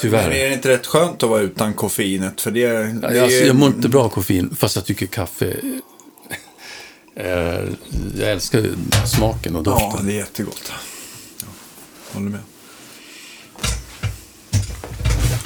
Tyvärr. 0.00 0.28
Men 0.28 0.32
är 0.38 0.48
det 0.48 0.54
inte 0.54 0.68
rätt 0.68 0.86
skönt 0.86 1.22
att 1.22 1.28
vara 1.30 1.40
utan 1.40 1.74
koffeinet? 1.74 2.40
För 2.40 2.50
det, 2.50 2.68
det 2.68 3.16
Ja, 3.16 3.22
alltså, 3.22 3.38
jag 3.38 3.56
mår 3.56 3.68
inte 3.68 3.88
bra 3.88 4.04
av 4.04 4.08
koffein, 4.08 4.56
fast 4.56 4.76
jag 4.76 4.84
tycker 4.84 5.06
kaffe... 5.06 5.56
Eh, 7.16 7.26
jag 8.18 8.30
älskar 8.32 8.64
smaken 9.06 9.56
och 9.56 9.66
Ja, 9.66 9.70
doften. 9.70 10.06
det 10.06 10.12
är 10.12 10.16
jättegott. 10.16 10.72
Ja, 11.40 11.46
håller 12.12 12.30
med. 12.30 12.40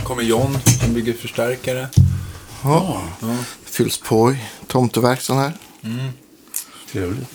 kommer 0.04 0.22
John 0.22 0.58
som 0.82 0.94
bygger 0.94 1.12
förstärkare. 1.12 1.88
Ja. 2.64 3.02
Fylls 3.64 3.98
på 3.98 4.32
i 4.32 4.36
tomteverkstan 4.66 5.38
här. 5.38 5.52
Trevligt. 6.92 7.28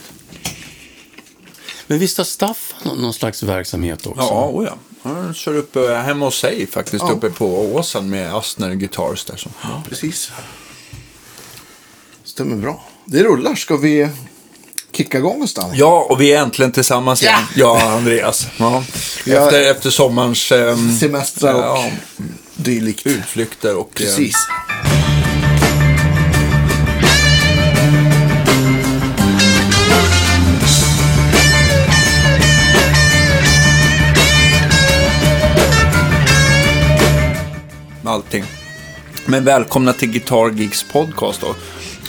Men 1.87 1.99
visst 1.99 2.17
har 2.17 2.25
Staffan 2.25 2.79
någon- 2.85 3.01
någon 3.01 3.13
slags 3.13 3.43
verksamhet 3.43 4.05
också? 4.07 4.21
Ja, 4.21 4.49
oh 4.53 4.65
ja. 4.65 4.77
Han 5.03 5.33
kör 5.33 5.55
upp 5.57 5.75
eh, 5.75 5.93
hemma 5.93 6.25
hos 6.25 6.39
sig 6.39 6.67
faktiskt, 6.67 7.03
Ja. 7.07 7.11
uppe 7.13 7.29
på 7.29 7.73
Åsen 7.75 8.09
med 8.09 8.35
Astner 8.35 8.73
Guitars 8.75 9.25
där. 9.25 9.37
Så. 9.37 9.49
Ja. 9.63 9.83
Precis. 9.89 10.31
Stämmer 12.23 12.55
bra. 12.55 12.83
Det 13.05 13.23
rullar. 13.23 13.55
Ska 13.55 13.77
vi 13.77 14.09
kicka 14.91 15.17
igång 15.17 15.33
någonstans? 15.33 15.73
ja, 15.75 16.07
och 16.09 16.21
vi 16.21 16.33
är 16.33 16.41
äntligen 16.41 16.71
tillsammans 16.71 17.21
igen. 17.21 17.43
Ja, 17.55 17.91
Andreas. 17.91 18.47
Ja. 18.57 18.83
Efter, 19.25 19.71
efter 19.71 19.89
sommarens 19.89 20.51
ehm, 20.51 20.97
Semestrar 20.99 21.53
och 21.53 21.59
ja, 21.59 21.91
dylikt. 22.55 23.07
utflykter 23.07 23.75
och... 23.75 24.01
eh, 24.01 24.05
Precis. 24.05 24.35
med 24.47 25.10
allting. 38.11 38.43
Men 39.25 39.45
välkomna 39.45 39.93
till 39.93 40.11
Guitar 40.11 40.49
Geeks 40.49 40.83
podcast 40.83 41.41
då. 41.41 41.55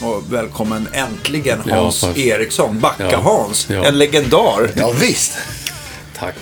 Och 0.07 0.33
välkommen 0.33 0.89
äntligen 0.93 1.59
Ja, 1.67 1.75
Hans 1.75 2.01
tack. 2.01 2.19
Eriksson, 2.19 2.81
Backa-Hans. 2.81 3.71
Ja. 3.71 3.85
En 3.85 3.99
legendar. 3.99 4.71
Ja, 4.77 4.93
visst. 5.01 5.39
Tack. 6.19 6.35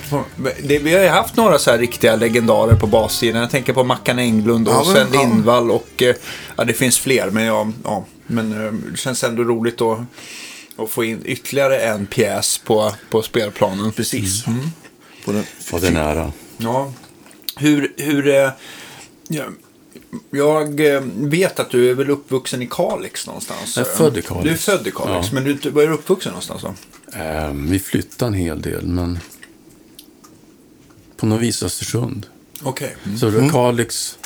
Det, 0.63 0.79
vi 0.79 0.93
har 0.93 1.01
ju 1.01 1.07
haft 1.07 1.35
några 1.35 1.59
så 1.59 1.71
här 1.71 1.77
riktiga 1.77 2.15
legendarer 2.15 2.75
på 2.75 2.87
bassidan. 2.87 3.41
Jag 3.41 3.51
tänker 3.51 3.73
på 3.73 3.83
Mackan 3.83 4.19
Englund 4.19 4.67
och 4.67 4.73
Ja, 4.73 4.83
Sven 4.83 5.07
ja. 5.13 5.21
Lindvall 5.21 5.71
och 5.71 6.01
eh, 6.01 6.15
ja, 6.55 6.63
det 6.63 6.73
finns 6.73 6.99
fler. 6.99 7.29
Men, 7.29 7.43
ja, 7.43 7.67
ja, 7.83 8.05
men 8.27 8.65
eh, 8.65 8.71
det 8.91 8.97
känns 8.97 9.23
ändå 9.23 9.43
roligt 9.43 9.81
att, 9.81 9.99
att 10.77 10.89
få 10.89 11.03
in 11.03 11.21
ytterligare 11.25 11.79
en 11.79 12.05
pjäs 12.05 12.57
på, 12.57 12.91
på 13.09 13.21
spelplanen. 13.21 13.91
Precis. 13.91 14.47
Mm. 14.47 14.59
På 15.25 15.31
den. 15.31 15.45
Och 15.71 15.81
det 15.81 15.87
är 15.87 15.91
nära. 15.91 16.31
Ja. 16.57 16.93
Hur, 17.55 17.93
hur 17.97 18.27
eh, 18.35 18.49
ja, 19.33 19.43
jag 20.31 20.79
eh, 20.95 21.01
vet 21.15 21.59
att 21.59 21.69
du 21.69 21.89
är 21.89 21.93
väl 21.93 22.09
uppvuxen 22.09 22.61
i 22.61 22.67
Kalix 22.71 23.27
någonstans? 23.27 23.77
Jag 23.77 23.87
är 23.87 23.91
född 23.95 24.17
i 24.17 24.21
Kalix. 24.21 24.43
Du 24.43 24.49
är 24.51 24.55
född 24.77 24.87
i 24.87 24.91
Kalix, 24.91 25.27
Ja. 25.27 25.33
men 25.33 25.43
du, 25.43 25.69
var 25.69 25.83
är 25.83 25.87
du 25.87 25.93
uppvuxen 25.93 26.31
någonstans 26.31 26.61
då? 26.61 26.73
Eh, 27.19 27.51
vi 27.53 27.79
flyttade 27.79 28.27
en 28.27 28.33
hel 28.33 28.61
del, 28.61 28.87
men 28.87 29.19
på 31.17 31.25
något 31.25 31.41
vis 31.41 31.63
Östersund. 31.63 32.25
Okej. 32.63 32.95
Mm. 33.05 33.17
Så 33.17 33.29
det 33.29 33.39
var 33.39 33.49
Kalix, 33.49 34.17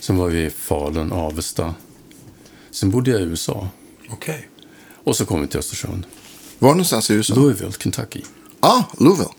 sen 0.00 0.16
var 0.16 0.28
vi 0.28 0.44
i 0.44 0.50
Falun, 0.50 1.12
Avesta. 1.12 1.74
Sen 2.70 2.90
bodde 2.90 3.10
jag 3.10 3.20
i 3.20 3.24
USA. 3.24 3.68
Okej. 4.10 4.48
Och 5.04 5.16
så 5.16 5.24
kom 5.26 5.40
vi 5.40 5.46
till 5.46 5.58
Östersund. 5.58 6.06
Var 6.58 6.68
någonstans 6.68 7.10
i 7.10 7.14
USA? 7.14 7.34
Louisville, 7.34 7.72
Kentucky. 7.72 8.22
ah, 8.60 8.82
Louisville. 8.98 9.30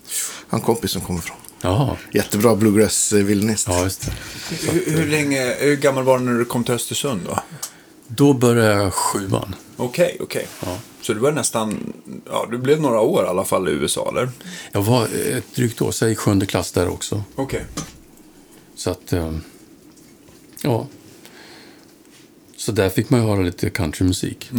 Han 0.47 0.61
kompis 0.61 0.91
som 0.91 1.01
kommer 1.01 1.19
från. 1.21 1.37
Jaha, 1.65 1.97
Jättebra 2.13 2.55
bluegrass-violinist. 2.55 3.67
ja 3.67 3.83
just 3.83 4.01
det. 4.05 4.11
Hur, 4.71 4.97
hur, 4.97 5.07
länge, 5.07 5.55
hur 5.59 5.75
gammal 5.75 6.03
var 6.03 6.19
du 6.19 6.25
när 6.25 6.33
du 6.39 6.45
kom 6.45 6.63
till 6.63 6.73
Östersund 6.73 7.21
då? 7.25 7.39
Då 8.07 8.33
började 8.33 8.83
jag 8.83 8.93
sjuan. 8.93 9.55
Okej, 9.77 10.17
okej. 10.19 10.47
Ja. 10.65 10.77
Så 11.01 11.13
du 11.13 11.19
var 11.19 11.31
nästan, 11.31 11.93
ja 12.29 12.47
du 12.51 12.57
blev 12.57 12.81
några 12.81 12.99
år 12.99 13.25
i 13.25 13.27
alla 13.27 13.45
fall 13.45 13.67
i 13.67 13.71
USA 13.71 14.09
eller? 14.11 14.29
Jag 14.71 14.81
var 14.81 15.05
ett 15.05 15.55
drygt 15.55 15.81
år, 15.81 15.91
så 15.91 16.05
jag 16.05 16.09
gick 16.09 16.19
sjunde 16.19 16.45
klass 16.45 16.71
där 16.71 16.87
också. 16.89 17.23
Okej. 17.35 17.65
Så 18.75 18.89
att, 18.91 19.13
eh, 19.13 19.31
ja. 20.61 20.87
Så 22.57 22.71
där 22.71 22.89
fick 22.89 23.09
man 23.09 23.21
ju 23.21 23.27
höra 23.27 23.41
lite 23.41 23.69
countrymusik. 23.69 24.51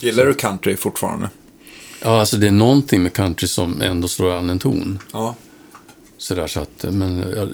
Gillar 0.00 0.26
du 0.26 0.34
country 0.34 0.76
fortfarande? 0.76 1.30
Ja, 2.02 2.20
alltså 2.20 2.36
det 2.36 2.46
är 2.46 2.50
någonting 2.50 3.02
med 3.02 3.12
country 3.12 3.48
som 3.48 3.82
ändå 3.82 4.08
slår 4.08 4.32
an 4.32 4.50
en 4.50 4.58
ton. 4.58 4.98
Ja. 5.12 5.34
Sådär 6.22 6.46
så 6.46 6.60
att, 6.60 6.84
men 6.92 7.18
jag, 7.18 7.48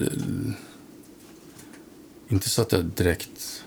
inte 2.29 2.49
så 2.49 2.61
att 2.61 2.71
jag 2.71 2.85
direkt 2.85 3.63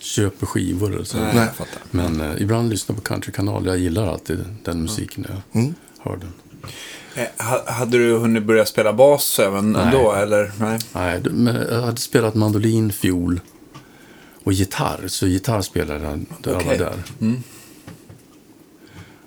köper 0.00 0.46
skivor 0.46 0.94
eller 0.94 1.04
så. 1.04 1.16
Nej, 1.18 1.36
jag 1.36 1.54
fattar. 1.56 1.82
Men 1.90 2.20
eh, 2.20 2.42
ibland 2.42 2.70
lyssnar 2.70 2.94
jag 2.94 3.04
på 3.04 3.08
countrykanal. 3.08 3.66
Jag 3.66 3.78
gillar 3.78 4.06
alltid 4.06 4.44
den 4.64 4.82
musiken 4.82 5.26
när 5.28 5.42
jag 5.52 5.72
hör 5.98 6.16
den. 6.16 6.32
Eh, 7.14 7.46
ha- 7.46 7.72
Hade 7.72 7.98
du 7.98 8.12
hunnit 8.16 8.42
börja 8.44 8.66
spela 8.66 8.92
bas 8.92 9.38
även 9.38 9.72
Nej. 9.72 9.82
ändå 9.84 10.12
eller? 10.12 10.52
Nej. 10.60 10.78
Nej, 10.92 11.20
men 11.30 11.54
jag 11.56 11.82
hade 11.82 12.00
spelat 12.00 12.34
mandolin, 12.34 12.92
fiol 12.92 13.40
och 14.44 14.52
gitarr. 14.52 15.04
Så 15.08 15.26
gitarr 15.26 15.62
spelade 15.62 16.04
jag 16.04 16.26
där 16.42 16.52
jag 16.52 16.64
var 16.64 16.76
där. 16.76 17.02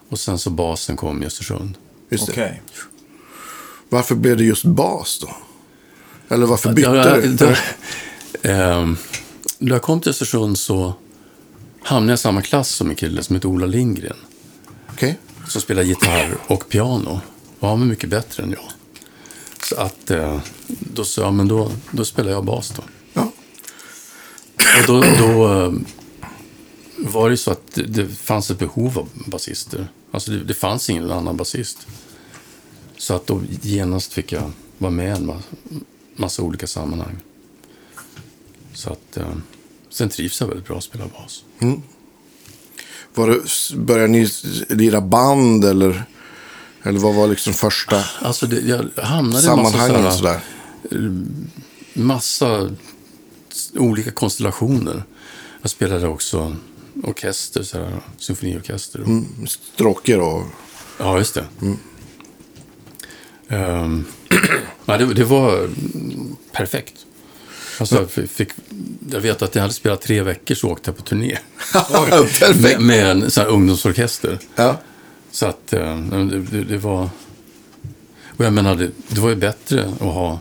Och 0.09 0.19
sen 0.19 0.39
så 0.39 0.49
basen 0.49 0.97
kom 0.97 1.23
i 1.23 1.25
Östersund. 1.25 1.77
Just 2.09 2.35
det. 2.35 2.59
Varför 3.89 4.15
blev 4.15 4.37
det 4.37 4.43
just 4.43 4.63
bas 4.63 5.19
då? 5.21 5.35
Eller 6.35 6.45
varför 6.45 6.73
bytte 6.73 6.89
Ja, 6.89 7.15
du? 7.15 7.33
det- 7.33 7.57
ehm, 8.51 8.97
När 9.57 9.71
jag 9.71 9.81
kom 9.81 10.01
till 10.01 10.09
Östersund 10.09 10.57
så 10.59 10.93
hamnade 11.83 12.11
jag 12.11 12.17
i 12.17 12.21
samma 12.21 12.41
klass 12.41 12.69
som 12.69 12.89
en 12.89 12.95
kille 12.95 13.23
som 13.23 13.35
heter 13.35 13.47
Ola 13.49 13.65
Lindgren. 13.65 14.17
Okej. 14.93 15.19
Som 15.47 15.61
spelar 15.61 15.83
gitarr 15.83 16.37
och 16.47 16.69
piano. 16.69 17.19
Och 17.59 17.69
han 17.69 17.79
var 17.79 17.85
mycket 17.87 18.09
bättre 18.09 18.43
än 18.43 18.51
jag. 18.51 18.65
Så 19.63 19.75
att 19.75 20.11
eh, 20.11 20.39
då 20.67 21.03
sa 21.05 21.21
jag, 21.21 21.33
men 21.33 21.47
då, 21.47 21.71
då 21.91 22.05
spelar 22.05 22.31
jag 22.31 22.45
bas 22.45 22.73
då. 22.75 22.83
Ja. 23.13 23.31
Och 24.81 24.87
då, 24.87 25.01
då 25.19 25.53
eh, 25.65 25.73
var 26.97 27.29
det 27.29 27.37
så 27.37 27.51
att 27.51 27.61
det, 27.73 27.83
det 27.83 28.07
fanns 28.07 28.51
ett 28.51 28.59
behov 28.59 28.99
av 28.99 29.09
basister. 29.25 29.87
Alltså 30.11 30.31
det, 30.31 30.43
det 30.43 30.53
fanns 30.53 30.89
ingen 30.89 31.11
annan 31.11 31.37
basist. 31.37 31.87
Så 33.05 33.13
att 33.13 33.27
då 33.27 33.41
genast 33.61 34.13
fick 34.13 34.31
jag 34.31 34.51
vara 34.77 34.91
med 34.91 35.05
i 35.07 35.09
en 35.09 35.29
ma- 35.31 35.41
massa 36.15 36.41
olika 36.41 36.67
sammanhang. 36.67 37.15
Så 38.73 38.89
att 38.89 39.17
eh, 39.17 39.27
sen 39.89 40.09
trivs 40.09 40.41
jag 40.41 40.47
väldigt 40.47 40.67
bra 40.67 40.77
att 40.77 40.83
spela 40.83 41.05
bas. 41.07 41.43
Var 43.13 43.27
det, 43.29 43.75
började 43.77 44.07
ni 44.07 44.29
lira 44.69 45.01
band 45.01 45.65
eller, 45.65 46.03
eller 46.83 46.99
vad 46.99 47.15
var 47.15 47.27
liksom 47.27 47.53
första 47.53 48.03
Alltså 48.21 48.47
det, 48.47 48.59
jag 48.61 49.03
hamnade 49.03 49.45
i 49.45 49.49
en 49.49 49.55
massa, 49.57 49.77
sammanhangen? 49.77 50.13
sådär, 50.13 50.39
massa 51.93 52.69
olika 53.73 54.11
konstellationer. 54.11 55.03
Jag 55.61 55.71
spelade 55.71 56.07
också 56.07 56.55
orkester, 57.03 57.63
sådär, 57.63 57.99
symfoniorkester. 58.17 58.99
Mm, 58.99 59.47
Stråker 59.47 60.19
och... 60.19 60.43
Ja, 60.99 61.17
just 61.17 61.33
det. 61.33 61.45
Ehm, 63.49 64.05
nej, 64.85 64.97
det, 64.99 65.13
det 65.13 65.23
var 65.23 65.69
perfekt. 66.51 66.93
Alltså, 67.79 67.95
jag, 67.95 68.29
fick, 68.29 68.49
jag 69.11 69.19
vet 69.19 69.41
att 69.41 69.55
jag 69.55 69.61
hade 69.61 69.73
spelat 69.73 70.01
tre 70.01 70.21
veckor 70.23 70.55
så 70.55 70.69
åkte 70.69 70.89
jag 70.89 70.97
på 70.97 71.03
turné. 71.03 71.37
Perfekt. 72.09 72.61
Med, 72.61 72.81
med 72.81 73.11
en 73.11 73.31
sån 73.31 73.43
här 73.43 73.51
ungdomsorkester. 73.51 74.39
Ja. 74.55 74.77
Så 75.31 75.45
att 75.45 75.73
eh, 75.73 75.97
det, 75.99 76.39
det, 76.39 76.63
det 76.63 76.77
var... 76.77 77.09
Och 78.37 78.45
jag 78.45 78.53
menar, 78.53 78.75
det, 78.75 78.91
det 79.07 79.19
var 79.19 79.29
ju 79.29 79.35
bättre 79.35 79.85
att 79.85 79.99
ha 79.99 80.39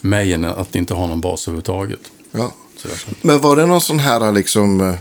mig 0.00 0.32
än 0.32 0.44
att 0.44 0.74
inte 0.74 0.94
ha 0.94 1.06
någon 1.06 1.20
bas 1.20 1.48
överhuvudtaget. 1.48 2.00
ja. 2.32 2.52
Men 3.22 3.40
var 3.40 3.56
det 3.56 3.66
någon 3.66 3.80
sån 3.80 3.98
här 3.98 4.32
liksom... 4.32 4.80
eh, 4.80 4.94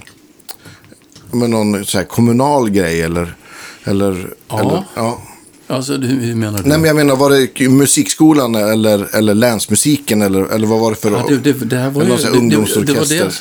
Med 1.31 1.49
någon 1.49 1.85
så 1.85 1.97
här 1.97 2.05
kommunal 2.05 2.69
grej 2.69 3.01
eller... 3.01 3.35
Eller, 3.83 4.33
Ja. 4.47 4.59
eller, 4.59 4.83
ja. 4.95 5.21
Alltså, 5.69 5.97
det- 5.97 6.07
hur 6.07 6.35
menar 6.35 6.63
du? 6.63 6.69
Nej, 6.69 6.77
men 6.77 6.87
jag 6.87 6.95
menar, 6.95 7.15
var 7.15 7.29
det 7.29 7.69
musikskolan 7.69 8.55
eller, 8.55 9.15
eller 9.15 9.33
länsmusiken? 9.33 10.21
Eller, 10.21 10.41
eller 10.45 10.67
vad 10.67 10.79
var 10.79 10.89
det 10.89 10.97
för... 10.97 11.11
Ja, 11.11 11.25
det, 11.29 11.37
det, 11.37 11.65
det 11.65 11.77
här 11.77 11.89
var 11.89 12.03
ju... 12.03 12.09
här 12.09 12.17
det, 12.17 12.23
det, 12.23 12.29
det 12.29 12.31
var 12.31 12.37
ungdomsorkester? 12.37 13.33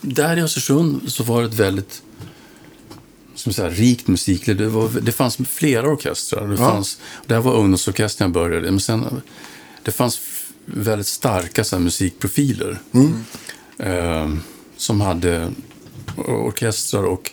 där 0.00 0.36
i 0.36 0.42
Östersund 0.42 1.12
så 1.12 1.22
var 1.22 1.42
det 1.42 1.48
ett 1.48 1.54
väldigt 1.54 2.02
som 3.34 3.52
säga, 3.52 3.70
rikt 3.70 4.08
musikliv. 4.08 4.56
Det, 4.56 4.68
var, 4.68 4.88
det 5.00 5.12
fanns 5.12 5.36
flera 5.48 5.88
orkestrar. 5.88 6.48
Det, 6.48 6.56
fanns, 6.56 6.98
det 7.26 7.34
här 7.34 7.40
var 7.40 7.54
ungdomsorkestern 7.54 8.24
jag 8.24 8.32
började. 8.32 8.70
Men 8.70 8.80
sen, 8.80 9.22
det 9.82 9.92
fanns 9.92 10.20
väldigt 10.64 11.06
starka 11.06 11.64
så 11.64 11.76
här, 11.76 11.82
musikprofiler. 11.82 12.78
Mm. 12.92 13.24
Eh, 13.78 14.38
som 14.76 15.00
hade 15.00 15.52
orkestrar 16.16 17.02
och 17.02 17.30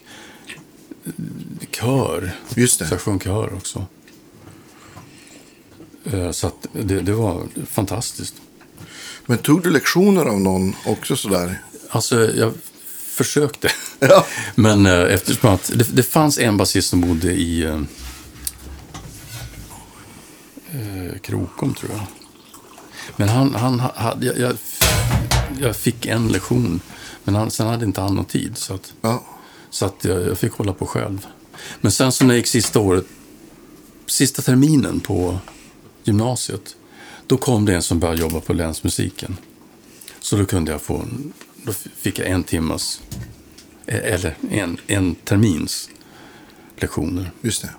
kör. 1.75 2.31
Just 2.55 2.79
det. 2.79 2.87
Så 2.87 2.93
jag 2.93 3.01
sjöng 3.01 3.19
kör 3.19 3.53
också. 3.53 3.85
Eh, 6.05 6.31
Så 6.31 6.47
att 6.47 6.67
det, 6.73 7.01
det 7.01 7.13
var 7.13 7.43
fantastiskt. 7.69 8.35
Men 9.25 9.37
tog 9.37 9.63
du 9.63 9.69
lektioner 9.69 10.25
av 10.25 10.39
någon 10.41 10.75
också 10.85 11.15
sådär? 11.15 11.61
Alltså, 11.89 12.31
jag 12.35 12.53
försökte. 13.15 13.69
Ja. 13.99 14.25
Men 14.55 14.85
eh, 14.85 15.01
eftersom 15.13 15.49
att 15.49 15.71
det, 15.75 15.95
det 15.95 16.03
fanns 16.03 16.37
en 16.39 16.57
basist 16.57 16.89
som 16.89 17.01
bodde 17.01 17.33
i 17.33 17.63
eh, 17.63 17.81
eh, 20.71 21.19
Krokom, 21.21 21.73
tror 21.73 21.91
jag. 21.91 22.01
Men 23.15 23.29
han, 23.29 23.55
han 23.55 23.79
ha- 23.79 23.93
hade, 23.95 24.25
jag, 24.25 24.37
jag, 24.37 24.55
jag 25.59 25.75
fick 25.75 26.05
en 26.05 26.27
lektion, 26.27 26.79
men 27.23 27.35
han, 27.35 27.51
sen 27.51 27.67
hade 27.67 27.85
inte 27.85 28.01
han 28.01 28.15
någon 28.15 28.25
tid. 28.25 28.57
Så 28.57 28.73
att, 28.73 28.93
Ja. 29.01 29.23
så 29.69 29.85
att 29.85 30.05
jag, 30.05 30.21
jag 30.27 30.37
fick 30.37 30.51
hålla 30.53 30.73
på 30.73 30.85
själv. 30.85 31.27
Men 31.81 31.91
sen 31.91 32.11
så 32.11 32.25
när 32.25 32.33
jag 32.33 32.37
gick 32.37 32.47
sista 32.47 32.79
året, 32.79 33.05
sista 34.05 34.41
terminen 34.41 34.99
på 34.99 35.39
gymnasiet, 36.03 36.75
då 37.27 37.37
kom 37.37 37.65
det 37.65 37.75
en 37.75 37.81
som 37.83 37.99
började 37.99 38.21
jobba 38.21 38.39
på 38.39 38.53
länsmusiken. 38.53 39.37
Så 40.19 40.35
då 40.35 40.45
kunde 40.45 40.71
jag 40.71 40.81
få, 40.81 41.05
då 41.63 41.73
fick 41.73 42.19
jag 42.19 42.27
en 42.27 42.43
timmas, 42.43 43.01
eh, 43.85 44.13
eller 44.13 44.35
en, 44.49 44.77
en 44.87 45.15
termins 45.15 45.89
lektioner. 46.77 47.31
Just 47.41 47.61
det. 47.61 47.69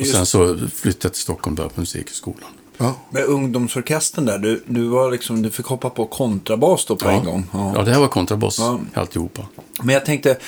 Och 0.00 0.06
sen 0.06 0.26
så 0.26 0.58
flyttade 0.74 1.04
jag 1.06 1.12
till 1.12 1.22
Stockholm 1.22 1.52
och 1.52 1.56
började 1.56 1.74
på 1.74 1.80
musikhögskolan. 1.80 2.50
Ja. 2.78 2.94
Med 3.10 3.24
ungdomsorkestern 3.24 4.24
där, 4.24 4.38
du, 4.38 4.62
du, 4.66 4.88
var 4.88 5.10
liksom, 5.10 5.42
du 5.42 5.50
fick 5.50 5.66
hoppa 5.66 5.90
på 5.90 6.06
kontrabas 6.06 6.84
då 6.84 6.96
på 6.96 7.08
en 7.08 7.24
gång. 7.24 7.46
Ja, 7.52 7.82
det 7.84 7.92
här 7.92 8.00
var 8.00 8.08
kontrabass 8.08 8.58
Ja. 8.58 8.80
alltihopa. 8.94 9.46
Men 9.82 9.94
jag 9.94 10.04
tänkte, 10.06 10.38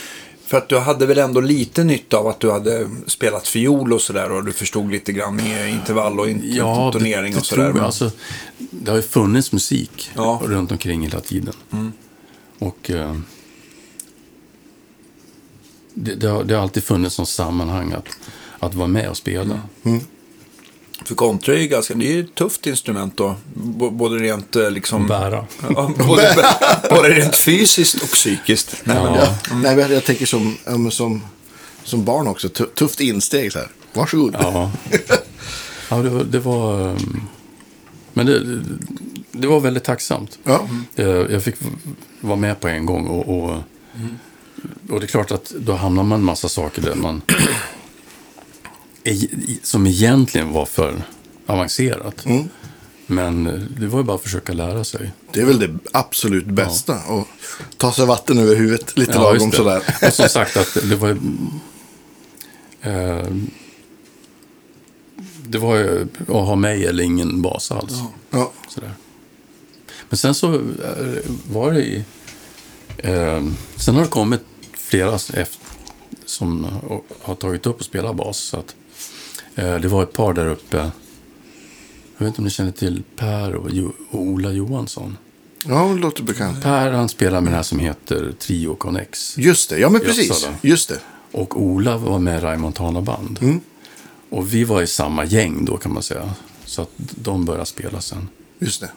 för 0.50 0.58
att 0.58 0.69
du 0.69 0.79
hade 0.79 1.06
väl 1.06 1.19
ändå 1.19 1.41
lite 1.41 1.85
nytta 1.85 2.17
av 2.17 2.26
att 2.26 2.41
du 2.41 2.50
hade 2.50 2.91
spelat 3.06 3.49
fiol 3.49 3.93
och 3.93 4.00
sådär 4.00 4.32
och 4.32 4.44
du 4.44 4.52
förstod 4.52 4.91
lite 4.93 5.12
grann 5.12 5.37
med 5.37 5.70
intervall 5.70 6.20
och 6.20 6.29
in- 6.31 6.43
Ja, 6.44 6.93
tonering 6.93 7.37
och 7.37 7.47
sådär. 7.47 7.64
jag. 7.64 7.79
Alltså, 7.79 8.11
det 8.70 8.91
har 8.91 8.97
ju 8.97 9.02
funnits 9.02 9.52
musik 9.52 10.11
Ja. 10.14 10.38
Mm. 10.41 10.52
runt 10.52 10.73
omkring 10.73 11.02
hela 11.02 11.20
tiden. 11.20 11.55
Och 12.58 12.91
eh, 12.91 13.17
det, 15.94 16.14
det, 16.14 16.29
har, 16.29 16.44
det 16.44 16.55
har 16.55 16.62
alltid 16.62 16.85
funnits 16.85 17.19
något 17.19 17.29
sammanhang 17.29 17.93
att, 17.93 18.08
att 18.58 18.75
vara 18.75 18.88
med 18.88 19.08
och 19.11 19.17
spela. 19.17 19.61
Mm. 19.82 20.00
För 21.05 21.14
kontra 21.14 21.55
är 21.55 21.58
ju 21.58 21.67
ganska, 21.69 21.94
det 21.94 22.14
är 22.17 22.20
ett 22.20 22.35
tufft 22.35 22.67
instrument 22.67 23.17
då. 23.17 23.35
B- 23.55 23.88
både 23.93 24.17
rent 24.19 24.56
eh, 24.56 24.70
liksom... 24.70 25.06
Bära. 25.06 25.47
Ja, 25.75 25.91
både, 26.06 26.47
både 26.91 27.08
rent 27.08 27.37
fysiskt 27.37 28.02
och 28.02 28.08
psykiskt. 28.11 28.76
Nej, 28.85 28.97
men, 29.05 29.14
Ja. 29.14 29.20
Ja. 29.50 29.56
Nej, 29.56 29.76
men 29.76 29.93
jag 29.93 30.05
tänker 30.05 30.26
som, 30.26 30.56
men 30.64 30.91
som, 30.91 31.23
som 31.85 32.05
barn 32.05 32.29
också. 32.29 32.49
Tu- 32.49 32.67
Tufft 32.75 33.00
insteg 33.00 33.52
så 33.52 33.58
här. 33.58 33.69
Varsågod. 33.93 34.37
Ja, 34.41 34.73
ja 35.88 35.97
det, 35.97 36.08
var- 36.11 36.25
det 36.25 36.38
var... 36.38 36.88
ehm, 36.91 37.20
Men 38.12 38.26
det, 38.26 38.61
det 39.32 39.47
var 39.47 39.61
väldigt 39.61 39.85
tacksamt. 39.85 40.38
Ja. 40.44 40.69
Eh, 40.97 41.06
Jag 41.06 41.43
fick 41.43 41.55
vara 42.20 42.37
med 42.37 42.61
på 42.61 42.69
en 42.69 42.87
gång 42.87 43.06
och, 43.06 43.29
och, 43.38 43.56
och 44.91 45.00
det 45.00 45.06
är 45.06 45.08
klart 45.08 45.31
att 45.31 45.50
då 45.50 45.73
hamnar 45.73 46.02
man 46.02 46.19
en 46.19 46.25
massa 46.25 46.49
saker 46.49 46.82
där 46.82 46.94
man 46.94 47.23
som 49.62 49.87
egentligen 49.87 50.52
var 50.52 50.67
för 50.67 51.02
avancerat. 51.47 52.25
Men 53.06 53.47
eh, 53.47 53.52
det 53.55 53.87
var 53.87 53.99
ju 53.99 54.05
bara 54.05 54.14
att 54.17 54.23
försöka 54.23 54.52
lära 54.52 54.85
sig. 54.85 55.12
Det 55.32 55.41
är 55.41 55.44
väl 55.44 55.58
det 55.58 55.79
absolut 55.93 56.47
bästa. 56.47 56.99
Och 57.05 57.26
ta 57.76 57.93
sig 57.93 58.06
vatten 58.06 58.38
över 58.38 58.56
huvudet 58.56 58.99
lite 58.99 59.12
Ja, 59.12 59.23
lagom 59.32 59.52
sådär. 59.52 59.82
Och 60.06 60.12
som 60.12 60.29
sagt 60.29 60.56
att 60.56 60.76
det 60.91 60.97
var. 60.97 61.11
Eh, 62.82 63.26
det 65.47 65.58
var 65.58 65.76
ju 65.76 66.06
att 66.20 66.29
ha 66.29 66.55
mig 66.56 66.87
eller 66.87 67.05
ingen 67.05 67.43
bas 67.43 67.70
alls. 67.73 67.93
Ja. 68.31 68.52
Sådär. 68.69 68.93
Men 70.08 70.17
sen 70.17 70.35
så 70.35 70.55
eh, 70.55 70.61
var 71.50 71.73
det 71.73 71.82
i... 71.82 72.05
Eh, 72.99 73.44
sen 73.76 73.94
har 73.94 74.02
det 74.02 74.08
kommit 74.08 74.41
flera 74.73 75.14
efter, 75.14 75.49
som 76.25 76.67
har- 77.23 77.35
tagit 77.35 77.67
upp 77.67 77.79
och 77.79 77.85
spelat 77.85 78.17
bas. 78.17 78.38
Så 78.38 78.56
att, 78.56 78.75
det 79.55 79.88
var 79.88 80.02
ett 80.02 80.12
par 80.12 80.32
där 80.35 80.47
uppe. 80.47 80.76
Jag 80.76 82.25
vet 82.25 82.26
inte 82.26 82.38
om 82.38 82.44
ni 82.44 82.50
känner 82.50 82.73
till 82.73 83.02
Per 83.17 83.55
och, 83.55 83.69
jo, 83.73 83.93
och 84.11 84.20
Ola 84.20 84.52
Johansson. 84.52 85.17
ja, 85.67 85.85
det 85.94 86.00
låter 86.00 86.23
bekant. 86.23 86.62
Per 86.62 86.91
han 86.93 87.08
spelar 87.08 87.41
med 87.41 87.52
den 87.52 87.56
här 87.56 87.62
som 87.62 87.79
heter 87.79 88.32
Trio 88.38 88.75
Connex. 88.75 89.38
Just 89.38 89.70
det, 89.70 89.79
ja 89.79 89.91
men 89.91 90.00
precis. 90.00 90.49
Just 90.62 90.88
det. 90.88 91.00
Och 91.32 91.62
Ola 91.62 91.97
var 91.99 92.19
med 92.19 92.38
i 92.38 92.41
Raymond 92.41 92.62
Montana 92.62 93.00
Band. 93.02 93.61
Och 94.31 94.55
vi 94.55 94.64
var 94.64 94.82
i 94.82 94.87
samma 94.87 95.25
gäng 95.25 95.64
då 95.64 95.76
kan 95.76 95.94
man 95.94 96.02
säga. 96.02 96.35
Så 96.64 96.82
att 96.82 96.91
de 96.97 97.44
började 97.44 97.67
spela 97.67 98.00
sen. 98.00 98.29
Just 98.58 98.81
det. 98.81 98.91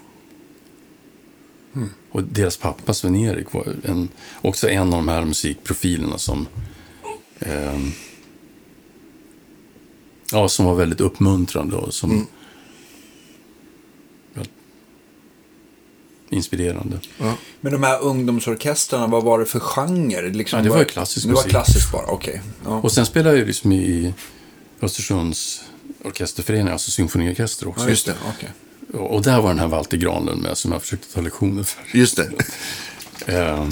Och 2.12 2.24
deras 2.24 2.58
pappa 2.58 2.94
Sven-Erik 2.94 3.54
var 3.54 3.76
en, 3.84 4.10
också 4.42 4.70
en 4.70 4.82
av 4.82 4.92
de 4.92 5.08
här 5.08 5.26
musikprofilerna 5.26 6.18
som, 6.18 6.48
ehm, 7.40 7.92
ja, 10.33 10.47
som 10.50 10.65
var 10.65 10.75
väldigt 10.75 11.01
uppmuntrande 11.01 11.75
och 11.75 11.94
som 11.94 12.27
ja, 14.33 14.41
inspirerande. 16.30 17.00
Ja. 17.18 17.33
Men 17.62 17.71
de 17.74 17.83
här 17.83 18.01
ungdomsorkestrarna, 18.01 19.07
vad 19.07 19.24
var 19.24 19.39
det 19.39 19.45
för 19.45 19.59
genre? 19.59 20.30
Liksom, 20.30 20.57
Ja, 20.59 20.63
det 20.63 20.69
var 20.69 20.80
ju 20.80 20.85
klassisk 20.85 21.25
Det 21.25 21.33
var 21.33 21.39
musik. 21.39 21.51
klassiskt 21.51 21.91
bara, 21.91 22.06
okej. 22.06 22.41
Ja. 22.65 22.80
Och 22.80 22.91
sen 22.91 23.06
spelade 23.06 23.30
jag 23.30 23.39
ju 23.39 23.45
liksom 23.45 23.71
i 23.71 24.13
Östersunds 24.81 25.63
orkesterförening, 26.06 26.68
alltså 26.74 26.91
symfoniorkester 26.91 27.68
också. 27.68 27.83
Ja, 27.83 27.89
just 27.89 28.06
det. 28.06 28.15
Okej. 28.38 28.50
Och 29.00 29.21
där 29.21 29.41
var 29.41 29.50
den 29.50 29.59
här 29.59 29.68
Walter 29.68 29.97
Granlund 29.97 30.41
med 30.41 30.57
som 30.57 30.71
jag 30.71 30.81
försökte 30.81 31.13
ta 31.13 31.21
lektioner 31.21 31.63
för. 31.63 31.97
Just 31.97 32.18
det. 32.18 32.30
Eh, 33.25 33.68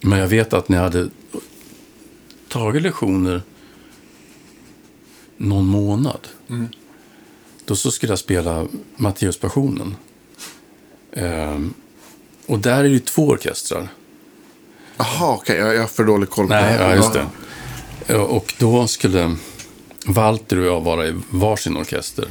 Men 0.00 0.18
jag 0.18 0.26
vet 0.28 0.52
att 0.52 0.68
när 0.68 0.76
jag 0.76 0.84
hade 0.84 1.10
tagit 2.48 2.82
lektioner 2.82 3.42
någon 5.40 5.66
månad. 5.66 6.28
Då 7.64 7.76
så 7.76 7.90
skulle 7.90 8.12
jag 8.12 8.18
spela 8.18 8.66
Matteuspassionen. 8.96 9.96
Eh, 11.12 11.58
Och 12.46 12.58
där 12.58 12.78
är 12.78 12.82
det 12.82 12.88
ju 12.88 12.98
två 12.98 13.28
orkestrar. 13.28 13.88
Jaha, 14.96 15.34
okej. 15.34 15.56
Jag, 15.56 15.74
jag 15.74 15.80
har 15.80 15.86
för 15.86 16.04
dålig 16.04 16.30
koll 16.30 16.46
på 16.46 16.54
Nej, 16.54 16.78
det. 16.78 16.84
ja, 16.84 16.94
just 16.96 17.12
det. 17.12 17.26
Eh, 18.06 18.20
Och 18.20 18.54
då 18.58 18.86
skulle 18.86 19.36
Walter 20.06 20.56
och 20.58 20.66
jag 20.66 20.80
vara 20.80 21.06
i 21.08 21.14
varsin 21.30 21.76
orkester. 21.76 22.28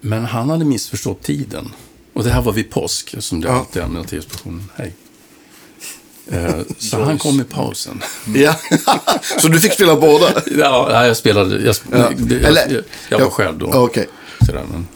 Men 0.00 0.24
han 0.24 0.50
hade 0.50 0.64
missförstått 0.64 1.22
tiden. 1.22 1.72
Och 2.12 2.24
det 2.24 2.30
här 2.30 2.42
var 2.42 2.52
vid 2.52 2.70
påsk, 2.70 3.14
som 3.18 3.40
det 3.40 3.48
Ja. 3.48 3.54
alltid 3.54 3.82
är 3.82 3.86
med 3.88 4.02
Matteuspationen. 4.02 4.64
Hej. 4.76 4.94
Eh, 6.32 6.54
Så 6.78 7.02
han 7.04 7.18
kom 7.18 7.40
i 7.40 7.44
pausen. 7.44 8.02
Ja. 8.34 8.56
Så 9.38 9.48
du 9.48 9.60
fick 9.60 9.72
spela 9.72 9.96
båda? 9.96 10.26
Ja, 10.56 11.06
jag 11.06 11.16
spelade... 11.16 11.56
Jag, 11.64 11.74
Ja. 11.92 11.98
jag, 11.98 12.32
Eller- 12.32 12.72
jag, 12.74 12.82
jag 13.08 13.18
var 13.24 13.30
själv 13.30 13.58
då. 13.58 13.66
Okej. 13.66 14.08
Sådär, 14.46 14.64
men, 14.72 14.86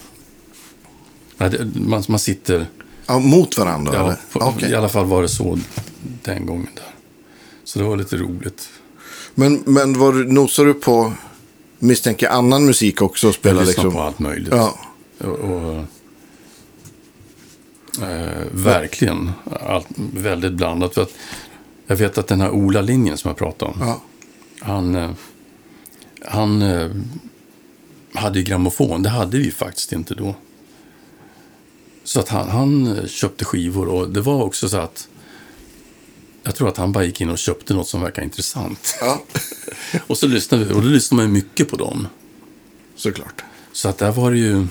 man, 1.89 2.03
man 2.07 2.19
sitter... 2.19 2.65
Ja, 3.07 3.19
mot 3.19 3.57
varandra? 3.57 3.93
Ja, 3.95 4.15
på, 4.39 4.45
Okej. 4.45 4.71
I 4.71 4.75
alla 4.75 4.89
fall 4.89 5.05
var 5.05 5.21
det 5.21 5.29
så 5.29 5.59
den 6.23 6.45
gången 6.45 6.67
där. 6.75 6.85
Så 7.63 7.79
det 7.79 7.85
var 7.85 7.97
lite 7.97 8.17
roligt. 8.17 8.69
Men, 9.35 9.63
men 9.65 9.99
var, 9.99 10.13
du- 10.13 10.27
nosade 10.31 10.67
du 10.67 10.73
på, 10.73 11.13
misstänker 11.79 12.29
annan 12.29 12.65
musik 12.65 13.01
också? 13.01 13.27
Och 13.27 13.33
Jag 13.33 13.39
spela, 13.39 13.61
lyssnade 13.61 13.87
liksom? 13.87 13.91
på 13.93 14.01
allt 14.01 14.19
möjligt. 14.19 14.53
Ja. 14.53 14.79
Och, 15.19 15.27
och, 15.27 15.85
eh, 18.01 18.43
verkligen 18.51 19.31
allt, 19.61 19.87
väldigt 20.13 20.53
blandat. 20.53 20.93
För 20.93 21.01
att 21.01 21.13
jag 21.87 21.95
vet 21.95 22.17
att 22.17 22.27
den 22.27 22.41
här 22.41 22.51
Ola-linjen 22.51 23.17
som 23.17 23.29
jag 23.29 23.37
pratade 23.37 23.71
om. 23.71 23.77
Ja. 23.79 24.01
Han, 24.59 24.95
eh, 24.95 25.11
han 26.25 26.61
eh, 26.61 26.89
hade 28.13 28.39
ju 28.39 28.45
grammofon. 28.45 29.03
Det 29.03 29.09
hade 29.09 29.37
vi 29.37 29.51
faktiskt 29.51 29.93
inte 29.93 30.15
då. 30.15 30.35
Så 32.03 32.19
att 32.19 32.29
han, 32.29 32.49
han 32.49 32.97
eh, 32.97 33.07
köpte 33.07 33.45
skivor 33.45 33.87
och 33.87 34.09
det 34.09 34.21
var 34.21 34.43
också 34.43 34.69
så 34.69 34.77
att 34.77 35.07
jag 36.43 36.55
tror 36.55 36.67
att 36.67 36.77
han 36.77 36.91
bara 36.91 37.03
gick 37.03 37.21
in 37.21 37.29
och 37.29 37.37
köpte 37.37 37.73
något 37.73 37.87
som 37.87 38.01
verkade 38.01 38.25
intressant. 38.25 38.97
ja, 39.01 39.23
Och 40.07 40.17
så 40.17 40.27
lyssnade 40.27 40.65
vi, 40.65 40.73
och 40.73 40.81
då 40.81 40.87
lyssnade 40.87 41.23
man 41.23 41.33
mycket 41.33 41.69
på 41.69 41.75
dem. 41.75 42.07
såklart. 42.95 43.43
Så 43.71 43.89
att 43.89 43.97
där 43.97 44.11
var 44.11 44.31
det 44.31 44.37
ju 44.37 44.67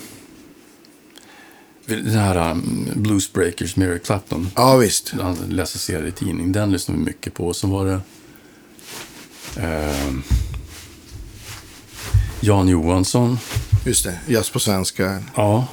den 1.97 2.14
här 2.14 2.50
um, 2.50 2.88
Bluesbreakers, 2.94 3.76
Mary 3.76 3.99
Clapton. 3.99 4.50
Ja, 4.56 4.76
visst. 4.76 5.11
Han 5.11 5.37
läste 5.49 5.78
serietidning. 5.78 6.52
Den 6.52 6.70
lyssnade 6.73 6.99
vi 6.99 7.04
mycket 7.04 7.35
på. 7.35 7.47
Och 7.47 7.56
så 7.56 7.66
var 7.66 7.87
det 7.87 8.00
ehm, 9.56 10.23
Jan 12.40 12.68
Johansson. 12.68 13.38
Just 13.87 14.04
det. 14.04 14.18
Jazz 14.26 14.50
på 14.50 14.61
svenska. 14.61 15.23
Ja. 15.35 15.66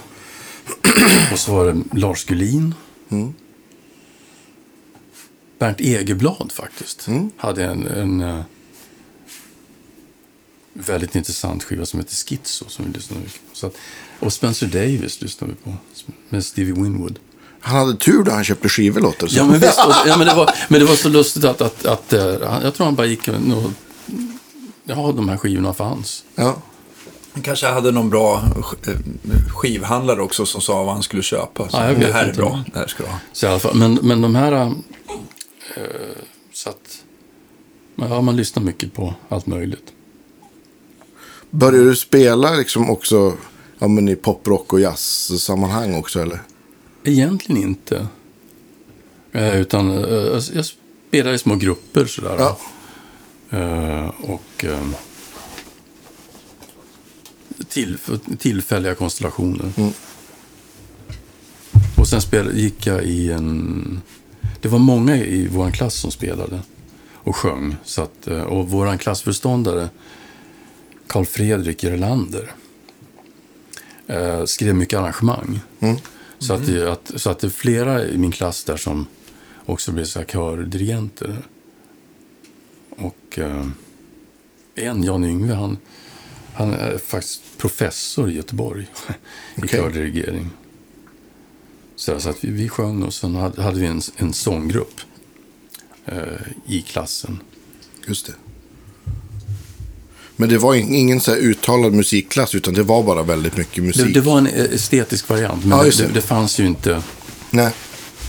Och 1.32 1.40
så 1.40 1.56
var 1.56 1.66
det 1.66 2.00
Lars 2.00 2.26
Gullin. 2.26 2.74
Bernt 5.60 5.82
Egerblad 5.82 6.52
faktiskt. 6.52 7.08
Hade 7.38 7.66
en, 7.66 7.88
en, 7.88 8.22
eh, 8.22 8.42
väldigt 10.86 11.16
intressant 11.16 11.64
skiva 11.64 11.86
som 11.86 12.00
heter 12.00 12.16
Schizo 12.16 12.66
som 12.70 12.86
vi 12.86 12.92
lyssnade 12.92 13.24
på. 13.24 13.30
Så 13.54 13.68
att, 13.68 13.76
och 14.20 14.34
Spencer 14.34 14.68
Davis 14.68 15.22
lyssnade 15.22 15.54
vi 15.54 15.72
på 15.72 15.78
med 16.30 16.46
Stevie 16.46 16.74
Winwood. 16.74 17.20
Han 17.60 17.76
hade 17.80 17.98
tur 17.98 18.24
då 18.24 18.32
han 18.32 18.44
köpte 18.44 18.70
skivor 18.70 19.02
låter. 19.02 19.28
Ja, 19.32 19.46
men 19.46 19.60
visst. 19.60 19.80
Och, 19.86 19.94
ja, 20.08 20.18
men, 20.18 20.28
det 20.28 20.34
var, 20.34 20.50
men 20.70 20.80
det 20.80 20.86
var 20.86 20.96
så 20.96 21.10
lustigt 21.10 21.44
att, 21.44 21.62
att, 21.62 21.86
att 21.86 22.14
eh, 22.14 22.42
han- 22.50 22.64
jag 22.64 22.74
tror 22.74 22.86
han 22.86 22.96
bara 22.96 23.08
gick 23.08 23.28
och... 23.28 23.72
Ja, 24.84 25.12
de 25.16 25.30
här 25.30 25.38
skivorna 25.38 25.74
fanns. 25.74 26.24
Ja. 26.36 26.56
Han 27.34 27.44
kanske 27.44 27.68
hade 27.68 27.92
någon 27.92 28.10
bra 28.10 28.44
sk- 28.56 28.90
eh, 28.92 29.50
skivhandlare 29.50 30.22
också 30.22 30.46
som 30.46 30.62
sa 30.62 30.84
vad 30.84 30.94
han 30.94 31.04
skulle 31.04 31.24
köpa. 31.24 31.70
Så 31.70 31.78
Ja, 31.78 31.88
jag 31.88 31.94
vet 31.96 32.08
det 32.08 32.14
här 32.14 32.24
är 32.24 32.28
inte. 32.30 32.38
bra, 32.42 32.64
det 32.74 32.80
här 32.80 32.88
ska 32.88 33.04
du 33.04 33.10
ha. 33.10 33.20
Så 33.34 33.46
i 33.46 33.50
alla 33.50 33.60
fall, 33.60 33.76
men, 33.76 33.94
men 33.94 34.22
de 34.22 34.36
här... 34.36 34.52
Eh, 34.52 35.84
så 36.54 36.70
att... 36.70 37.04
Ja, 37.96 38.22
man 38.22 38.36
lyssnar 38.36 38.64
mycket 38.64 38.94
på 38.94 39.14
allt 39.30 39.48
möjligt. 39.48 39.94
Började 41.52 41.90
du 41.90 41.96
spela 41.96 42.56
liksom 42.56 42.90
också 42.90 43.34
ja, 43.80 43.88
men 43.88 44.10
i 44.10 44.16
poprock 44.16 44.74
och 44.74 44.80
jazz-sammanhang 44.80 45.96
också 45.96 46.22
eller? 46.22 46.42
Egentligen 47.04 47.62
inte. 47.62 48.08
Eh, 49.32 49.60
utan 49.60 50.04
eh, 50.04 50.42
jag 50.54 50.66
spelar 50.66 51.34
i 51.34 51.38
små 51.38 51.56
grupper 51.56 52.06
sådär. 52.06 52.36
Ja. 52.40 52.58
Eh, 53.50 54.12
och 54.22 54.66
eh, 54.66 54.88
till, 57.70 57.98
tillfälliga 58.40 58.96
konstellationer. 58.96 59.72
Mm. 59.78 59.92
Och 61.98 62.08
sen 62.08 62.22
spel, 62.22 62.58
gick 62.58 62.88
jag 62.88 63.04
i 63.04 63.32
en... 63.32 64.02
Det 64.62 64.68
var 64.68 64.80
många 64.80 65.18
i 65.18 65.48
vår 65.48 65.72
klass 65.72 65.96
som 65.96 66.12
spelade 66.12 66.60
och 67.14 67.36
sjöng. 67.36 67.76
Så 67.84 68.02
att, 68.02 68.28
eh, 68.28 68.42
och 68.42 68.70
vår 68.70 68.98
klassföreståndare, 68.98 69.90
Carl 71.08 71.26
Fredrik 71.26 71.84
Gerlander, 71.84 72.52
eh, 74.08 74.46
skrev 74.46 74.76
mycket 74.76 75.00
arrangemang. 75.00 75.60
Mm. 75.80 75.98
Så, 76.40 76.54
att 76.54 76.66
det, 76.66 76.92
att, 76.92 77.12
så 77.16 77.30
att 77.30 77.40
det 77.40 77.48
är 77.48 77.52
flera 77.52 78.06
i 78.06 78.18
min 78.18 78.32
klass 78.32 78.64
där 78.64 78.78
som 78.78 79.08
också 79.66 79.92
blev 79.92 80.06
så 80.06 80.20
här 80.20 80.26
kördirigenter. 80.26 81.38
Och 82.90 83.40
eh, 83.40 83.68
en, 84.76 85.04
Jan 85.04 85.24
Yngve, 85.24 85.54
han, 85.54 85.78
han 86.54 86.74
är 86.74 86.98
faktiskt 86.98 87.42
professor 87.58 88.30
i 88.30 88.36
Göteborg 88.36 88.84
i 89.56 89.60
Okej. 89.62 89.70
kördirigering. 89.70 90.50
Så, 91.96 92.20
så 92.20 92.30
att 92.30 92.44
vi, 92.44 92.52
vi 92.52 92.70
sjöng 92.70 93.04
och 93.04 93.14
sen 93.14 93.36
hade, 93.36 93.62
hade 93.62 93.80
vi 93.80 93.86
en, 93.86 94.02
en 94.18 94.34
sånggrupp 94.34 95.02
eh, 96.06 96.42
i 96.66 96.82
klassen. 96.82 97.40
Just 98.08 98.26
det. 98.26 98.34
Men 100.40 100.50
det 100.50 100.58
var 100.58 100.76
in- 100.76 100.94
ingen 100.94 101.22
så 101.22 101.32
här 101.32 101.38
uttalad 101.38 101.94
musikklass 101.94 102.56
utan 102.56 102.74
det 102.74 102.84
var 102.84 103.04
bara 103.04 103.24
väldigt 103.24 103.58
mycket 103.58 103.84
musik. 103.84 104.06
Det, 104.06 104.14
det 104.14 104.22
var 104.22 104.38
en 104.38 104.48
eh, 104.48 104.64
estetisk 104.64 105.30
variant, 105.30 105.66
men 105.66 105.78
Ja, 105.78 105.84
det, 105.84 105.98
det. 105.98 106.08
det. 106.14 106.22
Fanns 106.22 106.60
ju 106.60 106.66
inte 106.66 107.02
Nej. 107.50 107.72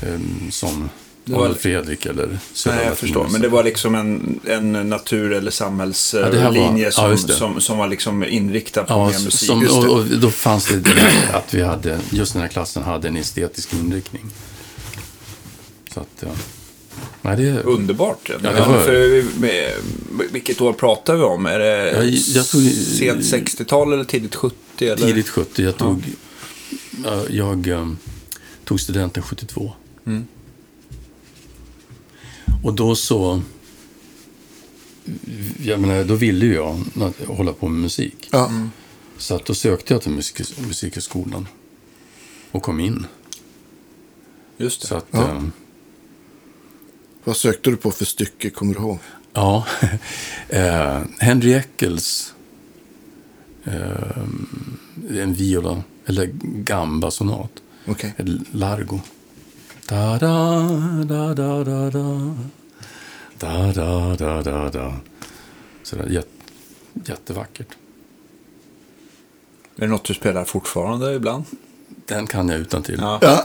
eh, 0.03 0.09
som 0.51 0.91
var- 1.25 1.39
Adolf 1.45 1.59
Fredrik 1.61 2.07
eller 2.07 2.39
Södra 2.53 2.77
Nej, 2.77 2.87
jag 2.87 2.99
förstår. 2.99 3.29
Men 3.33 3.41
det 3.41 3.49
var 3.49 3.65
liksom 3.65 3.95
en, 3.95 4.41
en 4.47 4.73
natur 4.89 5.33
eller 5.33 5.47
Ja, 5.47 5.51
samhällslinje 5.51 6.85
ja, 6.85 6.91
som, 6.91 7.11
det. 7.27 7.33
som, 7.33 7.61
som 7.61 7.79
var 7.79 7.89
liksom 7.89 8.25
inriktad 8.25 8.83
på 8.85 8.93
Ja, 8.93 9.07
mer 9.11 9.25
musik. 9.25 9.49
som, 9.49 9.67
och, 9.67 9.85
och 9.99 10.05
då 10.05 10.31
fanns 10.31 10.67
det 10.67 10.77
det 10.81 11.13
att 11.33 11.55
vi 11.55 11.63
hade, 11.63 11.99
just 12.11 12.33
den 12.33 12.43
här 12.43 12.49
klassen 12.49 12.83
hade 12.83 13.09
en 13.09 13.17
estetisk 13.17 13.73
inriktning. 13.73 14.23
Så 15.95 16.01
att, 16.01 16.09
ja. 16.21 16.29
Nej, 17.23 17.37
det. 17.37 17.63
Underbart. 17.63 18.31
Ja, 18.43 18.53
det 18.53 18.61
var- 18.61 18.81
för, 18.85 19.25
vilket 20.33 20.61
år 20.61 20.73
pratar 20.73 21.17
vi 21.17 21.23
om? 21.23 21.47
Är 21.47 21.59
det 21.59 21.93
Jag- 21.93 22.07
jag 22.09 22.49
tog- 22.49 22.63
sent 22.73 23.25
60-tal 23.25 23.93
eller 23.93 24.05
tidigt 24.05 24.35
70? 24.35 24.57
Eller? 24.89 24.97
Tidigt 25.07 25.29
70. 25.29 25.63
Jag 25.63 25.77
tog, 25.77 26.03
ja, 27.05 27.25
jag, 27.31 27.67
eh, 27.69 27.89
tog 28.65 28.81
studenten 28.81 29.23
72. 29.23 29.73
Mm. 30.07 30.25
Och 32.65 32.75
då 32.75 32.95
så... 32.97 33.43
Jag 35.63 35.81
menar, 35.81 36.05
då 36.05 36.15
ville 36.15 36.47
ju 36.47 36.55
jag 36.55 36.81
hålla 37.27 37.53
på 37.53 37.69
med 37.69 37.81
musik. 37.81 38.29
Ja. 38.33 38.51
Så 39.19 39.35
att 39.35 39.45
då 39.45 39.55
sökte 39.55 39.95
jag 39.95 40.03
till 40.03 40.13
musik, 40.13 40.59
Musikhögskolan. 40.67 41.49
Och 42.51 42.63
kom 42.63 42.81
in. 42.81 43.07
Just 44.57 44.81
det. 44.81 44.87
Så 44.87 44.95
att, 44.95 45.07
Ja. 45.11 45.43
Vad 47.29 47.37
sökte 47.37 47.71
du 47.71 47.77
på 47.77 47.91
för 47.91 48.05
stycke, 48.05 48.51
kommer 48.51 48.75
du 48.75 48.81
ihåg? 48.81 48.99
Ja, 49.33 49.67
eh, 50.49 51.01
Henry 51.19 51.53
Eccles 51.53 52.35
eh, 53.65 54.19
en 55.11 55.35
viola, 55.35 55.83
eller 56.07 56.27
gamba-sonat, 56.43 57.51
Okej. 57.87 58.15
ett 58.17 58.27
largo. 58.55 59.01
Da, 59.89 60.19
da, 60.19 60.69
da, 61.05 61.35
da, 61.35 61.65
da, 61.65 61.91
da. 61.91 62.35
Da, 63.39 63.73
da, 63.73 64.17
da, 64.17 64.43
da, 64.43 64.71
da. 64.71 64.97
Sådär, 65.83 66.09
jät, 66.09 66.29
jättevackert. 67.05 67.77
Är 69.77 69.81
det 69.81 69.87
något 69.87 70.05
du 70.05 70.15
spelar 70.15 70.45
fortfarande 70.45 71.15
ibland? 71.15 71.45
Den 72.07 72.27
kan 72.27 72.49
jag 72.49 72.61
utan 72.61 72.83
till. 72.83 72.99
Ja. 73.01 73.45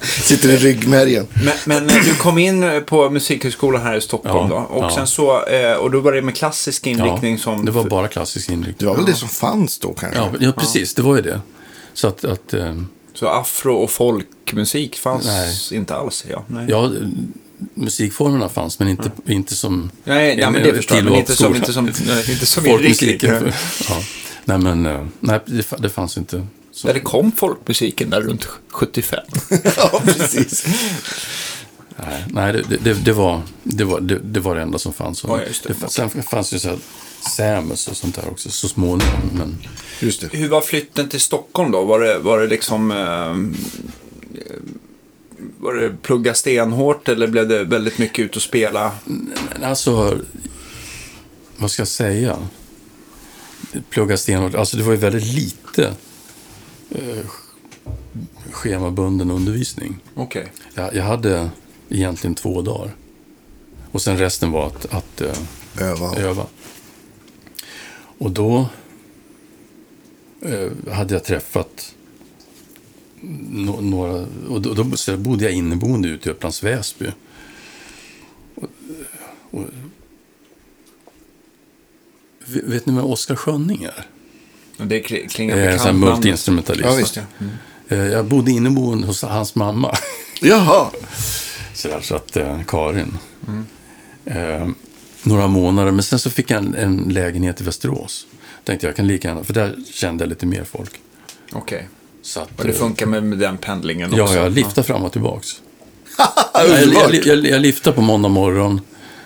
Sitter 0.02 0.48
i 0.48 0.56
ryggmärgen. 0.56 1.26
Men, 1.44 1.86
men 1.86 1.86
du 1.86 2.14
kom 2.14 2.38
in 2.38 2.82
på 2.86 3.10
Musikhögskolan 3.10 3.82
här 3.82 3.96
i 3.96 4.00
Stockholm 4.00 4.50
Ja, 4.50 4.66
då. 4.70 4.76
Och, 4.76 4.84
ja. 4.84 4.90
sen 4.94 5.06
så, 5.06 5.44
eh, 5.46 5.72
och 5.72 5.90
då 5.90 6.00
var 6.00 6.12
det 6.12 6.22
med 6.22 6.36
klassisk 6.36 6.86
inriktning 6.86 7.38
som... 7.38 7.64
det 7.64 7.70
var 7.70 7.84
bara 7.84 8.08
klassisk 8.08 8.50
inriktning. 8.50 8.76
Det 8.78 8.86
var 8.86 8.96
väl 8.96 9.04
det 9.04 9.14
som 9.14 9.28
fanns 9.28 9.78
då 9.78 9.92
kanske? 9.92 10.18
Ja, 10.20 10.30
ja, 10.40 10.52
precis. 10.52 10.94
Det 10.94 11.02
var 11.02 11.16
ju 11.16 11.22
det. 11.22 11.40
Så 11.94 12.08
att, 12.08 12.24
att 12.24 12.54
eh, 12.54 12.74
Så 13.14 13.28
afro 13.28 13.74
och 13.74 13.90
folkmusik 13.90 14.96
fanns 14.96 15.26
Nej. 15.26 15.54
inte 15.78 15.94
alls? 15.94 16.24
Ja, 16.30 16.44
nej. 16.46 16.66
ja, 16.68 16.90
musikformerna 17.74 18.48
fanns, 18.48 18.78
men 18.78 18.88
inte, 18.88 19.10
inte 19.26 19.54
som 19.54 19.90
Nej, 20.04 20.38
ja, 20.38 20.50
men 20.50 20.62
det 20.62 20.74
förstår 20.74 20.96
jag. 20.96 21.04
Men 21.04 21.14
inte 21.14 21.36
som, 21.36 21.54
inte 21.54 21.72
som, 21.72 21.84
nej, 21.84 22.30
inte 22.30 22.46
som 22.46 22.66
inriktning. 22.66 23.18
Ja. 23.88 23.96
Nej, 24.44 24.58
men 24.58 24.86
eh, 24.86 25.06
nej, 25.20 25.40
det 25.78 25.88
fanns 25.88 26.18
inte. 26.18 26.46
Så. 26.78 26.92
Det 26.92 27.00
kom 27.00 27.32
folkmusiken 27.32 28.10
där 28.10 28.20
runt 28.20 28.48
75. 28.68 29.20
ja, 29.76 30.02
precis. 30.04 30.66
Nej, 31.96 32.24
nej 32.30 32.52
det, 32.52 32.76
det, 32.76 32.94
det, 32.94 33.12
var, 33.12 33.42
det, 33.62 33.84
var, 33.84 34.00
det, 34.00 34.18
det 34.18 34.40
var 34.40 34.54
det 34.56 34.62
enda 34.62 34.78
som 34.78 34.92
fanns. 34.92 35.24
Ja, 35.28 35.36
det. 35.36 35.72
fa- 35.72 35.88
Sen 35.88 36.22
fanns 36.22 36.50
det 36.50 36.58
så 36.60 36.68
här 36.68 36.78
Samus 37.36 37.88
och 37.88 37.96
sånt 37.96 38.14
där 38.14 38.30
också 38.30 38.50
så 38.50 38.68
småningom. 38.68 39.30
Men 39.32 39.58
Just 40.00 40.20
det. 40.20 40.28
Hur 40.38 40.48
var 40.48 40.60
flytten 40.60 41.08
till 41.08 41.20
Stockholm 41.20 41.70
då? 41.70 41.84
Var 41.84 42.00
det, 42.00 42.18
var 42.18 42.40
det 42.40 42.46
liksom... 42.46 42.90
Eh, 42.90 43.36
var 45.60 45.74
det 45.74 46.02
plugga 46.02 46.34
stenhårt 46.34 47.08
eller 47.08 47.26
blev 47.26 47.48
det 47.48 47.64
väldigt 47.64 47.98
mycket 47.98 48.18
ut 48.24 48.36
och 48.36 48.42
spela? 48.42 48.92
alltså, 49.62 50.18
vad 51.56 51.70
ska 51.70 51.80
jag 51.80 51.88
säga? 51.88 52.38
Plugga 53.90 54.16
stenhårt. 54.16 54.54
Alltså 54.54 54.76
det 54.76 54.82
var 54.82 54.92
ju 54.92 54.98
väldigt 54.98 55.34
lite 55.34 55.94
eh, 56.90 57.26
schemabunden 58.50 59.30
undervisning. 59.30 59.98
Okej. 60.14 60.52
Jag, 60.74 60.94
jag 60.94 61.04
hade 61.04 61.50
egentligen 61.88 62.34
två 62.34 62.62
dagar. 62.62 62.92
Och 63.90 64.02
sen 64.02 64.18
resten 64.18 64.50
var 64.50 64.66
att, 64.66 64.94
att 64.94 65.20
eh, 65.20 65.38
Öva. 65.80 66.16
öva. 66.16 66.46
Och 68.18 68.30
då 68.30 68.66
eh, 70.42 70.92
hade 70.92 71.14
jag 71.14 71.24
träffat 71.24 71.94
no, 73.50 73.80
några... 73.80 74.26
Och 74.48 74.62
då, 74.62 74.74
då 74.74 75.16
bodde 75.16 75.44
jag 75.44 75.52
inneboende 75.52 76.08
ute 76.08 76.28
i 76.28 76.32
Upplands 76.32 76.62
Väsby. 76.62 77.12
Och, 78.54 78.68
och, 79.50 79.64
vet 82.46 82.64
vet 82.64 82.86
ni 82.86 82.94
vem 82.94 83.04
Oskar 83.04 83.36
Schönning 83.36 83.82
är? 83.82 84.06
Det 84.78 85.00
kli- 85.06 85.28
klingar 85.28 85.56
Eh, 85.56 85.62
bekant. 85.64 85.84
namn. 85.84 86.00
multiinstrumentalist. 86.00 86.84
Ja, 86.90 86.94
visst. 86.96 87.16
Ja. 87.16 87.22
Mm. 87.40 87.52
Eh, 87.88 88.12
Jag 88.12 88.24
bodde 88.24 88.50
inneboende 88.50 89.06
hos 89.06 89.22
hans 89.22 89.54
mamma. 89.54 89.94
Jaha. 90.40 90.90
Så, 91.74 91.88
där, 91.88 92.00
så 92.00 92.14
att, 92.16 92.36
eh, 92.36 92.60
Karin. 92.66 93.18
Eh, 94.24 94.68
några 95.22 95.46
månader, 95.46 95.90
men 95.90 96.02
sen 96.02 96.18
så 96.18 96.30
fick 96.30 96.50
jag 96.50 96.58
en, 96.58 96.74
en 96.74 96.96
lägenhet 96.96 97.60
i 97.60 97.64
Västerås. 97.64 98.26
Tänkte 98.64 98.86
jag 98.86 98.96
kan 98.96 99.06
lika 99.06 99.28
gärna, 99.28 99.44
för 99.44 99.52
där 99.54 99.76
kände 99.92 100.24
jag 100.24 100.28
lite 100.28 100.46
mer 100.46 100.64
folk. 100.64 100.90
Okej. 101.52 101.88
Så 102.22 102.40
att, 102.40 102.48
Och 102.58 102.64
det 102.64 102.70
eh, 102.72 102.74
funkar 102.78 103.06
med, 103.06 103.22
med 103.22 103.38
den 103.38 103.56
pendlingen 103.58 104.12
Ja, 104.16 104.22
också? 104.22 104.34
jag 104.36 104.52
liftade 104.52 104.86
fram 104.86 105.02
och 105.02 105.12
tillbaks. 105.12 105.48
jag, 106.54 106.68
jag, 106.68 107.14
jag, 107.26 107.46
jag, 107.46 107.60
liftade 107.60 107.96
på 107.96 108.02
måndag 108.02 108.28
morgon, 108.28 108.80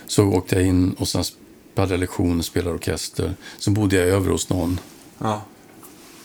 så 0.06 0.24
åkte 0.24 0.54
jag 0.56 0.64
in 0.66 0.92
och 0.92 1.08
sen 1.08 1.24
hade 1.76 1.92
jag 1.92 2.00
lektioner, 2.00 2.42
spelade 2.42 2.74
orkester. 2.74 3.34
Så 3.58 3.70
bodde 3.70 3.96
jag 3.96 4.08
över 4.08 4.30
hos 4.30 4.48
någon. 4.48 4.80
Ja. 5.22 5.42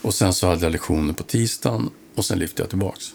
Och 0.01 0.13
sen 0.13 0.34
så 0.34 0.48
hade 0.48 0.62
jag 0.62 0.72
lektioner 0.72 1.13
på 1.13 1.24
tisdagen 1.24 1.89
och 2.16 2.25
sen 2.25 2.39
liftade 2.39 2.63
jag 2.63 2.70
tillbaks. 2.70 3.13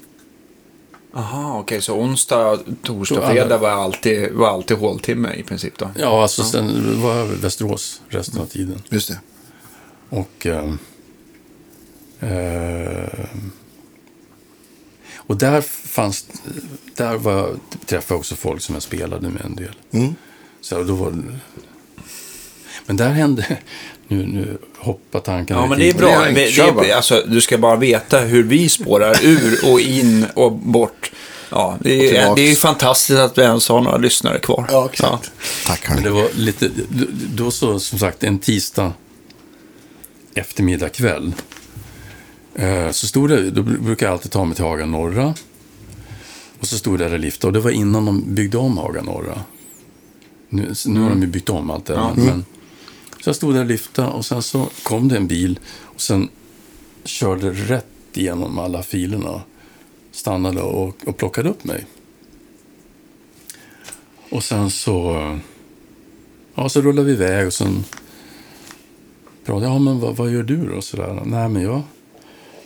Aha, 1.15 1.59
okej. 1.61 1.83
så 1.83 1.95
onsdag, 1.95 2.59
torsdag, 2.83 3.15
Så 3.15 3.27
fredag 3.27 3.59
var 3.59 3.71
alltid, 3.71 4.33
var 4.33 4.49
alltid 4.49 4.77
håltimme 4.77 5.35
i 5.35 5.43
princip 5.43 5.79
då? 5.79 5.91
Ja, 5.97 6.23
alltså 6.23 6.45
sen 6.45 7.01
var 7.03 7.17
jag 7.17 7.29
i 7.29 7.35
Västerås 7.35 8.03
resten 8.09 8.41
av 8.41 8.47
tiden. 8.47 8.83
Just 8.89 9.09
det. 9.09 9.21
Och, 10.09 10.47
eh, 10.47 10.75
eh, 12.21 13.27
och 15.17 15.37
där 15.37 15.61
fanns, 15.61 16.27
där 16.97 17.17
var, 17.17 17.57
träffade 17.87 18.15
jag 18.15 18.19
också 18.19 18.35
folk 18.35 18.63
som 18.63 18.75
jag 18.75 18.83
spelade 18.83 19.29
med 19.29 19.45
en 19.45 19.57
del. 19.57 19.75
Mm. 19.91 20.15
Så 20.61 20.83
då 20.83 20.95
var 20.95 21.23
men 22.87 22.97
där 22.97 23.11
hände, 23.11 23.59
nu, 24.17 24.27
nu 24.27 24.59
hoppar 24.79 25.21
tankarna 25.21 25.61
Ja, 25.61 25.67
men 25.67 25.79
det 25.79 25.89
är 25.91 25.95
bra. 25.95 26.09
Det 26.35 26.59
är- 26.59 26.67
Det, 26.67 26.73
bara. 26.73 26.95
alltså, 26.97 27.23
du 27.27 27.41
ska 27.41 27.59
bara 27.59 27.77
veta 27.77 28.19
hur 28.21 28.43
vi 28.43 28.69
spårar 28.69 29.17
ur 29.25 29.73
och 29.73 29.81
in 29.81 30.27
och 30.35 30.53
bort. 30.53 31.13
Ja, 31.51 31.77
det 31.81 31.99
Och 32.09 32.15
är, 32.17 32.37
det 32.37 32.51
är 32.51 32.55
fantastiskt 32.55 33.19
att 33.19 33.39
vi 33.39 33.43
ens 33.43 33.69
har 33.69 33.81
några 33.81 33.97
lyssnare 33.97 34.39
kvar. 34.39 34.67
Ja, 34.71 34.89
exakt. 34.93 35.31
Tack 35.67 35.89
Men 35.89 35.99
hörni. 35.99 36.09
det 36.09 36.11
var 36.23 36.29
lite, 36.35 36.71
då 37.35 37.51
så 37.51 37.79
som 37.81 37.99
sagt 37.99 38.25
en 38.25 38.39
tisdag 38.39 38.93
eftermiddag 40.35 40.89
kväll. 40.89 41.33
Eh, 42.55 42.91
så 42.91 43.07
stod 43.07 43.29
det, 43.31 43.51
då 43.51 43.63
brukar 43.63 44.07
jag 44.07 44.13
alltid 44.13 44.31
ta 44.31 44.45
mig 44.45 44.55
till 44.57 44.65
Haga 44.65 44.87
norra. 44.87 45.35
Och 46.61 46.67
så 46.67 46.79
stod 46.79 46.99
det 46.99 47.09
där 47.09 47.15
i 47.15 47.19
lifta 47.19 47.47
och 47.47 47.53
det 47.53 47.61
var 47.61 47.71
innan 47.71 48.07
de 48.07 48.35
byggde 48.35 48.59
om 48.59 48.79
Haga 48.79 49.03
norra. 49.03 49.41
Nu, 50.49 50.73
nu 50.87 51.01
har 51.01 51.09
de 51.11 51.21
ju 51.21 51.27
byggt 51.27 51.49
om 51.51 51.71
allt 51.71 51.87
det 51.87 51.93
Ja. 51.93 52.13
men, 52.17 52.27
men, 52.27 52.45
så 53.23 53.29
jag 53.29 53.37
stod 53.37 53.55
där 53.55 53.61
och 53.61 53.67
lyfte 53.67 54.03
och 54.03 54.25
sen 54.25 54.43
så 54.43 54.69
kom 54.83 55.09
det 55.09 55.17
en 55.17 55.27
bil 55.27 55.61
och 55.83 56.01
sen 56.01 56.29
körde 57.05 57.51
rätt 57.51 57.87
igenom 58.13 58.59
alla 58.59 58.83
filerna. 58.83 59.43
Stannade 60.11 60.63
och, 60.63 60.97
och 61.07 61.17
plockade 61.17 61.49
upp 61.49 61.65
mig. 61.65 61.87
Och 64.31 64.45
sen 64.45 64.71
så, 64.71 65.17
ja, 66.55 66.69
så 66.69 66.81
rullade 66.81 67.07
vi 67.07 67.13
iväg 67.13 67.47
och 67.47 67.53
sen 67.53 67.85
pratade 69.45 69.67
jag, 69.67 69.75
ja 69.75 69.79
men 69.79 70.01
vad, 70.01 70.17
vad 70.17 70.31
gör 70.31 70.43
du 70.43 70.69
då? 70.69 70.83
Så 70.83 70.97
där. 70.97 71.23
Nej 71.25 71.49
men 71.49 71.63
jag, 71.63 71.83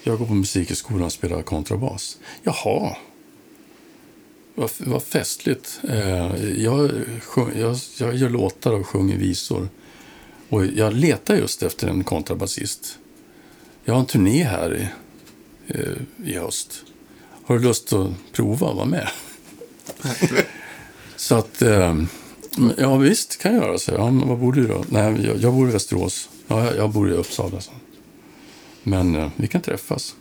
jag 0.02 0.18
går 0.18 0.26
på 0.26 0.34
musikhögskolan 0.34 1.04
och 1.04 1.12
spelar 1.12 1.42
kontrabas. 1.42 2.18
Jaha, 2.42 2.96
vad, 4.54 4.70
vad 4.78 5.02
festligt. 5.02 5.80
Eh, 5.88 6.36
jag, 6.62 6.90
sjung, 7.22 7.52
jag, 7.56 7.76
jag 7.98 8.16
gör 8.16 8.28
låtar 8.28 8.72
och 8.72 8.86
sjunger 8.86 9.16
visor. 9.16 9.68
Och 10.49 10.67
jag 10.67 10.93
letar 10.93 11.37
just 11.37 11.62
efter 11.62 11.88
en 11.88 12.05
kontrabasist. 12.05 12.99
Jag 13.85 13.95
har 13.95 14.00
en 14.00 14.07
turné 14.07 14.45
här 14.45 14.76
i, 14.76 14.88
eh, 15.67 16.29
i 16.31 16.38
höst. 16.38 16.83
Har 17.45 17.59
du 17.59 17.65
lust 17.65 17.93
att 17.93 18.11
prova 18.33 18.69
att 18.69 18.76
vara 18.76 18.87
med? 18.87 19.09
Så 21.17 21.35
att, 21.35 21.62
eh, 21.62 22.03
ja 22.76 22.97
visst 22.97 23.43
kan 23.43 23.55
jag 23.55 23.62
göra 23.62 23.79
så. 23.79 23.93
Ja, 23.93 24.11
men 24.11 24.29
var 24.29 24.37
bor 24.37 24.53
du 24.53 24.67
då? 24.67 24.85
Nej, 24.88 25.26
jag, 25.26 25.37
jag 25.37 25.55
bor 25.55 25.69
i 25.69 25.73
Västerås. 25.73 26.29
Ja, 26.47 26.65
jag, 26.65 26.76
jag 26.76 26.91
bor 26.91 27.11
i 27.11 27.12
Uppsala. 27.12 27.61
Så. 27.61 27.73
Men 28.83 29.15
eh, 29.15 29.31
vi 29.37 29.47
kan 29.47 29.61
träffas. 29.61 30.15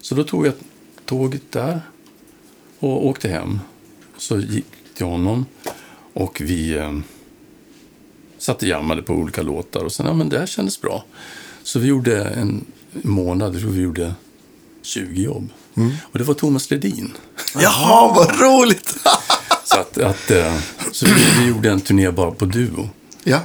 Så 0.00 0.14
då 0.14 0.24
tog 0.24 0.46
jag 0.46 0.54
tåget 1.04 1.52
där 1.52 1.80
och 2.78 3.06
åkte 3.06 3.28
hem. 3.28 3.58
Så 4.16 4.38
gick 4.38 4.66
till 4.94 5.06
honom 5.06 5.46
och 6.12 6.40
vi 6.40 6.78
satt 8.38 8.62
och 8.62 8.68
jammade 8.68 9.02
på 9.02 9.12
olika 9.14 9.42
låtar. 9.42 9.84
Och 9.84 9.92
sen, 9.92 10.06
ja 10.06 10.12
men 10.14 10.28
det 10.28 10.38
här 10.38 10.46
kändes 10.46 10.80
bra. 10.80 11.04
Så 11.62 11.78
vi 11.78 11.86
gjorde 11.88 12.24
en 12.24 12.64
månad, 12.92 13.54
jag 13.54 13.60
tror 13.62 13.70
vi 13.70 13.80
gjorde 13.82 14.14
20 14.82 15.22
jobb. 15.22 15.48
Och 16.02 16.18
det 16.18 16.24
var 16.24 16.34
Thomas 16.34 16.70
Ledin. 16.70 17.12
Jaha, 17.54 18.14
vad 18.14 18.40
roligt! 18.40 18.96
Så, 19.64 19.78
att, 19.80 19.98
att, 19.98 20.30
eh, 20.30 20.56
så 20.92 21.06
vi, 21.06 21.12
vi 21.40 21.46
gjorde 21.48 21.70
en 21.70 21.80
turné 21.80 22.10
bara 22.10 22.30
på 22.30 22.44
duo 22.44 22.88
ja. 23.24 23.40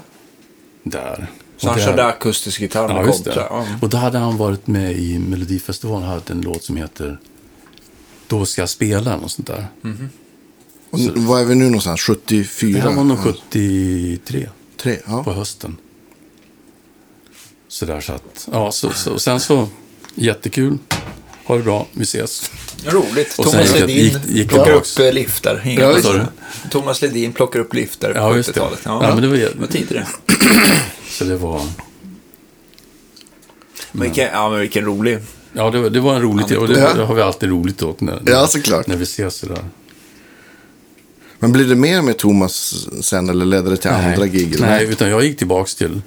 där. 0.83 1.27
Så 1.57 1.69
han 1.69 1.79
körde 1.79 2.05
akustisk 2.05 2.61
gitarr 2.61 2.87
med 2.87 2.97
Ja, 2.97 3.05
just 3.05 3.23
kontra. 3.23 3.43
det. 3.43 3.47
Ja. 3.49 3.65
Och 3.81 3.89
då 3.89 3.97
hade 3.97 4.17
han 4.17 4.37
varit 4.37 4.67
med 4.67 4.97
i 4.97 5.19
Melodifestivalen 5.19 6.07
och 6.07 6.13
haft 6.13 6.29
en 6.29 6.41
låt 6.41 6.63
som 6.63 6.75
heter 6.77 7.19
Då 8.27 8.45
ska 8.45 8.61
jag 8.61 8.69
spela, 8.69 9.17
och 9.17 9.31
sånt 9.31 9.47
där. 9.47 9.67
Och 10.89 10.99
n- 10.99 11.11
var 11.15 11.39
är 11.39 11.45
vi 11.45 11.55
nu 11.55 11.65
någonstans? 11.65 12.01
74? 12.01 12.71
Det 12.73 12.89
här 12.89 12.95
var 12.95 13.03
nog 13.03 13.17
Ja. 13.17 13.21
73 13.23 14.49
Tre, 14.81 14.99
ja. 15.07 15.23
på 15.23 15.33
hösten. 15.33 15.77
Så 17.67 17.85
där 17.85 18.01
så 18.01 18.13
att, 18.13 18.47
ja, 18.51 18.71
så, 18.71 18.89
så, 18.93 19.11
och 19.13 19.21
sen 19.21 19.39
så, 19.39 19.67
jättekul. 20.15 20.77
Ha 21.45 21.57
det 21.57 21.63
bra, 21.63 21.87
vi 21.93 22.03
ses. 22.03 22.51
Roligt. 22.85 23.39
Och 23.39 23.45
Thomas 23.45 23.73
Ledin 23.79 23.97
gick- 23.97 24.27
gick 24.27 24.49
plockar 24.49 24.71
upp 24.73 24.99
eh, 24.99 25.13
liftar. 25.13 25.61
Ja? 25.65 26.25
Thomas 26.69 27.01
Ledin 27.01 27.33
plockar 27.33 27.59
upp 27.59 27.73
liftar 27.73 28.13
Ja, 28.15 28.29
på 28.29 28.35
just 28.37 28.53
det. 28.53 28.59
80-talet. 28.59 28.79
Ja, 28.83 28.99
men 29.13 29.21
det 29.21 29.27
var 29.27 29.35
jä- 29.35 29.59
Vad 29.59 29.69
tid 29.69 29.91
är 29.91 29.95
det? 29.95 30.07
Så 31.09 31.23
det 31.23 31.37
var, 31.37 31.61
Men 33.91 34.01
vilken, 34.01 34.27
ja, 34.33 34.49
men 34.49 34.59
vilken 34.59 34.85
rolig. 34.85 35.19
ja 35.53 35.69
det 35.71 35.79
var, 35.79 35.89
det 35.89 35.99
var 35.99 36.15
en 36.15 36.21
rolig 36.21 36.47
tid. 36.47 36.57
Och 36.57 36.67
det, 36.67 36.79
Ja. 36.79 36.93
det 36.93 37.03
har 37.05 37.15
vi 37.15 37.21
alltid 37.21 37.49
roligt 37.49 37.83
åt 37.83 38.01
när, 38.01 38.21
Ja, 38.25 38.47
såklart. 38.47 38.87
när 38.87 38.95
vi 38.95 39.03
ses 39.03 39.35
sådär. 39.35 39.65
Men 41.41 41.51
blir 41.51 41.65
det 41.67 41.75
mer 41.75 42.01
med 42.01 42.17
Thomas 42.17 42.85
sen 43.01 43.29
eller 43.29 43.45
ledde 43.45 43.69
det 43.69 43.77
till 43.77 43.89
andra 43.91 44.27
gig? 44.27 44.55
eller? 44.55 44.67
Nej, 44.67 44.85
utan 44.89 45.09
jag 45.09 45.23
gick 45.23 45.37
tillbaks 45.37 45.75
till 45.75 46.01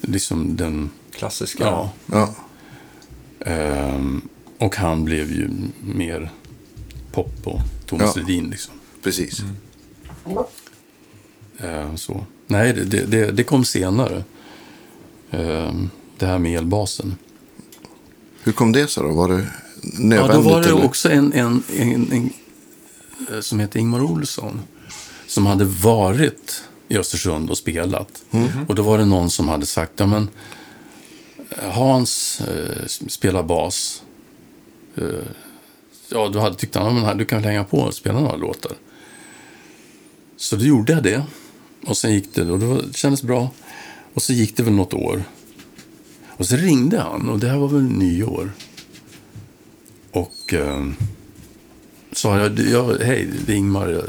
liksom 0.00 0.56
den, 0.56 0.90
Klassiska. 1.16 1.64
ja. 1.64 1.90
Ja. 2.06 2.34
Ehm, 3.46 4.22
och 4.58 4.76
han 4.76 5.04
blev 5.04 5.32
ju 5.32 5.50
mer 5.94 6.30
pop 7.12 7.34
och 7.44 7.60
Thomas 7.86 8.16
Ja. 8.16 8.22
Ledin 8.22 8.50
liksom. 8.50 8.74
Precis. 9.02 9.42
Ehm, 11.58 11.96
så. 11.96 12.26
Nej, 12.46 12.72
det, 12.72 12.84
det, 13.06 13.30
det, 13.30 13.44
kom 13.44 13.64
senare. 13.64 14.24
Ehm, 15.30 15.90
det 16.18 16.26
här 16.26 16.38
med 16.38 16.58
elbasen. 16.58 17.16
Hur 18.42 18.52
kom 18.52 18.72
det 18.72 18.90
sig 18.90 19.02
då? 19.02 19.12
Var 19.12 19.28
det 19.28 19.34
Ja, 19.82 19.90
nödvändigt? 19.98 20.44
då 20.44 20.50
var 20.50 20.60
det 20.62 20.68
eller? 20.68 20.84
också 20.84 21.10
en, 21.10 21.32
en, 21.32 21.62
en, 21.76 22.12
en 22.12 22.30
som 23.40 23.60
heter 23.60 23.80
Ingmar 23.80 24.00
Olsson. 24.02 24.60
Som 25.26 25.46
hade 25.46 25.64
varit 25.64 26.64
i 26.88 26.98
Östersund 26.98 27.50
och 27.50 27.58
spelat. 27.58 28.24
Och 28.68 28.74
då 28.74 28.82
var 28.82 28.98
det 28.98 29.04
någon 29.04 29.30
som 29.30 29.48
hade 29.48 29.66
sagt, 29.66 29.92
ja 29.96 30.06
men 30.06 30.28
eh, 31.50 31.70
Hans 31.70 32.40
eh, 32.40 32.86
spelar 32.86 33.42
bas. 33.42 34.02
Eh, 34.94 35.04
ja, 36.08 36.28
då 36.28 36.40
hade 36.40 36.56
tyckt 36.56 36.74
han, 36.74 36.96
ja, 36.96 37.14
du 37.14 37.24
kan 37.24 37.38
väl 37.38 37.48
hänga 37.48 37.64
på 37.64 37.78
och 37.78 37.94
spela 37.94 38.20
några 38.20 38.36
låtar. 38.36 38.72
Så 40.36 40.56
då 40.56 40.64
gjorde 40.64 40.92
jag 40.92 41.02
det. 41.02 41.22
Och 41.86 41.96
sen 41.96 42.12
gick 42.12 42.34
det, 42.34 42.50
och 42.50 42.58
det 42.58 42.96
kändes 42.96 43.22
bra. 43.22 43.50
Och 44.14 44.22
så 44.22 44.32
gick 44.32 44.56
det 44.56 44.62
väl 44.62 44.72
något 44.72 44.94
år. 44.94 45.24
Och 46.28 46.46
så 46.46 46.56
ringde 46.56 47.00
han, 47.00 47.28
och 47.28 47.38
det 47.38 47.48
här 47.48 47.58
var 47.58 47.68
väl 47.68 47.82
nyår. 47.82 48.52
Och 50.10 50.54
eh, 50.54 50.86
sa 52.16 52.38
jag, 52.38 52.58
jag, 52.58 52.98
hej, 52.98 53.28
det 53.46 53.52
är 53.52 53.56
Ingmar. 53.56 53.88
Jag, 53.88 54.04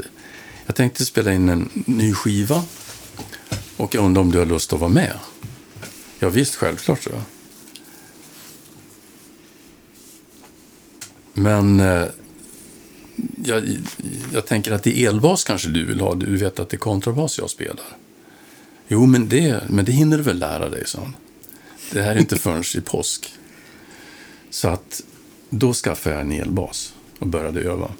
jag 0.66 0.76
tänkte 0.76 1.04
spela 1.04 1.32
in 1.32 1.48
en 1.48 1.68
ny 1.74 2.12
skiva. 2.12 2.64
Och 3.76 3.94
jag 3.94 4.04
undrar 4.04 4.22
om 4.22 4.30
du 4.32 4.38
har 4.38 4.46
lust 4.46 4.72
att 4.72 4.80
vara 4.80 4.90
med? 4.90 5.18
Ja, 6.18 6.28
visst, 6.28 6.54
självklart, 6.54 7.02
så. 7.02 7.10
Men 11.32 11.80
eh, 11.80 12.04
jag, 13.44 13.78
jag 14.32 14.46
tänker 14.46 14.72
att 14.72 14.82
det 14.82 14.98
är 14.98 15.08
elbas 15.08 15.44
kanske 15.44 15.68
du 15.68 15.84
vill 15.84 16.00
ha. 16.00 16.14
Du 16.14 16.36
vet 16.36 16.58
att 16.58 16.68
det 16.68 16.76
är 16.76 16.78
kontrabas 16.78 17.38
jag 17.38 17.50
spelar. 17.50 17.86
Jo, 18.88 19.06
men 19.06 19.28
det, 19.28 19.62
men 19.68 19.84
det 19.84 19.92
hinner 19.92 20.16
du 20.16 20.22
väl 20.22 20.38
lära 20.38 20.68
dig, 20.68 20.84
han. 20.94 21.16
Det 21.92 22.02
här 22.02 22.14
är 22.14 22.18
inte 22.18 22.36
förrän 22.38 22.62
i 22.76 22.80
påsk. 22.80 23.32
Så 24.50 24.68
att 24.68 25.02
då 25.50 25.74
skaffade 25.74 26.14
jag 26.14 26.24
en 26.24 26.32
elbas 26.32 26.92
och 27.18 27.26
började 27.26 27.60
öva. 27.60 27.90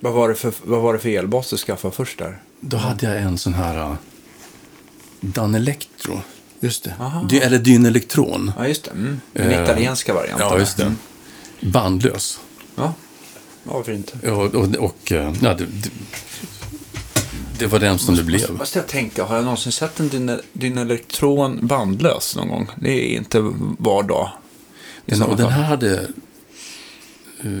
Vad, 0.00 0.12
var 0.12 0.28
det 0.28 0.34
för, 0.34 0.52
vad 0.64 0.82
var 0.82 0.92
det 0.92 0.98
för 0.98 1.08
elbas 1.08 1.50
du 1.50 1.56
skaffade 1.56 1.94
först 1.94 2.18
där? 2.18 2.42
Då 2.60 2.76
hade 2.76 3.06
jag 3.06 3.22
en 3.22 3.38
sån 3.38 3.54
här 3.54 3.76
uh, 3.90 3.94
Dan 5.20 5.54
Electro. 5.54 6.20
Just 6.60 6.84
det. 6.84 6.94
Aha. 7.00 7.22
Dy, 7.28 7.36
eller 7.38 7.58
Dyn 7.58 7.86
Elektron. 7.86 8.52
Ja, 8.58 8.68
just 8.68 8.84
det. 8.84 8.90
Mm. 8.90 9.20
Den 9.32 9.50
Eh, 9.50 9.62
italienska 9.62 10.14
varianten. 10.14 10.46
Ja, 10.50 10.58
just 10.58 10.76
det. 10.76 10.82
Mm. 10.82 10.96
Bandlös. 11.60 12.40
Ja. 12.74 12.94
ja, 13.64 13.72
varför 13.72 13.92
inte? 13.92 14.30
Och, 14.30 14.54
och, 14.54 14.74
och 14.76 15.12
uh, 15.12 15.32
ja, 15.42 15.54
det, 15.54 15.66
det, 15.66 15.90
det 17.58 17.66
var 17.66 17.78
den 17.78 17.98
som 17.98 18.16
det 18.16 18.22
blev. 18.24 18.52
Måste 18.58 18.78
jag 18.78 18.88
tänka, 18.88 19.24
har 19.24 19.34
jag 19.36 19.44
någonsin 19.44 19.72
sett 19.72 20.00
en 20.00 20.10
Dyna- 20.10 20.40
Dynelektron 20.52 21.66
bandlös 21.66 22.36
någon 22.36 22.48
gång? 22.48 22.68
Det 22.76 22.90
är 22.90 23.16
inte 23.16 23.40
var 23.78 24.02
dag. 24.02 24.30
Den, 25.06 25.22
och 25.22 25.36
den 25.36 25.48
här 25.50 25.62
hade... 25.62 26.06
Uh, 27.46 27.60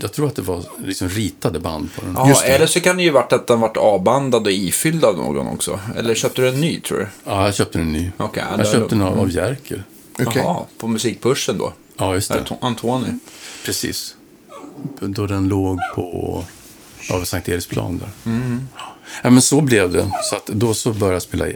jag 0.00 0.12
tror 0.12 0.26
att 0.26 0.36
det 0.36 0.42
var 0.42 0.64
liksom 0.84 1.08
ritade 1.08 1.60
band 1.60 1.94
på 1.94 2.02
den. 2.04 2.14
Ja, 2.14 2.42
eller 2.42 2.66
så 2.66 2.80
kan 2.80 2.96
det 2.96 3.02
ju 3.02 3.10
varit 3.10 3.32
att 3.32 3.46
den 3.46 3.60
varit 3.60 3.76
avbandad 3.76 4.46
och 4.46 4.52
ifylld 4.52 5.04
av 5.04 5.16
någon 5.16 5.46
också. 5.46 5.80
Eller 5.96 6.14
köpte 6.14 6.42
du 6.42 6.48
en 6.48 6.60
ny, 6.60 6.80
tror 6.80 6.98
du? 6.98 7.08
Ja, 7.24 7.44
jag 7.44 7.54
köpte 7.54 7.78
en 7.78 7.92
ny. 7.92 8.10
Ja, 8.16 8.30
jag 8.34 8.66
köpte 8.66 8.94
den 8.94 9.02
av, 9.02 9.20
av 9.20 9.30
Jerker. 9.30 9.84
Okej. 10.12 10.42
Jaha, 10.44 10.64
på 10.78 10.88
musikbörsen 10.88 11.58
då? 11.58 11.72
Ja, 11.96 12.14
just 12.14 12.32
det. 12.32 12.44
To- 12.48 12.56
Antoni. 12.60 13.18
Precis. 13.64 14.16
då 15.00 15.26
den 15.26 15.48
låg 15.48 15.78
på 15.94 16.44
ja, 17.08 17.24
Sankt 17.24 17.48
Eriksplan 17.48 17.98
där. 17.98 18.10
Ja, 19.22 19.30
men 19.30 19.42
så 19.42 19.60
blev 19.60 19.92
det. 19.92 20.10
Så 20.30 20.36
att 20.36 20.46
då 20.46 20.74
så 20.74 20.92
började 20.92 21.14
jag 21.14 21.22
spela. 21.22 21.46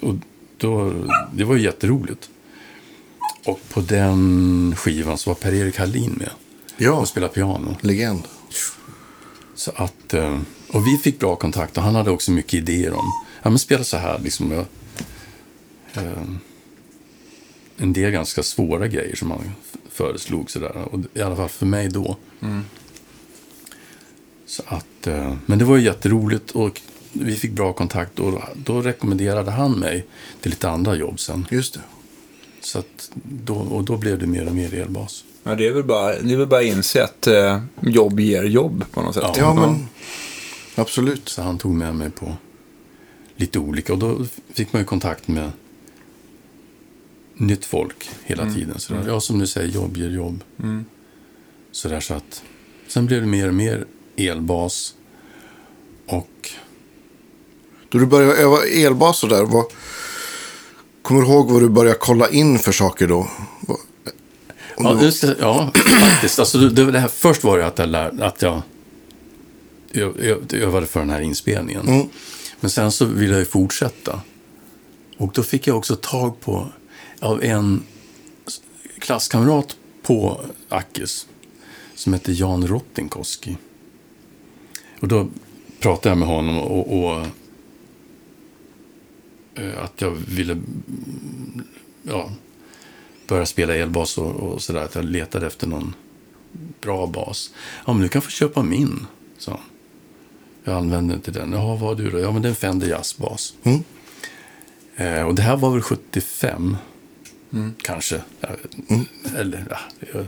Och 0.00 0.14
då, 0.58 0.92
det 1.32 1.44
var 1.44 1.56
ju 1.56 1.62
jätteroligt. 1.62 2.28
Och 3.44 3.60
på 3.68 3.80
den 3.80 4.74
skivan 4.76 5.18
så 5.18 5.30
var 5.30 5.34
Per-Erik 5.34 5.78
Hallin 5.78 6.14
med 6.18 6.30
Ja, 6.76 6.92
och 6.92 7.08
spelade 7.08 7.32
piano. 7.34 7.76
legend. 7.80 8.22
Så 9.54 9.72
att, 9.76 10.14
eh, 10.14 10.40
och 10.68 10.86
vi 10.86 10.98
fick 10.98 11.18
bra 11.18 11.36
kontakt 11.36 11.76
och 11.76 11.82
han 11.82 11.94
hade 11.94 12.10
också 12.10 12.30
mycket 12.30 12.54
idéer 12.54 12.92
om, 12.92 13.12
ja 13.42 13.50
men 13.50 13.58
spela 13.58 13.84
så 13.84 13.96
här 13.96 14.18
liksom. 14.18 14.50
Jag, 14.50 14.66
eh, 15.94 16.22
en 17.76 17.92
del 17.92 18.10
ganska 18.10 18.42
svåra 18.42 18.88
grejer 18.88 19.16
som 19.16 19.30
han 19.30 19.52
föreslog 19.90 20.50
sådär. 20.50 20.76
Och 20.92 21.00
I 21.14 21.20
alla 21.20 21.36
fall 21.36 21.48
för 21.48 21.66
mig 21.66 21.88
då. 21.88 22.16
Så 24.46 24.62
att, 24.66 25.06
eh, 25.06 25.34
men 25.46 25.58
det 25.58 25.64
var 25.64 25.76
ju 25.76 25.82
jätteroligt 25.82 26.50
och 26.50 26.80
vi 27.12 27.36
fick 27.36 27.52
bra 27.52 27.72
kontakt 27.72 28.18
och 28.18 28.42
då 28.54 28.80
rekommenderade 28.82 29.50
han 29.50 29.72
mig 29.72 30.06
till 30.40 30.50
lite 30.50 30.68
andra 30.68 30.94
jobb 30.94 31.20
sen. 31.20 31.46
Just 31.50 31.74
det. 31.74 31.80
Så 32.60 32.78
att 32.78 33.10
då, 33.22 33.54
och 33.54 33.84
då 33.84 33.96
blev 33.96 34.18
det 34.18 34.26
mer 34.26 34.48
och 34.48 34.54
mer 34.54 34.74
elbas. 34.74 35.24
Ja, 35.46 35.54
det 35.54 35.66
är 35.66 35.72
väl 35.72 35.84
bara, 35.84 36.18
det 36.18 36.32
är 36.32 36.36
väl 36.36 36.46
bara 36.46 36.60
att 36.60 36.66
inse 36.66 37.04
att 37.04 37.26
eh, 37.26 37.60
jobb 37.80 38.20
ger 38.20 38.42
jobb 38.44 38.84
på 38.90 39.02
något 39.02 39.14
sätt. 39.14 39.24
Ja. 39.26 39.34
Ja, 39.36 39.54
men 39.54 39.86
absolut. 40.74 41.28
Så 41.28 41.42
han 41.42 41.58
tog 41.58 41.74
med 41.74 41.94
mig 41.94 42.10
på 42.10 42.36
lite 43.36 43.58
olika. 43.58 43.92
Och 43.92 43.98
då 43.98 44.18
fick 44.54 44.72
man 44.72 44.82
ju 44.82 44.86
kontakt 44.86 45.28
med 45.28 45.50
nytt 47.34 47.64
folk 47.64 48.10
hela 48.24 48.52
tiden. 48.54 48.78
Så 48.78 48.94
där, 48.94 49.04
Ja, 49.08 49.20
som 49.20 49.38
du 49.38 49.46
säger, 49.46 49.68
jobb 49.68 49.96
ger 49.96 50.10
jobb. 50.10 50.44
Så 51.72 51.88
där 51.88 52.00
så 52.00 52.14
att, 52.14 52.42
sen 52.88 53.06
blev 53.06 53.20
det 53.20 53.26
mer 53.26 53.48
och 53.48 53.54
mer 53.54 53.86
elbas. 54.16 54.94
Och 56.06 56.50
Då 57.88 57.98
du 57.98 58.06
började 58.06 58.34
öva 58.36 58.58
elbas 58.66 59.22
och 59.22 59.28
där, 59.28 59.44
vad, 59.44 59.64
kommer 61.02 61.20
du 61.22 61.26
ihåg 61.26 61.50
vad 61.50 61.62
du 61.62 61.68
började 61.68 61.98
kolla 62.00 62.28
in 62.28 62.58
för 62.58 62.72
saker 62.72 63.08
då? 63.08 63.28
Ja, 64.78 65.02
just 65.02 65.20
det, 65.20 65.36
ja 65.40 65.70
faktiskt. 66.00 66.38
Alltså, 66.38 66.58
det, 66.58 66.92
det, 66.92 66.98
här, 66.98 67.08
först 67.08 67.44
var 67.44 67.58
det 67.58 67.66
att 67.66 67.78
jag, 67.78 67.88
lär, 67.88 68.22
att 68.22 68.42
jag 68.42 68.62
övade 70.52 70.86
för 70.86 71.00
den 71.00 71.10
här 71.10 71.20
inspelningen. 71.20 71.88
Mm. 71.88 72.08
Men 72.60 72.70
sen 72.70 72.92
så 72.92 73.04
ville 73.04 73.32
jag 73.32 73.40
ju 73.40 73.46
fortsätta. 73.46 74.20
Och 75.16 75.32
då 75.34 75.42
fick 75.42 75.66
jag 75.66 75.76
också 75.76 75.96
tag 75.96 76.40
på 76.40 76.68
av 77.20 77.44
en 77.44 77.82
klasskamrat 78.98 79.76
på 80.02 80.40
Akis 80.68 81.26
som 81.94 82.12
hette 82.12 82.32
Jan 82.32 82.66
Rottinkoski. 82.66 83.56
Och 85.00 85.08
då 85.08 85.28
pratade 85.80 86.08
jag 86.08 86.18
med 86.18 86.28
honom 86.28 86.58
och, 86.58 86.98
och 86.98 87.26
eh, 89.54 89.84
att 89.84 90.00
jag 90.00 90.10
ville 90.10 90.62
ja, 92.02 92.30
börja 93.26 93.46
spela 93.46 93.74
elbas 93.76 94.18
och, 94.18 94.30
och 94.30 94.62
sådär. 94.62 94.80
Att 94.84 94.94
jag 94.94 95.04
letade 95.04 95.46
efter 95.46 95.66
någon 95.66 95.94
bra 96.80 97.06
bas. 97.06 97.50
Ja, 97.86 97.92
men 97.92 98.02
du 98.02 98.08
kan 98.08 98.22
få 98.22 98.30
köpa 98.30 98.62
min, 98.62 99.06
sa 99.38 99.50
han. 99.52 99.60
Jag 100.64 100.76
använde 100.76 101.14
inte 101.14 101.30
den. 101.30 101.52
Jaha, 101.52 101.66
vad 101.76 101.78
har 101.80 101.94
du 101.94 102.10
då? 102.10 102.18
Ja, 102.18 102.32
men 102.32 102.42
det 102.42 102.48
är 102.48 102.50
en 102.50 102.56
Fender 102.56 102.86
jazzbas. 102.88 103.54
Mm. 103.62 103.84
Eh, 104.96 105.22
och 105.26 105.34
det 105.34 105.42
här 105.42 105.56
var 105.56 105.70
väl 105.70 105.82
75, 105.82 106.76
kanske. 107.82 108.20
Jag 108.40 108.48
vet- 108.50 109.34
Eller, 109.36 109.64
ja, 110.14 110.20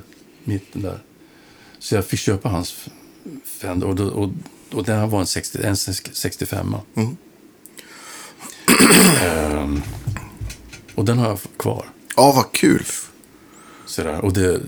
mitten 0.44 0.82
där. 0.82 0.98
Så 1.78 1.94
jag 1.94 2.04
fick 2.06 2.20
köpa 2.20 2.48
hans 2.48 2.88
Fender. 3.44 3.86
Och, 3.86 4.00
och, 4.00 4.30
och 4.72 4.84
den 4.84 4.98
här 4.98 5.06
var 5.06 5.20
en, 5.20 5.26
60, 5.26 5.58
en 5.62 5.76
65 5.76 6.74
Mm. 6.94 7.16
Ehm, 9.22 9.82
Och 10.94 11.04
den 11.04 11.18
har 11.18 11.28
jag 11.28 11.38
kvar. 11.56 11.86
Ja, 12.16 12.32
vad 12.36 12.52
kul. 12.52 12.84
Sådär. 13.86 14.24
Och 14.24 14.32
det, 14.32 14.60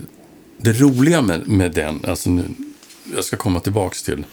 det 0.57 0.73
roliga 0.73 1.21
med, 1.21 1.47
med 1.47 1.71
den, 1.71 1.99
alltså 2.07 2.29
nu, 2.29 2.43
jag 3.15 3.23
ska 3.25 3.37
komma 3.37 3.59
tillbaks 3.59 4.03
till 4.03 4.25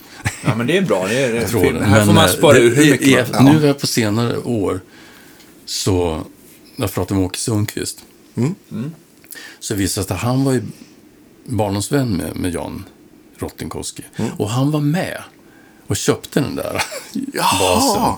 Ja, 0.45 0.55
men 0.55 0.67
det 0.67 0.77
är 0.77 0.83
bra. 0.83 1.07
Det 1.07 1.19
är, 1.25 1.33
det 1.33 1.39
är 1.39 1.49
tråden. 1.49 1.73
fint. 1.73 1.85
Här 1.85 2.05
får 2.05 2.13
man 2.13 2.25
eh, 2.25 2.31
spara 2.31 2.53
det- 2.53 2.61
ur 2.61 2.77
hur 2.77 2.91
mycket 2.91 3.33
man... 3.33 3.45
Nu 3.45 3.63
är 3.63 3.67
jag 3.67 3.79
på 3.81 3.87
senare 3.87 4.39
år, 4.39 4.81
så 5.65 6.15
när 6.77 6.85
jag 6.87 6.93
pratade 6.93 7.21
med 7.21 7.27
Åke 7.27 7.39
Sundqvist, 7.39 8.05
Mm. 8.37 8.55
så 9.61 9.75
visade 9.75 10.05
det 10.05 10.07
sig 10.09 10.15
att 10.15 10.21
han 10.23 10.45
var 10.45 10.53
ju 10.53 10.63
barndomsvän 11.45 12.17
med, 12.17 12.37
med 12.37 12.55
Jan 12.55 12.85
Rottinkoski. 13.39 14.03
Mm. 14.17 14.31
Och 14.37 14.51
han 14.51 14.71
var 14.71 14.81
med 14.81 15.23
och 15.87 15.97
köpte 15.97 16.41
den 16.41 16.57
där 16.57 16.83
Jaha. 17.13 17.59
basen 17.61 18.13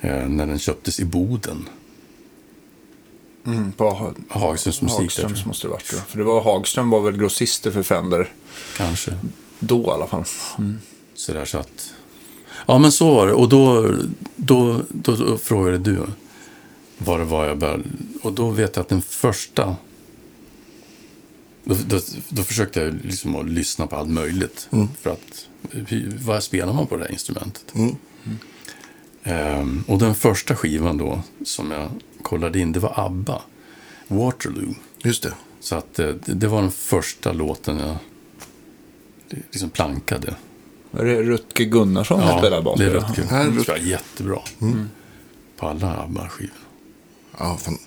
eh, 0.00 0.28
när 0.28 0.46
den 0.46 0.58
köptes 0.58 1.00
i 1.00 1.04
Boden. 1.04 1.68
Mm, 3.46 3.72
på 3.72 4.14
Hagströms 4.28 4.82
musik 4.82 4.98
Hagströms 4.98 5.46
måste 5.46 5.66
det 5.66 5.70
varit. 5.70 5.86
För 5.86 6.18
det 6.18 6.24
var 6.24 6.40
Hagström 6.40 6.90
var 6.90 7.00
väl 7.00 7.16
grossister 7.16 7.70
för 7.70 7.82
Fender. 7.82 8.32
kanske. 8.76 9.16
Då 9.58 9.82
i 9.82 9.90
alla 9.90 10.06
fall. 10.06 10.24
Så 11.14 11.32
där 11.32 11.44
så 11.44 11.58
att... 11.58 11.94
Ja, 12.66 12.78
men 12.78 12.92
så 12.92 13.14
var 13.14 13.26
det. 13.26 13.32
Och 13.32 13.48
då, 13.48 13.94
då, 14.36 14.80
då, 14.88 15.16
då 15.16 15.38
frågade 15.38 15.78
du 15.78 15.98
vad 16.98 17.20
det 17.20 17.24
var 17.24 17.46
jag 17.46 17.58
började... 17.58 17.84
Och 18.22 18.32
då 18.32 18.50
vet 18.50 18.76
jag 18.76 18.82
att 18.82 18.88
den 18.88 19.02
första... 19.02 19.76
Då, 21.64 21.76
då, 21.86 22.00
då 22.28 22.42
försökte 22.42 22.80
jag 22.80 22.94
liksom 23.04 23.36
att 23.36 23.48
lyssna 23.48 23.86
på 23.86 23.96
allt 23.96 24.10
möjligt. 24.10 24.68
För 25.00 25.10
att... 25.10 25.46
Vad 26.18 26.42
spelar 26.42 26.72
man 26.72 26.86
på 26.86 26.96
det 26.96 27.04
här 27.04 27.12
instrumentet? 27.12 27.74
Mm. 27.74 27.96
Ehm, 29.22 29.84
och 29.86 29.98
den 29.98 30.14
första 30.14 30.56
skivan 30.56 30.96
då, 30.98 31.22
som 31.44 31.70
jag 31.70 31.90
kollade 32.22 32.58
in, 32.58 32.72
det 32.72 32.80
var 32.80 32.92
ABBA. 33.06 33.42
Waterloo. 34.08 34.74
Just 35.02 35.22
det. 35.22 35.32
Så 35.60 35.74
att 35.76 35.98
eh, 35.98 36.06
det, 36.08 36.34
det 36.34 36.46
var 36.48 36.62
den 36.62 36.70
första 36.70 37.32
låten 37.32 37.78
jag 37.78 37.96
liksom 39.50 39.70
plankade. 39.70 40.34
Är 40.92 41.04
det 41.04 41.22
Rutger 41.22 41.64
Gunnarsson 41.64 42.20
som 42.28 42.38
spelar 42.38 42.62
bas? 42.62 42.78
det 42.78 42.84
är? 42.84 42.90
Rutger. 42.90 43.24
Han 43.30 43.62
spelar 43.62 43.78
jättebra. 43.78 44.38
På 45.56 45.66
alla 45.68 45.96
ABBA-skivor. 46.02 46.54
Ja, 47.38 47.56
fan. 47.56 47.78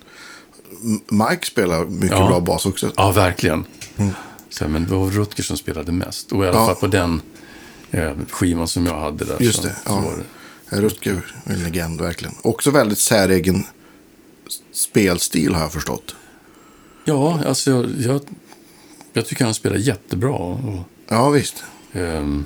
Mike 1.29 1.45
spelar 1.45 1.85
mycket 1.85 2.17
Ja. 2.17 2.27
bra 2.27 2.39
bas 2.39 2.65
också. 2.65 2.91
Ja, 2.97 3.11
verkligen. 3.11 3.65
Så, 4.49 4.67
men 4.67 4.83
det 4.85 4.95
var 4.95 5.09
Rutger 5.09 5.43
som 5.43 5.57
spelade 5.57 5.91
mest. 5.91 6.31
Och 6.31 6.45
i 6.45 6.47
alla 6.47 6.57
Ja. 6.57 6.65
fall 6.65 6.75
på 6.75 6.87
den 6.87 7.21
eh, 7.91 8.11
skivan 8.29 8.67
som 8.67 8.85
jag 8.85 8.99
hade 8.99 9.25
där. 9.25 9.37
Just 9.39 9.61
så, 9.61 9.67
det, 9.67 9.73
Så 9.73 9.79
ja. 9.85 9.99
var 10.01 10.11
det. 10.17 10.23
Rutger 10.81 11.35
är 11.45 11.53
en 11.53 11.63
legend 11.63 12.01
verkligen. 12.01 12.35
Också 12.41 12.71
väldigt 12.71 12.99
säregen 12.99 13.63
spelstil 14.71 15.53
har 15.53 15.61
jag 15.61 15.73
förstått. 15.73 16.15
Ja, 17.05 17.43
alltså 17.45 17.71
jag, 17.71 17.89
jag, 17.99 18.21
jag 19.13 19.25
tycker 19.25 19.45
han 19.45 19.53
spelar 19.53 19.75
jättebra. 19.77 20.31
Och, 20.33 20.79
Ja, 21.07 21.29
visst. 21.29 21.63
ehm, 21.93 22.45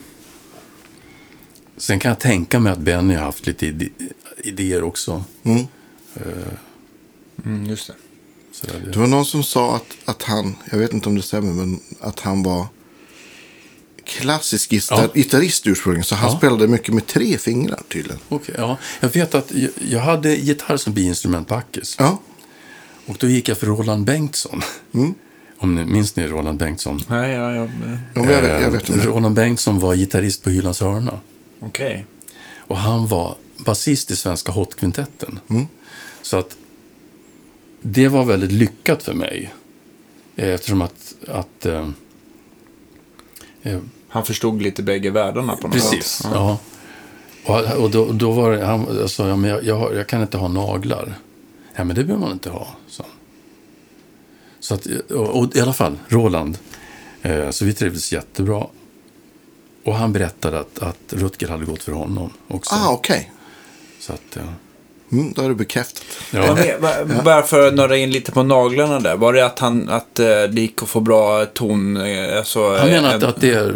sen 1.78 2.00
kan 2.00 2.10
jag 2.10 2.20
tänka 2.20 2.60
mig 2.60 2.72
att 2.72 2.80
Benny 2.80 3.13
har 3.16 3.24
haft 3.26 3.48
lite 3.48 3.66
ide- 3.66 3.90
idéer 4.44 4.84
också. 4.84 5.24
Mm. 5.44 5.63
Mm, 7.46 7.66
just 7.66 7.88
det. 7.88 7.94
Så 8.52 8.68
där, 8.68 8.80
det, 8.80 8.92
Det 8.92 9.00
var 9.00 9.08
någon 9.08 9.26
som 9.26 9.44
sa 9.44 9.76
att, 9.76 9.86
att 10.06 10.24
han, 10.24 10.56
jag 10.72 10.78
vet 10.78 10.94
inte 10.94 11.10
om 11.10 11.16
det 11.16 11.22
stämmer, 11.22 11.54
men 11.54 11.80
att 12.00 12.20
han 12.20 12.44
var 12.44 12.66
klassisk 14.08 14.72
gitar- 14.72 15.02
Ja. 15.02 15.10
gitarrist 15.13 15.67
ursprungligen. 15.67 16.04
Så 16.04 16.15
han 16.15 16.32
Ja. 16.32 16.38
spelade 16.38 16.67
mycket 16.67 16.93
med 16.93 17.08
tre 17.08 17.38
fingrar 17.38 17.82
tydligen. 17.89 18.20
Okej, 18.30 18.56
ja. 18.58 18.78
Jag 19.00 19.10
vet 19.10 19.36
att 19.36 19.52
jag, 19.56 19.70
jag 19.89 20.00
hade 20.00 20.36
gitarr 20.36 20.78
som 20.78 20.93
biinstrument 20.93 21.48
på 21.48 21.56
Ackis. 21.56 21.96
Ja, 22.00 22.20
Och 23.06 23.15
då 23.20 23.28
gick 23.28 23.50
jag 23.50 23.58
för 23.58 23.67
Roland 23.67 24.06
Bengtsson. 24.06 24.62
Mm. 24.93 25.13
Om 25.58 25.76
ni 25.76 25.86
minns 25.86 26.15
ni 26.15 26.28
Roland 26.28 26.60
Bengtsson? 26.60 27.02
Nej, 27.08 27.32
ja, 27.32 27.54
ja. 27.56 27.62
ja 28.13 28.22
men 28.24 28.30
jag, 28.34 28.41
vet, 28.41 28.62
jag 28.62 28.72
vet 28.72 28.89
Eh, 28.89 28.96
inte. 28.96 29.08
Roland 29.08 29.36
Bengtsson 29.36 29.80
var 29.80 29.96
gitarrist 29.96 30.43
på 30.43 30.50
Hylands 30.50 30.82
hörna. 30.82 31.20
Okej. 31.60 32.06
Och 32.58 32.78
han 32.78 33.08
var 33.08 33.36
basist 33.58 34.12
i 34.12 34.15
Svenska 34.15 34.52
Hot-kvintetten. 34.52 35.39
Mm. 35.50 35.67
Så 36.22 36.38
att 36.38 36.58
det 37.82 38.08
var 38.08 38.26
väldigt 38.26 38.52
lyckat 38.52 39.04
för 39.04 39.13
mig. 39.13 39.54
Eh, 40.36 40.50
Eftersom 40.50 40.82
att... 40.82 41.13
att 41.28 41.65
eh, 41.65 41.89
eh, 43.63 43.80
Han 44.10 44.26
förstod 44.26 44.62
lite 44.62 44.84
bägge 44.84 45.10
världarna 45.10 45.56
på 45.56 45.67
något 45.67 45.76
precis, 45.76 46.06
sätt. 46.06 46.32
ja. 46.34 46.58
Och, 47.46 47.84
och 47.84 47.91
då, 47.91 48.12
då 48.12 48.32
var 48.32 48.52
det, 48.52 48.65
han 48.65 48.98
jag 49.00 49.10
sa, 49.10 49.28
ja, 49.28 49.36
men 49.36 49.50
jag, 49.50 49.63
jag, 49.63 49.96
jag 49.96 50.08
kan 50.08 50.22
inte 50.22 50.38
ha 50.38 50.48
naglar. 50.48 51.13
Ja, 51.76 51.84
men 51.84 51.96
det 51.96 52.04
behöver 52.04 52.26
man 52.26 52.32
inte 52.32 52.50
ha, 52.50 52.67
han. 52.98 53.06
Så 54.60 54.74
att, 54.74 54.86
och, 55.12 55.39
och 55.39 55.56
i 55.56 55.62
alla 55.62 55.74
fall, 55.74 55.98
Roland. 56.08 56.58
Eh, 57.22 57.50
så 57.50 57.65
vi 57.65 57.74
trivdes 57.74 58.13
jättebra. 58.13 58.67
Och 59.84 59.96
han 59.96 60.13
berättade 60.13 60.60
att, 60.60 60.80
att 60.80 61.13
Rutger 61.13 61.48
hade 61.48 61.65
gått 61.65 61.84
för 61.84 61.91
honom 61.91 62.34
också. 62.48 62.76
Ah, 62.76 62.91
okej. 62.91 63.32
Så 64.00 64.13
att, 64.13 64.22
ja. 64.34 64.41
Mm, 65.12 65.34
då 65.34 65.41
är 65.41 65.50
det 65.50 65.56
bekräftat. 65.56 66.04
Ja. 66.32 66.58
va- 66.80 67.22
Bara 67.26 67.43
för 67.43 67.67
att 67.67 67.74
nörda 67.74 67.98
in 67.98 68.12
lite 68.12 68.32
på 68.32 68.43
naglarna 68.43 69.00
där. 69.00 69.17
Var 69.17 69.34
det 69.34 69.46
att, 69.46 69.60
han, 69.60 69.89
att 69.89 70.20
eh, 70.20 70.26
det 70.26 70.62
gick 70.62 70.84
att 70.84 70.89
få 70.89 71.00
bra 71.00 71.46
ton? 71.46 71.98
eh, 71.98 72.38
Alltså, 72.38 72.76
Han 72.78 72.88
menar 72.89 73.10
eh, 73.10 73.15
att, 73.15 73.24
att 73.24 73.41
det 73.41 73.52
är, 73.54 73.76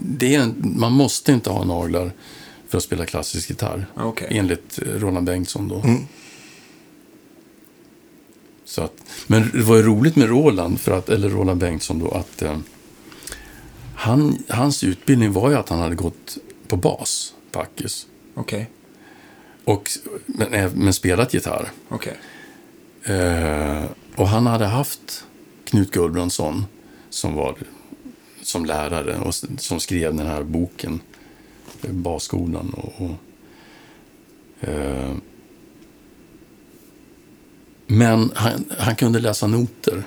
det 0.00 0.34
är, 0.34 0.48
man 0.62 0.92
måste 0.92 1.32
inte 1.32 1.50
ha 1.50 1.64
naglar 1.64 2.12
för 2.68 2.78
att 2.78 2.84
spela 2.84 3.06
klassisk 3.06 3.50
gitarr. 3.50 3.86
Okej. 3.96 4.26
Enligt 4.30 4.78
Roland 4.96 5.26
Bengtsson 5.26 5.68
då. 5.68 5.82
Så 8.64 8.82
att, 8.82 8.94
men 9.26 9.50
det 9.54 9.62
var 9.62 9.76
ju 9.76 9.82
roligt 9.82 10.16
med 10.16 10.28
Roland, 10.28 10.80
för 10.80 10.92
att, 10.92 11.08
eller 11.08 11.28
Roland 11.28 11.60
Bengtsson 11.60 11.98
då, 11.98 12.10
att 12.10 12.42
eh, 12.42 12.56
han, 13.96 14.42
hans 14.48 14.84
utbildning 14.84 15.32
var 15.32 15.50
ju 15.50 15.56
att 15.56 15.68
han 15.68 15.78
hade 15.78 15.94
gått 15.94 16.36
på 16.68 16.76
bas 16.76 17.32
på 17.52 17.60
Ackis. 17.60 18.06
Okej, 18.34 18.70
Och, 19.64 19.90
men, 20.26 20.54
eh, 20.54 20.70
men 20.74 20.92
spelat 20.92 21.34
gitarr. 21.34 21.70
okej. 21.88 22.16
Eh, 23.04 23.84
och 24.16 24.28
han 24.28 24.46
hade 24.46 24.66
haft 24.66 25.24
Knut 25.64 25.90
Gullbrandsson 25.90 26.64
som 27.10 27.34
var 27.34 27.56
som 28.42 28.64
lärare 28.64 29.18
och 29.18 29.34
som 29.58 29.80
skrev 29.80 30.14
den 30.14 30.26
här 30.26 30.42
boken, 30.42 31.00
eh, 31.82 31.92
Basskolan. 31.92 32.70
Och, 32.70 33.04
och, 33.04 33.16
eh, 34.68 35.14
men 37.86 38.32
han, 38.34 38.64
han 38.78 38.96
kunde 38.96 39.18
läsa 39.18 39.46
noter. 39.46 40.02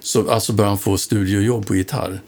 Så 0.00 0.30
alltså 0.30 0.52
började 0.52 0.70
han 0.70 0.78
få 0.78 0.98
studiojobb 0.98 1.66
på 1.66 1.76
gitarr. 1.76 2.20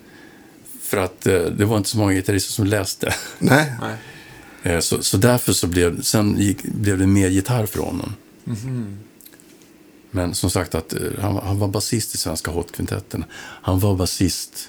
För 0.80 0.96
att 0.96 1.26
eh, 1.26 1.42
det 1.42 1.64
var 1.64 1.76
inte 1.76 1.88
så 1.88 1.98
många 1.98 2.12
gitarrister 2.12 2.52
som 2.52 2.66
läste. 2.66 3.14
Nej, 3.38 3.72
Nej. 3.80 3.96
Eh, 4.62 4.80
Så, 4.80 5.02
så 5.02 5.16
därför 5.16 5.52
så 5.52 5.66
blev, 5.66 6.02
sen 6.02 6.38
gick, 6.40 6.62
blev 6.62 6.98
det 6.98 7.06
mer 7.06 7.28
gitarr 7.28 7.66
för 7.66 7.80
honom. 7.80 8.14
Men 10.10 10.34
som 10.34 10.50
sagt, 10.50 10.74
att, 10.74 10.92
eh, 10.92 11.00
han, 11.20 11.34
var- 11.34 11.42
han 11.42 11.58
var 11.58 11.68
basist 11.68 12.14
i 12.14 12.18
Svenska 12.18 12.50
Hot-kvintetten. 12.50 13.24
Han 13.38 13.78
var 13.80 13.94
basist 13.96 14.68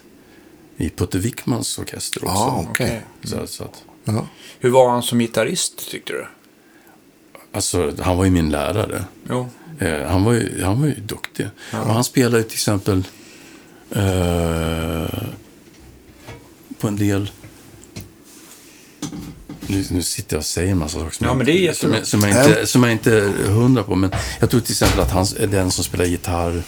i 0.78 0.90
Putte 0.90 1.18
Wickmans 1.20 1.78
orkester 1.80 2.24
också. 2.24 2.34
Ja, 2.34 2.66
okej. 2.70 3.02
Så, 3.24 3.48
så 3.48 3.64
att, 3.64 3.84
Ja. 4.06 4.28
Hur 4.60 4.70
var 4.70 4.90
han 4.90 5.04
som 5.04 5.20
gitarrist, 5.20 5.90
tyckte 5.92 6.14
du? 6.14 6.26
alltså, 7.52 7.94
han 8.00 8.18
var 8.18 8.26
ju 8.26 8.32
min 8.32 8.50
lärare. 8.50 9.06
Jo. 9.30 9.48
Eh, 9.80 10.08
han, 10.08 10.24
var 10.24 10.34
ju, 10.34 10.64
han 10.64 10.82
var 10.82 10.88
ju 10.88 10.96
duktig. 10.96 11.48
Och 11.72 11.78
han 11.94 12.04
spelade 12.04 12.38
ju 12.38 12.44
till 12.44 12.54
exempel 12.54 13.04
eh, 13.92 15.24
på 16.80 16.88
en 16.88 16.96
del... 16.96 17.32
Nu, 19.68 19.86
nu 19.92 20.02
sitter 20.02 20.36
jag 20.36 20.40
och 20.40 20.46
säger 20.46 20.72
en 20.72 20.78
massa 20.78 21.00
saker 21.00 21.16
som, 21.16 21.26
Ja, 21.26 21.30
jag, 21.32 21.38
men 21.38 21.46
det 21.46 21.52
är 21.52 21.60
jättebra. 21.60 22.06
som, 22.06 22.22
jag, 22.22 22.32
som, 22.32 22.44
jag 22.44 22.48
inte, 22.48 22.68
som 22.68 22.84
jag 22.84 22.92
inte 22.92 23.18
är 23.18 23.30
hundra 23.50 23.84
på. 23.84 23.96
Men 23.96 24.12
jag 24.40 24.50
tror 24.50 24.62
till 24.62 24.72
exempel 24.72 25.00
att 25.00 25.12
han 25.12 25.26
är 25.40 25.48
den 25.48 25.72
som 25.72 25.84
spelar 25.84 26.06
gitarr. 26.06 26.64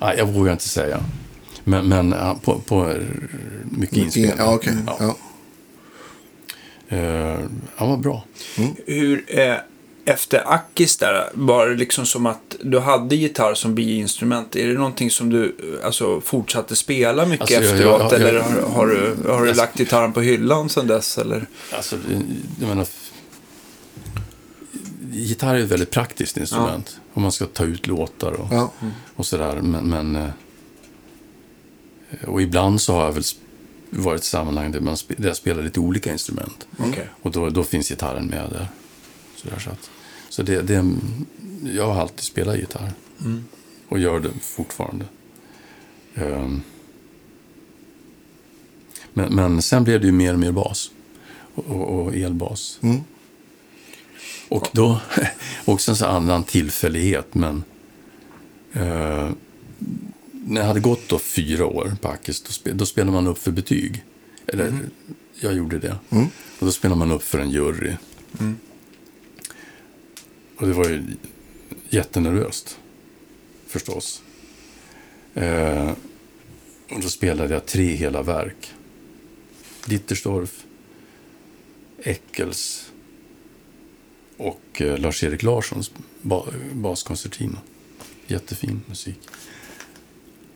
Nej, 0.00 0.14
jag 0.18 0.26
vågar 0.26 0.52
inte 0.52 0.68
säga. 0.68 1.00
Men, 1.64 1.88
men 1.88 2.14
på, 2.42 2.58
på 2.60 2.94
mycket 3.64 3.96
inspelningar. 3.96 4.36
Ja, 4.38 4.54
okej. 4.54 4.74
Ja. 4.86 4.96
Ja. 5.00 5.16
Eh, 6.96 7.38
han 7.76 7.88
var 7.88 7.96
bra. 7.96 8.24
Hur, 8.86 9.24
eh, 9.38 9.54
efter 10.04 10.52
Akis 10.54 10.96
där, 10.96 11.30
var 11.34 11.66
det 11.68 11.74
liksom 11.76 12.06
som 12.06 12.26
att 12.26 12.56
du 12.62 12.78
hade 12.78 13.16
gitarr 13.16 13.54
som 13.54 13.74
biinstrument? 13.74 14.56
Är 14.56 14.66
det 14.68 14.74
någonting 14.74 15.10
som 15.10 15.30
du 15.30 15.56
alltså, 15.84 16.20
fortsatte 16.20 16.76
spela 16.76 17.26
mycket 17.26 17.40
Alltså, 17.40 17.54
jag- 17.54 17.64
jag- 17.64 18.02
efteråt? 18.02 18.12
jag- 18.12 18.20
eller 18.28 18.40
har, 18.40 18.60
har 18.70 18.86
du, 18.86 19.16
har 19.30 19.42
du 19.42 19.48
Alltså- 19.48 19.62
lagt 19.62 19.78
gitarren 19.78 20.12
på 20.12 20.20
hyllan 20.20 20.68
sedan 20.68 20.86
dess? 20.86 21.18
Eller? 21.18 21.46
Alltså, 21.72 21.96
jag 22.60 22.68
menar, 22.68 22.86
gitarr 25.12 25.54
är 25.54 25.58
ett 25.58 25.70
väldigt 25.70 25.90
praktiskt 25.90 26.36
instrument. 26.36 26.96
Om 27.14 27.22
man 27.22 27.32
ska 27.32 27.46
ta 27.46 27.64
ut 27.64 27.86
låtar 27.86 28.32
och, 28.32 28.48
Ja. 28.50 28.72
och 29.16 29.26
sådär. 29.26 29.56
Men, 29.62 29.88
men, 29.88 30.16
eh, 30.16 30.28
och 32.28 32.42
ibland 32.42 32.80
så 32.80 32.92
har 32.94 33.04
jag 33.04 33.12
väl 33.12 33.22
varit 33.90 34.22
i 34.22 34.26
sammanhang 34.26 34.72
där, 34.72 34.80
man 34.80 34.96
där 35.16 35.28
jag 35.28 35.36
spelar 35.36 35.62
lite 35.62 35.80
olika 35.80 36.12
instrument. 36.12 36.66
Okej. 36.78 37.08
Och 37.22 37.30
då, 37.30 37.48
då 37.50 37.64
finns 37.64 37.88
gitarren 37.88 38.26
med 38.26 38.50
där. 38.50 38.68
Sådär, 39.36 39.58
så 39.58 39.70
att, 39.70 39.90
så 40.34 40.42
det, 40.42 40.62
det, 40.62 40.84
jag 41.64 41.86
har 41.86 42.00
alltid 42.00 42.20
spelat 42.20 42.58
gitarr. 42.58 42.92
Och 43.88 43.98
gör 43.98 44.20
det 44.20 44.30
fortfarande. 44.40 45.04
Ehm. 46.14 46.62
men, 49.12 49.34
men 49.34 49.62
sen 49.62 49.84
blev 49.84 50.00
det 50.00 50.06
ju 50.06 50.12
mer 50.12 50.32
och 50.32 50.38
mer 50.38 50.52
bas. 50.52 50.90
Och, 51.54 52.00
och, 52.00 52.14
elbas. 52.14 52.78
Mm. 52.82 53.00
Och 54.48 54.68
då, 54.72 55.00
också 55.64 55.90
en 55.90 55.96
sån 55.96 56.08
annan 56.08 56.44
tillfällighet, 56.44 57.34
men 57.34 57.64
eh, 58.72 59.30
när 60.30 60.60
jag 60.60 60.64
hade 60.64 60.80
gått 60.80 61.08
då 61.08 61.18
fyra 61.18 61.66
år 61.66 61.96
på 62.00 62.08
Ackes, 62.08 62.42
då, 62.42 62.52
spe, 62.52 62.72
då 62.72 62.86
spelade 62.86 63.12
man 63.12 63.26
upp 63.26 63.38
för 63.38 63.50
betyg. 63.50 64.04
Eller, 64.46 64.78
jag 65.40 65.54
gjorde 65.54 65.78
det. 65.78 65.96
Mm. 66.10 66.26
Och 66.58 66.66
då 66.66 66.72
spelade 66.72 66.98
man 66.98 67.12
upp 67.12 67.22
för 67.22 67.38
en 67.38 67.50
jury. 67.50 67.92
Och 70.56 70.66
det 70.66 70.72
var 70.72 70.88
ju 70.88 71.02
jättenervöst, 71.88 72.78
förstås. 73.66 74.22
Eh, 75.34 75.90
och 76.90 77.00
då 77.00 77.08
spelade 77.08 77.54
jag 77.54 77.66
tre 77.66 77.94
hela 77.94 78.22
verk. 78.22 78.72
Dittersdorf, 79.86 80.64
Eccles 82.02 82.90
och 84.36 84.80
eh, 84.82 84.98
Lars-Erik 84.98 85.42
Larssons 85.42 85.90
ba 86.22 86.44
baskoncertino. 86.72 87.56
Jättefin 88.26 88.82
musik. 88.86 89.18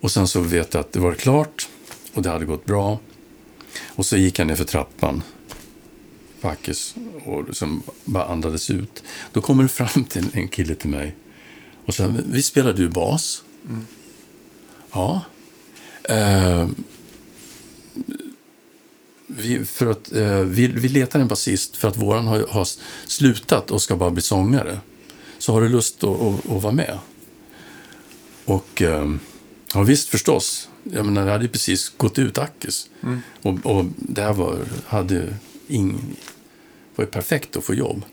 Och 0.01 0.11
sen 0.11 0.29
så 0.29 0.41
vet 0.41 0.75
jag 0.75 0.81
att 0.81 0.93
det 0.93 1.01
var 1.01 1.15
klart 1.15 1.69
och 2.13 2.23
det 2.23 2.31
hade 2.31 2.45
gått 2.45 2.65
bra. 2.65 2.99
Och 3.87 4.07
så 4.07 4.17
gick 4.17 4.39
jag 4.39 4.47
ner 4.47 4.57
för 4.57 4.65
trappan, 4.65 5.23
Backes, 6.41 6.95
och 7.25 7.47
liksom 7.47 7.83
bara 8.05 8.25
andades 8.25 8.71
ut. 8.71 9.03
Då 9.33 9.41
kommer 9.41 9.63
det 9.63 9.69
fram 9.69 10.05
till 10.05 10.27
en 10.33 10.49
kille 10.49 10.75
till 10.75 10.91
mig 10.91 11.17
och 11.89 11.95
säger, 11.95 12.23
vi 12.27 12.43
spelar 12.43 12.73
du 12.73 12.89
bas? 12.89 13.43
Ja. 14.93 15.23
Eh, 16.03 16.69
vi, 19.27 19.65
för 19.65 19.87
att, 19.87 20.13
eh, 20.13 20.39
vi, 20.39 20.67
vi 20.67 20.89
letar 20.89 21.21
en 21.21 21.29
basist 21.29 21.77
för 21.77 21.89
att 21.89 21.97
våran 21.97 22.27
har, 22.27 22.47
har 22.51 22.69
slutat 23.07 23.71
och 23.71 23.83
ska 23.83 23.97
bara 23.97 24.11
bli 24.11 24.23
sångare. 24.23 24.81
Så 25.39 25.53
har 25.53 25.61
du 25.61 25.69
lust 25.69 26.05
att, 26.05 26.21
att, 26.21 26.51
att 26.51 26.63
vara 26.63 26.73
med? 26.73 26.99
Och 28.45 28.83
eh, 28.83 29.15
ja, 29.75 29.83
visst 29.83 30.09
förstås. 30.09 30.69
Jag 30.83 31.07
menar, 31.07 31.27
det 31.27 31.33
hade 31.33 31.45
ju 31.45 31.51
precis 31.51 31.93
gått 31.97 32.19
ut 32.19 32.39
Ackes. 32.39 32.91
Och, 33.43 33.67
och 33.67 33.85
det 33.97 34.23
här 34.23 34.33
var, 34.33 34.59
hade 34.87 35.35
ing, 35.71 36.17
var 36.97 37.05
ju 37.05 37.11
perfekt 37.11 37.57
att 37.57 37.65
få 37.65 37.75
jobb. 37.75 38.05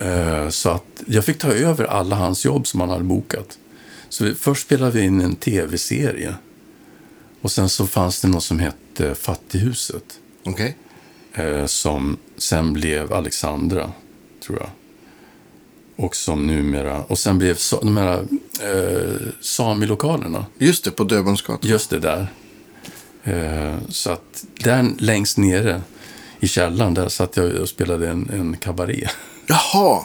Eh, 0.00 0.48
så 0.48 0.70
att 0.70 1.02
jag 1.06 1.24
fick 1.24 1.38
ta 1.38 1.52
över 1.52 1.84
alla 1.84 2.16
hans 2.16 2.44
jobb 2.44 2.66
som 2.66 2.80
han 2.80 2.90
hade 2.90 3.04
bokat. 3.04 3.58
Så 4.08 4.24
vi, 4.24 4.34
först 4.34 4.62
spelade 4.66 4.92
vi 4.92 5.04
in 5.04 5.20
en 5.20 5.36
tv-serie. 5.36 6.34
Och 7.40 7.52
sen 7.52 7.68
så 7.68 7.86
fanns 7.86 8.20
det 8.20 8.28
något 8.28 8.44
som 8.44 8.58
hette 8.58 9.14
Fattighuset. 9.14 10.04
Okej. 10.44 10.76
Eh, 11.32 11.66
som 11.66 12.16
sen 12.36 12.72
blev 12.72 13.12
Alexandra, 13.12 13.92
tror 14.46 14.58
jag. 14.58 14.70
Och 15.96 16.16
som 16.16 16.46
numera... 16.46 17.02
Och 17.02 17.18
sen 17.18 17.38
blev 17.38 17.54
så, 17.54 17.80
de 17.80 17.96
här 17.96 18.26
eh, 18.62 19.16
Sami-lokalerna. 19.40 20.46
Just 20.58 20.84
det, 20.84 20.90
på 20.90 21.04
Döbelnsgatan. 21.04 21.70
Just 21.70 21.90
det 21.90 21.98
där. 21.98 22.26
Eh, 23.24 23.78
så 23.88 24.10
att 24.10 24.44
där 24.54 24.90
längst 24.98 25.38
nere 25.38 25.82
i 26.40 26.48
källaren, 26.48 26.94
där 26.94 27.08
satt 27.08 27.36
jag 27.36 27.54
och 27.54 27.68
spelade 27.68 28.08
en, 28.08 28.30
en 28.32 28.56
kabaré. 28.56 29.08
Jaha. 29.46 30.02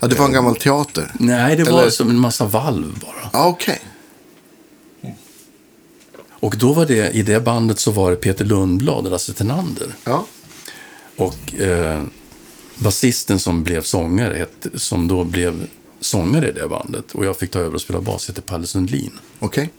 Ja, 0.00 0.08
det 0.08 0.14
var 0.18 0.26
en 0.26 0.32
gammal 0.32 0.56
teater. 0.56 1.12
Nej, 1.18 1.56
det 1.56 1.64
var 1.64 1.80
Eller- 1.80 1.90
som 1.90 2.10
en 2.10 2.18
massa 2.18 2.44
valv 2.44 2.98
bara. 2.98 3.30
Ja, 3.32 3.46
okej. 3.46 3.80
Och 6.30 6.56
då 6.58 6.72
var 6.72 6.86
det, 6.86 7.10
i 7.10 7.22
det 7.22 7.40
bandet 7.40 7.78
så 7.78 7.90
var 7.90 8.10
det 8.10 8.16
Peter 8.16 8.44
Lundblad 8.44 9.04
och 9.04 9.10
Lasse 9.10 9.32
Tenander. 9.32 9.94
Ja. 10.04 10.26
Och 11.16 11.54
eh, 11.60 12.02
basisten 12.78 13.38
som 13.38 13.64
blev 13.64 13.82
sångare, 13.82 14.46
som 14.74 15.08
då 15.08 15.24
blev 15.24 15.66
sångare 16.00 16.48
i 16.48 16.52
det 16.52 16.68
bandet, 16.68 17.12
och 17.14 17.24
jag 17.24 17.36
fick 17.38 17.50
ta 17.50 17.58
över 17.58 17.74
och 17.74 17.80
spela 17.80 18.00
bas, 18.00 18.28
hette 18.28 18.40
Palle 18.40 18.66
Sundlin. 18.66 19.12
Okej. 19.38 19.70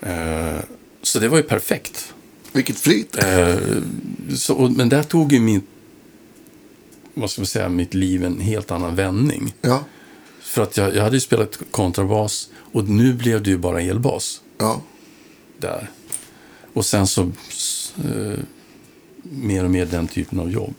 Eh, 0.00 0.58
så 1.02 1.18
det 1.18 1.28
var 1.28 1.36
ju 1.36 1.42
perfekt. 1.42 2.13
Vilket 2.54 2.78
flyt. 2.78 3.16
Eh, 3.24 3.56
så, 4.36 4.68
men 4.76 4.88
där 4.88 5.02
tog 5.02 5.32
ju 5.32 5.40
min, 5.40 5.62
vad 7.14 7.30
ska 7.30 7.40
man 7.40 7.46
säga, 7.46 7.68
mitt 7.68 7.94
liv 7.94 8.24
en 8.24 8.40
helt 8.40 8.70
annan 8.70 8.96
vändning. 8.96 9.54
Ja. 9.60 9.84
För 10.40 10.62
att 10.62 10.76
jag, 10.76 10.94
jag 10.96 11.02
hade 11.02 11.16
ju 11.16 11.20
spelat 11.20 11.58
kontrabas 11.70 12.48
och 12.56 12.88
nu 12.88 13.12
blev 13.14 13.42
det 13.42 13.50
ju 13.50 13.58
bara 13.58 13.80
elbas 13.80 14.40
Ja. 14.58 14.80
där. 15.58 15.90
Och 16.72 16.86
sen 16.86 17.06
så 17.06 17.22
eh, 18.04 18.38
mer 19.22 19.64
och 19.64 19.70
mer 19.70 19.86
den 19.86 20.08
typen 20.08 20.40
av 20.40 20.50
jobb. 20.50 20.74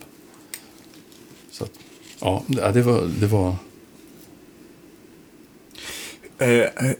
Så 1.50 1.64
att, 1.64 1.72
ja, 2.20 2.42
det 2.74 2.82
var... 2.82 3.10
Det 3.20 3.26
var 3.26 3.54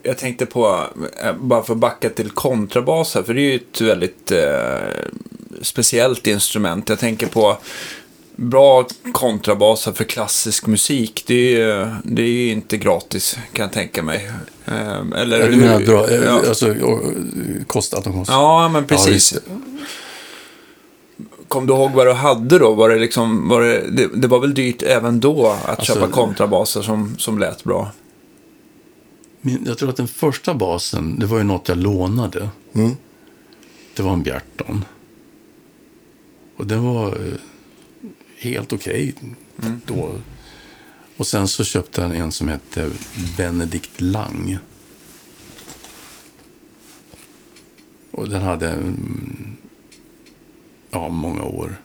Jag 0.02 0.18
tänkte 0.18 0.46
på, 0.46 0.82
eh, 1.22 1.32
bara 1.40 1.62
för 1.62 1.72
att 1.72 1.78
backa 1.78 2.10
till 2.10 2.30
kontrabas 2.30 3.14
här, 3.14 3.22
för 3.22 3.34
det 3.34 3.40
är 3.40 3.50
ju 3.50 3.56
ett 3.56 3.80
väldigt 3.80 4.30
eh, 4.32 4.76
speciellt 5.62 6.26
instrument. 6.26 6.88
Jag 6.88 6.98
tänker 6.98 7.26
på 7.26 7.56
bra 8.36 8.86
kontrabaser 9.12 9.92
för 9.92 10.04
klassisk 10.04 10.66
musik. 10.66 11.24
Det 11.26 11.34
är 11.34 11.58
ju 11.58 11.86
det 12.04 12.22
är 12.22 12.26
ju 12.26 12.50
inte 12.52 12.76
gratis, 12.76 13.38
kan 13.52 13.62
jag 13.62 13.72
tänka 13.72 14.02
mig. 14.02 14.30
Eh, 14.66 14.96
eller 15.16 15.40
Ja, 15.40 15.46
du 15.46 15.56
menar 15.56 15.80
dra, 15.80 16.10
ja. 16.14 16.40
alltså, 16.48 16.74
och, 16.74 17.02
kost, 17.66 17.94
att 17.94 18.04
de 18.04 18.12
kostar? 18.12 18.34
ja, 18.34 18.68
men 18.68 18.84
precis. 18.86 19.08
visst. 19.32 19.42
Kom 21.48 21.66
du 21.66 21.72
ihåg 21.72 21.90
vad 21.92 22.06
du 22.06 22.12
hade 22.12 22.58
då? 22.58 22.74
Var 22.74 22.88
det, 22.88 22.98
liksom, 22.98 23.48
var 23.48 23.60
det, 23.62 23.84
det, 23.90 24.08
det 24.14 24.28
var 24.28 24.40
väl 24.40 24.54
dyrt 24.54 24.82
även 24.82 25.20
då 25.20 25.46
att 25.46 25.68
Alltså- 25.78 25.94
köpa 25.94 26.08
kontrabaser 26.08 26.82
som, 26.82 27.14
som 27.18 27.38
lät 27.38 27.64
bra? 27.64 27.90
Min, 29.46 29.64
jag 29.66 29.78
tror 29.78 29.90
att 29.90 29.96
den 29.96 30.08
första 30.08 30.54
basen, 30.54 31.18
det 31.18 31.26
var 31.26 31.38
ju 31.38 31.44
något 31.44 31.68
jag 31.68 31.78
lånade. 31.78 32.50
Mm. 32.72 32.96
Det 33.94 34.02
var 34.02 34.12
en 34.12 34.22
Bjarton. 34.22 34.84
Och 36.56 36.66
den 36.66 36.84
var 36.84 37.08
eh, 37.08 37.38
helt 38.36 38.72
okej 38.72 39.14
då. 39.86 40.12
Och 41.16 41.26
sen 41.26 41.48
så 41.48 41.64
köpte 41.64 42.00
jag 42.00 42.16
en 42.16 42.32
som 42.32 42.48
hette 42.48 42.90
Benedikt 43.36 44.00
Lang. 44.00 44.58
Och 48.10 48.28
den 48.28 48.42
hade 48.42 48.68
mm, 48.68 49.56
ja, 50.90 51.08
många 51.08 51.42
år. 51.42 51.76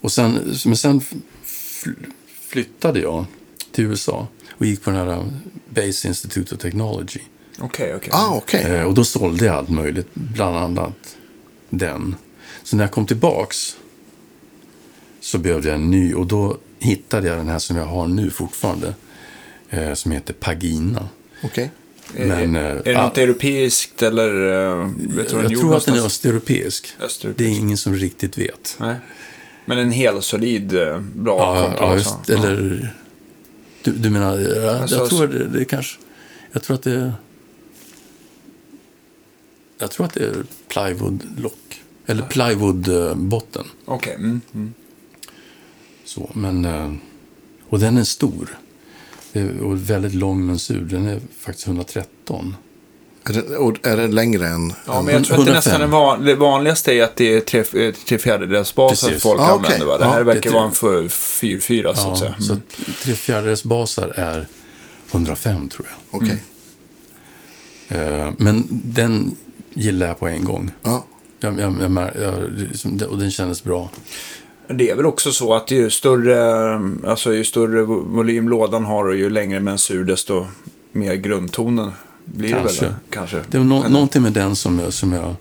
Och 0.00 0.12
sen, 0.12 0.32
men 0.66 0.76
sen 0.76 1.00
fl- 1.44 2.12
flyttade 2.26 3.00
jag 3.00 3.24
till 3.72 3.84
USA 3.84 4.28
och 4.58 4.66
gick 4.66 4.82
på 4.82 4.90
den 4.90 5.08
här 5.08 5.30
Base 5.68 6.08
Institute 6.08 6.54
of 6.54 6.60
Technology. 6.60 7.20
Okej, 7.58 7.94
okej. 7.94 8.10
Ah, 8.12 8.34
okej. 8.36 8.64
Eh, 8.64 8.82
och 8.82 8.94
då 8.94 9.04
sålde 9.04 9.44
jag 9.46 9.54
allt 9.54 9.68
möjligt, 9.68 10.08
bland 10.14 10.56
annat 10.56 11.16
den. 11.70 12.14
Så 12.62 12.76
när 12.76 12.84
jag 12.84 12.90
kom 12.90 13.06
tillbaks 13.06 13.76
så 15.20 15.38
behövde 15.38 15.68
jag 15.68 15.74
en 15.74 15.90
ny 15.90 16.14
och 16.14 16.26
då 16.26 16.58
hittade 16.78 17.28
jag 17.28 17.36
den 17.36 17.48
här 17.48 17.58
som 17.58 17.76
jag 17.76 17.84
har 17.84 18.08
nu 18.08 18.30
fortfarande. 18.30 18.94
Eh, 19.70 19.94
som 19.94 20.12
heter 20.12 20.34
Pagina. 20.34 21.08
Okej. 21.44 21.70
Men, 22.14 22.56
är, 22.56 22.70
eh, 22.70 22.76
är 22.76 22.82
det 22.84 23.02
något 23.02 23.18
europeiskt 23.18 24.02
eller 24.02 24.30
vet 25.16 25.32
Jag 25.32 25.42
den 25.42 25.58
tror 25.58 25.76
att 25.76 25.84
den 25.84 25.94
är 25.94 25.98
någonstans? 25.98 26.06
östeuropeisk. 26.06 26.94
Östeuropeisk. 27.00 27.38
Det 27.38 27.56
är 27.56 27.58
ingen 27.60 27.76
som 27.76 27.94
riktigt 27.94 28.38
vet. 28.38 28.76
Nej. 28.80 28.96
Men 29.64 29.78
en 29.78 29.90
hel 29.92 30.22
solid, 30.22 30.74
eh, 30.74 31.00
bra 31.00 31.38
Ja, 31.38 31.74
ja, 31.80 31.94
just, 31.94 32.30
eller... 32.30 32.94
Du, 33.86 33.92
du 33.92 34.10
menar, 34.10 34.38
jag, 34.38 34.64
Alltså, 34.76 34.96
jag 34.96 35.08
tror 35.08 35.26
det, 35.26 35.48
det 35.48 35.64
kanske... 35.64 35.98
Jag 36.52 36.62
tror 36.62 36.74
att 36.74 36.82
det. 36.82 37.12
Jag 39.78 39.90
tror 39.90 40.06
att 40.06 40.14
det 40.14 40.24
är 40.24 40.44
plywoodlock. 40.68 41.82
Eller 42.06 42.22
plywoodbotten. 42.22 43.64
Okej. 43.84 44.14
Mm, 44.14 44.40
mm. 44.54 44.74
Så, 46.04 46.30
men... 46.34 46.64
eh, 46.64 46.92
Och 47.68 47.78
den 47.80 47.96
är 47.98 48.04
stor. 48.04 48.58
Och 49.62 49.90
väldigt 49.90 50.14
lång 50.14 50.46
mensur. 50.46 50.80
Den 50.80 51.06
är 51.06 51.20
faktiskt 51.38 51.66
113. 51.66 52.56
Är, 53.28 53.32
det, 53.32 53.56
och 53.56 53.86
är 53.86 53.96
det 53.96 54.06
längre 54.08 54.46
än... 54.48 54.72
Ja, 54.86 55.02
men 55.02 55.14
jag 55.14 55.24
tror 55.24 55.38
att 55.38 55.44
det 55.46 55.50
105. 55.50 55.54
nästan 55.54 55.82
är 55.82 55.86
van, 55.86 56.24
det 56.24 56.34
vanligaste 56.34 56.92
är 56.92 57.02
att 57.04 57.16
det 57.16 57.32
är 57.34 57.40
tre, 57.40 57.92
tre 57.92 58.18
fjärdedels 58.18 58.74
bas 58.74 58.98
som 59.00 59.08
Precis. 59.08 59.22
folk 59.22 59.40
Ah, 59.40 59.44
okej. 59.54 59.64
använder. 59.66 59.86
Va? 59.86 59.98
Det 59.98 60.04
Ja, 60.04 60.10
här 60.10 60.18
det 60.18 60.24
verkar 60.24 60.50
är 60.50 60.54
vara 60.54 60.64
en 60.64 60.72
för- 60.72 61.08
fyr-fyra 61.08 61.94
så 61.94 62.12
att 62.12 62.18
säga. 62.18 62.34
så 62.38 62.52
Mm. 62.52 62.62
tre 63.02 63.14
fjärdedels 63.14 63.64
basar 63.64 64.08
är 64.16 64.46
105 65.12 65.68
tror 65.68 65.86
jag. 65.90 66.22
Okej. 66.22 66.42
Eh, 67.88 68.30
Men 68.38 68.64
den 68.70 69.36
gillar 69.74 70.06
jag 70.06 70.18
på 70.18 70.26
en 70.28 70.44
gång. 70.44 70.70
Ja. 70.82 71.04
Jag, 71.40 71.52
jag, 71.60 71.62
jag, 71.80 71.90
mär- 71.90 72.20
jag, 72.22 72.50
liksom, 72.70 73.00
och 73.10 73.18
den 73.18 73.30
kändes 73.30 73.64
bra. 73.64 73.90
Det 74.68 74.90
är 74.90 74.96
väl 74.96 75.06
också 75.06 75.32
så 75.32 75.54
att 75.54 75.70
ju 75.70 75.90
större, 75.90 76.74
alltså 77.06 77.34
ju 77.34 77.44
större 77.44 77.82
vo- 77.84 78.04
volym 78.16 78.48
lådan 78.48 78.84
har 78.84 79.04
och 79.08 79.16
ju 79.16 79.30
längre 79.30 79.60
mensur 79.60 80.04
desto 80.04 80.46
mer 80.92 81.14
grundtonen 81.14 81.92
blir 82.26 82.48
det 82.54 82.60
Kanske. 82.60 82.84
väl? 82.84 82.94
Kanske. 83.10 83.42
Det 83.50 83.58
var 83.58 83.64
Men- 83.64 83.92
någonting 83.92 84.22
med 84.22 84.32
den 84.32 84.56
som 84.56 84.78
jag, 84.78 84.92
som 84.92 85.12
jag 85.12 85.34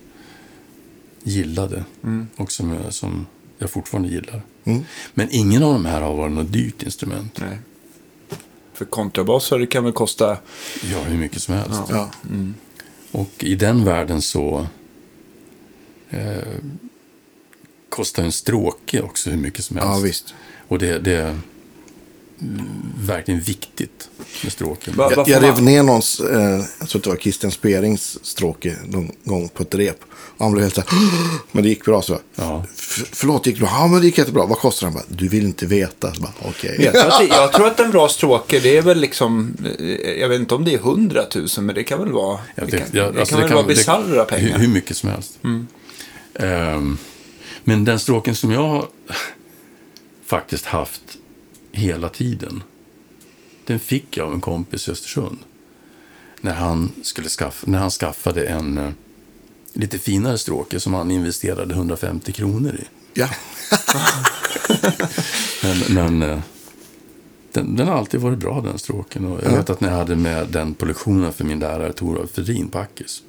gillade. 1.24 1.84
Mm. 2.04 2.28
Och 2.36 2.52
som 2.52 2.74
jag, 2.74 2.94
som 2.94 3.26
jag 3.58 3.70
fortfarande 3.70 4.10
gillar. 4.10 4.42
Mm. 4.64 4.84
Men 5.14 5.28
ingen 5.32 5.64
av 5.64 5.74
de 5.74 5.86
här 5.86 6.02
har 6.02 6.14
varit 6.16 6.34
något 6.34 6.52
dyrt 6.54 6.84
instrument. 6.84 7.40
Nej. 7.42 7.58
För 8.74 8.86
kontrabaser 8.86 9.60
det 9.60 9.68
kan 9.68 9.84
väl 9.84 9.94
kosta... 9.94 10.38
Ja, 10.92 11.00
hur 11.08 11.18
mycket 11.18 11.42
som 11.42 11.54
helst. 11.56 11.82
Ja. 11.90 12.10
Och 13.12 13.32
i 13.44 13.56
den 13.56 13.86
världen 13.86 14.22
så 14.22 14.68
eh, 16.10 16.38
kostar 17.90 18.24
en 18.24 18.32
stråke 18.32 19.02
också 19.02 19.30
hur 19.30 19.38
mycket 19.38 19.66
som 19.66 19.78
helst. 19.78 19.90
ja, 19.94 20.00
visst. 20.00 20.34
Och 20.68 20.80
det, 20.80 21.00
det 21.00 21.14
är 21.16 21.30
mm, 21.30 21.42
verkligen 23.06 23.40
viktigt 23.42 24.10
med 24.44 24.52
stråken. 24.52 24.94
Va- 24.96 25.12
Jag, 25.16 25.28
jag 25.30 25.44
rev 25.44 25.62
ner 25.62 25.84
någons, 25.84 26.20
eh, 26.20 26.64
jag 26.80 26.90
tror 26.90 27.00
att 27.00 27.04
det 27.04 27.10
var 27.10 27.18
Christian 27.18 27.52
Sperings 27.52 28.26
stråke 28.26 28.76
någon 28.88 29.12
gång 29.24 29.50
på 29.50 29.64
ett 29.64 29.76
rep. 29.76 29.98
Och 30.38 30.46
han 30.46 30.52
blev 30.54 30.64
helt 30.64 30.76
så 30.76 30.82
här, 30.82 30.90
men 31.52 31.64
det 31.64 31.70
gick 31.70 31.86
bra 31.86 32.02
så. 32.02 32.20
Ja. 32.36 32.66
Förlåt, 33.12 33.44
det 33.44 33.50
gick 33.50 33.60
bra. 33.60 33.68
Ja, 33.72 33.88
men 33.88 34.00
det 34.00 34.06
gick 34.06 34.18
jättebra. 34.18 34.46
Vad 34.46 34.58
kostar 34.58 34.88
den? 34.88 34.94
Bara, 34.94 35.04
Du 35.08 35.28
vill 35.28 35.46
inte 35.46 35.66
veta. 35.66 36.14
Bara, 36.20 36.34
Okej. 36.46 36.76
Jag 36.84 36.94
tror, 36.94 37.06
att 37.12 37.20
det, 37.20 37.28
jag 37.28 37.54
tror 37.54 37.68
att 37.68 37.80
en 37.80 37.92
bra 37.92 38.08
stråke, 38.10 38.60
det 38.60 38.78
är 38.78 38.82
väl 38.82 39.00
liksom, 39.00 39.58
eh, 39.80 39.86
jag 40.12 40.30
vet 40.30 40.40
inte 40.40 40.56
om 40.56 40.66
det 40.66 40.74
är 40.74 40.78
100 40.80 41.22
000, 41.36 41.48
men 41.58 41.76
det 41.76 41.84
kan 41.84 42.00
väl 42.00 42.12
vara, 42.12 42.40
det 42.56 42.72
kan, 42.72 42.80
jag- 42.92 43.14
det 43.14 43.20
alltså 43.20 43.36
kan 43.36 43.44
väl 43.44 43.54
vara 43.54 43.66
bisarra 43.68 44.04
hur, 44.18 44.24
pengar. 44.24 44.58
hur 44.60 44.68
mycket 44.68 44.98
som 44.98 45.10
helst. 45.10 45.40
Ehm, 46.40 46.98
men 47.64 47.86
den 47.86 48.00
stråken 48.00 48.36
som 48.36 48.52
jag 48.52 48.68
har 48.68 48.88
faktiskt 50.26 50.66
haft 50.66 51.02
hela 51.76 52.10
tiden, 52.10 52.64
den 53.66 53.80
fick 53.80 54.18
jag 54.18 54.28
av 54.28 54.34
en 54.34 54.42
kompis 54.42 54.88
i 54.88 54.92
Östersund. 54.92 55.38
När 56.42 56.54
han, 56.54 56.92
skulle 57.04 57.30
skaffa, 57.30 57.72
när 57.72 57.80
han 57.80 57.90
skaffade 57.92 58.46
en 58.46 58.78
eh, 58.78 58.90
lite 59.74 60.00
finare 60.00 60.38
stråke 60.38 60.80
som 60.80 60.94
han 60.94 61.12
investerade 61.12 61.74
150 61.74 62.32
kronor 62.32 62.76
i. 62.76 62.84
Ja. 63.14 63.30
Men, 65.64 65.80
men 66.20 66.22
eh, 66.32 66.40
den, 67.52 67.76
den 67.76 67.88
har 67.88 67.96
alltid 67.98 68.20
varit 68.22 68.40
bra 68.40 68.62
den 68.62 68.80
stråken. 68.80 69.26
Och 69.26 69.40
jag 69.44 69.52
Ja. 69.52 69.56
vet 69.56 69.70
att 69.70 69.82
när 69.82 69.90
jag 69.90 69.98
hade 69.98 70.16
med 70.16 70.48
den 70.48 70.74
på 70.74 70.86
lektionen 70.86 71.34
för 71.34 71.44
min 71.44 71.60
lärare 71.60 71.94
Torvald 71.94 72.30
Fredin 72.30 72.68
på 72.68 72.80
Ackis. 72.80 73.24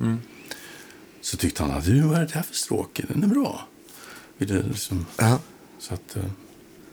Så 1.21 1.37
tyckte 1.37 1.63
han 1.63 1.73
att 1.73 1.85
du, 1.85 2.01
vad 2.01 2.17
är 2.19 2.21
det 2.27 2.33
här 2.35 2.43
för 2.43 2.55
stråke? 2.55 3.05
Den 3.09 3.23
är 3.23 3.27
bra. 3.27 3.69
Liksom, 4.39 5.07
Ja. 5.17 5.39
så 5.79 5.95
att, 5.95 6.17
eh, 6.17 6.23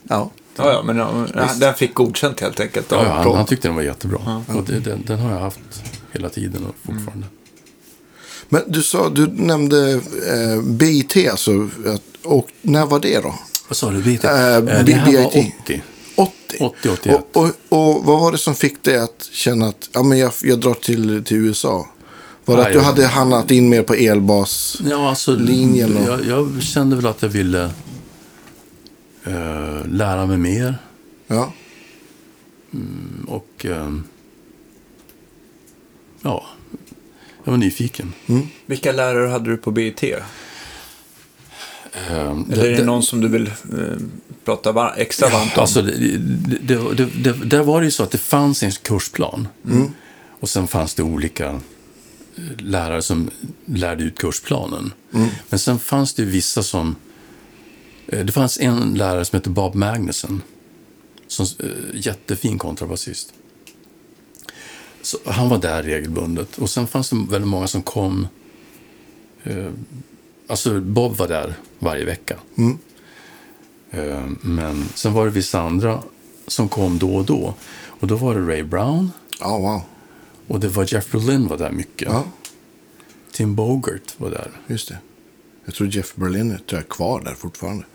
ja. 0.03 0.31
Ja, 0.55 0.71
ja, 0.71 0.83
men 0.83 0.97
ja, 0.97 1.49
den 1.59 1.73
fick 1.73 1.93
godkänt 1.93 2.39
helt 2.39 2.59
enkelt. 2.59 2.91
ja, 2.91 3.03
ja, 3.05 3.11
han, 3.13 3.35
han 3.35 3.45
tyckte 3.45 3.67
den 3.67 3.75
var 3.75 3.83
jättebra. 3.83 4.43
Och 4.47 4.63
det, 4.63 4.79
den, 4.79 5.03
den 5.07 5.19
har 5.19 5.31
jag 5.31 5.39
haft 5.39 5.59
hela 6.11 6.29
tiden 6.29 6.65
och 6.65 6.75
fortfarande. 6.85 7.27
Men 8.49 8.61
du 8.67 8.83
sa, 8.83 9.09
du 9.09 9.27
nämnde 9.27 9.91
eh, 9.93 10.61
BIT 10.63 11.29
alltså. 11.31 11.69
Och 12.23 12.47
när 12.61 12.85
var 12.85 12.99
det 12.99 13.19
då? 13.19 13.35
Vad 13.67 13.77
sa 13.77 13.91
du? 13.91 14.01
Vet 14.01 14.23
Eh? 14.23 14.55
Eh, 14.55 14.61
det 14.61 14.93
här 14.93 15.23
var 15.23 15.31
BIT. 15.31 15.53
80. 15.63 15.81
80? 16.15 16.57
80, 16.59 16.89
81. 16.89 17.15
Och, 17.33 17.43
och, 17.43 17.49
och 17.69 18.03
vad 18.05 18.19
var 18.19 18.31
det 18.31 18.37
som 18.37 18.55
fick 18.55 18.83
dig 18.83 18.97
att 18.97 19.29
känna 19.31 19.67
att 19.67 19.89
ja, 19.93 20.03
men 20.03 20.17
jag, 20.17 20.31
jag 20.41 20.59
drar 20.59 20.73
till, 20.73 21.23
till 21.23 21.37
USA? 21.37 21.87
Var 22.45 22.55
det 22.57 22.61
Ja, 22.61 22.67
att 22.67 22.73
du 22.73 22.79
ja. 22.79 22.85
hade 22.85 23.05
hamnat 23.07 23.51
in 23.51 23.69
mer 23.69 23.83
på 23.83 23.93
elbas? 23.93 24.81
Ja, 24.89 25.09
alltså, 25.09 25.31
jag, 25.39 26.25
jag 26.27 26.63
kände 26.63 26.95
väl 26.95 27.05
att 27.07 27.21
jag 27.21 27.29
ville 27.29 27.69
eh, 29.25 29.85
lära 29.87 30.25
mig 30.25 30.37
mer. 30.37 30.75
Ja. 31.27 31.53
Och 33.27 33.65
eh, 33.65 33.93
ja, 36.21 36.45
jag 37.43 37.51
var 37.51 37.57
nyfiken. 37.57 38.13
Vilka 38.65 38.91
lärare 38.91 39.27
hade 39.29 39.49
du 39.51 39.57
på 39.57 39.71
BIT? 39.71 40.03
Eh, 40.03 40.19
Eller 42.51 42.65
är 42.65 42.77
det, 42.77 42.83
någon 42.85 43.03
som 43.03 43.21
du 43.21 43.27
vill 43.27 43.47
eh, 43.47 43.53
prata 44.45 44.71
var- 44.71 44.93
extra 44.97 45.29
varmt 45.29 45.57
om? 45.57 45.61
Alltså, 45.61 45.81
det, 45.81 45.91
det, 45.97 46.57
det, 46.57 46.93
det, 46.95 47.05
det, 47.05 47.33
där 47.45 47.63
var 47.63 47.79
det 47.81 47.85
ju 47.85 47.91
så 47.91 48.03
att 48.03 48.11
det 48.11 48.17
fanns 48.17 48.63
en 48.63 48.71
kursplan. 48.71 49.47
Och 50.39 50.49
sen 50.49 50.67
fanns 50.67 50.93
det 50.95 51.03
olika 51.03 51.45
eh, 51.49 51.59
lärare 52.57 53.01
som 53.01 53.29
lärde 53.65 54.03
ut 54.03 54.17
kursplanen. 54.17 54.93
Men 55.49 55.59
sen 55.59 55.79
fanns 55.79 56.13
det 56.13 56.25
vissa 56.25 56.63
som... 56.63 56.95
eh, 58.07 58.25
Det 58.25 58.31
fanns 58.31 58.57
en 58.59 58.93
lärare 58.93 59.25
som 59.25 59.37
hette 59.37 59.49
Bob 59.49 59.75
Magnuson. 59.75 60.41
Som, 61.27 61.45
eh, 61.59 61.69
jättefin 61.93 62.57
kontrabasist. 62.59 63.33
Så 65.01 65.17
han 65.25 65.49
var 65.49 65.57
där 65.57 65.83
regelbundet. 65.83 66.57
Och 66.57 66.69
sen 66.69 66.87
fanns 66.87 67.09
det 67.09 67.15
väldigt 67.29 67.47
många 67.47 67.67
som 67.67 67.81
kom... 67.83 68.27
Eh, 69.43 69.69
alltså 70.47 70.79
Bob 70.81 71.15
var 71.17 71.27
där 71.27 71.53
varje 71.79 72.05
vecka. 72.05 72.37
Eh, 73.91 74.25
Men 74.41 74.85
sen 74.95 75.13
var 75.13 75.25
det 75.25 75.31
vissa 75.31 75.61
andra 75.61 76.03
som 76.47 76.69
kom 76.69 76.97
då 76.99 77.15
och 77.15 77.25
då. 77.25 77.53
Och 77.85 78.07
då 78.07 78.15
var 78.15 78.35
det 78.35 78.47
Ray 78.53 78.63
Brown 78.63 79.11
Ja, 79.39 79.57
wow. 79.57 79.81
och 80.47 80.59
det 80.59 80.67
var 80.67 80.93
Jeff 80.93 81.11
Berlin 81.11 81.47
var 81.47 81.57
där 81.57 81.71
mycket. 81.71 82.07
Ja, 82.11 82.23
Tim 83.31 83.55
Bogart 83.55 84.13
var 84.17 84.29
där. 84.29 84.51
just 84.67 84.87
det. 84.89 84.97
Jag 85.65 85.75
tror 85.75 85.87
Jeff 85.95 86.15
Berlin 86.15 86.51
är 86.67 86.81
kvar 86.81 87.21
där 87.21 87.35
fortfarande. 87.35 87.85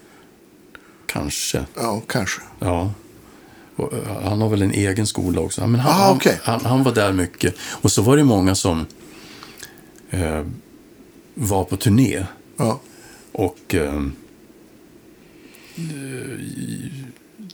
Kanske. 1.13 1.65
Ja, 1.75 2.03
kanske. 2.09 2.41
Ja. 2.59 2.93
Och, 3.77 3.93
eh, 3.93 4.23
han 4.29 4.41
har 4.41 4.49
väl 4.49 4.63
en 4.63 4.73
egen 4.73 5.07
skola 5.07 5.41
också. 5.41 5.67
Men 5.67 5.81
han, 5.81 5.93
Ah, 5.93 6.05
han- 6.07 6.17
okej. 6.17 6.41
han, 6.43 6.65
han 6.65 6.85
var 6.85 6.93
där 6.95 7.13
mycket. 7.13 7.55
Och 7.61 7.93
så 7.93 8.03
var 8.03 8.17
det 8.17 8.25
många 8.25 8.55
som 8.55 8.87
eh, 10.11 10.45
var 11.35 11.65
på 11.65 11.77
turné. 11.77 12.25
Ja, 12.57 12.81
Och 13.33 13.75
eh, 13.75 14.03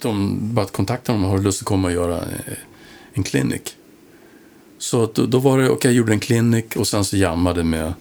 de 0.01 0.39
bara 0.55 0.67
kontaktade 0.67 1.19
dem 1.19 1.25
och 1.25 1.31
har 1.31 1.39
lust 1.39 1.63
att 1.63 1.67
komma 1.67 1.89
och 1.89 1.95
göra 1.95 2.17
eh, 2.23 2.55
en 3.13 3.23
klinik. 3.23 3.77
Så 4.79 5.07
då, 5.15 5.27
då 5.27 5.39
var 5.39 5.59
det, 5.59 5.69
okej, 5.71 5.91
jag 5.91 5.97
gjorde 5.97 6.13
en 6.13 6.21
klinik 6.21 6.77
och 6.77 6.89
sen 6.89 7.05
så 7.05 7.17
jammade 7.17 7.65
med 7.65 7.93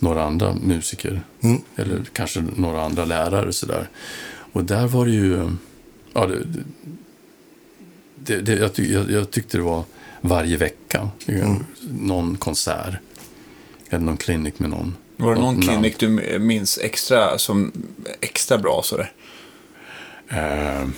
några 0.00 0.24
andra 0.24 0.54
musiker. 0.54 1.22
Mm. 1.40 1.60
Eller 1.76 2.02
kanske 2.12 2.44
några 2.56 2.84
andra 2.84 3.04
lärare 3.04 3.52
sådär. 3.52 3.88
Och 4.54 4.64
där 4.64 4.86
var 4.86 5.06
det 5.06 5.12
ju, 5.12 5.50
ja, 6.12 6.26
det, 6.26 6.46
det, 8.16 8.40
det, 8.40 8.54
jag, 8.54 8.72
tyck, 8.72 8.90
jag, 8.90 9.10
jag 9.10 9.30
tyckte 9.30 9.56
det 9.58 9.62
var 9.62 9.84
varje 10.20 10.56
vecka. 10.56 11.08
Någon 11.90 12.36
konsert. 12.36 12.94
Eller 13.90 14.04
någon 14.04 14.16
klinik 14.16 14.58
med 14.58 14.70
någon. 14.70 14.96
Var 15.16 15.34
det 15.34 15.40
någon 15.40 15.54
namn. 15.54 15.62
klinik 15.68 15.98
du 15.98 16.38
minns 16.38 16.78
extra 16.78 17.38
som 17.38 17.72
extra 18.20 18.58
bra 18.58 18.80
sådär? 18.84 19.12
Eh, 20.28 20.88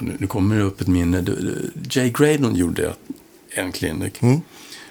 nu, 0.00 0.16
nu 0.18 0.26
kommer 0.26 0.56
det 0.56 0.62
upp 0.62 0.80
ett 0.80 0.86
minne. 0.88 1.24
Jay 1.90 2.10
Graydon 2.10 2.54
gjorde 2.56 2.94
en 3.50 3.72
klinik 3.72 4.22
Mm. 4.22 4.40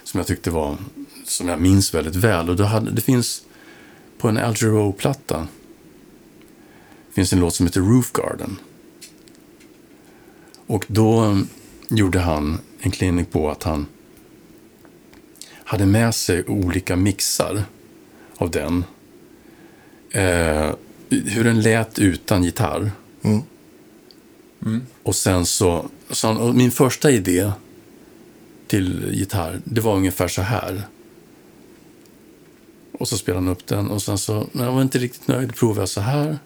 som 0.03 0.17
jag 0.17 0.27
tyckte 0.27 0.49
var, 0.51 0.77
som 1.25 1.47
jag 1.47 1.61
minns 1.61 1.93
väldigt 1.93 2.15
väl. 2.15 2.49
Och 2.49 2.55
då 2.55 2.63
hade, 2.63 2.91
det 2.91 3.01
finns 3.01 3.41
på 4.17 4.29
en 4.29 4.37
Al 4.37 4.55
Jarreau-platta 4.55 5.47
finns 7.13 7.33
en 7.33 7.39
låt 7.39 7.55
som 7.55 7.65
heter 7.65 7.81
Roof 7.81 8.11
Garden. 8.11 8.57
Och 10.67 10.85
då 10.87 11.21
um, 11.21 11.47
gjorde 11.89 12.19
han 12.19 12.59
en 12.79 12.91
klinik 12.91 13.31
på 13.31 13.49
att 13.51 13.63
han 13.63 13.85
hade 15.63 15.85
med 15.85 16.15
sig 16.15 16.43
olika 16.47 16.95
mixar 16.95 17.63
av 18.37 18.51
den 18.51 18.83
eh, 20.11 20.71
hur 21.09 21.43
den 21.43 21.61
lät 21.61 21.99
utan 21.99 22.43
gitarr. 22.43 22.91
Mm. 23.23 24.81
Och 25.03 25.15
sen 25.15 25.45
så, 25.45 25.89
så 26.09 26.27
han, 26.27 26.37
och 26.37 26.55
min 26.55 26.71
första 26.71 27.11
idé 27.11 27.51
till 28.67 29.09
gitarr, 29.13 29.61
det 29.63 29.81
var 29.81 29.95
ungefär 29.95 30.27
så 30.27 30.41
här. 30.41 30.83
Och 32.99 33.07
så 33.07 33.17
spelade 33.17 33.43
han 33.45 33.51
upp 33.51 33.67
den 33.67 33.89
och 33.89 34.01
sen 34.01 34.17
så, 34.17 34.47
när 34.51 34.65
jag 34.65 34.71
var 34.71 34.81
inte 34.81 34.97
riktigt 34.99 35.27
nöjd, 35.27 35.55
provade 35.55 35.81
jag 35.81 35.89
så 35.89 36.01
här. 36.01 36.39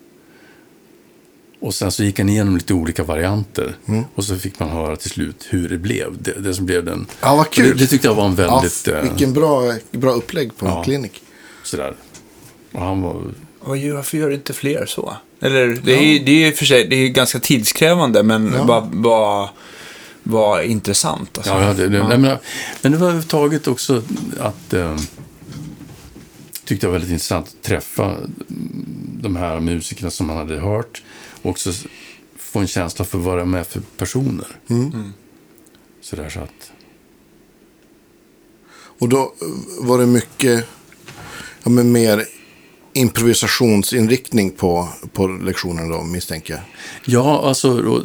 Och 1.60 1.74
sen 1.74 1.91
så 1.91 2.04
gick 2.04 2.20
han 2.20 2.30
igenom 2.30 2.56
lite 2.58 2.74
olika 2.74 3.04
varianter. 3.04 3.76
Och 4.16 4.24
så 4.24 4.36
fick 4.38 4.60
man 4.60 4.70
höra 4.70 4.95
till 4.95 5.10
slut 5.10 5.47
hur 5.49 5.70
det 5.70 5.78
blev. 5.78 6.22
Det, 6.22 6.32
det 6.32 6.54
som 6.54 6.66
blev 6.66 6.86
den. 6.86 7.06
Ja, 7.22 7.36
vad 7.36 7.49
kul. 7.49 7.68
Det, 7.70 7.74
det 7.84 7.88
tyckte 7.88 8.08
jag 8.08 8.16
var 8.16 8.26
en 8.26 8.36
ja 8.38 8.54
väldigt... 8.56 8.88
f- 8.88 8.93
eh, 8.93 9.02
vilken 9.10 9.34
bra, 9.34 9.74
bra 9.91 10.12
upplägg 10.12 10.58
på 10.58 10.66
en 10.66 10.72
Ja. 10.72 10.84
klinik. 10.84 11.22
sådär. 11.64 11.93
Och 12.72 12.82
han 12.82 13.02
var... 13.02 13.22
Gör- 13.76 13.95
Varför 13.95 14.18
gör 14.18 14.32
inte 14.32 14.54
fler 14.54 14.86
så? 14.86 15.14
Eller 15.41 15.68
det 15.84 15.97
är 15.97 16.02
ju 16.02 16.20
det 16.20 16.32
är 16.32 16.36
ju 16.36 16.47
i 16.47 16.52
och 16.52 16.56
för 16.56 16.66
sig 16.66 16.88
det 16.88 16.95
är 16.95 16.99
ju 16.99 17.10
ganska 17.10 17.39
tidskrävande 17.39 18.24
men 18.24 18.54
Ja. 18.58 18.64
bara, 18.64 18.82
bara, 18.82 19.49
bara 20.24 20.64
intressant. 20.64 21.38
Alltså. 21.38 21.54
Ja, 21.54 21.64
ja, 21.68 21.74
det, 21.74 21.88
det, 21.88 22.08
nej, 22.08 22.18
men, 22.18 22.38
men 22.82 22.91
det 22.91 22.97
var 22.97 23.06
överhuvudtaget 23.08 23.68
också 23.68 24.02
att... 24.39 24.74
Eh, 24.74 24.97
tyckte 26.72 26.86
jag 26.86 26.91
var 26.91 26.99
väldigt 26.99 27.11
intressant 27.11 27.47
att 27.47 27.61
träffa 27.61 28.17
de 29.22 29.36
här 29.36 29.59
musikerna 29.59 30.11
som 30.11 30.28
man 30.28 30.38
hade 30.38 30.59
hört. 30.59 31.03
Och 31.41 31.49
också 31.49 31.72
få 32.38 32.59
en 32.59 32.67
känsla 32.67 33.05
för 33.05 33.17
vad 33.17 33.38
de 33.38 33.53
är 33.53 33.63
för 33.63 33.82
personer. 33.97 34.47
Mm. 34.67 35.13
Sådär 36.01 36.30
så 36.30 36.39
att... 36.39 36.72
Och 38.74 39.09
då 39.09 39.17
eh, 39.19 39.86
var 39.86 39.99
det 39.99 40.05
mycket 40.05 40.65
ja, 41.63 41.69
men 41.69 41.91
mer 41.91 42.26
improvisationsinriktning 42.93 44.51
på, 44.51 44.89
på 45.13 45.28
lektionen 45.28 45.89
då, 45.89 46.03
misstänker 46.03 46.53
jag. 46.53 46.63
Ja, 47.05 47.47
alltså... 47.47 47.80
eh, 47.80 48.01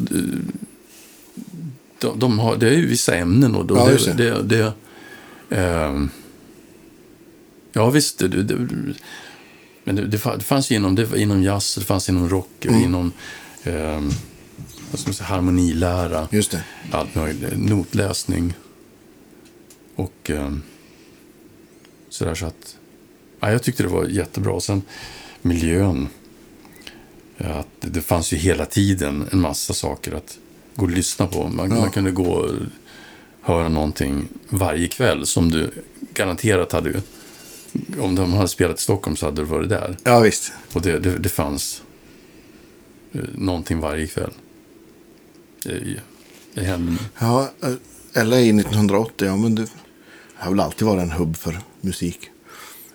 De, 1.98 2.18
de 2.18 2.38
har, 2.38 2.56
det 2.56 2.68
är 2.68 2.74
ju 2.74 2.86
vissa 2.86 3.16
ämnen 3.16 3.54
och 3.54 3.66
då, 3.66 3.76
Ja, 3.76 3.84
det, 3.84 3.92
just 3.92 4.16
det, 4.16 4.42
det, 4.42 4.72
ehm, 5.50 6.10
Ja, 7.76 7.90
visst. 7.90 8.18
Det, 8.18 8.28
det, 8.28 8.54
men 9.84 9.96
det, 9.96 10.06
det, 10.06 10.16
fa- 10.16 10.36
det 10.36 10.44
fanns 10.44 10.70
ju 10.70 10.74
inom, 10.76 10.94
det 10.94 11.18
inom 11.20 11.42
jazz, 11.42 11.74
det 11.74 11.84
fanns 11.84 12.08
inom 12.08 12.28
rock, 12.28 12.64
Mm. 12.66 12.82
inom 12.82 13.12
ehm, 13.64 14.10
vad 14.90 15.00
ska 15.00 15.08
man 15.08 15.14
säga, 15.14 15.26
harmonilära, 15.26 16.28
Just 16.32 16.50
det. 16.50 16.64
allt 16.90 17.14
möjligt, 17.14 17.52
notläsning 17.56 18.54
och 19.96 20.30
ehm, 20.30 20.62
sådär 22.08 22.34
så 22.34 22.46
att 22.46 22.76
ja, 23.40 23.52
jag 23.52 23.62
tyckte 23.62 23.82
det 23.82 23.88
var 23.88 24.04
jättebra. 24.04 24.52
Och 24.52 24.62
sen 24.62 24.82
miljön, 25.42 26.08
att 27.38 27.68
det, 27.80 27.88
det 27.88 28.00
fanns 28.00 28.32
ju 28.32 28.36
hela 28.36 28.64
tiden 28.66 29.28
en 29.32 29.40
massa 29.40 29.74
saker 29.74 30.12
att 30.12 30.38
gå 30.74 30.84
och 30.84 30.90
lyssna 30.90 31.26
på. 31.26 31.48
Man, 31.48 31.70
Ja. 31.70 31.76
man 31.80 31.90
kunde 31.90 32.10
gå 32.10 32.30
och 32.32 32.50
höra 33.40 33.68
någonting 33.68 34.28
varje 34.48 34.88
kväll 34.88 35.26
som 35.26 35.50
du 35.50 35.70
garanterat 36.14 36.72
hade 36.72 37.02
om 38.00 38.14
de 38.14 38.32
hade 38.32 38.48
spelat 38.48 38.78
i 38.78 38.82
Stockholm 38.82 39.16
så 39.16 39.26
hade 39.26 39.42
du 39.42 39.44
varit 39.44 39.68
där. 39.68 39.96
Ja, 40.04 40.20
visst. 40.20 40.52
Och 40.72 40.82
det, 40.82 40.98
det, 40.98 41.18
det 41.18 41.28
fanns 41.28 41.82
eh, 43.12 43.20
någonting 43.34 43.80
varje 43.80 44.06
kväll. 44.06 44.32
Det, 45.62 46.00
det 46.54 46.64
hände. 46.64 46.92
Ja, 47.18 47.50
eh, 47.62 48.24
LA 48.24 48.36
1980, 48.38 49.26
ja 49.26 49.36
men 49.36 49.54
det 49.54 49.66
har 50.34 50.50
väl 50.50 50.60
alltid 50.60 50.86
varit 50.86 51.02
en 51.02 51.10
hubb 51.10 51.36
för 51.36 51.58
musik. 51.80 52.20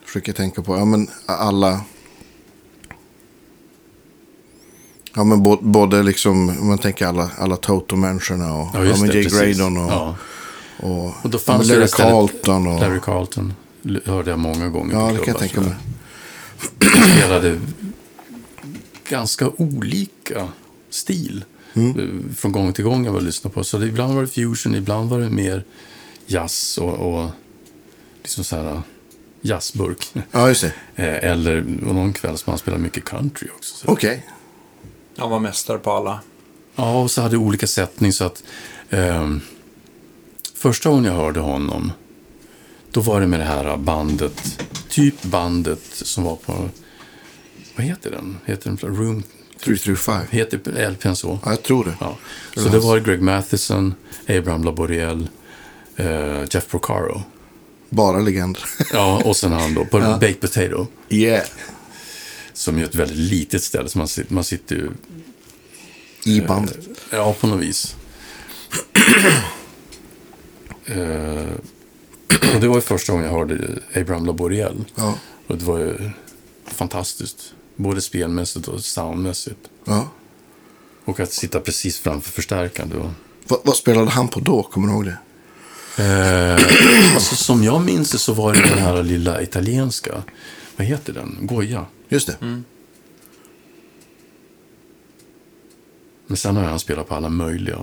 Försöker 0.05 0.33
tänka 0.33 0.61
på, 0.61 0.77
ja 0.77 0.85
men 0.85 1.07
alla... 1.25 1.81
Ja 5.15 5.23
men 5.23 5.43
bo- 5.43 5.61
både 5.61 6.03
liksom, 6.03 6.49
om 6.49 6.67
man 6.67 6.77
tänker 6.77 7.05
alla, 7.05 7.31
alla 7.37 7.55
Toto-människorna 7.55 8.53
och 8.53 8.67
ja, 8.73 8.95
men 8.99 9.07
det, 9.09 9.13
Jay. 9.21 9.23
Graydon 9.23 9.77
och, 9.77 9.91
Ja. 9.91 10.15
och, 10.77 11.05
Och 11.23 11.29
då 11.29 11.37
ja, 11.37 11.39
fanns 11.39 11.67
men 11.67 11.75
ju 11.75 11.79
Larry 11.79 11.87
Carlton. 11.91 12.67
Och, 12.67 12.79
Larry 12.79 12.99
Carlton 12.99 13.53
hörde 14.05 14.29
jag 14.29 14.39
många 14.39 14.69
gånger 14.69 14.93
ja, 14.93 15.07
det 15.11 15.17
kan 15.17 15.27
jag 15.27 15.37
tänka 15.37 15.61
mig. 15.61 15.73
spelade 17.17 17.59
ganska 19.09 19.49
olika 19.49 20.47
stil 20.89 21.45
Mm. 21.73 21.99
eh, 21.99 22.35
från 22.35 22.51
gång 22.51 22.73
till 22.73 22.83
gång 22.83 23.05
jag 23.05 23.11
var 23.13 23.21
lyssnade 23.21 23.53
på. 23.53 23.63
Så 23.63 23.77
det, 23.77 23.87
ibland 23.87 24.13
var 24.15 24.21
det 24.21 24.27
fusion, 24.27 24.75
ibland 24.75 25.09
var 25.09 25.19
det 25.19 25.29
mer 25.29 25.63
jazz 26.27 26.77
och, 26.77 26.93
och 26.93 27.29
liksom 28.21 28.43
så 28.43 28.55
här 28.55 28.81
jazzburk. 29.41 30.13
Ja, 30.31 30.47
just 30.47 30.61
det. 30.61 30.73
Eh, 30.95 31.29
Eller 31.31 31.57
och 31.87 31.95
någon 31.95 32.13
kväll 32.13 32.37
som 32.37 32.51
han 32.51 32.57
spelade 32.59 32.83
mycket 32.83 33.05
country 33.05 33.47
också. 33.57 33.75
Så. 33.75 33.91
Okej. 33.91 34.27
Han 35.17 35.29
var 35.29 35.39
mästare 35.39 35.77
på 35.77 35.91
alla. 35.91 36.19
Ja, 36.75 37.01
och 37.01 37.11
så 37.11 37.21
hade 37.21 37.37
olika 37.37 37.67
sättning 37.67 38.13
så 38.13 38.23
att 38.23 38.43
ehm, 38.89 39.41
första 40.55 40.89
gången 40.89 41.05
jag 41.05 41.13
hörde 41.13 41.39
honom 41.39 41.91
då 42.91 43.01
var 43.01 43.21
det 43.21 43.27
med 43.27 43.39
det 43.39 43.43
här 43.45 43.77
bandet, 43.77 44.63
typ 44.89 45.23
bandet 45.23 45.79
som 45.91 46.23
var 46.23 46.35
på, 46.35 46.69
vad 47.75 47.85
heter 47.85 48.11
den? 48.11 48.37
Heter 48.45 48.69
den 48.69 48.95
Room, 48.95 49.23
335. 49.63 50.21
heter 50.29 50.89
LPn 50.89 51.13
så? 51.15 51.39
Ja, 51.45 51.51
jag 51.51 51.63
tror 51.63 51.85
det. 51.85 51.93
Ja. 51.99 52.17
Så 52.55 52.69
det 52.69 52.79
var 52.79 52.99
Greg 52.99 53.21
Matheson, 53.21 53.93
Abraham 54.27 54.63
Laboriel, 54.63 55.27
eh, 55.95 56.41
Jeff 56.51 56.67
Procaro. 56.67 57.21
Bara 57.89 58.19
legender. 58.19 58.63
Ja, 58.93 59.21
och 59.25 59.35
sen 59.37 59.51
han 59.51 59.73
då 59.73 59.85
på 59.85 59.99
Baked 59.99 60.39
Potato. 60.39 60.87
yeah. 61.09 61.45
Som 62.53 62.77
är 62.77 62.83
ett 62.83 62.95
väldigt 62.95 63.17
litet 63.17 63.63
ställe, 63.63 63.89
så 63.89 63.97
man, 63.97 64.07
sit- 64.07 64.29
man 64.29 64.43
sitter 64.43 64.75
ju 64.75 64.89
I 66.25 66.41
bandet. 66.41 66.79
Ja, 67.11 67.33
på 67.39 67.47
något 67.47 67.61
vis. 67.61 67.95
Eh, 70.85 71.51
det 72.61 72.67
var 72.67 72.75
ju 72.75 72.81
första 72.81 73.13
gången 73.13 73.27
jag 73.27 73.33
hörde 73.33 73.79
Abraham 73.95 74.25
Laboriel. 74.25 74.85
Ja. 74.95 75.17
Och 75.47 75.57
det 75.57 75.65
var 75.65 75.77
ju 75.77 76.09
fantastiskt. 76.65 77.53
Både 77.75 78.01
spelmässigt 78.01 78.67
och 78.67 78.81
soundmässigt. 78.81 79.59
ja. 79.85 80.09
Och 81.05 81.19
att 81.19 81.33
sitta 81.33 81.59
precis 81.59 81.99
framför 81.99 82.31
förstärkaren. 82.31 82.91
Var... 82.99 83.11
Vad, 83.47 83.59
vad 83.63 83.75
spelade 83.75 84.09
han 84.09 84.27
på 84.27 84.39
då? 84.39 84.63
Kommer 84.63 84.87
du 84.87 84.93
ihåg 84.93 85.05
det? 85.05 85.17
Eh, 85.97 87.13
alltså, 87.15 87.35
som 87.35 87.63
jag 87.63 87.85
minns 87.85 88.11
det 88.11 88.17
så 88.17 88.33
var 88.33 88.53
det 88.53 88.61
den 88.61 88.77
här 88.77 89.03
lilla 89.03 89.41
italienska. 89.41 90.23
Vad 90.77 90.87
heter 90.87 91.13
den? 91.13 91.37
Goya. 91.41 91.85
Just 92.09 92.27
det. 92.27 92.37
Mm. 92.41 92.63
Men 96.27 96.37
sen 96.37 96.55
har 96.55 96.63
han 96.63 96.79
spelat 96.79 97.07
på 97.07 97.15
alla 97.15 97.29
möjliga. 97.29 97.77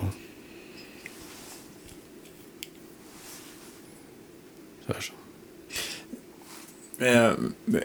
Så. 4.99 5.13
Eh, 7.05 7.31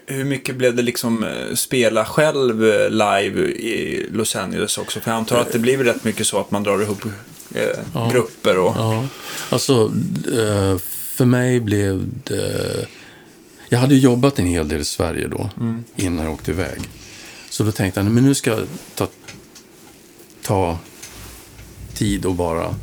hur 0.06 0.24
mycket 0.24 0.56
blev 0.56 0.76
det 0.76 0.82
liksom 0.82 1.24
eh, 1.24 1.54
spela 1.54 2.04
själv 2.04 2.64
eh, 2.64 2.90
live 2.90 3.40
i 3.50 4.06
Los 4.12 4.36
Angeles 4.36 4.78
också? 4.78 5.00
För 5.00 5.10
jag 5.10 5.18
antar 5.18 5.38
att 5.40 5.52
det 5.52 5.58
blir 5.58 5.78
rätt 5.78 6.04
mycket 6.04 6.26
så 6.26 6.40
att 6.40 6.50
man 6.50 6.62
drar 6.62 6.82
ihop 6.82 7.04
eh, 7.54 7.62
Ja. 7.94 8.10
grupper 8.12 8.58
och... 8.58 8.74
Ja, 8.76 9.06
alltså 9.50 9.92
eh, 10.32 10.78
för 10.78 11.24
mig 11.24 11.60
blev 11.60 12.04
det... 12.24 12.86
Jag 13.68 13.78
hade 13.78 13.94
ju 13.94 14.00
jobbat 14.00 14.38
en 14.38 14.46
hel 14.46 14.68
del 14.68 14.80
i 14.80 14.84
Sverige 14.84 15.28
då, 15.28 15.50
innan 15.96 16.24
jag 16.24 16.34
åkte 16.34 16.50
iväg. 16.50 16.80
Så 17.50 17.64
då 17.64 17.72
tänkte 17.72 18.00
jag, 18.00 18.10
men 18.10 18.24
nu 18.24 18.34
ska 18.34 18.50
jag 18.50 18.66
ta, 18.94 19.08
ta 20.42 20.78
tid 21.94 22.26
och 22.26 22.34
bara 22.34 22.74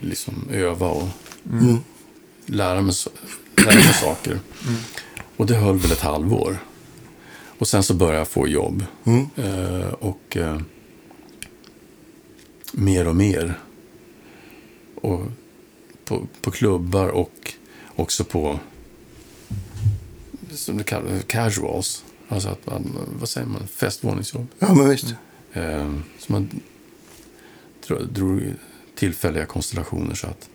liksom 0.00 0.48
öva 0.52 0.86
och 0.88 1.08
lära, 2.50 2.82
mig, 2.82 2.94
lära 3.56 3.74
mig 3.74 3.94
saker. 4.00 4.38
Och 5.36 5.46
det 5.46 5.54
höll 5.54 5.78
väl 5.78 5.92
ett 5.92 6.00
halvår. 6.00 6.58
Och 7.58 7.68
sen 7.68 7.82
så 7.82 7.94
började 7.94 8.18
jag 8.18 8.28
få 8.28 8.48
jobb. 8.48 8.84
Eh, 9.36 9.88
och 9.92 10.36
eh, 10.36 10.60
mer 12.72 13.08
och 13.08 13.16
mer 13.16 13.58
och 14.94 15.20
på, 16.04 16.26
på 16.42 16.50
klubbar 16.50 17.08
och 17.08 17.52
också 17.96 18.24
på 18.24 18.58
som 20.50 20.76
det 20.78 20.84
kallas, 20.84 21.24
casuals. 21.26 22.04
Alltså 22.28 22.48
att 22.48 22.66
man, 22.66 22.98
vad 23.20 23.28
säger 23.28 23.46
man, 23.46 23.66
festvåningsjobb. 23.68 24.46
Ja, 24.58 24.74
men 24.74 24.88
visst. 24.88 25.14
Eh, 25.52 25.94
så 26.18 26.32
man 26.32 26.60
dro- 27.86 28.06
drog 28.12 28.42
tillfälliga 28.94 29.46
konstellationer 29.46 30.14
så 30.14 30.26
att 30.26 30.48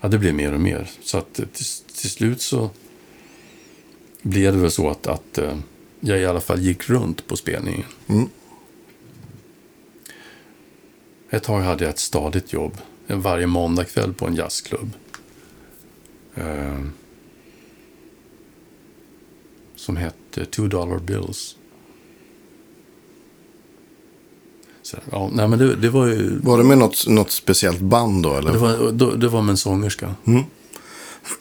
ja, 0.00 0.08
det 0.08 0.18
blev 0.18 0.34
mer 0.34 0.52
och 0.52 0.60
mer. 0.60 0.90
Så 1.02 1.18
att 1.18 1.34
till, 1.34 1.66
till 1.94 2.10
slut 2.10 2.40
så 2.40 2.70
blev 4.22 4.52
det 4.52 4.58
väl 4.58 4.70
så 4.70 4.90
att, 4.90 5.06
att 5.06 5.38
eh, 5.38 5.58
jag 6.00 6.18
i 6.20 6.26
alla 6.26 6.40
fall 6.40 6.60
gick 6.60 6.90
runt 6.90 7.26
på 7.26 7.36
spelningen. 7.36 7.86
Mm. 8.06 8.28
Ett 11.30 11.42
tag 11.42 11.60
hade 11.60 11.84
jag 11.84 11.90
ett 11.90 11.98
stadigt 11.98 12.52
jobb. 12.52 12.78
Varje 13.06 13.46
måndagkväll 13.46 14.14
på 14.14 14.26
en 14.26 14.34
jazzklubb. 14.34 14.92
Eh, 16.34 16.80
som 19.76 19.96
hette 19.96 20.44
Two 20.44 20.66
Dollar 20.66 20.98
Bills. 20.98 21.56
Så, 24.90 24.96
ja, 25.12 25.30
nej, 25.32 25.48
men 25.48 25.58
det, 25.58 25.76
det 25.76 25.90
var 25.90 26.06
ju... 26.06 26.38
Var 26.38 26.58
det 26.58 26.64
med 26.64 26.78
något, 26.78 27.06
något 27.06 27.30
speciellt 27.30 27.80
band 27.80 28.22
då? 28.22 28.34
Eller? 28.34 28.52
Det 28.52 28.58
var, 28.58 28.92
då- 28.92 29.14
det 29.14 29.28
var 29.28 29.42
med 29.42 29.50
en 29.50 29.56
sångerska. 29.56 30.14
Mm. 30.26 30.42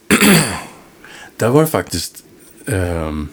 Där 1.37 1.49
var 1.49 1.61
det 1.61 1.67
faktiskt 1.67 2.23
ehm, 2.65 3.27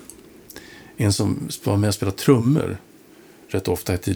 en 0.96 1.12
som 1.12 1.48
var 1.64 1.76
med 1.76 1.88
och 1.88 1.94
spelade 1.94 2.16
trummor 2.18 2.76
rätt 3.48 3.68
ofta 3.68 3.92
hette 3.92 4.14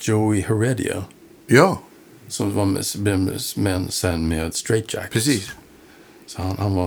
Joey 0.00 0.40
Heredia. 0.40 1.04
Ja, 1.46 1.80
Som 2.28 2.54
var 2.54 2.64
med, 2.64 2.84
med, 2.98 3.40
med, 3.56 3.92
sen 3.92 4.28
med 4.28 4.54
Straight 4.54 4.94
Jackets. 4.94 5.12
precis. 5.12 5.50
Så 6.26 6.42
han, 6.42 6.56
han 6.58 6.74
var 6.74 6.86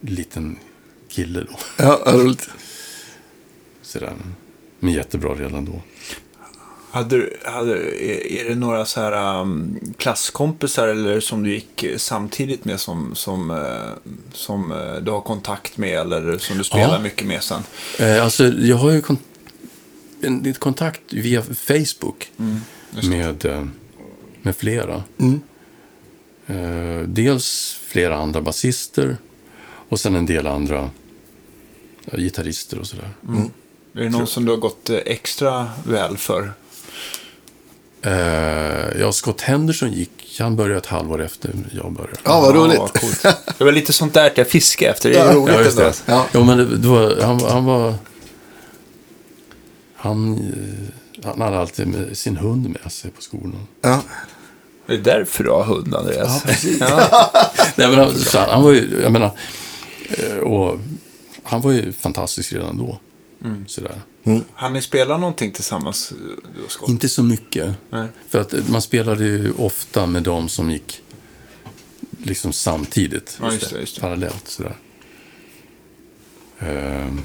en 0.00 0.14
liten 0.14 0.58
kille 1.08 1.40
då. 1.40 1.58
Ja, 1.76 2.02
roligt. 2.06 2.48
Sådär. 3.82 4.16
Men 4.80 4.92
jättebra 4.92 5.34
redan 5.34 5.64
då. 5.64 5.82
Hade, 6.90 7.16
du- 7.16 7.36
hade, 7.44 7.72
är 8.04 8.32
är 8.32 8.48
det 8.48 8.54
några 8.54 8.84
så 8.84 9.00
här 9.00 9.40
um, 9.40 9.78
klasskompisar 9.96 10.88
eller 10.88 11.20
som 11.20 11.42
du 11.42 11.54
gick 11.54 11.84
samtidigt 11.96 12.64
med 12.64 12.80
som, 12.80 13.14
som, 13.14 13.50
eh, 13.50 14.12
som 14.32 14.72
eh, 14.72 14.94
du 15.02 15.10
har 15.10 15.20
kontakt 15.20 15.76
med 15.78 15.98
eller 15.98 16.38
som 16.38 16.58
du 16.58 16.64
spelar 16.64 16.94
Ja. 16.94 16.98
mycket 17.00 17.26
med 17.26 17.42
sen? 17.42 17.62
Eh, 17.98 18.24
alltså, 18.24 18.44
jag 18.48 18.76
har 18.76 18.90
ju 18.90 19.00
kon- 19.02 19.18
en, 20.22 20.46
en 20.46 20.54
kontakt 20.54 21.00
via 21.12 21.42
Facebook 21.42 22.30
det. 22.90 23.08
med, 23.08 23.44
eh, 23.44 23.64
med 24.42 24.56
flera. 24.56 25.02
Mm. 25.18 25.40
Eh, 26.46 27.08
dels 27.08 27.78
flera 27.86 28.16
andra 28.16 28.40
basister 28.40 29.16
och 29.88 30.00
sen 30.00 30.14
en 30.14 30.26
del 30.26 30.46
andra 30.46 30.90
gitarrister 32.12 32.78
och 32.78 32.86
sådär. 32.86 33.10
Är 33.94 34.00
det 34.02 34.10
någon 34.10 34.26
som 34.26 34.44
du 34.44 34.50
har 34.50 34.58
gått 34.58 34.90
extra 34.90 35.70
väl 35.86 36.16
för? 36.16 36.52
Eh, 38.02 39.00
ja, 39.00 39.12
Scott 39.12 39.40
Henderson 39.40 39.92
gick, 39.92 40.36
han 40.40 40.56
började 40.56 40.78
ett 40.78 40.86
halvår 40.86 41.22
efter 41.22 41.50
jag 41.82 41.92
började. 41.92 42.16
Ja, 42.24 42.40
vad 42.40 42.54
roligt. 42.54 42.78
vad 42.78 42.92
coolt. 42.92 43.22
Det 43.58 43.64
var 43.64 43.72
lite 43.72 43.92
sånt 43.92 44.14
där 44.14 44.32
jag 44.34 44.48
fiskade 44.48 44.90
efter. 44.90 45.10
Det 45.10 45.18
är 45.18 45.26
Ja, 45.26 45.34
roligt 45.34 45.54
Ja, 45.54 45.62
just 45.62 45.76
det. 45.76 45.92
Ja. 46.06 46.26
Jo, 46.32 46.44
men 46.44 46.58
det, 46.58 46.76
det 46.76 46.88
var, 46.88 47.20
han, 47.22 47.40
han 47.40 47.64
var... 47.64 47.94
Han, 49.96 50.34
eh, 50.34 51.24
han 51.24 51.40
hade 51.40 51.58
alltid 51.58 51.86
med 51.86 52.18
sin 52.18 52.36
hund 52.36 52.76
med 52.82 52.92
sig 52.92 53.10
på 53.10 53.22
skolan. 53.22 53.66
Ja. 53.80 54.00
Det 54.86 54.94
är 54.94 54.98
därför 54.98 55.44
du 55.44 55.50
har 55.50 55.64
hund, 55.64 55.94
Andreas. 55.94 56.42
Ja, 56.44 56.50
precis. 56.50 56.80
Ja. 56.80 57.30
Nej, 57.76 57.88
men 57.88 57.98
han, 57.98 58.14
han 58.48 58.62
var 58.62 58.72
ju, 58.72 59.00
jag 59.02 59.12
menar, 59.12 59.30
eh, 60.10 60.36
och 60.36 60.78
han 61.42 61.60
var 61.60 61.72
ju 61.72 61.92
fantastisk 61.92 62.52
redan 62.52 62.78
då. 62.78 62.98
Sådär. 63.66 64.00
Han 64.54 64.72
ni 64.72 64.82
spela 64.82 65.16
någonting 65.16 65.52
tillsammans, 65.52 66.12
du 66.56 66.64
och 66.64 66.70
Scott? 66.70 66.88
Inte 66.88 67.08
så 67.08 67.22
mycket. 67.22 67.74
Nej. 67.90 68.08
För 68.28 68.40
att 68.40 68.54
eh, 68.54 68.60
man 68.68 68.82
spelade 68.82 69.24
ju 69.24 69.52
ofta 69.52 70.06
med 70.06 70.22
de 70.22 70.48
som 70.48 70.70
gick 70.70 71.02
liksom 72.22 72.52
samtidigt. 72.52 73.38
Ja, 73.40 73.52
just 73.52 73.70
det, 73.70 73.80
just 73.80 73.94
det. 73.94 74.00
Parallellt 74.00 74.48
sådär. 74.48 74.76
Ehm, 76.58 77.24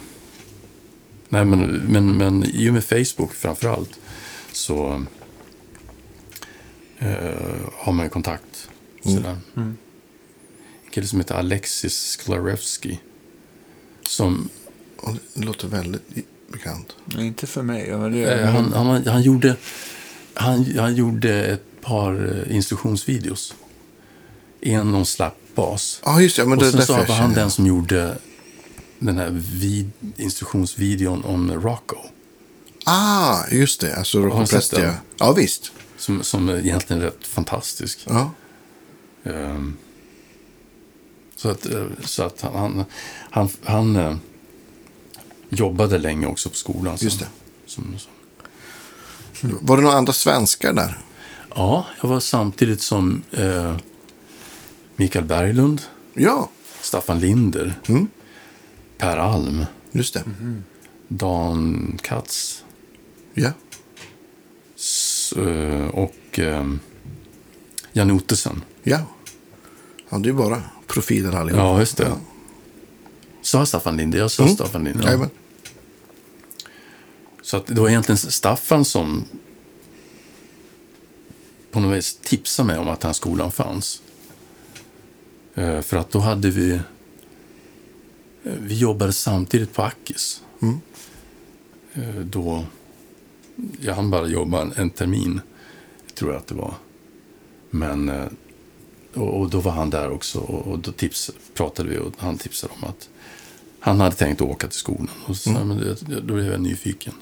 nej, 1.30 1.46
men, 1.46 1.60
men, 1.88 2.18
men 2.18 2.44
i 2.44 2.70
och 2.70 2.74
med 2.74 2.84
Facebook 2.84 3.34
framför 3.34 3.68
allt 3.68 4.00
så 4.52 5.06
eh, 7.00 7.68
har 7.74 7.92
man 7.92 8.06
ju 8.06 8.10
kontakt. 8.10 8.70
Sådär. 9.04 9.38
Mm. 9.56 9.78
En 10.86 10.92
kille 10.92 11.08
som 11.08 11.20
heter 11.20 11.36
Alexis 11.36 11.98
Sklarevski. 11.98 13.00
Som, 14.02 14.50
Och 15.04 15.14
Det 15.34 15.46
låter 15.46 15.68
väldigt 15.68 16.02
bekant. 16.48 16.96
Nej, 17.06 17.28
Inte 17.28 17.48
för 17.48 17.62
mig. 17.62 17.88
Det, 17.88 18.42
eh, 18.42 18.50
han, 18.50 18.74
han, 18.74 19.08
han, 19.08 19.22
gjorde, 19.22 19.56
han, 20.34 20.78
han 20.78 20.96
gjorde 20.96 21.46
ett 21.46 21.82
par 21.82 22.44
eh, 22.48 22.56
instruktionsvideos. 22.56 23.54
En 24.62 24.96
om 24.96 25.06
slapbas. 25.06 26.02
Ja, 26.06 26.22
just 26.22 26.36
det. 26.36 26.46
Men 26.46 26.60
det 26.60 26.68
och 26.68 26.74
är 26.74 26.78
sen 26.78 26.86
så 26.86 26.94
var 26.94 27.16
han 27.16 27.34
den 27.34 27.52
som 27.52 27.66
gjorde 27.66 28.18
den 29.00 29.18
här 29.18 29.30
vid, 29.32 29.92
instruktionsvideon 30.18 31.24
om 31.24 31.52
Rocco. 31.52 31.98
Ah, 32.86 33.48
just 33.52 33.82
det. 33.82 33.96
Alltså 33.96 34.20
Rocco 34.20 34.46
Prestia. 34.46 34.96
Ja, 35.18 35.32
visst. 35.32 35.72
Som, 35.98 36.24
som 36.24 36.50
är 36.50 36.58
egentligen 36.58 37.02
rätt 37.02 37.28
fantastisk. 37.28 38.00
Ja. 38.10 38.32
Ehm, 39.24 39.78
så 41.36 41.50
att, 41.50 41.66
eh, 41.66 41.86
så 42.04 42.24
att 42.24 42.42
han, 42.42 42.54
han, 42.54 42.86
han, 43.30 43.50
han 43.64 44.20
jobbade 45.56 45.98
länge 45.98 46.28
också 46.28 46.50
på 46.50 46.56
skolan. 46.56 46.98
Just 47.02 47.20
det. 47.20 47.28
Som, 47.66 47.96
som, 48.00 48.12
Var 49.62 49.78
det 49.78 49.84
några 49.84 49.96
andra 49.98 50.14
svenskar 50.14 50.74
där? 50.74 50.98
ja, 51.56 51.86
jag 52.02 52.10
var 52.10 52.20
samtidigt 52.20 52.82
som 52.82 53.24
eh, 53.32 53.76
Mikael 54.96 55.26
Berglund, 55.26 55.82
Ja, 56.14 56.50
Staffan 56.82 57.20
Linder, 57.20 57.74
Mm. 57.88 58.08
Per 58.98 59.18
Alm, 59.18 59.66
just 59.92 60.14
det. 60.14 60.24
Dan 61.08 61.98
Katz 62.02 62.64
Ja. 63.34 63.52
s- 64.76 65.34
eh, 65.38 65.88
och 65.88 66.40
eh, 66.40 66.68
Jan 67.92 68.12
Ottesen. 68.12 68.62
Ja. 68.84 69.00
Ja, 70.10 70.18
det 70.18 70.30
är 70.30 70.34
bara 70.34 70.62
profiler 70.88 71.36
allihop. 71.36 71.60
Ja, 71.60 71.80
just 71.80 71.98
det. 71.98 72.04
Ja. 72.04 72.18
Sa 73.42 73.66
Staffan 73.66 73.98
Linder? 73.98 74.20
Jag 74.20 74.32
sa 74.32 74.44
Mm. 74.44 74.56
Staffan 74.56 74.84
Linder. 74.84 75.04
Jajamän. 75.06 75.30
Så 77.44 77.58
att 77.58 77.66
det 77.68 77.82
var 77.82 77.90
egentligen 77.90 78.18
Staffan 78.18 78.86
som 78.86 79.26
på 81.72 81.80
något 81.80 81.98
vis 81.98 82.20
tipsade 82.22 82.68
mig 82.68 82.78
om 82.78 82.88
att 82.88 83.00
den 83.00 83.08
här 83.10 83.14
skolan 83.14 83.52
fanns. 83.52 84.02
Eh, 85.56 85.82
För 85.82 85.98
att 85.98 86.12
då 86.12 86.20
hade 86.20 86.50
vi... 86.50 86.72
eh, 86.74 86.82
Vi 88.44 88.78
jobbade 88.78 89.14
samtidigt 89.14 89.74
på 89.74 89.82
Akis. 89.84 90.42
Mm. 90.62 90.80
Eh, 91.94 92.16
Då... 92.26 92.66
Jag 93.82 93.94
hann 93.96 94.10
bara 94.10 94.28
jobba 94.28 94.72
en, 94.76 94.90
termin, 94.90 95.42
tror 96.16 96.32
jag 96.32 96.40
att 96.40 96.48
det 96.48 96.56
var. 96.56 96.74
Men... 97.70 98.30
Och, 99.14 99.40
och 99.40 99.50
då 99.50 99.60
var 99.60 99.72
han 99.72 99.90
där 99.90 100.10
också 100.12 100.40
och, 100.40 100.68
och 100.68 100.80
då 100.80 100.92
tips, 100.92 101.32
pratade 101.54 101.90
vi 101.90 101.98
och 101.98 102.14
han 102.18 102.38
tipsade 102.38 102.74
om 102.82 102.84
att 102.90 103.10
han 103.80 104.00
hade 104.00 104.16
tänkt 104.16 104.42
åka 104.42 104.68
till 104.68 104.78
skolan. 104.80 105.10
Och 105.26 105.38
så, 105.38 105.50
men 105.50 105.78
det, 105.78 105.96
då 106.22 106.34
blev 106.34 106.52
jag 106.52 106.62
nyfiken. 106.62 107.14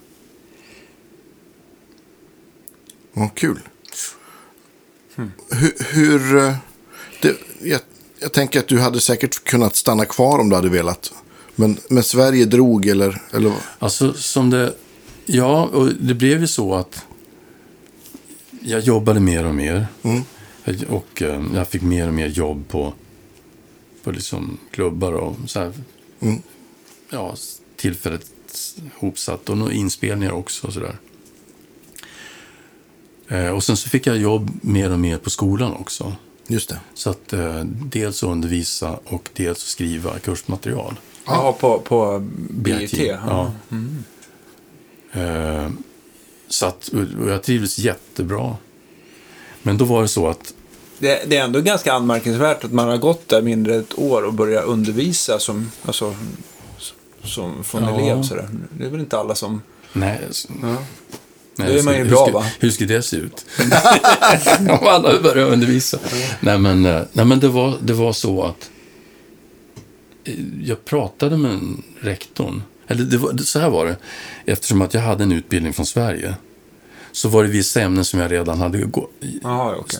Ja, 3.14 3.32
kul. 3.34 3.60
Hur... 5.16 5.94
hur 5.94 6.38
eh, 6.38 6.56
det, 7.22 7.38
jag, 7.62 7.82
jag 8.20 8.34
tänker 8.34 8.60
att 8.60 8.68
du 8.68 8.80
hade 8.80 9.00
säkert 9.00 9.44
kunnat 9.44 9.76
stanna 9.76 10.06
kvar 10.06 10.40
om 10.40 10.50
du 10.50 10.56
hade 10.56 10.70
velat. 10.70 11.14
Men, 11.56 11.78
men 11.90 12.04
Sverige 12.04 12.46
drog 12.46 12.88
eller... 12.88 13.22
eller 13.34 13.50
vad? 13.50 13.60
Alltså 13.80 14.14
som 14.14 14.50
det... 14.50 14.74
Ja, 15.26 15.66
och 15.66 15.90
det 16.00 16.14
blev 16.14 16.42
ju 16.42 16.48
så 16.48 16.76
att 16.76 17.06
jag 18.62 18.80
jobbade 18.80 19.20
mer 19.20 19.46
och 19.46 19.56
mer. 19.56 19.88
Mm. 20.02 20.22
Och 20.90 21.22
eh, 21.22 21.44
jag 21.54 21.68
fick 21.68 21.82
mer 21.82 22.08
och 22.08 22.14
mer 22.14 22.28
jobb 22.28 22.68
på, 22.68 22.94
på 24.04 24.12
liksom 24.12 24.58
klubbar 24.72 25.14
och 25.14 25.36
så 25.48 25.60
här. 25.60 25.74
Mm. 26.20 26.42
Ja, 27.10 27.36
tillfället 27.76 28.32
hopsatt 28.96 29.50
och 29.50 29.58
några 29.58 29.74
inspelningar 29.74 30.32
också 30.32 30.68
och 30.68 30.74
sådär. 30.74 30.98
Eh, 33.32 33.50
och 33.50 33.64
sen 33.64 33.78
så 33.78 33.90
fick 33.90 34.08
jag 34.08 34.18
jobb 34.18 34.52
mer 34.62 34.92
och 34.92 35.00
mer 35.00 35.18
på 35.18 35.30
skolan 35.30 35.74
också. 35.74 36.16
Just 36.48 36.70
det. 36.70 36.80
Så 36.94 37.10
att 37.10 37.34
eh, 37.34 37.64
dels 37.66 38.24
undervisa 38.24 39.00
och 39.06 39.30
dels 39.34 39.60
skriva 39.60 40.20
kursmaterial. 40.20 40.96
Ja, 41.26 41.58
på, 41.60 41.80
på 41.80 42.20
BIT. 42.50 42.94
Ja. 43.30 43.52
Eh, 45.14 45.70
så 46.48 46.66
att, 46.66 46.88
och 47.22 47.30
jag 47.30 47.44
trivdes 47.44 47.80
jättebra. 47.80 48.56
Men 49.62 49.78
då 49.78 49.86
var 49.86 50.02
det 50.02 50.08
så 50.08 50.28
att 50.28 50.54
Det, 51.00 51.24
det 51.30 51.38
är 51.38 51.44
ändå 51.44 51.62
ganska 51.62 51.94
anmärkningsvärt 51.94 52.64
att 52.64 52.72
man 52.72 52.88
har 52.88 52.98
gått 52.98 53.28
där 53.30 53.42
mindre 53.42 53.76
än 53.76 53.80
ett 53.82 54.00
år 54.00 54.24
och 54.24 54.34
börjat 54.34 54.66
undervisa 54.66 55.40
som, 55.40 55.72
alltså, 55.86 56.16
som 57.24 57.64
från 57.64 57.84
Ja. 57.84 58.00
elev. 58.00 58.24
Sådär. 58.24 58.50
Det 58.78 58.86
är 58.86 58.90
väl 58.90 59.00
inte 59.00 59.18
alla 59.20 59.36
som... 59.36 59.62
Nej, 59.94 60.20
Ja. 60.62 60.78
Nej 61.56 61.74
Då 61.74 61.80
är 61.80 61.84
man 61.84 61.94
ju 61.94 62.04
hur 62.04 62.10
bra, 62.10 62.26
ska, 62.26 62.32
va? 62.32 62.46
Hur 62.60 62.70
skulle 62.70 62.94
det 62.94 63.02
se 63.02 63.18
ut? 63.18 63.46
Om 64.60 64.88
alla 64.88 65.22
börjar 65.22 65.46
undervisa. 65.46 66.00
Nej, 66.40 66.60
men, 66.60 66.86
eh, 66.86 67.02
nej, 67.14 67.26
men 67.26 67.40
det, 67.40 67.48
var, 67.48 67.78
det 67.82 67.94
var 67.94 68.14
så 68.14 68.44
att 68.44 68.70
eh, 70.24 70.34
jag 70.64 70.86
pratade 70.86 71.38
med 71.38 71.52
en 71.52 71.84
rektorn. 72.00 72.64
Eller 72.88 73.04
det 73.04 73.18
var, 73.18 73.38
så 73.38 73.60
här 73.60 73.70
var 73.70 73.86
det. 73.86 73.98
Eftersom 74.46 74.82
att 74.82 74.94
jag 74.94 75.02
hade 75.02 75.24
en 75.24 75.32
utbildning 75.32 75.74
från 75.74 75.86
Sverige 75.86 76.36
så 77.12 77.30
var 77.30 77.44
det 77.44 77.50
vissa 77.50 77.82
ämnen 77.82 78.06
som 78.06 78.20
jag 78.20 78.32
redan 78.32 78.60
hade 78.60 78.78
gått, 78.82 79.12
Jaha, 79.42 79.76
okej. 79.80 80.00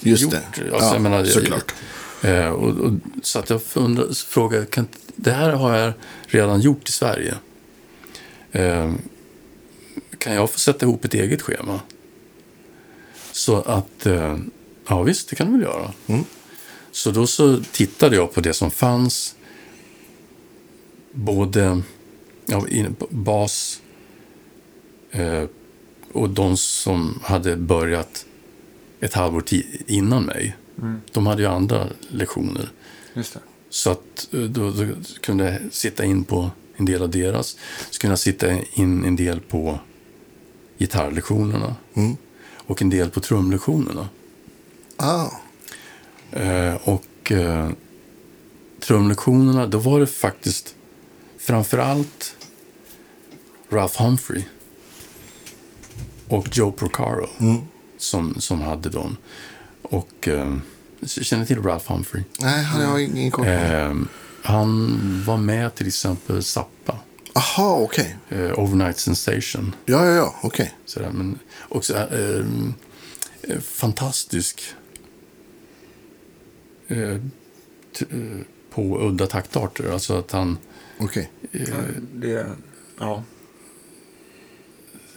Just 0.00 0.22
gjort. 0.22 0.32
det. 0.32 0.38
Alltså, 0.74 0.88
ja, 0.88 0.92
jag 0.92 1.02
menar, 1.02 1.24
såklart. 1.24 1.74
Eh, 2.22 2.48
och, 2.48 2.78
och, 2.78 2.92
så 3.22 3.38
att 3.38 3.50
jag 3.50 3.60
undrar, 3.74 4.24
frågade, 4.26 4.66
kan, 4.66 4.88
det 5.16 5.30
här 5.30 5.50
har 5.50 5.76
jag 5.76 5.92
redan 6.26 6.60
gjort 6.60 6.88
i 6.88 6.92
Sverige. 6.92 7.34
Eh, 8.52 8.92
kan 10.20 10.34
jag 10.34 10.50
få 10.50 10.58
sätta 10.58 10.86
ihop 10.86 11.04
ett 11.04 11.14
eget 11.14 11.42
schema? 11.42 11.80
Så 13.32 13.56
att, 13.56 14.06
eh, 14.06 14.38
ja 14.88 15.02
visst, 15.02 15.28
det 15.28 15.36
kan 15.36 15.46
du 15.46 15.52
väl 15.52 15.62
göra. 15.62 15.92
Mm. 16.06 16.24
Så 16.92 17.10
då 17.10 17.26
så 17.26 17.62
tittade 17.72 18.16
jag 18.16 18.32
på 18.32 18.40
det 18.40 18.52
som 18.52 18.70
fanns. 18.70 19.34
Både 21.12 21.82
ja, 22.46 22.66
bas 23.10 23.80
eh, 25.10 25.44
och 26.12 26.30
de 26.30 26.56
som 26.56 27.20
hade 27.22 27.56
börjat 27.56 28.26
ett 29.00 29.14
halvår 29.14 29.44
innan 29.86 30.24
mig. 30.24 30.56
De 31.12 31.26
hade 31.26 31.42
ju 31.42 31.48
andra 31.48 31.86
lektioner. 32.08 32.68
Så 33.70 33.90
att 33.90 34.28
eh, 34.32 34.40
då, 34.40 34.70
då 34.70 34.86
kunde 35.20 35.44
jag 35.44 35.72
sitta 35.72 36.04
in 36.04 36.24
på 36.24 36.50
en 36.76 36.84
del 36.84 37.02
av 37.02 37.10
deras. 37.10 37.56
Så 37.90 38.00
kunde 38.00 38.12
jag 38.12 38.18
sitta 38.18 38.52
in 38.74 39.04
en 39.04 39.16
del 39.16 39.40
på 39.40 39.80
gitarrlektionerna. 40.80 41.76
Mm. 41.94 42.16
Och 42.66 42.82
en 42.82 42.90
del 42.90 43.10
på 43.10 43.20
trumlektionerna. 43.20 44.08
Ah, 44.96 45.30
Eh, 46.32 46.74
och 46.74 47.32
eh, 47.32 47.70
trumlektionerna, 48.80 49.66
då 49.66 49.78
var 49.78 50.00
det 50.00 50.06
faktiskt 50.06 50.74
framför 51.38 51.78
allt 51.78 52.36
Ralph 53.70 54.02
Humphrey 54.02 54.44
och 56.28 56.48
Joe 56.52 56.72
Procaro 56.72 57.28
mm. 57.38 57.60
som, 57.98 58.40
som 58.40 58.60
hade 58.60 58.88
dem. 58.88 59.16
Och 59.82 60.28
eh, 60.28 60.56
känner 61.06 61.44
till 61.44 61.62
Ralph 61.62 61.92
Humphrey? 61.92 62.22
nej, 62.40 62.64
han 62.64 62.84
har 62.84 62.98
ingen 62.98 63.30
koll. 63.30 63.46
Eh, 63.46 63.94
han 64.42 64.98
var 65.26 65.36
med 65.36 65.74
till 65.74 65.86
exempel 65.86 66.42
Zappa, 66.42 66.98
Aha, 67.34 67.76
okej. 67.80 68.16
eh, 68.28 68.58
Overnight 68.58 68.98
Sensation. 68.98 69.74
Ja, 69.86 70.06
ja, 70.06 70.12
ja, 70.14 70.34
okej. 70.42 70.74
Sådär, 70.84 71.10
men 71.10 71.38
också 71.68 71.94
eh, 71.96 72.44
eh, 73.42 73.60
fantastisk 73.60 74.62
eh, 76.88 77.16
t- 77.98 78.04
eh, 78.10 78.40
på 78.70 79.00
udda 79.00 79.26
taktarter. 79.26 79.92
Alltså 79.92 80.18
att 80.18 80.30
han, 80.32 80.58
Okej. 80.98 81.30
Det, 82.14 82.46
ja. 82.98 83.22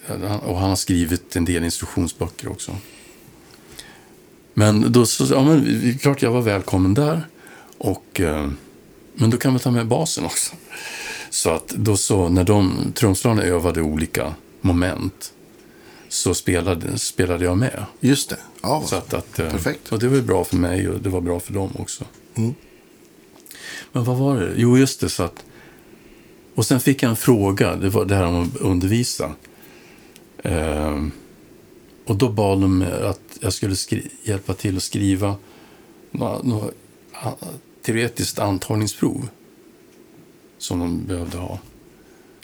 han- 0.08 0.22
och 0.40 0.58
han 0.60 0.70
har 0.70 0.76
skrivit 0.76 1.36
en 1.36 1.46
del 1.46 1.64
instruktionsböcker 1.64 2.48
också. 2.52 2.78
Men 4.54 4.92
då 4.92 5.06
så, 5.06 5.26
ja 5.34 5.44
men 5.44 5.82
det 5.82 6.02
klart 6.02 6.22
jag 6.22 6.32
var 6.32 6.42
välkommen 6.42 6.94
där. 6.94 7.28
Och, 7.78 8.20
eh, 8.22 8.50
men 9.14 9.30
då 9.30 9.38
kan 9.38 9.54
vi 9.54 9.60
ta 9.60 9.72
med 9.72 9.88
basen 9.88 10.26
också. 10.26 10.56
Så 11.34 11.50
att 11.50 11.68
då 11.68 11.98
så, 11.98 12.30
när 12.30 12.44
de 12.44 12.92
trumslagarna 12.96 13.44
övade 13.44 13.82
olika 13.82 14.36
moment 14.62 15.34
så 16.10 16.34
spelade, 16.34 17.00
spelade 17.00 17.46
jag 17.46 17.58
med. 17.58 17.86
Just 18.00 18.30
det. 18.30 18.38
Ja, 18.62 18.84
Så 18.86 18.96
att, 18.96 19.14
att, 19.14 19.40
eh, 19.40 19.52
Perfekt. 19.52 19.92
Och 19.92 20.00
det 20.00 20.08
var 20.08 20.22
bra 20.22 20.44
för 20.44 20.56
mig 20.56 20.90
och 20.90 21.00
det 21.02 21.10
var 21.10 21.22
bra 21.22 21.40
för 21.40 21.54
dem 21.54 21.72
också. 21.80 22.04
Mm. 22.36 22.56
Men 23.92 24.04
vad 24.04 24.18
var 24.18 24.40
det? 24.40 24.54
Jo, 24.56 24.78
just 24.78 25.00
det. 25.00 25.10
Så 25.10 25.24
att, 25.24 25.46
och 26.56 26.66
sen 26.66 26.80
fick 26.80 27.04
jag 27.04 27.10
en 27.10 27.16
fråga. 27.16 27.76
Det 27.76 27.90
var 27.90 28.06
det 28.06 28.16
här 28.16 28.26
om 28.26 28.42
att 28.44 28.58
undervisa. 28.58 29.32
Ehm, 30.44 31.12
och 32.06 32.16
då 32.16 32.30
bad 32.30 32.62
de 32.62 32.82
att 33.04 33.38
jag 33.40 33.54
skulle 33.54 33.76
hjälpa 34.24 34.54
till 34.54 34.78
att 34.78 34.84
skriva 34.84 35.36
några, 36.12 36.44
några 36.44 36.68
teoretiskt 37.86 38.40
antagningsprov 38.40 39.28
som 40.64 40.80
de 40.80 41.06
behövde 41.06 41.38
ha. 41.38 41.60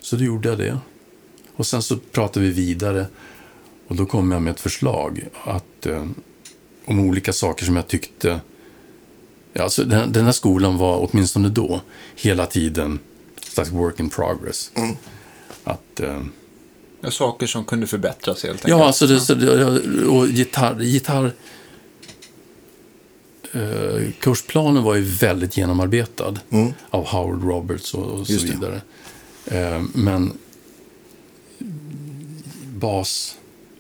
Så 0.02 0.16
då 0.16 0.24
gjorde 0.24 0.50
jag 0.50 0.58
det. 0.58 0.78
Och 1.56 1.68
sen 1.68 1.82
så 1.82 1.98
pratade 1.98 2.46
vi 2.46 2.52
vidare 2.52 3.06
och 3.88 3.96
då 3.96 4.06
kom 4.06 4.32
jag 4.32 4.42
med 4.42 4.52
ett 4.52 4.60
förslag 4.60 5.28
att, 5.44 5.86
eh, 5.86 6.06
om 6.86 7.00
olika 7.00 7.34
saker 7.34 7.66
som 7.66 7.76
jag 7.76 7.88
tyckte... 7.88 8.42
Ja, 9.54 9.64
alltså 9.64 9.84
den, 9.84 10.12
den 10.12 10.26
här 10.26 10.32
skolan 10.32 10.78
var, 10.78 11.10
åtminstone 11.10 11.50
då, 11.50 11.82
hela 12.16 12.46
tiden 12.46 13.00
slags 13.42 13.72
work 13.72 14.00
in 14.00 14.10
progress. 14.10 14.72
Mm. 14.76 14.96
Att, 15.64 16.00
eh, 16.00 16.22
Ja, 17.02 17.12
Saker 17.12 17.48
som 17.48 17.66
kunde 17.66 17.88
förbättras 17.88 18.44
helt 18.44 18.56
enkelt. 18.56 18.70
ja, 18.70 18.86
alltså 18.86 19.08
det, 19.08 19.20
så 19.20 19.34
och 20.10 20.28
gitarr... 20.28 20.80
gitarr 20.80 21.34
eh, 23.54 24.12
kursplanen 24.20 24.84
var 24.84 24.96
ju 24.96 25.02
väldigt 25.02 25.58
genomarbetad 25.58 26.36
Mm. 26.50 26.74
av 26.90 27.06
Howard 27.06 27.44
Roberts 27.44 27.94
och, 27.94 28.20
och 28.20 28.28
så 28.28 28.34
vidare. 28.34 28.82
Eh, 29.46 29.82
men 29.94 30.34
bas, 32.76 33.36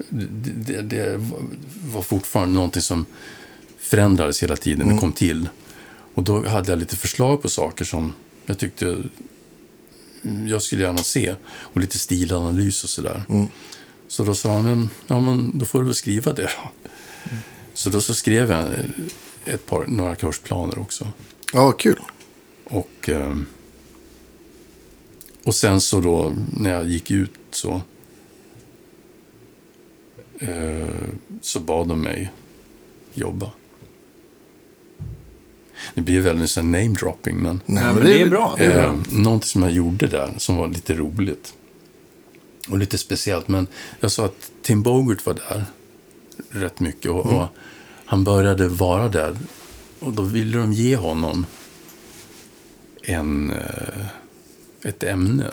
det, 0.10 0.82
det, 0.82 1.20
var 1.94 2.02
fortfarande 2.02 2.54
någonting 2.54 2.82
som 2.82 3.06
förändrades 3.80 4.44
hela 4.44 4.56
tiden. 4.56 4.82
Mm. 4.82 4.96
Det 4.96 5.00
kom 5.00 5.12
till. 5.12 5.50
Och 6.14 6.24
då 6.24 6.48
hade 6.48 6.72
jag 6.72 6.80
lite 6.80 6.96
förslag 6.96 7.42
på 7.42 7.50
saker 7.50 7.86
som 7.86 8.14
jag 8.46 8.58
tyckte 8.58 8.98
jag 10.48 10.62
skulle 10.62 10.84
gärna 10.84 10.98
se. 11.04 11.36
Och 11.44 11.82
lite 11.82 12.00
stilanalys 12.00 12.84
och 12.84 12.90
sådär. 12.90 13.24
Mm. 13.30 13.48
Så 14.08 14.24
då 14.24 14.36
sa 14.36 14.54
han, 14.54 14.90
ja, 15.08 15.20
men 15.20 15.60
då 15.60 15.66
får 15.66 15.80
du 15.80 15.86
väl 15.86 15.96
skriva 15.96 16.34
det 16.34 16.42
då. 16.64 16.70
Så 17.74 17.90
då 17.90 18.02
så 18.02 18.14
skrev 18.14 18.52
jag 18.52 18.68
ett 19.46 19.66
par, 19.66 19.86
några 19.88 20.16
kursplaner 20.16 20.80
också. 20.80 21.08
Ja, 21.54 21.72
kul. 21.72 22.00
Och, 22.64 23.10
eh, 23.10 23.36
och 25.44 25.56
sen 25.56 25.82
så 25.82 26.00
då 26.02 26.34
när 26.58 26.70
jag 26.74 26.88
gick 26.90 27.12
ut 27.12 27.32
så, 27.52 27.82
eh, 30.40 30.88
så 31.42 31.60
bad 31.60 31.88
de 31.88 32.02
mig 32.02 32.32
jobba. 33.14 33.52
Det 35.94 36.02
blir 36.02 36.22
väldigt 36.22 36.50
så 36.50 36.62
name-dropping, 36.62 37.36
men 37.36 37.62
Nej, 37.66 37.84
men 37.84 38.04
det 38.06 38.22
är 38.22 38.30
bra. 38.30 38.56
Det 38.58 38.66
är 38.66 38.74
bra. 38.74 38.84
eh, 38.86 38.96
någonting 39.12 39.48
som 39.48 39.64
jag 39.64 39.72
gjorde 39.72 40.08
där 40.08 40.34
som 40.38 40.56
var 40.58 40.68
lite 40.68 40.94
roligt 40.94 41.54
och 42.70 42.78
lite 42.78 42.98
speciellt. 42.98 43.48
Men 43.48 43.68
jag 44.00 44.12
sa 44.12 44.26
att 44.26 44.52
Tim 44.62 44.82
Bogert 44.84 45.26
var 45.26 45.34
där 45.34 45.66
rätt 46.50 46.80
mycket 46.80 47.12
och, 47.12 47.26
och 47.26 47.46
han 48.10 48.24
började 48.24 48.68
vara 48.68 49.10
där 49.10 49.38
och 50.00 50.14
då 50.14 50.24
ville 50.24 50.58
de 50.58 50.74
ge 50.74 50.96
honom 50.96 51.46
en, 53.04 53.52
eh, 53.52 54.06
ett 54.84 55.04
ämne. 55.04 55.52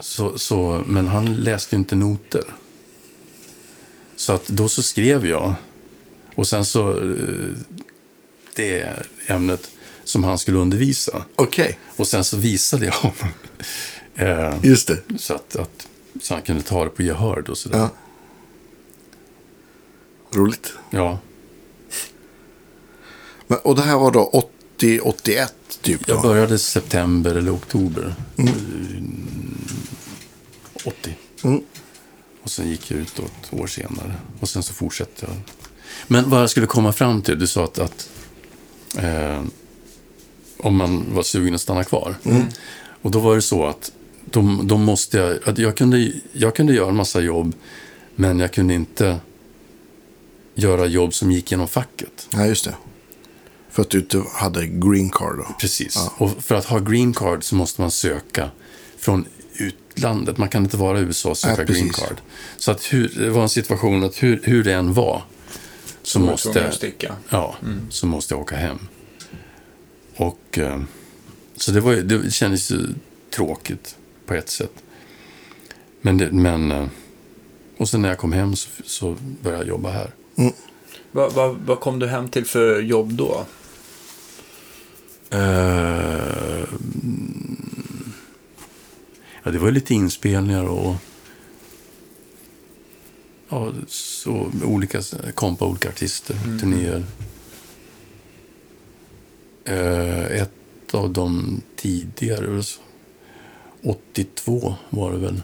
Så, 0.00 0.38
så, 0.38 0.84
men 0.86 1.06
han 1.06 1.34
läste 1.34 1.76
inte 1.76 1.96
noter. 1.96 2.44
Så 4.16 4.32
att 4.32 4.46
då 4.46 4.68
så 4.68 4.82
skrev 4.82 5.26
jag. 5.26 5.54
Och 6.34 6.46
sen 6.46 6.64
så, 6.64 6.90
eh, 6.90 7.52
det 8.54 8.96
ämnet 9.26 9.70
som 10.04 10.24
han 10.24 10.38
skulle 10.38 10.58
undervisa. 10.58 11.24
Okej, 11.36 11.78
Och 11.96 12.06
sen 12.06 12.24
så 12.24 12.36
visade 12.36 12.86
jag 12.86 12.92
honom. 12.92 13.16
Eh, 14.18 14.54
just 14.62 14.88
det. 14.88 15.18
så, 15.18 15.34
att, 15.34 15.56
att, 15.56 15.88
så 16.22 16.34
han 16.34 16.42
kunde 16.42 16.62
ta 16.62 16.84
det 16.84 16.90
på 16.90 17.02
gehör 17.02 17.50
och 17.50 17.58
sådär. 17.58 17.78
Ja. 17.78 17.90
Roligt. 20.32 20.72
Ja. 20.90 21.18
Men, 23.46 23.58
och 23.58 23.76
det 23.76 23.82
här 23.82 23.96
var 23.96 24.10
då 24.10 24.48
80-81 24.78 25.48
typ? 25.82 26.06
Då? 26.06 26.14
Jag 26.14 26.22
började 26.22 26.58
september 26.58 27.34
eller 27.34 27.54
oktober. 27.54 28.14
Mm. 28.36 28.52
80. 30.84 31.16
Mm. 31.44 31.62
Och 32.42 32.50
sen 32.50 32.68
gick 32.68 32.90
jag 32.90 33.00
ut 33.00 33.18
ett 33.18 33.60
år 33.60 33.66
senare. 33.66 34.14
Och 34.40 34.48
sen 34.48 34.62
så 34.62 34.72
fortsatte 34.72 35.26
jag. 35.26 35.36
Men 36.06 36.30
vad 36.30 36.42
jag 36.42 36.50
skulle 36.50 36.66
komma 36.66 36.92
fram 36.92 37.22
till, 37.22 37.38
du 37.38 37.46
sa 37.46 37.64
att, 37.64 37.78
att 37.78 38.10
eh, 38.98 39.42
om 40.58 40.76
man 40.76 41.14
var 41.14 41.22
sugen 41.22 41.54
att 41.54 41.60
stanna 41.60 41.84
kvar. 41.84 42.14
Och 43.02 43.10
då 43.10 43.18
var 43.18 43.34
det 43.34 43.42
så 43.42 43.66
att 43.66 43.92
då, 44.24 44.60
då 44.62 44.76
måste 44.78 45.18
jag, 45.18 45.48
att 45.48 45.58
jag, 45.58 45.76
kunde, 45.76 46.12
jag 46.32 46.56
kunde 46.56 46.74
göra 46.74 46.88
en 46.88 46.96
massa 46.96 47.20
jobb, 47.20 47.54
men 48.14 48.38
jag 48.38 48.52
kunde 48.52 48.74
inte 48.74 49.18
göra 50.56 50.86
jobb 50.86 51.14
som 51.14 51.32
gick 51.32 51.50
genom 51.50 51.68
facket. 51.68 52.28
Ja, 52.32 52.46
just 52.46 52.64
det. 52.64 52.74
För 53.70 53.82
att 53.82 53.90
du 53.90 53.98
inte 53.98 54.22
hade 54.34 54.66
green 54.66 55.10
card 55.10 55.36
då? 55.36 55.46
Precis. 55.60 55.92
Ja. 55.96 56.12
Och 56.18 56.44
för 56.44 56.54
att 56.54 56.64
ha 56.64 56.78
green 56.78 57.14
card 57.14 57.44
så 57.44 57.54
måste 57.54 57.80
man 57.80 57.90
söka 57.90 58.50
från 58.98 59.26
utlandet. 59.58 60.38
Man 60.38 60.48
kan 60.48 60.62
inte 60.64 60.76
vara 60.76 60.98
i 61.00 61.02
USA 61.02 61.30
och 61.30 61.38
söka 61.38 61.56
Nej, 61.56 61.66
green 61.66 61.90
card. 61.90 62.16
Så 62.56 62.70
att 62.70 62.92
hur, 62.92 63.08
det 63.08 63.30
var 63.30 63.42
en 63.42 63.48
situation 63.48 64.04
att 64.04 64.22
hur, 64.22 64.40
hur 64.44 64.64
det 64.64 64.72
än 64.72 64.92
var 64.94 65.22
så 66.02 66.18
tvungen 66.18 66.30
måste, 66.32 66.52
ja, 67.28 67.56
så 67.90 68.06
måste 68.06 68.34
jag 68.34 68.40
åka 68.40 68.56
hem. 68.56 68.78
Och, 70.16 70.58
eh, 70.58 70.80
så 71.56 71.70
det, 71.72 71.80
var, 71.80 71.92
ju- 71.92 72.02
det 72.02 72.30
kändes 72.30 72.70
ju 72.70 72.86
tråkigt 73.30 73.96
på 74.26 74.34
ett 74.34 74.48
sätt. 74.48 74.72
Men, 76.00 76.18
det, 76.18 76.30
men 76.32 76.72
eh, 76.72 76.86
och 77.76 77.88
sen 77.88 78.02
när 78.02 78.08
jag 78.08 78.18
kom 78.18 78.32
hem 78.32 78.56
så, 78.56 78.68
så 78.84 79.16
började 79.42 79.62
jag 79.62 79.68
jobba 79.68 79.90
här. 79.90 80.10
Vad 81.12 81.32
vad- 81.32 81.56
vad 81.56 81.80
kom 81.80 81.98
du 81.98 82.06
hem 82.06 82.28
till 82.28 82.44
för 82.46 82.80
jobb 82.80 83.12
då? 83.12 83.46
Mm, 85.30 86.66
ja, 89.42 89.50
det 89.50 89.58
var 89.58 89.70
lite 89.70 89.94
inspelningar 89.94 90.64
och 90.64 90.94
ja, 93.48 93.72
så, 93.88 94.50
olika, 94.64 95.02
kompa 95.34 95.66
olika 95.66 95.88
artister, 95.88 96.36
turnéer. 96.60 97.04
Eh, 99.64 100.40
ett 100.42 100.94
av 100.94 101.12
de 101.12 101.60
tidigare, 101.76 102.46
väl 102.46 102.64
så- 102.64 102.80
82 103.84 104.74
var 104.90 105.12
det 105.12 105.18
väl. 105.18 105.42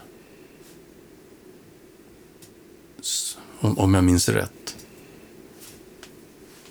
Om 3.61 3.93
jag 3.93 4.03
minns 4.03 4.29
rätt. 4.29 4.82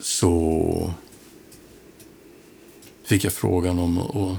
Så 0.03 0.95
fick 3.05 3.25
jag 3.25 3.33
frågan 3.33 3.79
om 3.79 3.99
att 3.99 4.39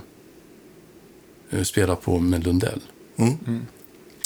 eh, 1.49 1.63
spela 1.63 1.95
på 1.95 2.19
med 2.19 2.43
Lundell. 2.43 2.81
Mm. 3.15 3.65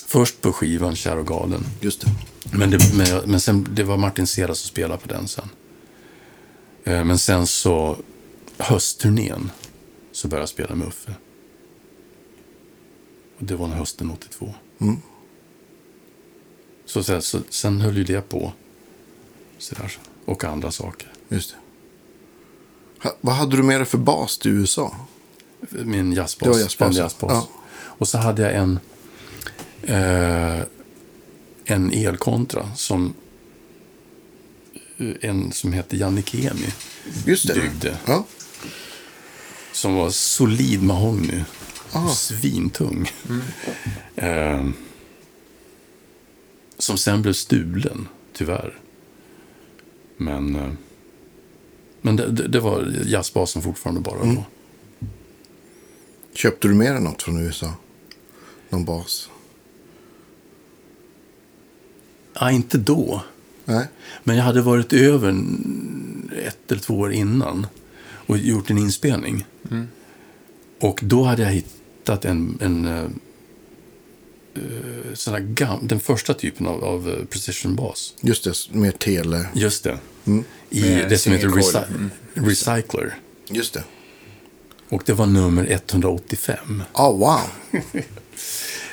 Först 0.06 0.42
på 0.42 0.54
skivan 0.54 0.96
Kär 0.96 1.18
och 1.18 1.28
galen. 1.28 1.64
Just 1.82 2.02
det. 2.02 2.08
Men, 2.58 2.72
det, 2.72 2.80
men, 2.98 3.32
men 3.32 3.40
sen, 3.40 3.68
det 3.72 3.84
var 3.84 3.98
Martin 3.98 4.28
Sera 4.28 4.56
som 4.56 4.68
spelade 4.68 5.02
på 5.02 5.08
den 5.08 5.28
sen. 5.28 5.50
Eh, 6.84 7.04
Men 7.04 7.18
sen 7.18 7.48
så, 7.48 7.98
höstturnén, 8.58 9.52
så 10.12 10.28
började 10.28 10.42
jag 10.42 10.50
spela 10.50 10.76
med 10.76 10.88
Uffe. 10.88 11.14
Och 13.38 13.46
det 13.46 13.56
var 13.56 13.68
hösten 13.68 14.12
82. 14.12 14.54
Mm. 14.82 14.98
Så, 16.86 17.04
så, 17.04 17.22
så, 17.22 17.40
sen 17.50 17.82
höll 17.82 17.98
ju 17.98 18.04
det 18.04 18.22
på. 18.22 18.54
Så 19.58 19.76
där, 19.76 19.98
och 20.26 20.44
andra 20.44 20.72
saker. 20.72 21.14
Just 21.30 21.56
det. 23.02 23.10
Vad 23.22 23.36
hade 23.36 23.58
du 23.58 23.64
med 23.64 23.80
dig 23.80 23.86
för 23.86 23.98
bas 23.98 24.38
till 24.38 24.52
USA? 24.52 24.96
Min 25.70 26.14
jazzbas. 26.14 26.48
Det 26.48 26.50
var 26.50 26.60
jazzbas, 26.60 26.96
jazzbas. 26.96 27.32
Ja. 27.32 27.48
Och 27.74 28.08
så 28.08 28.18
hade 28.18 28.42
jag 28.42 28.56
en, 28.56 28.80
eh, 29.84 30.62
en 31.66 31.94
elkontra 31.94 32.76
som 32.76 33.14
eh, 34.98 35.08
en 35.22 35.52
som 35.52 35.74
hette 35.74 35.98
Janne 35.98 36.22
Kemi 36.22 36.74
Just 37.26 37.48
det. 37.48 37.54
byggde. 37.54 37.98
Ja. 38.06 38.26
Som 39.72 39.96
var 39.96 40.10
solid 40.10 40.84
mahogny. 40.84 41.44
Ah. 41.92 42.10
Svintung. 42.10 43.12
Eh, 44.16 44.68
som 46.78 46.98
sen 46.98 47.22
blev 47.22 47.34
stulen, 47.34 48.08
tyvärr. 48.34 48.80
Men, 50.18 50.56
eh, 50.56 50.72
men 52.02 52.16
det, 52.16 52.32
det, 52.32 52.48
det 52.48 52.60
var 52.60 52.94
jazzbasen 53.06 53.62
fortfarande 53.62 54.02
bara 54.02 54.20
Mm. 54.22 54.36
då. 54.36 54.44
Köpte 56.34 56.68
du 56.68 56.74
med 56.74 56.94
dig 56.94 57.02
något 57.04 57.24
från 57.24 57.38
USA? 57.46 57.74
Någon 58.70 58.86
bas? 58.86 59.30
Ja, 62.40 62.52
inte 62.52 62.78
då. 62.78 63.22
Nej. 63.66 63.88
Men 64.24 64.38
jag 64.38 64.44
hade 64.44 64.62
varit 64.62 64.94
över 64.94 65.30
en- 65.30 66.32
ett 66.46 66.72
eller 66.72 66.82
två 66.82 66.94
år 67.00 67.12
innan 67.14 67.68
och 68.02 68.38
gjort 68.38 68.70
en 68.70 68.78
inspelning. 68.78 69.46
Och 70.82 71.00
då 71.04 71.24
hade 71.24 71.42
jag 71.44 71.50
hittat 71.52 72.26
en, 72.26 72.58
en 72.62 72.86
eh, 74.58 75.14
sån 75.14 75.34
här 75.34 75.42
gam, 75.42 75.80
den 75.88 76.00
första 76.00 76.34
typen 76.34 76.68
av, 76.68 76.84
av 76.84 77.10
eh, 77.10 77.26
precision 77.26 77.76
bas. 77.76 78.14
Just 78.22 78.44
det, 78.44 78.54
mer 78.72 78.92
tele. 78.92 79.46
Just 79.54 79.84
det. 79.84 79.98
Mm. 80.26 80.44
I 80.70 80.82
Med 80.82 81.10
det 81.10 81.18
som 81.18 81.32
heter 81.32 81.48
reci- 81.48 81.84
Mm. 81.90 82.10
Recycler. 82.34 83.16
Just 83.50 83.74
det. 83.74 83.84
Och 84.90 85.04
det 85.06 85.14
var 85.14 85.26
nummer 85.26 85.66
185. 85.70 86.84
Ah, 86.94 87.12
wow. 87.12 87.40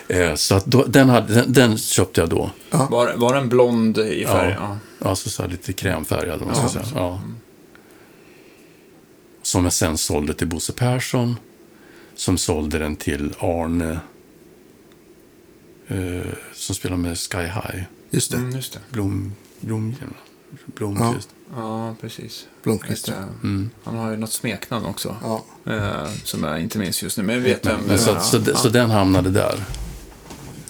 Eh, 0.09 0.35
så 0.35 0.55
att 0.55 0.65
då, 0.67 0.85
den, 0.85 1.09
hade, 1.09 1.35
den, 1.35 1.53
den 1.53 1.79
köpte 1.79 2.21
jag 2.21 2.31
då. 2.31 2.51
Var, 2.71 3.15
var 3.17 3.35
den 3.35 3.49
blond 3.49 3.99
i 3.99 4.25
färg? 4.27 4.57
Ja. 4.61 4.79
Ja. 5.01 5.09
Alltså 5.09 5.31
så 5.31 5.43
här 5.43 5.51
lite 5.51 5.73
krämfärgad, 5.73 6.41
man 6.41 6.55
ska 6.55 6.69
säga. 6.69 6.85
Ja. 6.95 7.21
Som 9.43 9.65
jag 9.65 9.73
sen 9.73 9.99
sålde 9.99 10.35
till 10.35 10.47
Bosse 10.47 10.73
Persson. 10.73 11.37
Som 12.15 12.39
sålde 12.39 12.79
den 12.79 12.97
till 12.97 13.35
Arne. 13.39 13.99
Eh, 15.89 16.33
som 16.55 16.75
spelar 16.75 16.97
med 16.97 17.19
Sky 17.19 17.39
High. 17.39 17.83
Just 18.11 18.31
det. 18.31 18.37
Mm, 18.37 18.51
just 18.57 18.73
det. 18.73 18.79
Blom, 18.91 19.33
Blomgren. 19.61 20.15
Blomqvist. 20.67 21.29
Ja, 21.57 21.95
precis. 22.01 22.47
Blomqvist, 22.63 23.09
ja. 23.09 23.15
Mm. 23.15 23.71
Han 23.85 23.97
har 23.97 24.11
ju 24.11 24.17
något 24.17 24.33
smeknamn 24.33 24.87
också. 24.87 25.17
Ja. 25.23 25.45
Eh, 25.73 26.11
som 26.25 26.43
jag 26.45 26.61
inte 26.61 26.79
minns 26.79 27.03
just 27.03 27.19
nu, 27.19 27.25
men 27.25 27.35
jag 27.35 27.43
vet 27.43 27.67
vem 27.67 27.89
det 27.89 27.99
så, 27.99 28.21
så, 28.21 28.41
Ja, 28.47 28.57
så 28.57 28.69
den 28.69 28.91
hamnade 28.91 29.31
där 29.31 29.65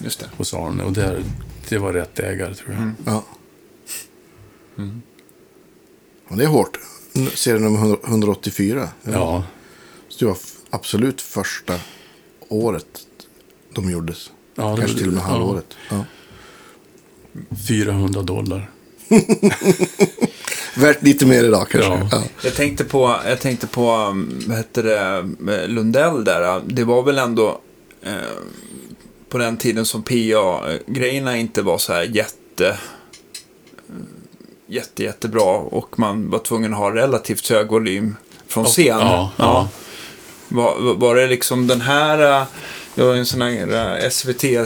Just 0.03 0.19
det. 0.19 0.29
hos 0.37 0.53
Arne. 0.53 0.83
Och 0.83 0.93
där, 0.93 1.23
det 1.69 1.77
var 1.77 1.93
rätt 1.93 2.19
ägare 2.19 2.53
tror 2.55 2.69
jag. 2.73 2.81
Mm. 2.81 2.95
Ja. 3.05 3.23
Och 6.27 6.37
det 6.37 6.43
är 6.43 6.47
hårt. 6.47 6.79
N- 7.15 7.29
Serie 7.35 7.59
nummer 7.59 7.77
100 7.79 7.97
184. 8.07 8.89
Ja, 9.03 9.43
Så 10.09 10.19
det 10.19 10.25
var 10.25 10.37
absolut 10.69 11.21
första 11.21 11.79
året 12.49 13.07
de 13.73 13.91
gjordes. 13.91 14.31
Ja, 14.55 14.69
det- 14.69 14.77
Kanske 14.77 14.97
till 14.97 15.07
och 15.07 15.13
med 15.13 15.23
halvåret. 15.23 15.65
Ja. 15.89 16.05
400 17.67 18.21
dollar. 18.21 18.69
Värt 20.77 21.03
lite 21.03 21.25
mer 21.25 21.43
idag 21.43 21.67
kanske. 21.69 21.89
Ja. 21.91 22.07
Ja. 22.11 22.23
Jag 22.43 22.55
tänkte 22.55 22.83
på, 22.83 23.15
jag 23.25 23.39
tänkte 23.39 23.67
på 23.67 23.91
um, 23.95 24.43
vad 24.47 24.57
hette 24.57 24.81
det, 24.81 24.99
eh, 25.53 25.67
Lundell 25.67 26.23
där. 26.23 26.61
Det 26.67 26.83
var 26.83 27.03
väl 27.03 27.17
ändå 27.17 27.61
eh, 28.03 28.11
på 29.29 29.37
den 29.37 29.57
tiden 29.57 29.85
som 29.85 30.03
PA-grejerna 30.03 31.37
inte 31.37 31.61
var 31.61 31.77
så 31.77 31.93
här 31.93 32.03
jätte, 32.03 32.67
eh, 32.69 32.75
jätte, 34.67 35.03
jättebra 35.03 35.43
och 35.57 35.99
man 35.99 36.29
var 36.29 36.39
tvungen 36.39 36.73
att 36.73 36.79
ha 36.79 36.95
relativt 36.95 37.49
hög 37.49 37.67
volym 37.67 38.15
från 38.47 38.65
scen. 38.65 38.85
Ja, 38.99 39.31
ja. 39.37 39.69
Var, 40.47 40.79
var- 40.79 40.93
var 40.93 41.15
det 41.15 41.27
liksom 41.27 41.67
den 41.67 41.81
här, 41.81 42.41
eh, 42.41 42.47
det 42.95 43.03
var 43.03 43.15
en 43.15 43.25
sån 43.25 43.41
här 43.41 44.01
eh, 44.03 44.09
SVT 44.09 44.43
eh, 44.43 44.61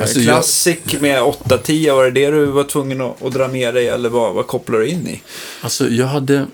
Alltså, 0.00 0.18
jag- 0.20 0.24
Classic 0.34 0.78
med 1.00 1.22
8-10, 1.22 1.92
var 1.94 2.04
det 2.04 2.10
det 2.10 2.30
du 2.30 2.44
var 2.46 2.64
tvungen 2.64 3.00
att, 3.00 3.22
att 3.22 3.32
dra 3.32 3.48
med 3.48 3.74
dig 3.74 3.88
eller 3.88 4.08
vad, 4.08 4.34
vad 4.34 4.46
kopplar 4.46 4.78
du 4.78 4.88
in 4.88 5.08
i? 5.08 5.22
Alltså, 5.60 5.88
jag 5.88 6.06
hade... 6.06 6.46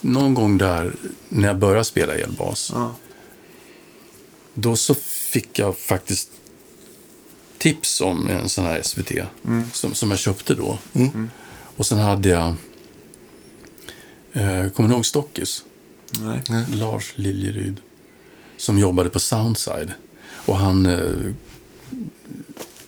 någon 0.00 0.34
gång 0.34 0.58
där 0.58 0.92
när 1.28 1.48
jag 1.48 1.58
började 1.58 1.84
spela 1.84 2.14
elbas, 2.14 2.70
Ja. 2.74 2.94
då 4.54 4.76
så 4.76 4.94
fick 5.32 5.58
jag 5.58 5.78
faktiskt 5.78 6.30
tips 7.58 8.00
om 8.00 8.28
en 8.28 8.48
sån 8.48 8.64
här 8.64 8.82
SVT 8.82 9.12
som, 9.72 9.94
som 9.94 10.10
jag 10.10 10.18
köpte 10.20 10.54
då. 10.54 10.78
Och 11.76 11.86
sen 11.86 11.98
hade 11.98 12.28
jag, 12.28 12.54
eh, 14.32 14.68
kommer 14.70 14.88
ni 14.88 14.94
ihåg 14.94 15.06
Stockis? 15.06 15.64
Nej. 16.20 16.64
Lars 16.74 17.12
Liljeryd. 17.16 17.76
Som 18.60 18.78
jobbade 18.78 19.10
på 19.10 19.20
Soundside. 19.20 19.92
Och 20.46 20.56
han, 20.56 20.86
eh, 20.86 21.32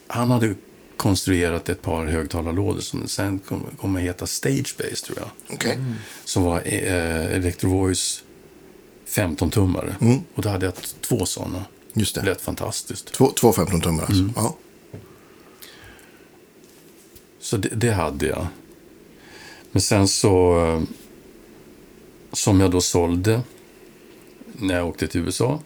han 0.07 0.31
hade 0.31 0.55
konstruerat 0.97 1.69
ett 1.69 1.83
par 1.83 2.07
högtalarlådor 2.07 2.81
som 2.81 3.09
sen 3.09 3.39
kom, 3.39 3.67
kom 3.81 3.97
att 3.97 4.03
heta 4.03 4.27
Stagebase 4.27 5.07
tror 5.07 5.19
jag. 5.19 5.29
Okej. 5.55 5.79
Som 6.25 6.43
var 6.43 6.63
eh, 6.65 7.35
Electro 7.37 7.71
Voice 7.71 8.23
15-tummare. 9.09 10.21
Och 10.35 10.43
då 10.43 10.49
hade 10.49 10.67
jag 10.67 10.75
två 11.01 11.27
sådana. 11.27 11.65
Just 11.93 12.15
Det 12.15 12.21
det. 12.21 12.27
lät 12.27 12.41
fantastiskt. 12.41 13.13
Två, 13.13 13.31
två 13.31 13.53
15 13.53 13.81
tummar 13.81 14.03
alltså. 14.05 14.29
Ja. 14.37 14.57
Så 17.41 17.57
det, 17.57 17.69
det 17.69 17.91
hade 17.93 18.27
jag. 18.27 18.47
Men 19.73 19.83
sen 19.83 20.09
så, 20.09 20.65
eh, 20.67 20.83
som 22.33 22.61
jag 22.61 22.71
då 22.71 22.81
sålde 22.81 23.41
när 24.53 24.75
jag 24.75 24.89
åkte 24.89 25.07
till 25.07 25.21
USA. 25.21 25.61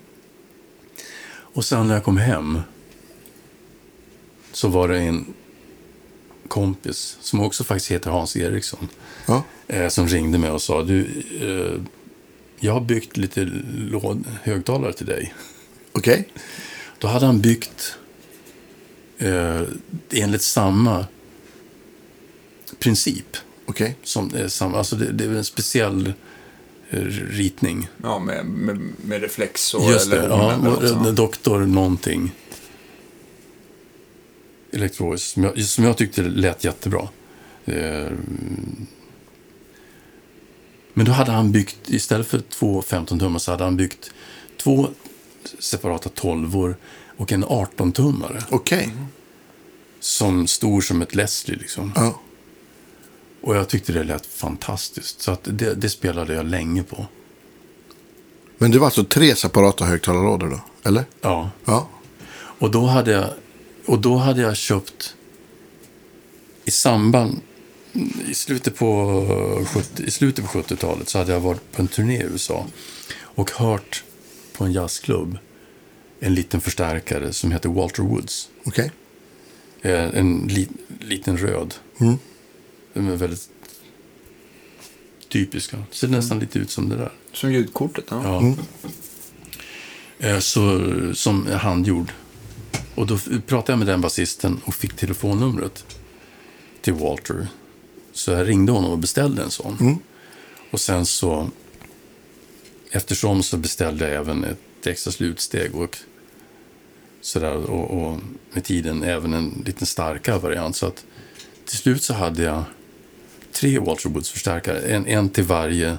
Och 1.29 1.65
sen 1.65 1.89
när 1.89 1.95
jag 1.95 2.05
kom 2.05 2.17
hem 2.17 2.61
så 4.53 4.69
var 4.69 4.89
det 4.89 4.99
en 4.99 5.35
kompis 6.49 7.19
som 7.21 7.41
också 7.41 7.65
faktiskt 7.65 7.91
heter 7.91 8.11
Hans 8.11 8.37
Eriksson. 8.37 8.89
Ja. 9.27 9.43
Eh, 9.69 9.89
som 9.89 10.09
ringde 10.09 10.39
mig 10.39 10.51
och 10.51 10.63
sa, 10.63 10.83
du, 10.83 11.01
eh, 11.41 11.81
jag 12.61 12.73
har 12.73 12.81
byggt 12.81 13.17
lite 13.17 13.45
låd, 13.75 14.25
högtalare 14.43 14.93
till 14.93 15.07
dig. 15.07 15.35
Okej. 15.93 16.29
Då 16.99 17.09
hade 17.09 17.27
han 17.27 17.41
byggt 17.41 17.99
eh, 19.19 19.63
enligt 20.13 20.43
samma 20.43 21.07
princip. 22.79 23.37
Okej. 23.67 23.97
Som 24.03 24.35
är 24.35 24.49
samma, 24.49 24.79
alltså 24.79 24.97
det, 24.97 25.13
det 25.13 25.25
är 25.25 25.29
en 25.29 25.45
speciell 25.45 26.07
eh, 26.07 26.13
ritning. 26.91 27.89
Ja, 28.03 28.19
med, 28.19 28.47
med, 28.47 28.81
med 29.05 29.21
reflex 29.21 29.75
och 29.75 29.91
Just 29.91 30.11
det, 30.11 30.19
eller 30.19 30.29
ja, 30.29 30.53
eller 30.53 30.65
något 30.65 31.07
eh, 31.07 31.13
doktor 31.13 31.59
någonting. 31.59 32.33
Electrovoice, 34.73 35.23
som 35.23 35.45
jag, 35.45 35.63
som 35.63 35.85
jag 35.85 35.97
tyckte 35.97 36.23
lät 36.23 36.65
jättebra. 36.65 37.09
Eh, 37.65 38.11
Men 40.95 41.07
då 41.07 41.13
hade 41.13 41.33
han 41.33 41.53
byggt, 41.53 41.77
istället 41.91 42.27
för 42.27 42.39
två 42.41 42.81
15-tummar 42.83 43.39
så 43.39 43.51
hade 43.51 43.65
han 43.65 43.77
byggt 43.77 44.11
två 44.57 44.89
separata 45.59 46.09
12 46.09 46.75
och 47.17 47.33
en 47.33 47.45
18-tummare. 47.45 48.43
Okej. 48.51 48.93
Som 50.01 50.47
stor 50.47 50.81
som 50.81 51.03
ett 51.03 51.15
Leslie 51.15 51.57
liksom. 51.57 51.93
Ja. 51.95 52.21
Och 53.47 53.57
jag 53.57 53.69
tyckte 53.69 53.93
det 53.93 54.05
lät 54.05 54.27
fantastiskt. 54.27 55.23
Så 55.23 55.33
att 55.33 55.41
det, 55.43 55.75
det 55.75 55.89
spelade 55.89 56.35
jag 56.35 56.47
länge 56.47 56.83
på. 56.83 57.07
Men 58.59 58.71
det 58.71 58.79
var 58.79 58.87
alltså 58.87 59.05
tre 59.05 59.37
separata 59.37 59.85
högtalarlådor 59.85 60.49
då? 60.51 60.61
Eller? 60.89 61.05
Ja. 61.21 61.51
Ja. 61.65 61.89
Och 62.35 62.71
då 62.71 62.87
hade 62.87 63.11
jag, 63.11 63.31
och 63.87 63.99
då 63.99 64.17
hade 64.17 64.41
jag 64.43 64.57
köpt 64.57 65.15
i 66.65 66.71
samband 66.71 67.41
i 68.29 68.35
slutet 68.35 68.77
på 68.77 69.67
70, 69.75 70.03
i 70.03 70.11
slutet 70.11 70.45
på 70.53 70.59
70-talet 70.59 71.09
så 71.09 71.19
hade 71.19 71.33
jag 71.33 71.41
varit 71.41 71.73
på 71.73 71.83
en 71.83 71.89
turné 71.89 72.17
i 72.17 72.23
USA 72.23 72.67
och 73.19 73.51
hört 73.51 74.05
på 74.53 74.65
en 74.65 74.73
jazzklubb 74.73 75.39
en 76.21 76.35
liten 76.35 76.61
förstärkare 76.61 77.33
som 77.33 77.53
heter 77.53 77.69
Walter 77.69 78.03
Woods. 78.03 78.49
Okej. 78.65 78.93
Eh, 79.83 80.19
En 80.19 80.39
li, 80.49 80.69
liten 81.01 81.37
röd. 81.37 81.75
Mm. 82.01 82.19
Den 82.97 83.09
är 83.09 83.17
väldigt 83.17 83.49
typiska. 85.29 85.83
Ser 85.91 86.09
nästan 86.09 86.39
lite 86.39 86.59
ut 86.59 86.71
som 86.71 86.89
det 86.89 86.97
där. 86.97 87.13
Som 87.33 87.53
ljudkortet, 87.53 88.05
ja. 88.09 88.55
Ja. 90.21 90.29
Eh, 90.29 90.39
Så, 90.39 90.81
som 91.15 91.47
är 91.47 91.57
handgjord. 91.57 92.13
Och 92.95 93.07
då 93.07 93.19
pratade 93.47 93.73
jag 93.73 93.79
med 93.79 93.87
den 93.87 94.01
basisten 94.01 94.61
och 94.65 94.75
fick 94.75 94.97
telefonnumret 94.97 95.85
till 96.81 96.93
Walter. 96.93 97.49
Så 98.13 98.31
jag 98.31 98.49
ringde 98.49 98.73
honom 98.73 98.91
och 98.91 98.99
beställde 98.99 99.43
en 99.43 99.51
sån. 99.51 99.99
Och 100.71 100.81
sen 100.81 101.07
så, 101.07 101.51
eftersom 102.91 103.43
så 103.43 103.57
beställde 103.57 104.09
jag 104.09 104.15
även 104.17 104.45
ett 104.45 104.87
extra 104.87 105.13
slutsteg 105.13 105.75
och 105.75 105.99
sådär. 107.21 107.57
Och, 107.57 107.91
och 107.91 108.21
med 108.53 108.65
tiden 108.65 109.03
även 109.03 109.35
en 109.35 109.63
lite 109.67 109.87
starkare 109.87 110.39
variant. 110.39 110.77
Så 110.77 110.87
att 110.87 111.05
till 111.65 111.79
slut 111.79 112.03
så 112.03 112.15
hade 112.15 112.43
jag 112.43 112.65
tre 113.61 113.79
Walter 113.79 114.09
Woods-förstärkare. 114.09 114.79
En, 114.81 115.07
en 115.07 115.29
till 115.29 115.45
varje 115.45 115.99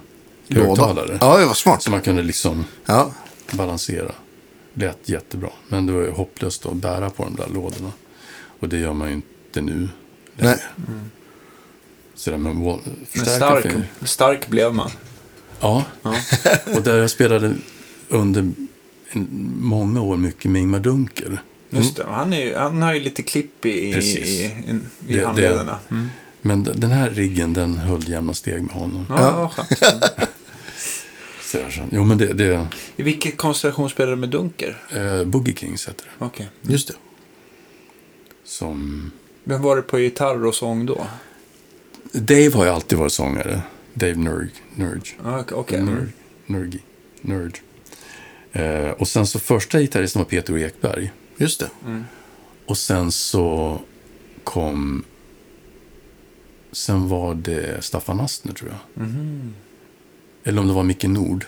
högtalare. 0.50 1.18
Ja, 1.22 1.38
det 1.38 1.46
var 1.46 1.54
smart. 1.54 1.84
Så 1.84 1.92
man 1.92 2.02
kunde 2.02 2.24
liksom 2.24 2.66
Ja. 2.86 3.12
balansera. 3.52 4.12
Lät 4.74 5.10
jättebra. 5.10 5.50
Men 5.68 5.86
det 5.86 5.94
var 5.94 6.02
ju 6.02 6.12
hopplöst 6.12 6.66
att 6.66 6.74
bära 6.74 7.10
på 7.10 7.24
de 7.24 7.36
där 7.36 7.48
lådorna. 7.54 7.92
Och 8.60 8.70
det 8.70 8.78
gör 8.78 8.94
man 8.94 9.08
ju 9.08 9.14
inte 9.14 9.62
nu. 9.62 9.90
Nej. 10.36 10.58
Så 12.16 12.32
där, 12.32 12.38
men 12.38 12.64
wall- 12.64 12.80
Men 13.14 13.26
stark, 13.26 13.66
stark 14.06 14.48
blev 14.48 14.74
man. 14.74 14.92
Ja. 15.60 15.84
och 16.76 16.82
där 16.82 16.98
jag 16.98 17.10
spelade 17.10 17.56
under 18.10 18.52
många 19.60 20.02
år 20.02 20.18
mycket 20.18 20.52
med 20.52 20.62
Ingmar 20.62 20.80
Dunker. 20.80 21.42
Just 21.70 21.96
det. 21.96 22.06
Han, 22.10 22.34
är, 22.34 22.46
ju- 22.46 22.56
han 22.56 22.82
har 22.82 22.94
ju 22.94 23.00
lite 23.00 23.24
klipp 23.24 23.66
i, 23.66 23.90
i, 23.90 23.94
Precis. 23.94 24.18
i, 24.28 24.52
i, 25.08 25.24
handlederna. 25.24 25.80
Mm. 25.92 26.08
Men 26.48 26.64
den 26.64 26.92
här 26.92 27.10
riggen, 27.10 27.54
den 27.54 27.78
höll 27.78 28.10
jämna 28.10 28.34
steg 28.34 28.64
med 28.64 28.76
honom. 28.76 29.06
Ja, 29.10 29.52
ja. 29.82 29.98
Jo, 31.92 32.04
men 32.04 32.18
det, 32.18 32.34
det 32.34 32.68
I 32.96 33.04
vilken 33.04 33.32
konstellation 33.32 33.90
spelar 33.90 34.10
du 34.10 34.16
med 34.16 34.30
Dunker? 34.30 34.78
eh, 34.90 35.24
Boogie 35.24 35.56
Kings 35.56 35.88
heter 35.88 36.06
det. 36.06 36.26
Okej. 36.26 36.50
Just 36.62 36.88
det. 36.88 36.94
Som... 38.44 39.12
Vem 39.44 39.62
var 39.62 39.76
det 39.76 39.82
på 39.82 40.00
gitarr 40.00 40.46
och 40.46 40.56
sång 40.56 40.86
då? 40.86 41.08
Dave 42.12 42.52
har 42.54 42.64
ju 42.64 42.70
alltid 42.70 42.98
varit 42.98 43.14
sångare. 43.14 43.62
Dave 43.94 44.16
Nurg. 44.16 44.50
Nurg. 44.76 45.18
Okej. 45.24 45.58
Okay. 45.58 45.82
Nerd. 45.82 46.12
Nurgi. 46.46 46.80
Nerd. 47.22 47.60
Eh, 48.52 48.90
och 48.92 49.08
sen 49.08 49.28
så 49.28 49.40
första 49.40 49.80
gitarristen 49.80 50.20
var 50.20 50.30
Peter 50.30 50.58
Ekberg. 50.58 51.12
Just 51.38 51.60
det. 51.60 51.70
Och 52.66 52.78
sen 52.78 53.12
så 53.12 53.80
kom... 54.44 55.04
Sen 56.78 57.10
var 57.10 57.36
det 57.36 57.84
Staffan 57.84 58.20
Astner 58.20 58.54
tror 58.54 58.70
jag. 58.72 59.04
Mhm. 59.08 59.54
Eller 60.44 60.62
om 60.62 60.68
det 60.68 60.74
var 60.74 60.84
Micke 60.84 61.04
Nord. 61.04 61.46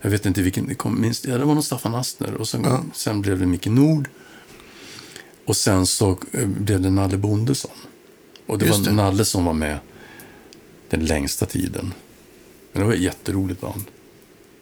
Jag 0.00 0.10
vet 0.10 0.26
inte 0.26 0.42
vilken. 0.42 0.66
Det, 0.66 0.74
kom, 0.74 1.00
minst, 1.00 1.24
ja, 1.26 1.38
det 1.38 1.44
var 1.44 1.54
nog 1.54 1.64
Staffan 1.64 1.94
Astner. 1.94 2.34
Och 2.34 2.48
sen, 2.48 2.62
Ja. 2.64 2.84
sen 2.94 3.22
blev 3.22 3.38
det 3.40 3.46
Micke 3.46 3.66
Nord. 3.66 4.08
Och 5.44 5.56
sen 5.56 5.86
så 5.86 6.18
eh, 6.32 6.46
blev 6.46 6.80
det 6.80 6.90
Nalle 6.90 7.16
Bondesson. 7.16 7.70
Och 8.46 8.58
det 8.58 8.66
Just 8.66 8.78
var 8.78 8.86
det. 8.86 8.92
Nalle 8.92 9.24
som 9.24 9.44
var 9.44 9.52
med 9.52 9.78
den 10.90 11.04
längsta 11.06 11.46
tiden. 11.46 11.94
Men 12.72 12.80
det 12.82 12.86
var 12.88 12.94
ett 12.94 13.00
jätteroligt 13.00 13.60
band. 13.60 13.84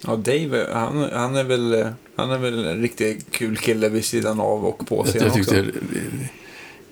Ja, 0.06 0.16
Dave, 0.16 0.66
han, 0.72 1.10
han, 1.12 1.36
är 1.36 1.44
väl, 1.44 1.88
han 2.16 2.30
är 2.30 2.38
väl 2.38 2.64
en 2.64 2.82
riktigt 2.82 3.30
kul 3.30 3.56
kille 3.56 3.88
vid 3.88 4.04
sidan 4.04 4.40
av 4.40 4.64
och 4.64 4.86
på 4.86 4.96
Jag, 4.96 5.06
scen 5.06 5.22
jag 5.22 5.34
tyckte 5.34 5.60
också. 5.60 5.72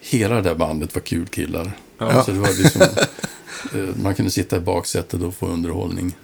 hela 0.00 0.34
det 0.34 0.42
där 0.42 0.54
bandet 0.54 0.94
var 0.94 1.02
kul 1.02 1.26
killar. 1.26 1.72
Ja. 1.98 2.24
Så 2.24 2.30
det 2.30 2.38
var 2.38 2.62
liksom, 2.62 2.82
eh, 3.74 3.96
man 4.02 4.14
kunde 4.14 4.30
sitta 4.30 4.56
i 4.56 4.60
baksätet 4.60 5.22
och 5.22 5.34
få 5.34 5.46
underhållning. 5.46 6.16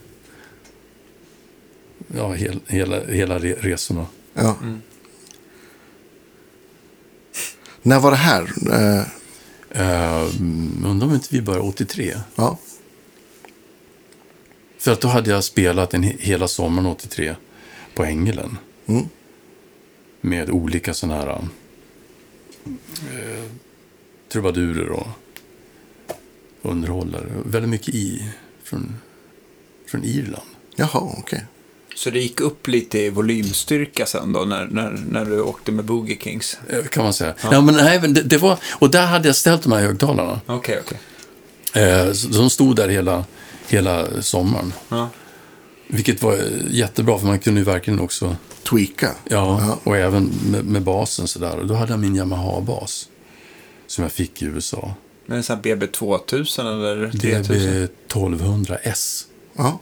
Ja, 2.17 2.33
hel, 2.33 2.61
hela, 2.67 3.05
hela 3.05 3.39
re- 3.39 3.61
resorna. 3.61 4.07
Ja. 4.35 4.57
När 7.83 8.01
var 8.01 8.11
det 8.11 8.17
här? 8.17 8.43
Eh, 8.73 9.07
Uh, 9.81 10.23
undrar 10.85 11.07
om 11.09 11.15
inte 11.15 11.29
vi 11.31 11.43
började 11.43 11.69
83. 11.69 12.15
ja. 12.37 12.59
För 14.79 14.93
att 14.93 15.01
då 15.01 15.09
hade 15.09 15.31
jag 15.31 15.45
spelat 15.45 15.95
en 15.95 16.05
he- 16.05 16.17
hela 16.19 16.49
sommaren 16.49 16.87
83 16.87 17.35
på 17.95 18.05
Ängelen. 18.05 18.59
Mm. 18.87 19.05
Med 20.21 20.51
olika 20.51 20.95
sådana 20.95 21.21
här 21.21 21.29
uh, 21.39 21.45
trubadurer 24.33 24.89
och 24.91 25.07
underhållare. 26.69 27.27
Väldigt 27.45 27.71
mycket 27.71 27.95
i 27.95 28.29
från, 28.65 28.97
från 29.91 30.05
Irland. 30.05 30.47
Jaha, 30.77 31.13
okej. 31.19 31.45
Så 31.97 32.11
det 32.11 32.21
gick 32.21 32.41
upp 32.41 32.69
lite 32.69 32.99
i 32.99 33.11
volymstyrka 33.11 34.07
sen 34.07 34.33
då 34.33 34.41
när, 34.45 34.67
när, 34.67 34.91
när 35.11 35.25
du 35.25 35.41
åkte 35.41 35.73
med 35.73 35.85
Boogie 35.85 36.19
Kings? 36.21 36.59
Eh, 36.69 36.85
Kan 36.85 37.05
man 37.05 37.13
säga. 37.15 37.35
Ja. 37.43 37.61
men 37.61 37.75
nej, 37.75 38.01
men 38.01 38.15
det, 38.15 38.23
det 38.23 38.39
var, 38.39 38.59
och 38.79 38.91
där 38.91 39.07
hade 39.07 39.29
jag 39.29 39.37
ställt 39.37 39.63
de 39.63 39.73
här 39.73 39.81
högtalarna. 39.81 40.41
Okej, 40.47 40.81
okej. 40.87 40.99
Eh, 41.85 42.13
så- 42.13 42.29
de 42.29 42.51
stod 42.51 42.77
där 42.77 42.89
hela, 42.89 43.25
hela 43.69 44.23
sommaren. 44.23 44.73
Ja. 44.89 45.09
Vilket 45.89 46.23
var 46.23 46.33
eh, 46.33 46.41
jättebra, 46.71 47.19
för 47.19 47.27
man 47.27 47.39
kunde 47.39 47.61
ju 47.61 47.65
verkligen 47.65 48.01
också... 48.01 48.37
Tweaka. 48.71 49.11
Ja, 49.25 49.61
Ja. 49.61 49.79
och 49.85 49.97
även 49.97 50.31
med, 50.51 50.65
med 50.65 50.83
basen 50.83 51.29
sådär. 51.29 51.59
Och 51.59 51.67
då 51.67 51.75
hade 51.75 51.93
jag 51.93 52.01
min 52.01 52.17
Yamaha-bas. 52.17 53.09
Som 53.87 54.03
jag 54.03 54.13
fick 54.13 54.43
i 54.43 54.45
USA. 54.45 54.95
Men 55.27 55.37
en 55.37 55.43
sån 55.43 55.57
här 55.57 55.63
BB2000 55.63 56.61
eller 56.61 57.11
3000? 57.11 57.83
DB 57.83 57.89
1200S. 58.09 59.25
Ja. 59.57 59.79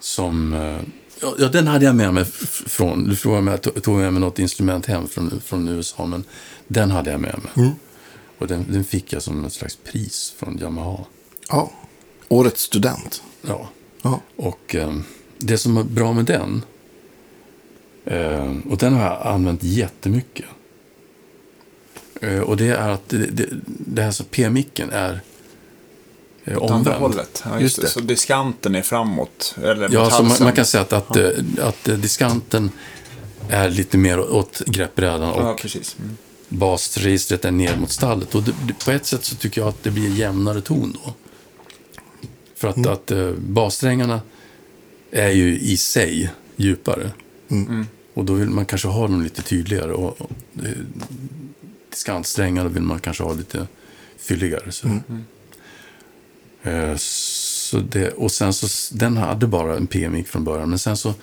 Som... 0.00 0.52
eh, 0.54 0.80
Ja, 1.24 1.34
ja, 1.38 1.48
den 1.48 1.66
hade 1.66 1.84
jag 1.84 1.94
med 1.96 2.14
mig 2.14 2.24
från... 2.24 3.04
Du 3.08 3.16
frågade 3.16 3.38
om 3.38 3.46
jag 3.46 3.60
to- 3.60 3.80
tog 3.80 3.96
med 3.98 4.12
mig 4.12 4.20
något 4.20 4.38
instrument 4.38 4.86
hem 4.86 5.08
från, 5.08 5.40
från 5.44 5.68
USA, 5.68 6.06
men 6.06 6.24
den 6.68 6.90
hade 6.90 7.10
jag 7.10 7.20
med 7.20 7.38
mig. 7.42 7.52
Mm. 7.66 7.70
Och 8.38 8.46
den, 8.46 8.64
den 8.68 8.84
fick 8.84 9.12
jag 9.12 9.22
som 9.22 9.44
ett 9.44 9.52
slags 9.52 9.76
pris 9.76 10.34
från 10.36 10.58
Yamaha. 10.58 11.04
ja. 11.48 11.72
Årets 12.28 12.62
student. 12.62 13.22
Ja. 13.42 13.68
Ja. 14.02 14.20
Och 14.36 14.74
eh, 14.74 14.96
det 15.38 15.58
som 15.58 15.76
är 15.76 15.82
bra 15.84 16.12
med 16.12 16.24
den, 16.24 16.64
eh, 18.04 18.52
och 18.70 18.78
den 18.78 18.92
har 18.94 19.02
jag 19.04 19.26
använt 19.26 19.62
jättemycket. 19.62 20.46
Eh, 22.22 22.40
och 22.40 22.56
det 22.56 22.68
är 22.68 22.88
att 22.88 23.08
det, 23.08 23.18
det, 23.26 23.46
det 23.66 24.02
här 24.02 24.10
som 24.10 24.26
P-micken 24.30 24.90
är 24.90 25.20
eh, 26.44 26.62
Åt 26.62 26.70
andra 26.70 26.76
omvänd. 26.96 27.14
hållet. 27.14 27.42
Ja, 27.44 27.60
Just 27.60 27.78
just 27.78 27.94
det. 27.94 28.00
Så 28.00 28.06
diskanten 28.06 28.74
är 28.74 28.82
framåt? 28.82 29.54
Eller 29.62 29.88
Ja, 29.92 30.10
så 30.10 30.22
man, 30.22 30.36
man 30.40 30.52
kan 30.52 30.64
säga 30.66 30.82
att, 30.82 30.92
att, 30.92 31.16
eh, 31.16 31.30
att 31.60 31.88
eh, 31.88 31.96
diskanten 31.96 32.70
är 33.48 33.70
lite 33.70 33.98
mer 33.98 34.20
åt 34.20 34.62
greppbrädan 34.66 35.32
och 35.32 35.42
Ja, 35.42 35.56
precis. 35.60 35.96
Mm. 35.98 36.16
basregistret 36.48 37.44
är 37.44 37.50
ner 37.50 37.76
mot 37.76 37.90
stallet. 37.90 38.34
Och 38.34 38.42
det, 38.42 38.52
på 38.84 38.90
ett 38.90 39.06
sätt 39.06 39.24
så 39.24 39.36
tycker 39.36 39.60
jag 39.60 39.68
att 39.68 39.82
det 39.82 39.90
blir 39.90 40.14
jämnare 40.14 40.60
ton 40.60 40.96
då. 41.04 41.12
För 42.56 42.68
att, 42.68 42.86
att 42.86 43.10
eh, 43.10 43.30
bassträngarna 43.30 44.20
är 45.10 45.30
ju 45.30 45.58
i 45.58 45.76
sig 45.76 46.30
djupare. 46.56 47.10
Mm. 47.50 47.86
Och 48.14 48.24
då 48.24 48.32
vill 48.32 48.48
man 48.50 48.66
kanske 48.66 48.88
ha 48.88 49.02
dem 49.02 49.22
lite 49.22 49.42
tydligare. 49.42 49.92
Och, 49.92 50.20
och 50.20 50.30
eh, 51.92 51.96
diskantsträngarna 51.96 52.68
vill 52.68 52.82
man 52.82 53.00
kanske 53.00 53.22
ha 53.22 53.32
lite 53.32 53.66
fylligare. 54.16 54.72
Så. 54.72 54.88
Eh, 56.62 56.96
så 56.96 57.78
det, 57.78 58.10
och 58.10 58.32
sen 58.32 58.52
så, 58.52 58.94
den 58.94 59.16
hade 59.16 59.46
bara 59.46 59.76
en 59.76 59.86
p-mick 59.86 60.28
från 60.28 60.44
början. 60.44 60.70
Men 60.70 60.78
sen 60.78 60.96
så 60.96 61.14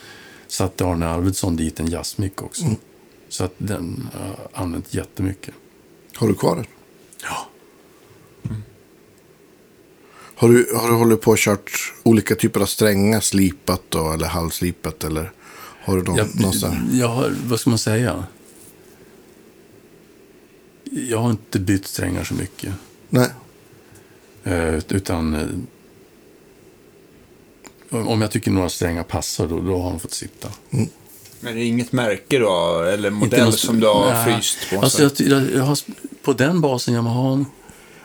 satte 0.47 0.85
Arne 0.85 1.07
Arvidsson 1.07 1.55
dit 1.55 1.79
en 1.79 1.87
jazzmick 1.87 2.41
också. 2.41 2.65
Så 3.29 3.43
att 3.43 3.53
den 3.57 4.09
har 4.13 4.27
jag 4.27 4.37
använt 4.53 4.93
jättemycket. 4.93 5.53
Har 6.15 6.27
du 6.27 6.33
kvar 6.35 6.55
den? 6.55 6.65
Ja. 7.23 7.47
Har 10.35 10.49
du, 10.49 10.71
har 10.75 10.87
du 10.87 10.93
hållit 10.93 11.21
på 11.21 11.31
och 11.31 11.37
kört 11.37 11.93
olika 12.03 12.35
typer 12.35 12.59
av 12.59 12.65
strängar, 12.65 13.19
slipat 13.19 13.81
då, 13.89 14.11
eller 14.11 14.27
halvslipat? 14.27 15.03
Eller 15.03 15.31
har 15.83 15.97
du 15.97 16.03
någon, 16.03 16.17
Jag, 16.17 16.41
någon 16.41 16.53
sån 16.53 16.71
här? 16.71 16.99
jag 16.99 17.07
har, 17.07 17.35
vad 17.45 17.59
ska 17.59 17.69
man 17.69 17.79
säga? 17.79 18.23
Jag 20.91 21.17
har 21.17 21.29
inte 21.29 21.59
bytt 21.59 21.87
strängar 21.87 22.23
så 22.23 22.33
mycket. 22.33 22.73
Nej. 23.09 23.29
Eh, 24.43 24.75
utan 24.89 25.33
eh, 25.35 25.47
om 28.07 28.21
jag 28.21 28.31
tycker 28.31 28.51
några 28.51 28.69
strängar 28.69 29.03
passar, 29.03 29.47
då, 29.47 29.59
då 29.61 29.77
har 29.81 29.89
de 29.91 29.99
fått 29.99 30.13
sitta. 30.13 30.49
Men 31.39 31.55
det 31.55 31.61
är 31.61 31.65
inget 31.65 31.91
märke 31.91 32.39
då? 32.39 32.81
Eller 32.81 33.09
modell 33.09 33.45
något- 33.45 33.59
som 33.59 33.79
du 33.79 33.87
har 33.87 34.13
Nej. 34.13 34.33
fryst 34.33 34.57
på? 34.69 34.81
Alltså, 34.81 35.03
jag, 35.03 35.11
jag, 35.17 35.51
jag 35.55 35.63
har, 35.63 35.79
på 36.21 36.33
den 36.33 36.61
basen 36.61 36.93
Yamaha 36.93 37.45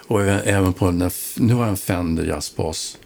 och 0.06 0.22
även 0.24 0.72
på 0.72 0.86
den, 0.86 1.10
nu 1.36 1.54
har 1.54 1.60
jag 1.60 1.68
en 1.70 1.76
Fender 1.76 2.24
jazzbas 2.24 2.96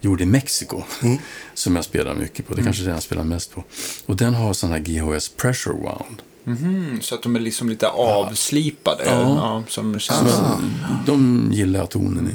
gjord 0.00 0.20
i 0.20 0.26
Mexiko. 0.26 0.82
Som 1.54 1.76
jag 1.76 1.84
spelar 1.84 2.14
mycket 2.14 2.46
på. 2.46 2.54
Det 2.54 2.60
är 2.60 2.64
kanske 2.64 2.82
är 2.82 2.84
den 2.84 2.94
jag 2.94 3.02
spelar 3.02 3.24
mest 3.24 3.54
på. 3.54 3.64
Och 4.06 4.16
den 4.16 4.34
har 4.34 4.52
sån 4.52 4.70
här 4.70 4.78
GHS 4.78 5.28
Pressure 5.28 5.74
Wound. 5.74 6.22
Mm, 6.46 7.00
så 7.02 7.14
att 7.14 7.22
de 7.22 7.36
är 7.36 7.40
liksom 7.40 7.68
lite 7.68 7.88
avslipade? 7.88 9.04
Ja. 9.04 9.20
Ja, 9.20 9.62
som 9.68 9.98
känns... 9.98 10.18
Så 10.30 10.58
De 11.06 11.48
gillar 11.52 11.80
jag 11.80 11.90
tonen 11.90 12.28
i. 12.28 12.34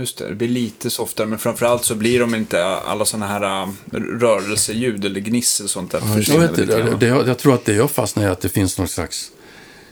Just 0.00 0.18
det, 0.18 0.28
det 0.28 0.34
blir 0.34 0.48
lite 0.48 0.90
softare, 0.90 1.26
men 1.26 1.38
framförallt 1.38 1.84
så 1.84 1.94
blir 1.94 2.20
de 2.20 2.34
inte 2.34 2.64
alla 2.64 3.04
sådana 3.04 3.26
här 3.26 3.62
äh, 3.62 3.68
rörelseljud 4.20 5.04
eller 5.04 5.20
gnissel 5.20 5.64
och 5.64 5.70
sånt 5.70 5.90
där. 5.90 6.16
just 6.16 6.28
Jag, 6.28 6.38
vet, 6.38 6.54
det, 6.56 6.66
grann. 6.66 6.98
det, 6.98 7.06
jag, 7.06 7.28
jag 7.28 7.38
tror 7.38 7.54
att 7.54 7.64
det 7.64 7.74
jag 7.74 7.90
fastnar 7.90 8.22
i 8.22 8.26
är 8.26 8.30
att 8.30 8.40
det 8.40 8.48
finns 8.48 8.78
någon 8.78 8.88
slags 8.88 9.30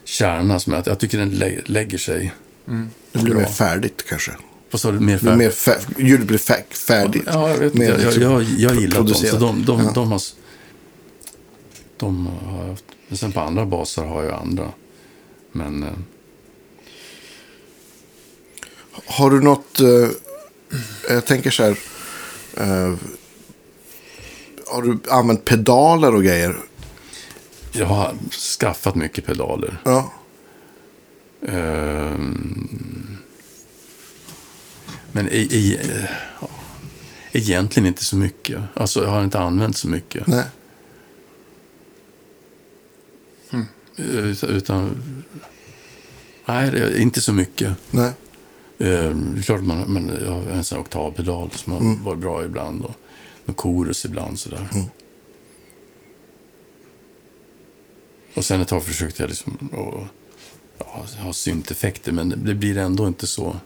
kärna 0.05 0.61
som 0.61 0.73
jag, 0.73 0.87
jag 0.87 0.99
tycker 0.99 1.19
den 1.19 1.31
lä, 1.31 1.61
lägger 1.65 1.99
sig. 1.99 2.33
Det 3.13 3.19
blir 3.19 3.35
Bra. 3.35 3.43
mer 3.43 3.49
färdigt 3.49 4.05
kanske. 4.09 4.33
Vad 4.71 4.81
sa 4.81 4.93
du? 4.93 5.01
Mer 5.01 5.15
Det 5.17 5.23
blir 5.23 5.37
mer 5.37 5.51
fär, 5.51 5.77
ljudet 5.99 6.27
blir 6.27 6.39
fär, 6.39 6.65
färdigt. 6.71 7.23
Ja, 7.27 7.51
jag 7.51 7.59
vet. 7.59 7.75
Mer 7.75 7.89
Jag, 7.89 8.01
liksom 8.01 8.23
jag, 8.23 8.43
jag 8.43 8.75
gillar 8.81 8.97
dem. 8.97 9.15
Så 9.15 9.37
de, 9.37 9.65
de, 9.65 9.81
Ja. 9.85 9.91
de, 9.95 10.13
har, 10.13 10.21
de 11.99 12.27
har 12.27 12.61
jag 12.63 12.69
haft. 12.71 12.85
Men 13.09 13.19
sen 13.19 13.33
på 13.33 13.41
andra 13.41 13.67
baser 13.67 14.05
har 14.05 14.23
jag 14.23 14.35
andra. 14.41 14.73
Men 15.53 15.83
eh, 15.83 15.89
Har 19.07 19.31
du 19.31 19.41
något... 19.41 19.81
eh, 19.81 20.09
jag 21.09 21.27
tänker 21.27 21.51
så 21.51 21.63
här. 21.63 21.79
eh, 22.57 22.95
har 24.67 24.83
du 24.83 24.99
använt 25.11 25.45
pedaler 25.45 26.15
och 26.15 26.23
grejer? 26.25 26.57
jag 27.73 27.87
har 27.87 28.15
skaffat 28.59 28.95
mycket 28.95 29.27
pedaler. 29.27 29.79
Ja. 29.85 30.13
Ehm, 31.49 33.19
men 35.13 35.29
i, 35.29 35.37
i, 35.39 35.77
eh, 35.77 36.11
egentligen 37.33 37.87
inte 37.87 38.05
så 38.05 38.17
mycket. 38.17 38.61
Alltså 38.75 39.03
jag 39.05 39.11
har 39.11 39.25
inte 39.25 39.39
använt 39.39 39.77
så 39.77 39.89
mycket. 39.89 40.27
Nej. 40.27 40.45
Utan, 43.99 44.51
utan 44.51 45.03
nej, 46.47 47.03
inte 47.03 47.21
så 47.21 47.33
mycket. 47.33 47.77
Nej. 47.91 48.13
Eh, 48.79 48.89
är 48.89 49.43
klart 49.43 49.63
man, 49.63 49.93
men 49.93 50.13
jag 50.25 50.31
har 50.31 50.43
en 50.43 50.65
sån 50.65 50.79
oktavpedal 50.79 51.51
som 51.51 51.73
har 51.73 52.05
varit 52.05 52.19
bra 52.19 52.45
ibland. 52.45 52.85
Och 52.85 52.95
en 53.47 53.55
chorus 53.55 54.05
ibland 54.05 54.39
sådär. 54.39 54.69
Och 58.35 58.45
sen 58.45 58.61
ett 58.61 58.69
tag 58.69 58.85
försökte 58.85 59.23
jag 59.23 59.29
liksom 59.29 59.53
att 59.73 60.09
ja, 60.79 61.07
ha 61.23 61.33
synteffekter. 61.33 62.13
Men 62.13 62.45
det 62.45 62.55
blir 62.55 62.79
ändå 62.79 63.07
inte 63.09 63.27
så, 63.27 63.57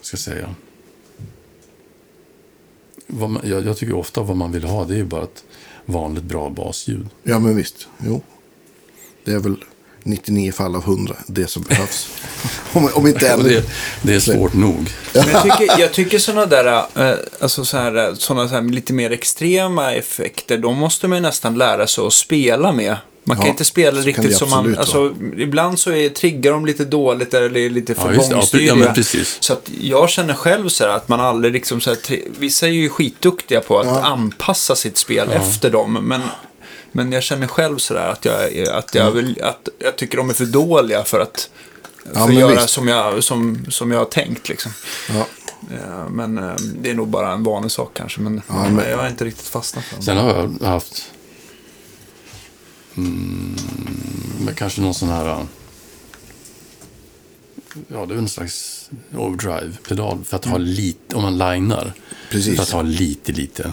ska 0.00 0.14
jag 0.14 0.20
säga. 0.20 0.54
Man, 3.06 3.40
jag, 3.44 3.66
jag 3.66 3.76
tycker 3.76 3.94
ofta 3.94 4.22
vad 4.22 4.36
man 4.36 4.52
vill 4.52 4.64
ha 4.64 4.84
det 4.84 4.94
är 4.94 4.98
ju 4.98 5.04
bara 5.04 5.22
ett 5.22 5.44
vanligt 5.84 6.24
bra 6.24 6.50
basljud. 6.50 7.08
Ja, 7.22 7.38
men 7.38 7.56
visst. 7.56 7.88
Jo. 7.98 8.22
Det 9.26 9.32
är 9.32 9.38
väl 9.38 9.56
99 10.02 10.52
fall 10.52 10.76
av 10.76 10.82
100 10.82 11.16
det 11.26 11.46
som 11.46 11.62
behövs. 11.62 12.08
om, 12.72 12.90
om 12.94 13.06
inte 13.06 13.28
ännu. 13.28 13.48
det, 13.48 13.64
det 14.02 14.14
är 14.14 14.20
svårt 14.20 14.54
nog. 14.54 14.90
Jag 15.12 15.42
tycker, 15.42 15.80
jag 15.80 15.92
tycker 15.92 16.18
sådana 16.18 16.46
där, 16.46 16.66
eh, 16.94 17.16
alltså 17.40 17.64
så 17.64 17.76
här, 17.76 18.08
eh, 18.08 18.14
såna 18.14 18.48
så 18.48 18.54
här 18.54 18.62
lite 18.62 18.92
mer 18.92 19.10
extrema 19.12 19.92
effekter, 19.94 20.58
de 20.58 20.76
måste 20.76 21.08
man 21.08 21.18
ju 21.18 21.22
nästan 21.22 21.58
lära 21.58 21.86
sig 21.86 22.04
att 22.06 22.12
spela 22.12 22.72
med. 22.72 22.96
Man 23.28 23.36
kan 23.36 23.46
Ja, 23.46 23.50
inte 23.50 23.64
spela 23.64 24.00
riktigt 24.00 24.36
som 24.36 24.50
man, 24.50 24.78
alltså 24.78 25.14
ibland 25.36 25.78
så 25.78 25.90
är, 25.90 26.08
triggar 26.08 26.52
de 26.52 26.66
lite 26.66 26.84
dåligt 26.84 27.34
eller 27.34 27.56
är 27.56 27.70
lite 27.70 27.94
för 27.94 28.12
Ja, 28.12 28.28
bångstyriga. 28.30 28.94
ja. 28.96 29.02
Så 29.40 29.52
att 29.52 29.70
jag 29.80 30.10
känner 30.10 30.34
själv 30.34 30.68
så 30.68 30.84
här 30.84 30.90
att 30.90 31.08
man 31.08 31.20
aldrig 31.20 31.52
liksom 31.52 31.80
så 31.80 31.90
här, 31.90 31.98
vissa 32.38 32.66
är 32.66 32.70
ju 32.70 32.88
skitduktiga 32.88 33.60
på 33.60 33.78
att 33.80 34.04
anpassa 34.04 34.76
sitt 34.76 34.96
spel 34.96 35.28
efter 35.32 35.70
dem, 35.70 35.92
men 36.02 36.20
men 36.96 37.12
jag 37.12 37.22
känner 37.22 37.46
själv 37.46 37.78
sådär 37.78 38.08
att 38.08 38.24
jag, 38.24 38.68
att 38.68 38.94
jag, 38.94 39.10
vill, 39.10 39.42
att 39.42 39.68
jag 39.78 39.96
tycker 39.96 40.16
de 40.16 40.30
är 40.30 40.34
för 40.34 40.46
dåliga 40.46 41.04
för 41.04 41.20
att, 41.20 41.50
för 42.04 42.12
Ja, 42.14 42.32
göra 42.32 42.50
visst. 42.60 42.68
som 42.70 42.88
jag, 42.88 43.24
som, 43.24 43.66
som 43.70 43.90
jag 43.90 43.98
har 43.98 44.04
tänkt. 44.04 44.48
Liksom. 44.48 44.72
Ja. 45.08 45.26
Ja, 45.88 46.08
men 46.08 46.38
eh, 46.38 46.54
det 46.80 46.90
är 46.90 46.94
nog 46.94 47.08
bara 47.08 47.32
en 47.32 47.42
vanlig 47.44 47.70
sak 47.70 47.90
kanske. 47.94 48.20
Men, 48.20 48.42
Ja, 48.48 48.68
men- 48.68 48.90
jag 48.90 48.98
har 48.98 49.08
inte 49.08 49.24
riktigt 49.24 49.46
fastnat 49.46 49.84
för 49.84 49.96
det. 49.96 50.02
Sen 50.02 50.16
har 50.16 50.28
jag 50.60 50.66
haft 50.68 51.12
mm, 52.96 53.56
kanske 54.56 54.80
någon 54.80 54.94
sån 54.94 55.08
här... 55.08 55.46
Ja, 57.88 58.06
det 58.06 58.14
är 58.14 58.18
en 58.18 58.28
slags 58.28 58.90
overdrive-pedal 59.16 60.24
för 60.24 60.36
att 60.36 60.44
ha 60.44 60.58
lite, 60.58 61.16
om 61.16 61.22
man 61.22 61.38
linar. 61.38 61.92
Precis. 62.30 62.56
För 62.56 62.62
att 62.62 62.70
ha 62.70 62.82
lite, 62.82 63.32
lite. 63.32 63.72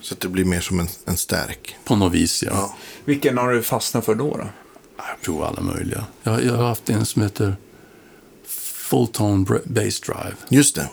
Så 0.00 0.14
att 0.14 0.20
det 0.20 0.28
blir 0.28 0.44
mer 0.44 0.60
som 0.60 0.80
en, 0.80 0.88
en 1.04 1.16
stärk. 1.16 1.76
På 1.84 1.96
något 1.96 2.12
vis, 2.12 2.42
ja. 2.42 2.50
Ja. 2.52 2.76
Vilken 3.04 3.38
har 3.38 3.52
du 3.52 3.62
fastnat 3.62 4.04
för 4.04 4.14
då? 4.14 4.36
då? 4.36 4.44
Jag 4.96 5.20
provar 5.22 5.46
alla 5.46 5.60
möjliga. 5.60 6.04
Jag, 6.22 6.44
jag 6.44 6.52
har 6.56 6.66
haft 6.68 6.90
en 6.90 7.06
som 7.06 7.22
heter 7.22 7.56
Full 8.46 9.06
Tone 9.06 9.44
Bass 9.64 10.00
Drive. 10.00 10.34
Just 10.48 10.74
det. 10.74 10.88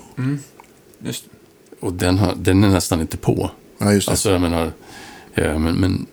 Just, 0.99 1.23
Och 1.79 1.93
den, 1.93 2.17
har, 2.17 2.35
den 2.35 2.63
är 2.63 2.67
nästan 2.69 3.01
inte 3.01 3.17
på. 3.17 3.51
Ja, 3.77 3.93
just 3.93 4.07
det. 4.07 4.11
Alltså 4.11 4.31
jag 4.31 4.41
menar, 4.41 4.71
eh, 5.33 5.59
men, 5.59 5.75
men 5.75 6.05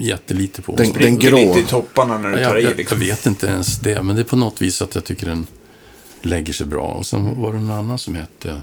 jättelite 0.00 0.62
på. 0.62 0.76
Den- 0.76 0.92
den 0.92 1.18
grå. 1.18 1.36
lite 1.36 1.58
i 1.60 1.62
topparna 1.62 2.18
när 2.18 2.30
du 2.30 2.36
tar 2.36 2.42
jag, 2.42 2.60
i 2.60 2.62
jag, 2.62 2.70
jag 2.70 2.76
liksom. 2.76 2.98
vet 2.98 3.26
inte 3.26 3.46
ens 3.46 3.78
det, 3.78 4.02
men 4.02 4.16
det 4.16 4.22
är 4.22 4.26
på 4.26 4.36
något 4.36 4.62
vis 4.62 4.82
att 4.82 4.94
jag 4.94 5.04
tycker 5.04 5.26
den 5.26 5.46
lägger 6.22 6.52
sig 6.52 6.66
bra. 6.66 6.86
Och 6.86 7.06
sen 7.06 7.40
var 7.40 7.52
det 7.52 7.58
en 7.58 7.70
annan 7.70 7.98
som 7.98 8.14
hette... 8.14 8.60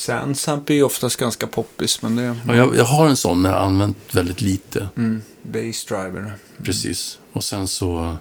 Sandsamp 0.00 0.70
är 0.70 0.74
ju 0.74 0.82
oftast 0.82 1.16
ganska 1.16 1.46
poppis, 1.46 2.02
men 2.02 2.16
det 2.16 2.36
Ja, 2.46 2.56
jag, 2.56 2.76
jag 2.76 2.84
har 2.84 3.08
en 3.08 3.16
sån, 3.16 3.42
men 3.42 3.50
jag 3.50 3.58
har 3.58 3.66
använt 3.66 4.14
väldigt 4.14 4.40
lite. 4.40 4.88
mm, 4.96 5.22
bass 5.42 5.84
driver. 5.84 6.34
Precis. 6.62 7.18
Och 7.32 7.44
sen 7.44 7.68
så... 7.68 8.16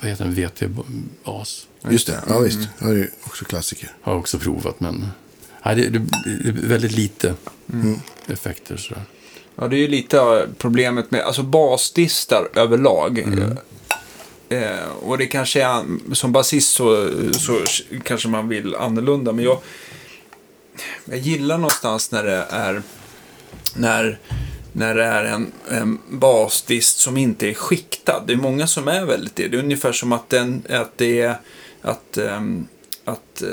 Vad 0.00 0.10
heter 0.10 0.24
den? 0.24 0.34
VT-bas. 0.34 1.66
Just 1.90 2.06
det, 2.06 2.22
ja 2.28 2.38
visst. 2.38 2.58
Det 2.78 2.84
är 2.84 2.92
ju 2.92 3.10
också 3.24 3.44
klassiker. 3.44 3.92
Har 4.00 4.12
jag 4.12 4.20
också 4.20 4.38
provat, 4.38 4.80
men... 4.80 5.08
Nej, 5.64 5.76
det, 5.76 5.88
det, 5.88 6.06
det 6.24 6.48
är 6.48 6.52
väldigt 6.52 6.92
lite 6.92 7.34
effekter 8.26 8.76
sådär. 8.76 9.02
Ja, 9.56 9.68
det 9.68 9.76
är 9.76 9.80
ju 9.80 9.88
lite 9.88 10.48
problemet 10.58 11.10
med 11.10 11.20
alltså 11.20 11.42
basdistar 11.42 12.48
överlag. 12.54 13.18
Eh, 14.48 14.88
och 15.00 15.18
det 15.18 15.26
kanske 15.26 15.62
är, 15.62 15.84
som 16.14 16.32
basist 16.32 16.70
så, 16.74 17.10
så 17.32 17.60
kanske 18.04 18.28
man 18.28 18.48
vill 18.48 18.74
annorlunda. 18.74 19.32
Men 19.32 19.44
jag, 19.44 19.58
jag 21.04 21.18
gillar 21.18 21.58
någonstans 21.58 22.10
när 22.10 22.24
det 22.24 22.46
är, 22.50 22.82
när, 23.74 24.18
när 24.72 24.94
det 24.94 25.04
är 25.04 25.24
en, 25.24 25.52
en 25.70 25.98
basdist 26.08 26.98
som 26.98 27.16
inte 27.16 27.48
är 27.48 27.54
skiktad. 27.54 28.22
Det 28.26 28.32
är 28.32 28.36
många 28.36 28.66
som 28.66 28.88
är 28.88 29.04
väldigt 29.04 29.36
det. 29.36 29.48
Det 29.48 29.56
är 29.56 29.62
ungefär 29.62 29.92
som 29.92 30.12
att, 30.12 30.28
den, 30.28 30.62
att 30.70 30.98
det 30.98 31.20
är 31.20 31.36
att, 31.82 32.18
ehm, 32.18 32.68
att 33.04 33.42
eh, 33.42 33.48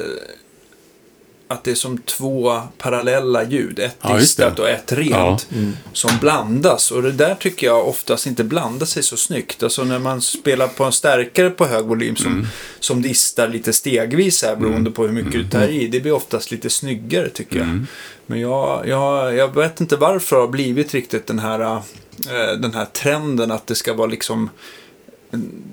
att 1.48 1.64
det 1.64 1.72
är 1.72 1.76
som 1.76 1.98
två 1.98 2.62
parallella 2.78 3.44
ljud. 3.44 3.80
Ett 3.80 3.98
Ja, 4.02 4.18
distat 4.18 4.60
och 4.60 4.70
ett 4.70 4.92
rent. 4.92 5.48
Som 5.94 6.12
blandas. 6.22 6.92
Och 6.92 7.04
det 7.04 7.12
där 7.12 7.36
tycker 7.36 7.68
jag 7.68 7.88
oftast 7.88 8.26
inte 8.28 8.44
blandar 8.44 8.86
sig 8.86 9.04
så 9.04 9.18
snyggt. 9.18 9.64
Alltså 9.64 9.84
när 9.84 10.00
man 10.00 10.22
spelar 10.22 10.68
på 10.68 10.84
en 10.84 10.92
stärkare 10.92 11.50
på 11.50 11.66
hög 11.66 11.86
volym 11.86 12.16
som, 12.16 12.32
Mm. 12.34 12.48
som 12.80 13.02
distar 13.02 13.48
lite 13.48 13.74
stegvis 13.74 14.44
här 14.44 14.56
beroende 14.56 14.92
på 14.92 15.04
hur 15.04 15.12
mycket 15.14 15.32
du 15.32 15.48
tar 15.48 15.68
i. 15.68 15.88
Det 15.88 16.00
blir 16.00 16.12
oftast 16.14 16.52
lite 16.52 16.70
snyggare 16.70 17.30
tycker 17.30 17.56
jag. 17.58 17.66
Mm. 17.68 17.88
Men 18.26 18.40
jag, 18.40 18.88
jag, 18.88 19.36
jag 19.36 19.56
vet 19.56 19.82
inte 19.82 19.96
varför 19.96 20.36
det 20.36 20.42
har 20.42 20.48
blivit 20.48 20.94
riktigt 20.94 21.28
den 21.28 21.40
här, 21.40 21.60
eh, 21.60 22.60
den 22.60 22.74
här 22.74 22.86
trenden 22.86 23.52
att 23.52 23.68
det 23.68 23.76
ska 23.76 23.94
vara 23.94 24.08
liksom 24.08 24.50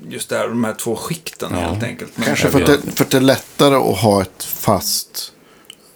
just 0.09 0.29
det 0.29 0.37
här, 0.37 0.49
de 0.49 0.64
här 0.64 0.75
två 0.75 0.97
skikten 0.97 1.49
Ja. 1.53 1.59
helt 1.61 1.83
enkelt. 1.83 2.12
Men, 2.14 2.27
Kanske 2.27 2.51
för 2.51 2.61
att, 2.61 2.66
det, 2.66 2.93
för 2.97 3.05
att 3.05 3.11
det 3.11 3.16
är 3.16 3.21
lättare 3.21 3.75
att 3.75 3.99
ha 3.99 4.23
ett 4.23 4.45
fast 4.45 5.33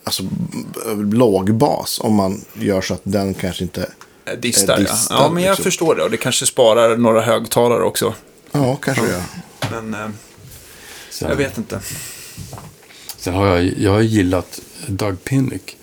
alltså, 0.04 0.22
b- 0.22 1.16
låg 1.16 1.54
bas 1.54 2.00
om 2.02 2.14
man 2.14 2.44
gör 2.54 2.80
så 2.80 2.94
att 2.94 3.00
den 3.04 3.34
kanske 3.34 3.62
inte... 3.64 3.90
Eh, 4.24 4.38
Distar, 4.38 4.74
Eh, 4.78 4.82
ja. 4.86 4.92
distar, 4.92 5.14
Ja, 5.16 5.30
men 5.30 5.42
jag 5.42 5.50
liksom. 5.50 5.64
förstår 5.64 5.94
det. 5.94 6.02
Och 6.02 6.10
det 6.10 6.16
kanske 6.16 6.46
sparar 6.46 6.96
några 6.96 7.20
högtalare 7.20 7.82
också. 7.84 8.14
Ja, 8.52 8.76
kanske 8.76 9.04
det 9.06 9.12
gör. 9.12 9.22
Men 9.70 9.94
eh, 9.94 10.08
Sen, 11.10 11.28
jag 11.28 11.36
vet 11.36 11.58
inte. 11.58 11.80
sen 13.16 13.34
har 13.34 13.46
jag, 13.46 13.64
jag 13.78 13.90
har 13.92 14.00
gillat 14.00 14.60
Doug 14.86 15.24
Pinnick, 15.24 15.76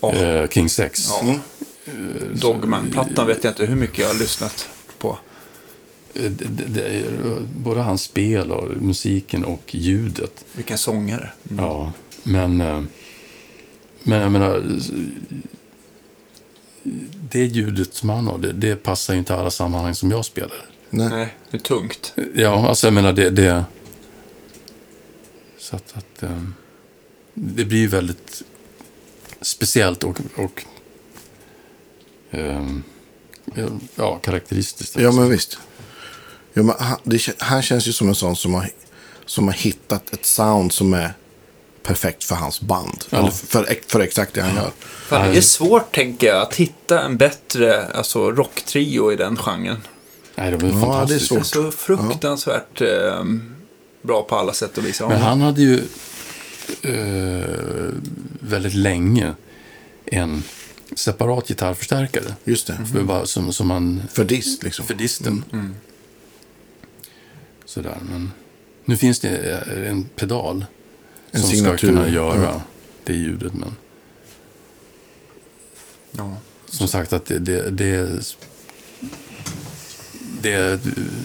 Ja. 0.00 0.12
eh, 0.12 0.48
King 0.48 0.68
6. 0.68 1.08
Ja. 1.08 1.34
Dogman-plattan 2.34 3.26
vet 3.26 3.44
jag 3.44 3.50
inte 3.50 3.66
hur 3.66 3.76
mycket 3.76 3.98
jag 3.98 4.06
har 4.06 4.14
lyssnat 4.14 4.68
på. 4.98 5.18
Eh, 6.14 6.22
Det, 6.22 6.44
det, 6.44 6.64
det 6.66 6.82
är, 6.82 7.04
både 7.56 7.80
hans 7.80 8.02
spel 8.02 8.52
och 8.52 8.68
musiken 8.82 9.44
och 9.44 9.62
ljudet. 9.74 10.44
Vilken 10.52 10.78
sångare. 10.78 11.30
Mm. 11.50 11.64
Ja, 11.64 11.92
men, 12.22 12.60
eh, 12.60 12.82
men 14.02 14.20
jag 14.20 14.32
menar, 14.32 14.62
det 17.30 17.44
ljudet 17.44 17.94
som 17.94 18.08
han 18.08 18.26
har, 18.26 18.38
det, 18.38 18.52
det 18.52 18.76
passar 18.76 19.14
ju 19.14 19.18
inte 19.18 19.34
alla 19.34 19.50
sammanhang 19.50 19.94
som 19.94 20.10
jag 20.10 20.24
spelar. 20.24 20.66
Nej. 20.90 21.08
Nej, 21.08 21.36
det 21.50 21.56
är 21.56 21.60
tungt. 21.60 22.14
Ja, 22.34 22.68
alltså 22.68 22.86
jag 22.86 22.94
menar 22.94 23.12
det... 23.12 23.30
det 23.30 23.64
så 25.58 25.76
att, 25.76 25.96
att 25.96 26.22
eh, 26.22 26.42
det 27.34 27.64
blir 27.64 27.78
ju 27.78 27.86
väldigt 27.86 28.42
speciellt 29.40 30.04
och, 30.04 30.20
och 30.36 30.64
eh, 32.30 32.66
ja, 33.94 34.16
karaktäristiskt. 34.16 34.96
Ja, 34.96 35.12
men 35.12 35.30
visst. 35.30 35.58
Ja, 36.52 36.62
men 36.62 36.74
han, 36.78 36.98
det, 37.04 37.28
han 37.38 37.62
känns 37.62 37.88
ju 37.88 37.92
som 37.92 38.08
en 38.08 38.14
sån 38.14 38.36
som 38.36 38.54
har, 38.54 38.70
som 39.26 39.46
har 39.46 39.54
hittat 39.54 40.12
ett 40.12 40.26
sound 40.26 40.72
som 40.72 40.94
är 40.94 41.12
perfekt 41.90 42.24
för 42.24 42.34
hans 42.34 42.60
band. 42.60 43.04
Ja. 43.10 43.18
Eller 43.18 43.30
för, 43.30 43.76
för, 43.86 44.00
exakt 44.00 44.34
det 44.34 44.42
han 44.42 44.56
gör. 44.56 44.70
Fan, 45.08 45.30
det 45.30 45.36
är 45.36 45.40
svårt, 45.40 45.94
tänker 45.94 46.26
jag, 46.26 46.42
att 46.42 46.54
hitta 46.54 47.02
en 47.02 47.16
bättre 47.16 47.86
alltså, 47.86 48.30
rocktrio 48.30 49.12
i 49.12 49.16
den 49.16 49.36
genren. 49.36 49.76
Nej, 50.34 50.50
de 50.50 50.66
är 50.66 50.68
Ja, 50.68 50.72
det 50.72 50.76
är 50.76 50.80
fantastiska. 50.80 51.34
Det 51.34 51.40
är 51.40 51.44
så 51.44 51.70
fruktansvärt 51.70 52.80
eh, 52.80 53.24
bra 54.02 54.22
på 54.22 54.36
alla 54.36 54.52
sätt 54.52 54.78
och 54.78 54.84
vis. 54.86 55.00
Men 55.00 55.20
han 55.20 55.40
hade 55.40 55.62
ju 55.62 55.82
eh, 56.82 57.94
väldigt 58.40 58.74
länge 58.74 59.34
en 60.06 60.42
separat 60.94 61.48
gitarrförstärkare. 61.48 62.34
Just 62.44 62.66
det. 62.66 62.78
För 62.92 63.02
bara, 63.02 63.26
som, 63.26 63.52
som 63.52 63.68
man, 63.68 64.02
För 64.12 64.24
dist 64.24 64.62
liksom. 64.62 64.86
för 64.86 64.94
disten. 64.94 65.44
Sådär, 67.64 67.98
men 68.10 68.32
nu 68.84 68.96
finns 68.96 69.20
det 69.20 69.28
en 69.88 70.04
pedal 70.04 70.64
En 71.32 71.40
som 71.40 71.50
signatur. 71.50 71.76
ska 71.76 71.86
kunna 71.86 72.08
göra 72.08 72.42
Ja. 72.42 72.62
det 73.04 73.12
ljudet. 73.14 73.54
Men 73.54 73.76
Ja. 76.10 76.36
som 76.66 76.88
sagt, 76.88 77.12
att 77.12 77.26
det, 77.26 77.38
det, 77.38 77.70
det, 77.70 77.84
är- 77.94 78.22
det, 80.42 80.80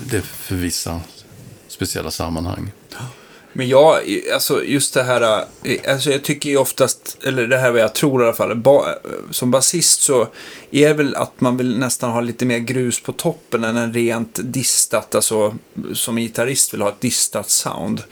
det 0.09 0.17
är 0.17 0.21
för 0.21 0.55
vissa 0.55 1.01
speciella 1.67 2.11
sammanhang. 2.11 2.71
Men 3.57 3.67
jag, 3.67 3.97
alltså 4.33 4.63
just 4.63 4.93
det 4.93 5.03
här, 5.03 5.45
eh, 5.63 5.93
alltså 5.93 6.11
jag 6.11 6.23
tycker 6.23 6.49
ju 6.49 6.57
oftast, 6.57 7.17
eller 7.23 7.47
det 7.47 7.57
här 7.57 7.71
vad 7.71 7.81
jag 7.81 7.93
tror 7.93 8.21
i 8.21 8.25
alla 8.25 8.33
fall, 8.35 8.55
ba, 8.55 8.85
som 9.31 9.51
basist 9.51 10.01
så 10.01 10.27
är 10.71 10.93
väl 10.93 11.15
att 11.15 11.41
man 11.41 11.57
vill 11.57 11.77
nästan 11.77 12.11
ha 12.11 12.21
lite 12.21 12.45
mer 12.45 12.57
grus 12.57 12.99
på 12.99 13.11
toppen 13.11 13.63
än 13.63 13.77
en 13.77 13.93
rent 13.93 14.39
distat, 14.43 15.15
alltså 15.15 15.55
som 15.93 16.15
gitarrist 16.15 16.73
vill 16.73 16.81
ha 16.81 16.89
ett 16.89 17.01
distat 17.01 17.49
sound. 17.49 18.03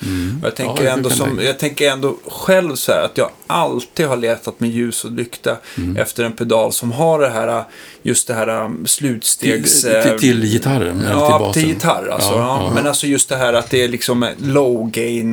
Och 0.42 0.48
jag, 0.48 0.56
tänker 0.56 0.84
Ja, 0.84 0.92
ändå 0.92 1.10
som, 1.10 1.40
jag 1.44 1.60
tänker 1.60 1.92
ändå 1.92 2.18
själv 2.28 2.76
så 2.76 2.92
här 2.92 3.06
att 3.06 3.18
jag 3.18 3.30
alltid 3.48 4.06
har 4.06 4.18
letat 4.18 4.60
med 4.60 4.70
ljus 4.70 5.06
och 5.06 5.12
lykta 5.12 5.58
Mm. 5.78 5.98
efter 5.98 6.24
en 6.24 6.34
pedal 6.34 6.74
som 6.74 6.92
har 6.92 7.20
det 7.20 7.30
här, 7.30 7.64
just 8.04 8.28
det 8.28 8.34
här 8.34 8.64
um, 8.66 8.86
slutstegs... 8.88 9.82
Till, 9.82 9.96
eh, 9.96 10.04
till, 10.04 10.20
till 10.20 10.46
gitarren? 10.46 11.04
Ja, 11.10 11.28
till 11.28 11.46
basen? 11.46 11.54
till 11.54 11.70
gitarr 11.74 12.08
alltså. 12.08 12.32
Ja, 12.32 12.64
ja. 12.64 12.72
Men 12.76 12.88
alltså 12.88 13.08
just 13.08 13.30
det 13.30 13.36
här 13.36 13.54
att 13.54 13.70
det 13.70 13.84
är 13.84 13.88
liksom 13.88 14.28
low 14.38 14.90
gain 14.90 15.33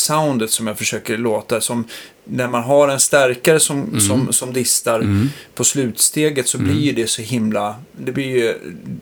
soundet 0.00 0.50
som 0.50 0.66
jag 0.66 0.78
försöker 0.78 1.18
låta. 1.18 1.60
Som 1.60 1.84
när 2.24 2.48
man 2.48 2.62
har 2.62 2.88
en 2.88 3.00
stärkare 3.00 3.60
som, 3.60 3.82
Mm. 3.84 4.00
som, 4.00 4.32
som 4.32 4.52
distar 4.52 5.28
på 5.54 5.64
slutsteget 5.64 6.48
så 6.48 6.58
blir 6.58 6.80
ju 6.80 6.92
det 6.92 7.06
så 7.06 7.22
himla... 7.22 7.74
Det, 8.04 8.12
blir 8.12 8.24
ju, 8.26 8.54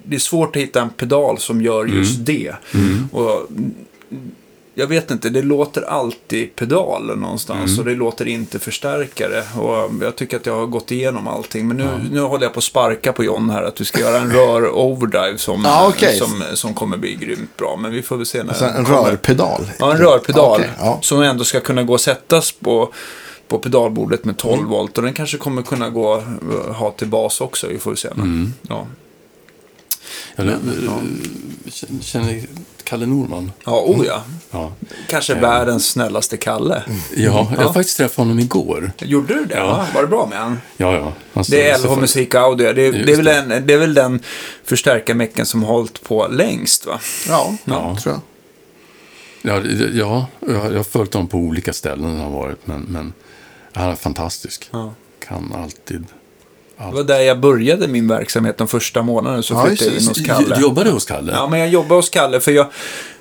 det 0.04 0.16
är 0.16 0.20
svårt 0.20 0.56
att 0.56 0.62
hitta 0.62 0.82
en 0.82 0.90
pedal 0.90 1.38
som 1.38 1.62
gör 1.62 1.84
Mm. 1.84 1.96
just 1.98 2.26
det. 2.26 2.52
Och 3.12 3.48
jag 4.78 4.86
vet 4.86 5.10
inte, 5.10 5.28
det 5.28 5.42
låter 5.42 5.82
alltid 5.82 6.56
pedal 6.56 7.16
någonstans 7.18 7.70
Mm. 7.70 7.78
och 7.78 7.84
det 7.84 7.94
låter 7.94 8.28
inte 8.28 8.58
förstärkare. 8.58 9.42
Och 9.60 9.90
jag 10.04 10.16
tycker 10.16 10.36
att 10.36 10.46
jag 10.46 10.56
har 10.56 10.66
gått 10.66 10.90
igenom 10.90 11.28
allting. 11.28 11.68
Men 11.68 11.76
nu, 11.76 11.88
nu 12.12 12.20
håller 12.20 12.44
jag 12.44 12.52
på 12.52 12.58
att 12.58 12.64
sparka 12.64 13.12
på 13.12 13.24
John 13.24 13.50
här 13.50 13.62
att 13.62 13.80
vi 13.80 13.84
ska 13.84 14.00
göra 14.00 14.16
en 14.18 14.30
rör 14.32 14.70
overdrive 14.76 15.38
som, 15.38 15.62
Ja, 15.64 15.86
okej. 15.88 16.16
som, 16.18 16.42
som 16.54 16.74
kommer 16.74 16.96
bli 16.96 17.14
grymt 17.14 17.56
bra. 17.56 17.76
Men 17.76 17.92
vi 17.92 18.02
får 18.02 18.16
väl 18.16 18.26
se 18.26 18.42
när 18.42 18.48
Alltså, 18.48 18.64
en 18.64 18.86
rörpedal. 18.86 19.66
Ja, 19.78 19.92
en 19.92 19.98
rörpedal. 19.98 20.60
Okej, 20.60 20.70
ja. 20.78 20.98
Som 21.02 21.22
ändå 21.22 21.44
ska 21.44 21.60
kunna 21.60 21.82
gå 21.82 21.92
och 21.92 22.00
sättas 22.00 22.52
på, 22.52 22.92
på 23.48 23.58
pedalbordet 23.58 24.24
med 24.24 24.36
12 24.36 24.54
Mm. 24.58 24.70
volt. 24.70 24.98
Och 24.98 25.04
den 25.04 25.14
kanske 25.14 25.36
kommer 25.38 25.62
kunna 25.62 25.90
gå 25.90 26.22
ha 26.74 26.90
till 26.90 27.08
bas 27.08 27.40
också. 27.40 27.66
Vi 27.66 27.78
får 27.78 27.94
se. 27.94 28.08
Mm. 30.38 30.60
Ja. 30.86 31.00
Känner 32.00 32.40
Kalle 32.84 33.06
Norman. 33.06 33.52
ja, 33.64 33.80
oh 33.86 34.06
ja. 34.06 34.22
Ja, 34.50 34.72
Kanske 35.08 35.32
Ja. 35.32 35.40
världens 35.40 35.88
snällaste 35.88 36.36
Kalle. 36.36 36.82
ja 36.88 36.92
jag 37.16 37.46
Ja. 37.58 37.62
har 37.66 37.72
faktiskt 37.72 37.96
träffat 37.96 38.16
honom 38.16 38.38
igår. 38.38 38.92
Gjorde 39.02 39.34
du 39.34 39.44
det? 39.44 39.54
Ja. 39.54 39.66
va? 39.66 39.86
Var 39.94 40.02
det 40.02 40.08
bra 40.08 40.26
med 40.26 40.38
han? 40.38 40.60
Ja, 40.76 40.94
ja. 40.94 41.12
Han 41.34 41.44
Det 41.48 41.68
är 41.70 41.78
LH 41.78 41.96
Musik 42.00 42.34
Audio. 42.34 42.66
Det 42.66 42.72
det 42.72 43.12
är, 43.12 43.16
väl, 43.16 43.24
det. 43.24 43.34
en, 43.34 43.66
det 43.66 43.74
är 43.74 43.78
väl 43.78 43.94
den 43.94 44.20
förstärkarmecken 44.64 45.46
som 45.46 45.62
har 45.62 45.72
hållit 45.74 46.02
på 46.02 46.26
längst 46.28 46.86
va? 46.86 47.00
Ja, 47.28 47.54
Ja. 47.64 47.96
tror 48.02 48.14
jag. 48.14 48.20
Ja, 49.42 49.60
ja, 49.70 49.86
jag 49.94 50.06
har 50.06 50.24
jag 50.70 50.76
har 50.76 50.82
följt 50.84 51.14
honom 51.14 51.28
på 51.28 51.38
olika 51.38 51.72
ställen 51.72 52.04
han 52.10 52.18
har 52.18 52.30
varit, 52.30 52.66
men, 52.66 52.80
men 52.88 53.12
han 53.72 53.90
är 53.90 53.94
fantastisk. 53.94 54.68
Ja. 54.72 54.94
Kan 55.28 55.52
alltid. 55.62 56.06
Det 56.78 56.94
var 56.96 57.02
där 57.02 57.20
jag 57.20 57.40
började 57.40 57.88
min 57.88 58.08
verksamhet 58.08 58.58
de 58.58 58.68
första 58.68 59.02
månaderna. 59.02 59.42
Så 59.42 59.54
Ja, 59.54 59.64
flyttade 59.66 59.90
jag 59.90 60.00
in 60.02 60.08
hos. 60.08 60.26
Kalle. 60.26 60.54
Du 60.56 60.62
jobbade 60.62 60.90
hos 60.90 61.04
Kalle? 61.04 61.32
Ja, 61.32 61.48
men 61.48 61.60
jag 61.60 61.68
jobbade 61.68 61.94
hos 61.94 62.08
Kalle 62.10 62.40
för 62.40 62.52
jag, 62.52 62.66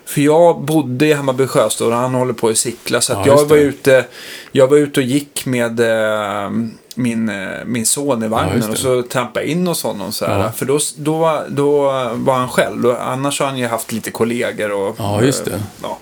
för 0.06 0.22
jag 0.22 0.62
bodde 0.62 1.06
i 1.08 1.14
Hammarby 1.14 1.48
Sjöstad 1.48 1.88
och 1.88 1.94
han 1.94 2.14
håller 2.14 2.34
på 2.34 2.52
i 2.52 2.56
Sickla. 2.56 3.02
Så 3.02 3.14
att 3.14 3.26
Ja, 3.28 3.34
jag 3.38 3.46
var 3.46 3.58
det. 3.58 3.64
ute, 3.64 4.06
jag 4.52 4.68
var 4.68 4.78
ute 4.78 5.00
och 5.00 5.06
gick 5.06 5.46
med, 5.46 5.80
eh, 5.80 6.50
min, 6.96 7.30
eh, 7.30 7.48
min 7.66 7.86
son 7.86 8.22
i 8.22 8.26
Ja, 8.26 8.30
vagnen 8.30 8.60
det. 8.62 8.68
och 8.68 8.78
så 8.78 9.02
trampade 9.04 9.46
jag 9.46 9.52
in 9.52 9.68
hos 9.68 9.84
honom. 9.84 10.12
Så 10.12 10.26
här, 10.26 10.40
Ja. 10.40 10.52
För 10.52 10.66
då, 10.66 10.80
då, 10.98 11.18
var- 11.18 11.46
då 11.50 11.82
var 12.14 12.34
han 12.34 12.50
själv. 12.50 12.86
Annars 13.00 13.40
har 13.40 13.48
han 13.48 13.58
ju 13.58 13.68
haft 13.68 13.92
lite 13.92 14.12
kollegor. 14.12 14.72
Och, 14.72 14.96
Ja, 15.00 15.22
just 15.24 15.46
det. 15.46 15.52
eh, 15.52 15.60
Ja. 15.84 15.98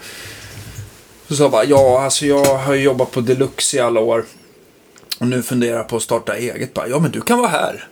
Så 1.27 1.35
sa 1.35 1.43
jag 1.43 1.51
bara, 1.51 1.63
ja 1.65 2.03
alltså 2.03 2.25
jag 2.25 2.45
har 2.57 2.73
ju 2.73 2.81
jobbat 2.83 3.11
på 3.11 3.21
Deluxe 3.21 3.77
i 3.77 3.79
alla 3.79 3.99
år. 3.99 4.25
Och 5.19 5.27
nu 5.27 5.43
funderar 5.43 5.77
jag 5.77 5.87
på 5.87 5.95
att 5.97 6.03
starta 6.03 6.35
eget. 6.35 6.73
Bara, 6.73 6.87
ja 6.87 6.99
men 6.99 7.11
du 7.11 7.21
kan 7.21 7.37
vara 7.37 7.47
här. 7.49 7.87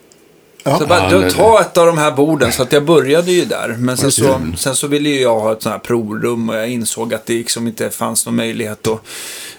Ja. 0.64 0.78
Så 0.78 0.82
jag 0.82 0.90
bara, 0.90 1.10
det- 1.10 1.32
ta 1.32 1.62
ett 1.62 1.78
av 1.78 1.86
de 1.88 1.98
här 1.98 2.12
borden. 2.12 2.52
Så 2.52 2.64
att 2.64 2.74
jag 2.74 2.86
började 2.86 3.32
ju 3.32 3.46
där. 3.46 3.76
Men 3.80 3.98
sen 3.98 4.12
så, 4.12 4.40
sen 4.58 4.76
så 4.76 4.88
ville 4.88 5.10
ju 5.10 5.22
jag 5.22 5.40
ha 5.40 5.52
ett 5.54 5.62
sånt 5.62 5.74
här 5.74 5.80
provrum. 5.80 6.50
Och 6.50 6.56
jag 6.56 6.70
insåg 6.70 7.14
att 7.14 7.26
det 7.26 7.34
liksom 7.34 7.68
inte 7.68 7.90
fanns 7.90 8.26
någon 8.26 8.36
möjlighet 8.36 8.88
att, 8.88 9.00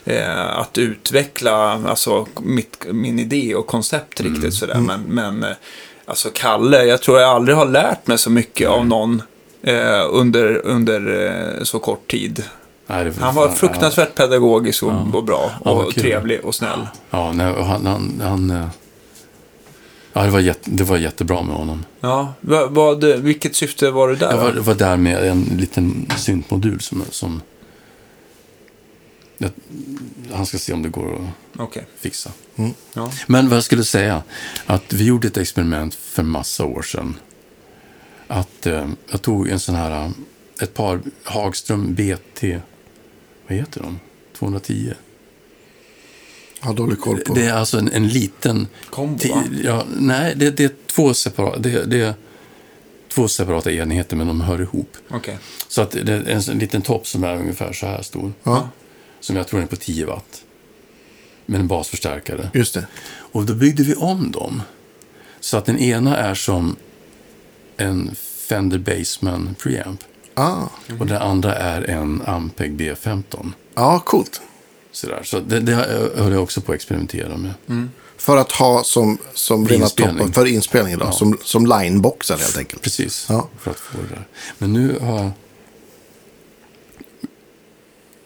eh, 0.04 0.58
att 0.58 0.78
utveckla 0.78 1.80
alltså, 1.88 2.26
mitt, 2.42 2.84
min 2.92 3.18
idé 3.18 3.54
och 3.54 3.66
koncept 3.66 4.20
Mm. 4.20 4.32
riktigt 4.34 4.54
sådär. 4.54 4.74
Men, 4.80 5.00
men 5.02 5.44
eh, 5.44 5.56
alltså 6.04 6.28
Kalle, 6.34 6.84
jag 6.84 7.02
tror 7.02 7.20
jag 7.20 7.30
aldrig 7.30 7.56
har 7.56 7.66
lärt 7.66 8.06
mig 8.06 8.18
så 8.18 8.30
mycket 8.30 8.68
av 8.68 8.86
någon 8.86 9.22
eh, 9.62 10.02
under, 10.10 10.66
under 10.66 11.26
eh, 11.58 11.62
så 11.64 11.78
kort 11.78 12.10
tid. 12.10 12.42
Nej, 12.86 13.04
det 13.04 13.20
Han 13.20 13.34
var 13.34 13.48
fruktansvärt 13.48 14.14
pedagogisk 14.14 14.82
och, 14.82 15.14
och 15.14 15.24
bra. 15.24 15.50
Ja, 15.64 15.70
Och 15.70 15.92
kul. 15.92 16.02
trevlig 16.02 16.44
och 16.44 16.54
snäll. 16.54 16.86
Ja, 17.10 17.32
nej, 17.32 17.62
han... 17.62 17.86
han, 17.86 18.20
han 18.22 18.50
eh, 18.50 18.66
ja, 20.12 20.22
det 20.22 20.30
var, 20.30 20.40
jätte, 20.40 20.70
det 20.70 20.84
var 20.84 20.96
jättebra 20.96 21.42
med 21.42 21.56
honom. 21.56 21.84
Ja, 22.00 22.34
vad, 22.40 22.70
vad, 22.70 23.04
vilket 23.04 23.56
syfte 23.56 23.90
var 23.90 24.08
det 24.08 24.16
där? 24.16 24.30
Jag 24.30 24.38
var, 24.38 24.52
var 24.52 24.74
där 24.74 24.96
med 24.96 25.28
en 25.28 25.42
liten 25.42 26.06
syntmodul 26.16 26.80
som... 26.80 27.02
som 27.10 27.40
jag, 29.38 29.50
han 30.32 30.46
ska 30.46 30.58
se 30.58 30.72
om 30.72 30.82
det 30.82 30.88
går 30.88 31.14
att 31.14 31.60
Okej. 31.60 31.86
fixa. 31.98 32.30
Ja. 32.94 33.10
Men 33.26 33.48
vad 33.48 33.56
jag 33.56 33.64
skulle 33.64 33.84
säga, 33.84 34.22
att 34.66 34.92
vi 34.92 35.04
gjorde 35.04 35.28
ett 35.28 35.36
experiment 35.36 35.94
för 35.94 36.22
massa 36.22 36.64
år 36.64 36.82
sedan. 36.82 37.16
Att 38.26 38.66
eh, 38.66 38.88
jag 39.10 39.22
tog 39.22 39.48
en 39.48 39.60
sån 39.60 39.74
här, 39.74 40.04
eh, 40.04 40.10
ett 40.62 40.74
par 40.74 41.00
Hagström 41.24 41.94
BT, 41.94 42.60
vad 43.46 43.58
heter 43.58 43.80
de? 43.80 44.00
210. 44.38 44.92
Jag 46.60 46.66
har 46.66 46.74
dålig 46.74 47.00
koll 47.00 47.18
på. 47.18 47.34
Det 47.34 47.44
är 47.44 47.52
alltså 47.52 47.78
en, 47.78 47.92
en 47.92 48.08
liten... 48.08 48.68
Kombo, 48.90 49.18
ja, 49.62 49.86
nej, 49.96 50.34
det, 50.36 50.50
det 50.50 50.64
är 50.64 50.70
två 50.86 51.14
separata... 51.14 51.58
Det, 51.58 51.84
det 51.84 52.00
är 52.00 52.14
två 53.08 53.28
separata 53.28 53.72
enheter, 53.72 54.16
men 54.16 54.26
de 54.26 54.40
hör 54.40 54.60
ihop. 54.60 54.96
Okej. 55.08 55.38
Så 55.68 55.82
att 55.82 55.90
det 55.90 56.12
är 56.12 56.28
en, 56.28 56.42
sån 56.42 56.58
liten 56.58 56.82
topp 56.82 57.06
som 57.06 57.24
är 57.24 57.36
ungefär 57.36 57.72
så 57.72 57.86
här 57.86 58.02
stor. 58.02 58.32
Ja, 58.42 58.68
Som 59.20 59.36
jag 59.36 59.48
tror 59.48 59.62
är 59.62 59.66
på 59.66 59.76
10 59.76 60.06
watt. 60.06 60.44
Med 61.46 61.60
en 61.60 61.68
basförstärkare. 61.68 62.50
just 62.54 62.74
det. 62.74 62.86
Och 63.06 63.46
då 63.46 63.54
byggde 63.54 63.82
vi 63.82 63.94
om 63.94 64.30
dem. 64.30 64.62
Så 65.40 65.56
att 65.56 65.64
den 65.64 65.78
ena 65.78 66.16
är 66.16 66.34
som 66.34 66.76
en 67.76 68.14
Fender 68.48 68.78
Bassman 68.78 69.54
preamp. 69.58 70.00
Ah. 70.34 70.62
Och 71.00 71.06
den 71.06 71.22
andra 71.22 71.54
är 71.54 71.82
en 71.90 72.22
Ampeg 72.26 72.80
B15. 72.80 73.52
Ja, 73.74 73.98
coolt. 74.04 74.40
Sådär. 74.92 75.20
Så 75.24 75.40
det, 75.40 75.60
det 75.60 75.74
höll 76.16 76.32
jag 76.32 76.42
också 76.42 76.60
på 76.60 76.72
att 76.72 76.76
experimentera 76.76 77.36
med. 77.36 77.52
För 78.16 78.36
att 78.36 78.52
ha 78.52 78.84
som, 78.84 79.18
som 79.34 79.66
För 79.66 79.74
rena 79.74 79.86
toppen 79.88 80.32
för 80.32 80.46
inspelning 80.46 80.98
då. 80.98 81.04
Ja. 81.04 81.12
Som, 81.12 81.38
som 81.42 81.66
lineboxar 81.66 82.36
helt 82.36 82.58
enkelt. 82.58 82.82
Precis, 82.82 83.26
Ja. 83.28 83.48
för 83.58 83.70
att 83.70 83.76
få 83.80 83.98
det 83.98 84.14
där. 84.14 84.26
Men 84.58 84.72
nu 84.72 84.98
har 85.00 85.16
jag... 85.18 85.30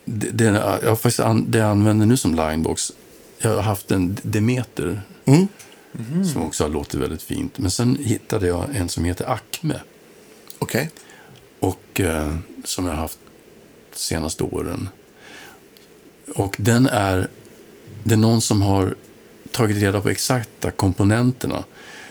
Det, 0.04 0.30
det, 0.30 0.44
jag 0.84 1.00
faktiskt 1.00 1.20
an, 1.20 1.44
det 1.50 1.58
jag 1.58 1.68
använder 1.70 2.06
nu 2.06 2.16
som 2.16 2.34
linebox, 2.34 2.92
jag 3.38 3.50
har 3.54 3.62
haft 3.62 3.90
en 3.90 4.18
Demeter 4.22 5.02
Mm. 5.24 6.24
som 6.24 6.42
också 6.42 6.64
har 6.64 6.68
låtit 6.70 6.94
väldigt 7.00 7.22
fint. 7.22 7.58
Men 7.58 7.70
sen 7.70 7.96
hittade 8.00 8.46
jag 8.46 8.76
en 8.76 8.88
som 8.88 9.04
heter 9.04 9.30
Acme. 9.30 9.74
Okej. 10.58 10.90
Och 11.60 12.00
eh, 12.00 12.36
som 12.64 12.86
jag 12.86 12.92
har 12.92 13.00
haft 13.00 13.18
de 13.92 13.98
senaste 13.98 14.44
åren. 14.44 14.88
Och 16.34 16.56
den 16.58 16.86
är, 16.86 17.28
det 18.04 18.14
är 18.14 18.18
någon 18.18 18.40
som 18.40 18.62
har 18.62 18.94
tagit 19.52 19.76
reda 19.76 20.00
på 20.00 20.08
exakta 20.08 20.70
komponenterna 20.70 21.64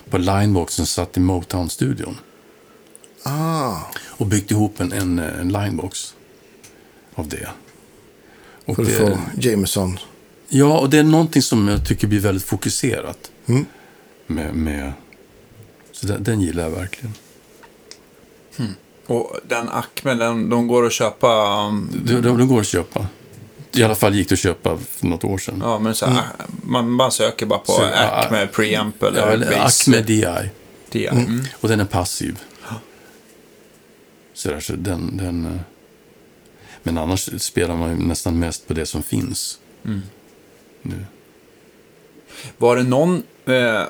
på 0.09 0.17
lineboxen 0.17 0.85
satt 0.85 1.17
i 1.17 1.19
Motown-studion 1.19 2.17
Ah, 3.23 3.81
och 4.07 4.25
byggt 4.25 4.51
ihop 4.51 4.79
en, 4.79 4.91
en, 4.91 5.19
en 5.19 5.49
linebox 5.49 6.15
av 7.15 7.27
det. 7.27 7.49
Och 8.65 8.75
för 8.75 8.83
att 8.83 8.89
det, 8.89 8.95
få 8.95 9.19
Jameson. 9.37 9.99
Ja, 10.47 10.79
och 10.79 10.89
det 10.89 10.97
är 10.97 11.03
någonting 11.03 11.41
som 11.41 11.67
jag 11.67 11.87
tycker 11.87 12.07
blir 12.07 12.19
väldigt 12.19 12.43
fokuserat. 12.43 13.31
Mm. 13.45 13.65
Med, 14.27 14.55
med, 14.55 14.93
så 15.91 16.07
den, 16.07 16.23
den 16.23 16.41
gillar 16.41 16.63
jag 16.63 16.69
verkligen. 16.69 17.13
Och 19.07 19.35
den 19.47 19.69
Acme, 19.69 20.13
den, 20.13 20.49
de 20.49 20.67
går 20.67 20.85
att 20.85 20.93
köpa... 20.93 21.27
um, 21.67 21.89
De, 22.05 22.13
de, 22.13 22.37
de 22.37 22.47
går 22.47 22.59
att 22.59 22.67
köpa. 22.67 23.07
I 23.73 23.83
alla 23.83 23.95
fall 23.95 24.15
gick 24.15 24.29
det 24.29 24.33
att 24.33 24.39
köpa 24.39 24.77
för 24.77 25.07
något 25.07 25.23
år 25.23 25.37
sedan. 25.37 25.59
Ja, 25.63 25.79
men 25.79 25.95
så 25.95 26.05
här, 26.05 26.23
man, 26.63 26.91
man 26.91 27.11
söker 27.11 27.45
bara 27.45 27.59
på 27.59 27.71
Så, 27.71 27.83
Acme 27.83 28.47
Preamp 28.47 29.03
eller, 29.03 29.19
Ja, 29.19 29.27
eller. 29.27 29.65
Acme 29.65 30.01
DI. 30.01 30.49
DI. 30.89 31.07
Mm. 31.07 31.43
Och 31.61 31.69
den 31.69 31.79
är 31.79 31.85
passiv. 31.85 32.39
Så, 34.33 34.49
där, 34.49 34.59
så 34.59 34.73
den, 34.73 35.17
den, 35.17 35.45
eh, 35.45 35.59
men 36.83 36.97
annars 36.97 37.41
spelar 37.41 37.75
man 37.75 37.89
ju 37.89 37.95
nästan 38.07 38.39
mest 38.39 38.67
på 38.67 38.73
det 38.73 38.85
som 38.85 39.03
finns. 39.03 39.59
Nu. 40.81 41.05
Var 42.57 42.75
det 42.75 42.83
någon... 42.83 43.23
Eh, 43.45 43.81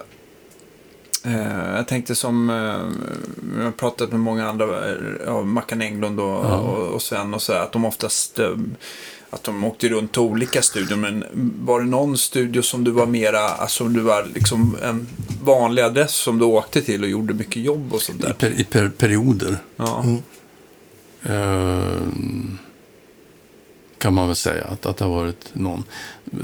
jag 1.32 1.88
tänkte 1.88 2.16
som... 2.16 2.50
Eh, 2.50 2.56
jag 3.58 3.64
har 3.66 3.72
pratat 3.72 4.12
med 4.12 4.20
många 4.20 4.50
andra, 4.50 4.90
eh, 4.90 4.96
ja, 5.26 5.42
Mackan 5.42 5.82
Englund 5.82 6.20
och, 6.20 6.26
Ja. 6.46 6.58
och, 6.58 7.02
Sven 7.02 7.34
och 7.34 7.42
så 7.42 7.54
att 7.54 7.72
de 7.72 7.86
oftast... 7.86 8.40
Eh, 8.40 8.56
att 9.30 9.44
de 9.44 9.64
åkte 9.64 9.90
runt 9.90 10.12
till 10.12 10.22
olika 10.22 10.62
studior, 10.62 10.98
men 10.98 11.24
var 11.66 11.80
det 11.80 11.86
någon 11.86 12.18
studio 12.18 12.62
som 12.62 12.84
du 12.84 12.92
var 12.92 13.06
mera, 13.06 13.40
alltså 13.40 13.84
som 13.84 13.94
du 13.94 14.00
var 14.00 14.28
liksom 14.34 14.78
en 14.84 15.08
vanlig 15.44 15.82
adress 15.82 16.16
som 16.16 16.40
du 16.40 16.46
åkte 16.46 16.82
till 16.82 17.04
och 17.04 17.10
gjorde 17.10 17.34
mycket 17.34 17.64
jobb 17.64 17.94
och 17.94 18.02
sånt 18.02 18.20
I, 18.20 18.24
där? 18.24 18.34
per, 18.34 18.60
i 18.60 18.64
per, 18.64 18.90
perioder 18.90 19.58
Ja. 19.76 20.06
eh, 21.24 22.02
kan 23.98 24.14
man 24.14 24.28
väl 24.28 24.36
säga 24.36 24.66
att, 24.66 24.86
att 24.86 24.98
det 24.98 25.06
har 25.06 25.16
varit 25.16 25.50
någon. 25.54 25.84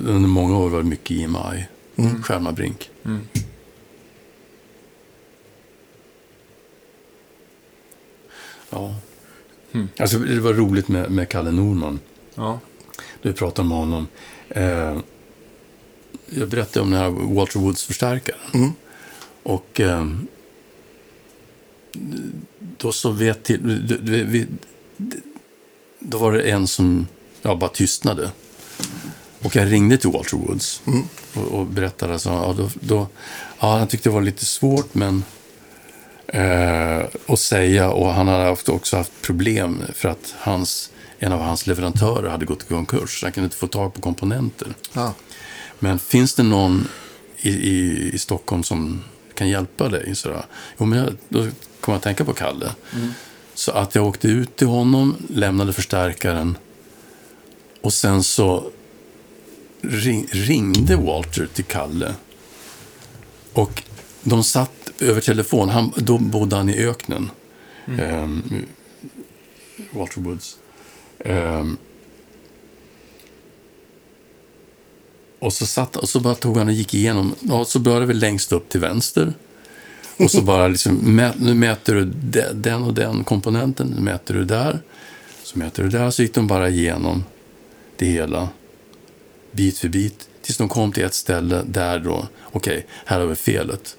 Under 0.07 0.29
många 0.29 0.57
år 0.57 0.69
var 0.69 0.77
det 0.77 0.89
mycket 0.89 1.11
IMI, 1.11 1.67
mm. 1.95 2.23
Skärmarbrink. 2.23 2.89
Mm. 3.05 3.21
Ja. 8.73 8.95
Mm. 9.71 9.87
Alltså, 9.99 10.19
det 10.19 10.39
var 10.39 10.53
roligt 10.53 10.87
med, 10.87 11.11
med 11.11 11.29
Kalle 11.29 11.51
Norman. 11.51 11.99
Ja. 12.35 12.59
Du 13.21 13.33
pratade 13.33 13.67
med 13.67 13.77
honom. 13.77 14.07
Eh, 14.49 14.97
jag 16.29 16.49
berättade 16.49 16.79
om 16.79 16.91
den 16.91 16.99
här 16.99 17.09
Walter 17.09 17.59
Woods-förstärkaren. 17.59 18.39
Mm. 18.53 18.71
Och 19.43 19.79
eh, 19.79 20.07
då 22.77 22.91
så 22.91 23.11
vet 23.11 23.43
till, 23.43 23.87
du- 23.87 24.23
vi, 24.23 24.47
då 25.99 26.17
var 26.17 26.31
det 26.33 26.41
en 26.41 26.67
som 26.67 27.07
ja, 27.41 27.55
bara 27.55 27.69
tystnade. 27.69 28.31
Och 29.41 29.55
jag 29.55 29.71
ringde 29.71 29.97
till 29.97 30.09
Walter 30.09 30.37
Woods 30.37 30.81
och, 31.35 31.41
och 31.59 31.65
berättade. 31.65 32.19
Så, 32.19 32.29
ja, 32.29 32.55
då, 32.57 32.69
då, 32.79 33.07
ja, 33.59 33.77
han 33.77 33.87
tyckte 33.87 34.09
det 34.09 34.13
var 34.13 34.21
lite 34.21 34.45
svårt 34.45 34.93
men 34.95 35.23
att 37.25 37.39
säga. 37.39 37.91
Och 37.91 38.13
han 38.13 38.27
hade 38.27 38.43
haft, 38.43 38.69
också 38.69 38.97
haft 38.97 39.21
problem 39.21 39.81
för 39.93 40.09
att 40.09 40.35
hans, 40.37 40.89
en 41.19 41.31
av 41.31 41.39
hans 41.39 41.67
leverantörer 41.67 42.29
hade 42.29 42.45
gått 42.45 42.63
i 42.63 42.65
konkurs. 42.65 43.19
Så 43.19 43.25
han 43.25 43.33
kunde 43.33 43.45
inte 43.45 43.57
få 43.57 43.67
tag 43.67 43.93
på 43.93 44.01
komponenter. 44.01 44.73
Ja. 44.93 45.13
Men 45.79 45.99
finns 45.99 46.35
det 46.35 46.43
någon 46.43 46.87
i, 47.37 47.49
i, 47.49 48.09
i 48.13 48.17
Stockholm 48.17 48.63
som 48.63 49.03
kan 49.35 49.49
hjälpa 49.49 49.89
dig? 49.89 50.15
Så 50.15 50.29
där, 50.29 50.45
jo, 50.77 50.85
men 50.85 50.99
jag, 50.99 51.15
då 51.29 51.39
kommer 51.79 51.95
jag 51.95 51.95
att 51.95 52.03
tänka 52.03 52.25
på 52.25 52.33
Kalle. 52.33 52.71
Så 53.53 53.71
att 53.71 53.95
jag 53.95 54.05
åkte 54.05 54.27
ut 54.27 54.55
till 54.55 54.67
honom, 54.67 55.15
lämnade 55.29 55.73
förstärkaren 55.73 56.57
och 57.81 57.93
sen 57.93 58.23
så 58.23 58.71
ring, 59.81 60.27
ringde 60.31 60.95
Walter 60.95 61.47
till 61.53 61.65
Kalle. 61.65 62.13
Och 63.53 63.83
de 64.23 64.43
satt 64.43 64.82
över 64.99 65.21
telefon. 65.21 65.69
Han, 65.69 65.93
då 65.97 66.17
bodde 66.17 66.55
han 66.55 66.69
i 66.69 66.85
öknen. 66.85 67.31
Ehm, 67.99 68.65
Walter 69.91 70.21
Woods. 70.21 70.57
Ehm, 71.19 71.77
Och 75.43 75.53
så, 75.53 75.65
satt, 75.65 75.95
och 75.95 76.09
så 76.09 76.19
bara 76.19 76.35
tog 76.35 76.57
han 76.57 76.67
och 76.67 76.73
gick 76.73 76.93
igenom. 76.93 77.35
Ja, 77.39 77.65
så 77.65 77.79
började 77.79 78.05
vi 78.05 78.13
längst 78.13 78.51
upp 78.51 78.69
till 78.69 78.79
vänster. 78.79 79.33
Och 80.17 80.31
så 80.31 80.41
bara 80.41 80.67
liksom, 80.67 80.95
mä, 81.15 81.33
nu 81.37 81.53
mäter 81.53 81.95
du 81.95 82.05
de, 82.05 82.41
den 82.53 82.83
och 82.83 82.93
den 82.93 83.23
komponenten, 83.23 83.87
nu 83.87 84.01
mäter 84.01 84.33
du 84.33 84.45
där. 84.45 84.79
Så 85.43 85.59
mäter 85.59 85.83
du 85.83 85.89
där, 85.89 86.11
så 86.11 86.21
gick 86.21 86.33
de 86.33 86.47
bara 86.47 86.69
igenom 86.69 87.23
det 87.97 88.05
hela. 88.05 88.49
bit 89.51 89.77
för 89.77 89.89
bit, 89.89 90.29
tills 90.41 90.57
de 90.57 90.69
kom 90.69 90.91
till 90.91 91.03
ett 91.03 91.13
ställe 91.13 91.63
där 91.65 91.99
då, 91.99 92.27
okej, 92.51 92.85
här 93.05 93.19
har 93.19 93.27
vi 93.27 93.35
felet. 93.35 93.97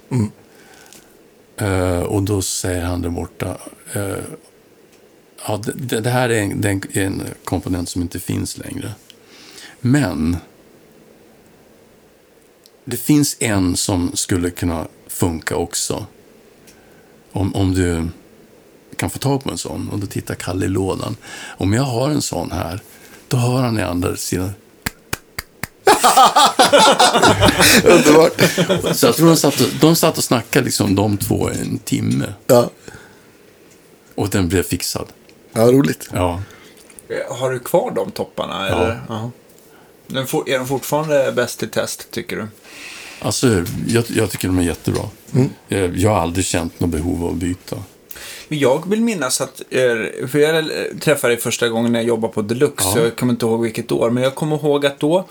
Eh, 1.57 2.01
och 2.01 2.23
då 2.23 2.43
säger 2.43 2.85
han 2.85 3.03
där 3.03 3.11
borta, 3.11 3.59
eh, 3.93 4.17
ja, 5.47 5.61
det, 5.75 6.01
det 6.01 6.11
här 6.11 6.29
är 6.29 6.43
en, 6.43 6.61
det 6.61 6.69
är 6.69 6.97
en 6.97 7.23
komponent 7.45 7.89
som 7.89 8.03
inte 8.03 8.21
finns 8.21 8.59
längre. 8.59 8.93
Men 9.81 10.37
det 12.85 12.97
finns 12.97 13.37
en 13.41 13.77
som 13.77 14.11
skulle 14.15 14.51
kunna 14.51 14.87
funka 15.07 15.57
också. 15.57 16.07
Om, 17.33 17.55
om 17.55 17.75
du 17.75 18.09
kan 18.97 19.11
få 19.11 19.19
tag 19.19 19.45
på 19.45 19.51
en 19.51 19.59
sån. 19.59 19.89
Och 19.89 19.99
då 19.99 20.07
tittar 20.07 20.35
Kalle 20.35 20.67
i 20.67 20.69
lådan. 20.69 21.17
Om 21.57 21.73
jag 21.73 21.83
har 21.83 22.11
en 22.11 22.23
sån 22.23 22.53
här, 22.53 22.81
då 23.29 23.37
hör 23.37 23.63
han 23.63 23.79
i 23.79 23.83
andra 23.83 24.17
sidan. 24.17 24.51
Underbart. 27.85 28.41
Så 28.97 29.07
jag 29.07 29.17
tror 29.17 29.27
de 29.27 29.37
satt 29.37 29.61
och, 29.61 29.69
de 29.81 29.97
satt 29.97 30.19
och 30.19 30.25
snackade, 30.25 30.65
liksom, 30.65 30.95
de 30.95 31.17
två, 31.17 31.51
i 31.51 31.59
en 31.61 31.79
timme. 31.79 32.33
Ja. 32.47 32.71
Och 34.15 34.29
den 34.31 34.49
blev 34.49 34.63
fixad. 34.63 35.09
ja, 35.53 35.63
roligt. 35.63 36.09
Ja. 36.13 36.43
Har 37.29 37.51
du 37.51 37.59
kvar 37.59 37.91
de 37.91 38.11
topparna? 38.11 38.69
Eller? 38.69 39.01
Ja. 39.09 39.31
Den 40.07 40.27
for, 40.27 40.49
är 40.49 40.59
de 40.59 40.67
fortfarande 40.67 41.33
bäst 41.33 41.63
i 41.63 41.67
test, 41.67 42.11
tycker 42.11 42.37
du? 42.37 42.47
Alltså, 43.21 43.65
jag, 43.87 44.05
jag 44.09 44.31
tycker 44.31 44.49
de 44.49 44.59
är 44.59 44.63
jättebra. 44.63 45.03
Mm. 45.35 45.51
Jag, 45.69 45.97
jag 45.97 46.11
har 46.11 46.21
aldrig 46.21 46.45
känt 46.45 46.81
något 46.81 46.91
behov 46.91 47.25
av 47.25 47.31
att 47.31 47.37
byta. 47.37 47.77
Men 48.55 48.61
jag 48.61 48.91
vill 48.91 49.01
minnas 49.01 49.41
att, 49.41 49.63
eh, 49.71 50.27
för 50.29 50.39
jag 50.39 50.65
träffade 51.01 51.35
dig 51.35 51.41
första 51.43 51.69
gången 51.69 51.93
när 51.93 51.99
jag 51.99 52.07
jobbade 52.09 52.35
på 52.35 52.43
Deluxe, 52.43 52.85
Ja. 52.89 52.93
så 52.93 52.99
jag 52.99 53.17
kommer 53.17 53.33
inte 53.33 53.47
ihåg 53.47 53.63
vilket 53.63 53.93
år, 53.93 54.11
men 54.11 54.23
jag 54.23 54.35
kommer 54.35 54.57
ihåg 54.57 54.87
att 54.87 55.01
då 55.01 55.29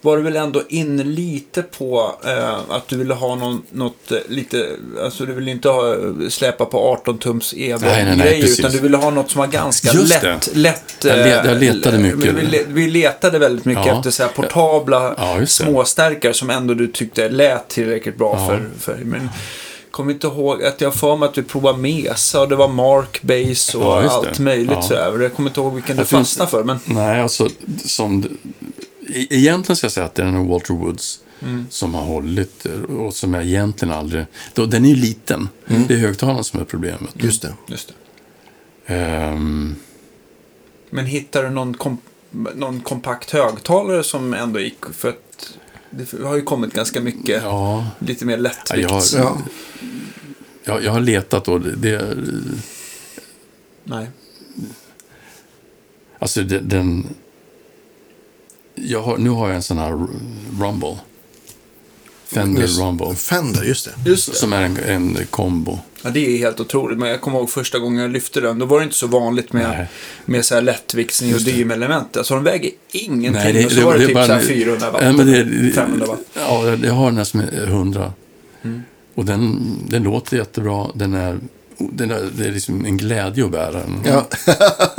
var 0.00 0.16
du 0.16 0.22
väl 0.22 0.36
ändå 0.36 0.62
inne 0.68 1.04
lite 1.04 1.62
på 1.62 2.14
eh, 2.26 2.58
att 2.68 2.88
du 2.88 2.96
ville 2.96 3.14
ha 3.14 3.34
någon, 3.34 3.62
något 3.70 4.12
eh, 4.12 4.18
lite, 4.28 4.66
alltså 5.02 5.26
du 5.26 5.32
ville 5.32 5.50
inte 5.50 5.68
ha, 5.68 5.96
släpa 6.30 6.64
på 6.64 6.98
18-tums 7.04 7.54
Nej, 7.56 7.78
nej, 7.80 8.04
nej, 8.04 8.12
EVA-grejer, 8.14 8.40
precis. 8.42 8.58
utan 8.58 8.70
du 8.72 8.78
ville 8.78 8.96
ha 8.96 9.10
något 9.10 9.30
som 9.30 9.38
var 9.38 9.46
ganska 9.46 9.92
Just 9.92 10.22
lätt. 10.22 10.22
det. 10.52 10.58
lätt 10.58 10.82
Jag 11.04 11.18
jag 11.28 11.46
eh, 11.46 11.58
letade 11.58 11.98
mycket. 11.98 12.34
Vi, 12.34 12.46
le- 12.46 12.64
vi 12.68 12.90
letade 12.90 13.38
väldigt 13.38 13.64
mycket 13.64 13.86
Ja. 13.86 13.96
efter 13.98 14.10
så 14.10 14.28
portabla 14.28 15.14
Ja, 15.18 15.46
småstärkare 15.46 16.34
som 16.34 16.50
ändå 16.50 16.74
du 16.74 16.86
tyckte 16.86 17.28
lät 17.28 17.68
tillräckligt 17.68 18.18
bra 18.18 18.36
Ja. 18.38 18.46
för, 18.46 18.68
för 18.80 19.04
men, 19.04 19.28
Kommer 19.92 20.12
inte 20.12 20.26
ihåg 20.26 20.62
att 20.62 20.80
jag 20.80 20.94
för 20.94 21.16
mig 21.16 21.28
att 21.28 21.38
vi 21.38 21.42
provade 21.42 21.78
Mesa 21.78 22.40
och 22.40 22.48
det 22.48 22.56
var 22.56 22.68
Mark 22.68 23.22
Base 23.22 23.78
och 23.78 23.84
Ja, 23.84 24.00
det. 24.00 24.10
allt 24.10 24.38
möjligt 24.38 24.70
Ja. 24.72 24.82
sådär. 24.82 25.18
Jag 25.20 25.34
kommer 25.34 25.50
inte 25.50 25.60
ihåg 25.60 25.74
vilken 25.74 25.96
tror 25.96 26.04
fastnade 26.04 26.50
för. 26.50 26.64
Men 26.64 26.78
Nej, 26.84 27.20
alltså 27.20 27.48
som... 27.84 28.24
Egentligen 29.30 29.76
ska 29.76 29.84
jag 29.84 29.92
säga 29.92 30.06
att 30.06 30.14
det 30.14 30.22
är 30.22 30.26
den 30.26 30.48
Walter 30.48 30.74
Woods 30.74 31.18
Mm. 31.42 31.66
som 31.70 31.94
har 31.94 32.02
hållit 32.02 32.66
och 32.98 33.14
som 33.14 33.34
jag 33.34 33.44
egentligen 33.44 33.94
aldrig... 33.94 34.24
Då, 34.54 34.66
den 34.66 34.84
är 34.84 34.88
ju 34.88 34.96
liten. 34.96 35.48
Det 35.88 35.94
är 35.94 35.98
högtalaren 35.98 36.44
som 36.44 36.60
är 36.60 36.64
problemet. 36.64 37.10
Just 37.14 37.42
det. 37.42 37.54
Just 37.68 37.88
det. 38.86 38.94
Ehm, 38.94 39.74
Men 40.90 41.06
hittar 41.06 41.42
du 41.42 41.50
någon, 41.50 41.74
kom, 41.74 41.98
någon 42.54 42.80
kompakt 42.80 43.30
högtalare 43.30 44.02
som 44.02 44.34
ändå 44.34 44.60
gick 44.60 44.84
för 44.92 45.08
att 45.08 45.31
det 45.92 46.22
har 46.26 46.36
ju 46.36 46.42
kommit 46.42 46.74
ganska 46.74 47.00
mycket 47.00 47.42
ja, 47.42 47.86
lite 47.98 48.24
mer 48.24 48.34
Ja, 48.36 48.40
lättvikt. 48.40 48.82
jag, 48.82 48.88
har, 48.88 49.02
Ja. 49.16 49.38
jag, 50.64 50.84
jag 50.84 50.92
har 50.92 51.00
letat 51.00 51.48
och 51.48 51.60
det... 51.60 51.76
det 51.76 52.16
Nej. 53.84 54.06
alltså 56.18 56.42
det, 56.42 56.58
den... 56.58 57.06
Jag 58.74 59.02
har, 59.02 59.18
nu 59.18 59.30
har 59.30 59.46
jag 59.48 59.56
en 59.56 59.62
sån 59.62 59.78
här 59.78 60.06
Rumble. 60.60 60.98
Fender 62.24 62.62
Just- 62.62 62.80
Rumble. 62.80 63.14
Fender, 63.14 63.62
just 63.64 63.84
det. 64.04 64.10
Just 64.10 64.30
det. 64.30 64.36
Som 64.36 64.52
är 64.52 64.62
en, 64.62 64.76
en 64.76 65.18
kombo. 65.30 65.78
Ja, 66.02 66.10
det 66.10 66.34
är 66.34 66.38
helt 66.38 66.60
otroligt. 66.60 66.98
Men 66.98 67.08
jag 67.08 67.20
kommer 67.20 67.38
ihåg 67.38 67.50
första 67.50 67.78
gången 67.78 68.02
jag 68.02 68.10
lyfte 68.10 68.40
den. 68.40 68.58
Då 68.58 68.66
var 68.66 68.78
det 68.78 68.84
inte 68.84 68.96
så 68.96 69.06
vanligt 69.06 69.52
med, 69.52 69.68
Nej. 69.68 69.86
med 70.24 70.44
så 70.44 70.54
här 70.54 70.62
lättviktsneodymelement. 70.62 72.16
Alltså 72.16 72.34
de 72.34 72.44
väger 72.44 72.70
ingenting. 72.92 73.32
Nej, 73.32 73.52
det- 73.52 73.64
och 73.64 73.72
så 73.72 73.78
det- 73.78 73.84
var 73.84 73.92
det, 73.94 73.98
det 74.00 74.06
typ 74.06 74.14
bara- 74.14 74.26
så 74.26 74.32
här 74.32 74.40
400 74.40 74.90
watt. 74.90 75.02
Ja, 75.04 75.12
men 75.12 75.26
det, 75.26 75.36
eller 75.38 75.70
500 75.72 76.06
watt. 76.06 76.20
Ja, 76.34 76.76
jag 76.84 76.92
har 76.94 77.08
är 77.40 77.66
100. 77.66 78.12
Mm. 78.64 78.82
Och 79.14 79.24
den, 79.24 79.60
den 79.88 80.02
låter 80.02 80.36
jättebra. 80.36 80.86
Den 80.94 81.14
är, 81.14 81.38
den 81.78 82.10
är, 82.10 82.28
det 82.36 82.44
är 82.46 82.52
liksom 82.52 82.84
en 82.84 82.96
glädje 82.96 83.44
att 83.44 83.50
bära 83.50 83.70
den. 83.72 84.00
Ja. 84.06 84.26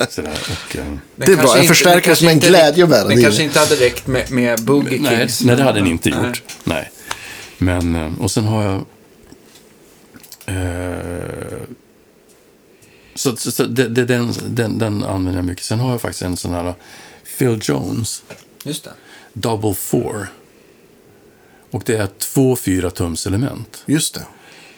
Sådär. 0.09 0.31
Och, 0.41 0.75
eh, 0.75 0.84
Det 1.15 1.31
är 1.31 1.38
bra. 1.38 1.57
En 1.57 1.63
förstärkare 1.67 2.15
som 2.15 2.27
är 2.27 2.31
en 2.31 2.38
inte- 2.38 2.47
glädje 2.49 2.84
att 2.84 2.89
bära. 2.89 3.07
Den 3.07 3.21
kanske 3.23 3.43
inte 3.43 3.59
hade 3.59 3.75
räckt 3.75 4.07
med, 4.07 4.31
med 4.31 4.61
Boogie 4.63 4.99
nej, 5.01 5.17
Kings. 5.17 5.41
nej, 5.43 5.55
det 5.55 5.63
hade 5.63 5.80
den 5.80 5.88
inte 5.88 6.09
Nej. 6.09 6.19
gjort. 6.27 6.43
Nej. 6.63 6.91
Men, 7.57 7.95
eh, 7.95 8.11
och 8.21 8.31
sen 8.31 8.43
har 8.43 8.63
jag... 8.63 8.85
Eh, 10.45 11.61
så 13.15 13.36
så, 13.36 13.52
så 13.52 13.65
det, 13.65 13.88
det, 13.88 14.06
den, 14.06 14.34
den, 14.48 14.78
den 14.78 15.03
använder 15.03 15.40
jag 15.40 15.45
mycket. 15.45 15.65
Sen 15.65 15.80
har 15.80 15.91
jag 15.91 16.02
faktiskt 16.02 16.22
en 16.22 16.38
sån 16.38 16.53
här 16.53 16.74
Phil 17.38 17.60
Jones. 17.64 18.24
Just 18.64 18.84
det. 18.84 18.94
Double 19.34 19.74
Four. 19.74 20.28
Och 21.72 21.84
det 21.86 21.95
är 21.95 22.07
två 22.18 22.56
4 22.56 22.90
tums 22.90 23.28
element. 23.28 23.84
Just 23.86 24.14
det. 24.14 24.26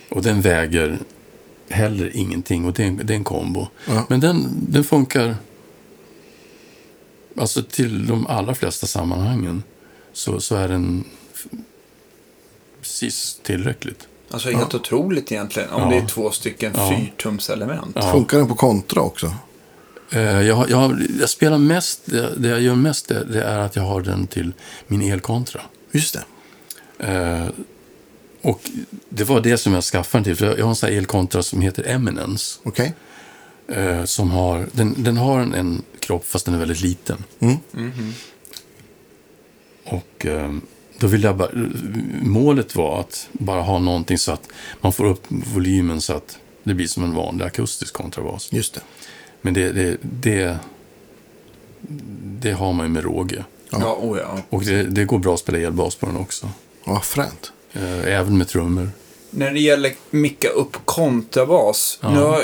Och 0.09 0.21
den 0.21 0.41
väger 0.41 0.99
heller 1.69 2.11
ingenting 2.15 2.65
och 2.65 2.73
det 2.73 2.83
är 2.83 2.87
en, 2.87 2.97
det 3.03 3.13
är 3.13 3.15
en 3.15 3.23
kombo. 3.23 3.67
Ja. 3.87 4.05
Men 4.09 4.19
den, 4.19 4.65
den 4.69 4.83
funkar 4.83 5.35
alltså 7.37 7.63
till 7.63 8.07
de 8.07 8.27
allra 8.27 8.55
flesta 8.55 8.87
sammanhangen. 8.87 9.63
Så, 10.13 10.41
så 10.41 10.55
är 10.55 10.67
den 10.67 11.03
precis 12.81 13.39
tillräckligt. 13.43 14.07
Alltså 14.31 14.49
helt 14.51 14.73
otroligt 14.75 15.31
egentligen. 15.31 15.69
Om 15.69 15.81
Ja. 15.81 15.89
det 15.89 15.95
är 15.95 16.07
två 16.07 16.31
stycken 16.31 16.71
Ja. 16.75 16.89
fyrtumselement. 16.97 17.91
Ja. 17.95 18.11
Funkar 18.11 18.37
den 18.37 18.47
på 18.47 18.55
kontra 18.55 19.01
också? 19.01 19.33
Eh, 20.11 20.21
Jag, 20.41 20.69
jag, 20.69 21.01
jag 21.19 21.29
spelar 21.29 21.57
mest, 21.57 22.01
det, 22.37 22.47
jag 22.47 22.61
gör 22.61 22.75
mest 22.75 23.07
det, 23.07 23.23
det 23.23 23.43
är 23.43 23.59
att 23.59 23.75
jag 23.75 23.83
har 23.83 24.01
den 24.01 24.27
till 24.27 24.53
min 24.87 25.01
elkontra. 25.11 25.61
Just 25.91 26.13
det. 26.13 26.23
Eh, 27.13 27.47
och 28.41 28.61
det 29.09 29.23
var 29.23 29.41
det 29.41 29.57
som 29.57 29.73
jag 29.73 29.83
skaffade 29.83 30.17
den 30.19 30.23
till. 30.23 30.35
För 30.35 30.57
jag 30.57 30.63
har 30.65 30.69
en 30.69 30.75
sån 30.75 30.89
här 30.89 30.97
elkontra 30.97 31.43
som 31.43 31.61
heter 31.61 31.83
Eminence. 31.87 32.59
Okej. 32.63 32.93
Eh, 33.67 34.03
som 34.05 34.31
har, 34.31 34.67
den, 34.71 34.95
den 35.03 35.17
har 35.17 35.39
en, 35.39 35.53
en 35.53 35.81
kropp 35.99 36.25
fast 36.27 36.45
den 36.45 36.53
är 36.55 36.59
väldigt 36.59 36.81
liten. 36.81 37.23
Mm. 37.39 37.57
Och 39.85 40.25
eh, 40.25 40.51
då 40.99 41.07
vill 41.07 41.23
jag 41.23 41.37
bara, 41.37 41.49
målet 42.21 42.75
var 42.75 42.99
att 42.99 43.27
bara 43.31 43.61
ha 43.61 43.79
någonting 43.79 44.17
så 44.17 44.31
att 44.31 44.49
man 44.81 44.93
får 44.93 45.05
upp 45.05 45.23
volymen 45.29 46.01
så 46.01 46.13
att 46.13 46.37
det 46.63 46.73
blir 46.73 46.87
som 46.87 47.03
en 47.03 47.15
vanlig 47.15 47.45
akustisk 47.45 47.93
kontrabas. 47.93 48.53
Just 48.53 48.73
det. 48.73 48.81
Men 49.41 49.53
det, 49.53 49.71
det, 49.71 49.97
det, 50.01 50.57
det 52.41 52.51
har 52.51 52.73
man 52.73 52.85
ju 52.85 52.91
med 52.91 53.03
råge. 53.03 53.45
Ja, 53.69 53.97
oh 54.01 54.17
ja. 54.17 54.37
Och 54.49 54.63
det, 54.63 54.83
det 54.83 55.05
går 55.05 55.19
bra 55.19 55.33
att 55.33 55.39
spela 55.39 55.57
elbas 55.57 55.95
på 55.95 56.05
den 56.05 56.17
också. 56.17 56.49
Ja, 56.85 56.99
fränt. 56.99 57.51
Eh, 57.73 58.15
även 58.19 58.37
med 58.37 58.47
trummor. 58.47 58.89
När 59.29 59.51
det 59.51 59.59
gäller 59.59 59.93
micka 60.09 60.49
upp 60.49 60.77
kontrabas. 60.85 61.99
Ja. 62.01 62.11
Nu, 62.11 62.19
har, 62.19 62.43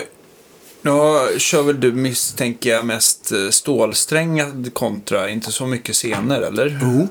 nu 1.31 1.39
kör 1.39 1.63
väl 1.63 1.79
du 1.79 1.91
misstänker 1.91 2.69
jag 2.69 2.85
mest 2.85 3.31
eh, 3.31 3.49
stålsträngad 3.49 4.73
kontra, 4.73 5.29
inte 5.29 5.51
så 5.51 5.65
mycket 5.65 5.95
scener 5.95 6.41
eller? 6.41 6.79
Jo. 6.81 7.07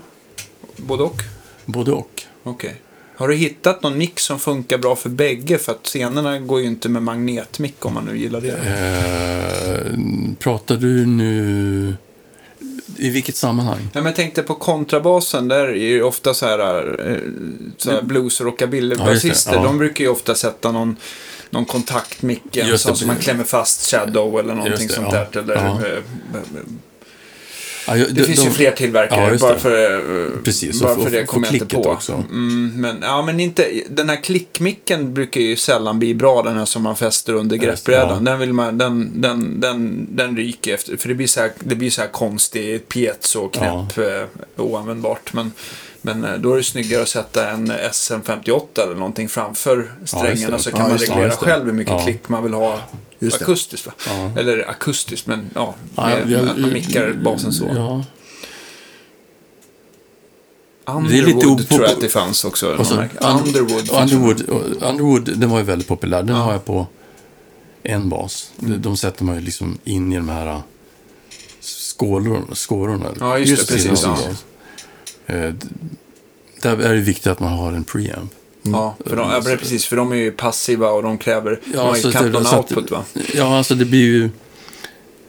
Både 0.86 1.02
och? 1.02 1.23
Både 1.65 1.93
och. 1.93 2.23
Okej. 2.43 2.81
Har 3.16 3.28
du 3.28 3.35
hittat 3.35 3.82
någon 3.82 3.98
mick 3.98 4.20
som 4.20 4.39
funkar 4.39 4.78
bra 4.78 4.97
för 4.97 5.09
bägge? 5.09 5.59
För 5.59 5.73
att 5.73 5.86
scenerna 5.86 6.39
går 6.39 6.61
ju 6.61 6.66
inte 6.66 6.89
med 6.89 7.02
magnetmick 7.02 7.85
om 7.85 7.94
man 7.94 8.05
nu 8.05 8.19
gillar 8.19 8.40
det. 8.40 8.48
Eh, 8.48 9.93
pratar 10.39 10.77
du 10.77 11.07
nu... 11.07 11.94
I 12.97 13.11
vilket 13.11 13.36
sammanhang? 13.36 13.78
Ja, 13.82 13.89
men 14.01 14.07
jag 14.07 14.16
tänkte 14.16 14.43
på 14.43 14.55
kontrabasen, 14.55 15.48
där 15.48 15.69
är 15.69 15.74
ju 15.74 16.02
ofta 16.02 16.35
så 16.35 16.47
här, 16.47 16.97
eh, 17.09 17.16
så 17.77 17.90
här 17.90 18.02
blues 18.02 18.40
och 18.40 18.47
Ja, 18.47 18.51
rockabilly-basister. 18.51 19.51
det, 19.51 19.57
ja. 19.57 19.62
De 19.62 19.78
brukar 19.78 20.05
ju 20.05 20.11
ofta 20.11 20.35
sätta 20.35 20.73
någon, 20.73 20.97
någon 21.51 21.65
kontaktmick, 21.65 22.59
som 22.77 23.07
man 23.07 23.16
klämmer 23.16 23.44
fast 23.44 23.90
shadow 23.90 24.39
eller 24.39 24.55
någonting 24.55 24.86
det, 24.86 24.94
sånt 24.94 25.09
ja. 25.12 25.27
där. 25.32 25.43
Eller, 25.43 26.02
Ja. 27.86 27.94
Det 28.11 28.24
finns 28.24 28.47
ju 28.47 28.51
fler 28.51 28.70
tillverkare, 28.70 29.31
Ja, 29.32 29.39
bara 29.40 29.55
det. 29.55 29.61
för, 29.61 30.43
Precis, 30.44 30.81
bara 30.82 30.93
och- 30.94 31.02
för 31.02 31.11
det 31.11 31.23
och- 31.23 31.27
kommer 31.28 31.48
och 31.48 31.55
jag 31.55 31.62
inte 31.62 31.77
på. 31.77 31.82
också. 31.85 32.12
Mm, 32.31 32.73
men, 32.77 32.98
ja, 33.02 33.23
men 33.23 33.40
inte, 33.40 33.66
den 33.90 34.09
här 34.09 34.23
klickmicken 34.23 35.15
brukar 35.15 35.40
ju 35.40 35.57
sällan 35.57 35.98
bli 35.98 36.15
bra, 36.15 36.43
den 36.43 36.57
här 36.59 36.65
som 36.65 36.82
man 36.82 36.97
fäster 36.97 37.32
under 37.32 37.57
det, 37.59 37.66
greppbrädan. 37.66 38.09
ja. 38.24 38.31
Den, 38.31 38.39
vill 38.40 38.52
man, 38.52 38.78
den, 38.78 39.20
den, 39.20 39.61
den, 39.61 40.07
den 40.16 40.36
ryker 40.36 40.74
efter, 40.74 40.97
för 40.97 41.09
det 41.09 41.15
blir 41.15 41.27
så 41.27 41.40
här, 41.40 41.52
det 41.59 41.74
blir 41.74 41.90
så 41.90 42.01
här 42.01 42.09
konstig 42.09 42.89
piezo-knäpp, 42.89 43.98
eh, 43.98 44.62
oanvändbart. 44.65 45.32
Men, 45.32 45.52
men 46.02 46.24
eh, 46.24 46.32
då 46.39 46.52
är 46.52 46.57
det 46.57 46.62
snyggare 46.65 47.02
att 47.02 47.09
sätta 47.09 47.51
en 47.51 47.73
SM58 47.73 48.61
eller 48.85 48.94
någonting 48.94 49.28
framför 49.28 49.93
strängarna 50.05 50.57
det. 50.57 50.62
så 50.62 50.70
kan 50.70 50.81
man 50.81 50.90
det. 50.90 50.97
reglera 50.97 51.24
det. 51.28 51.31
själv 51.36 51.65
hur 51.66 51.73
mycket 51.73 52.05
klick 52.05 52.28
man 52.28 52.43
vill 52.43 52.52
ha 52.55 52.81
Just 53.22 53.38
det. 53.38 53.44
akustiskt. 53.44 53.86
Va? 53.86 53.92
Ja. 54.06 54.40
Eller 54.40 54.70
akustiskt, 54.70 55.26
men 55.26 55.51
ja, 55.55 55.74
Ja, 55.97 56.02
med, 56.06 56.30
jag- 56.30 56.48
att 56.48 56.59
man 56.59 56.72
mickar 56.72 57.12
basen 57.12 57.52
så. 57.52 57.70
Ja. 57.74 58.05
Underwood 60.86 61.26
lite 61.34 61.47
opop- 61.47 61.68
tror 61.68 61.82
jag 61.82 61.90
att 61.92 62.01
det 62.01 62.09
fanns 62.09 62.44
också. 62.44 62.74
Och 62.76 62.86
så, 62.86 62.94
någon 62.94 63.02
märke. 63.05 63.26
Underwood. 63.26 63.90
Underwood, 63.90 64.40
Underwood, 64.82 65.38
den 65.38 65.51
var 65.51 65.59
ju 65.59 65.64
väldigt 65.64 65.88
populär. 65.88 66.22
Den 66.22 66.36
Ja. 66.36 66.42
har 66.42 66.52
jag 66.52 66.64
på 66.64 66.86
en 67.82 68.09
bas. 68.09 68.52
De, 68.56 68.76
de 68.82 68.97
sätter 68.97 69.24
man 69.24 69.34
ju 69.34 69.40
liksom 69.40 69.78
in 69.84 70.12
i 70.12 70.16
de 70.16 70.28
här 70.28 70.47
äh, 70.47 70.60
skålor, 71.60 72.44
skårorna. 72.55 73.06
Ja, 73.20 73.38
just 73.38 73.47
det, 73.47 73.51
Just 73.52 73.68
precis, 73.68 73.98
sidan 74.01 74.18
ja. 75.26 75.34
Eh, 75.34 75.55
Där 76.62 76.78
är 76.80 76.94
det 76.94 77.01
viktigt 77.01 77.26
att 77.26 77.40
man 77.40 77.52
har 77.52 77.72
en 77.72 77.84
preamp. 77.84 78.32
Ja, 78.62 78.95
för 79.07 79.16
de, 79.16 79.31
ja, 79.31 79.57
precis. 79.59 79.87
För 79.87 79.97
de 79.97 80.12
är 80.12 80.16
ju 80.16 80.31
passiva 80.32 80.91
och 80.91 81.03
de 81.03 81.19
kräver... 81.19 81.61
de 81.65 81.78
har 81.78 81.97
ju 81.97 82.03
så 82.03 82.11
knappt 82.11 82.32
det- 82.32 82.39
att- 82.39 82.55
output 82.55 82.91
va? 82.91 83.05
Ja, 83.35 83.59
alltså 83.59 83.74
det 83.74 83.85
blir 83.85 84.01
ju... 84.01 84.31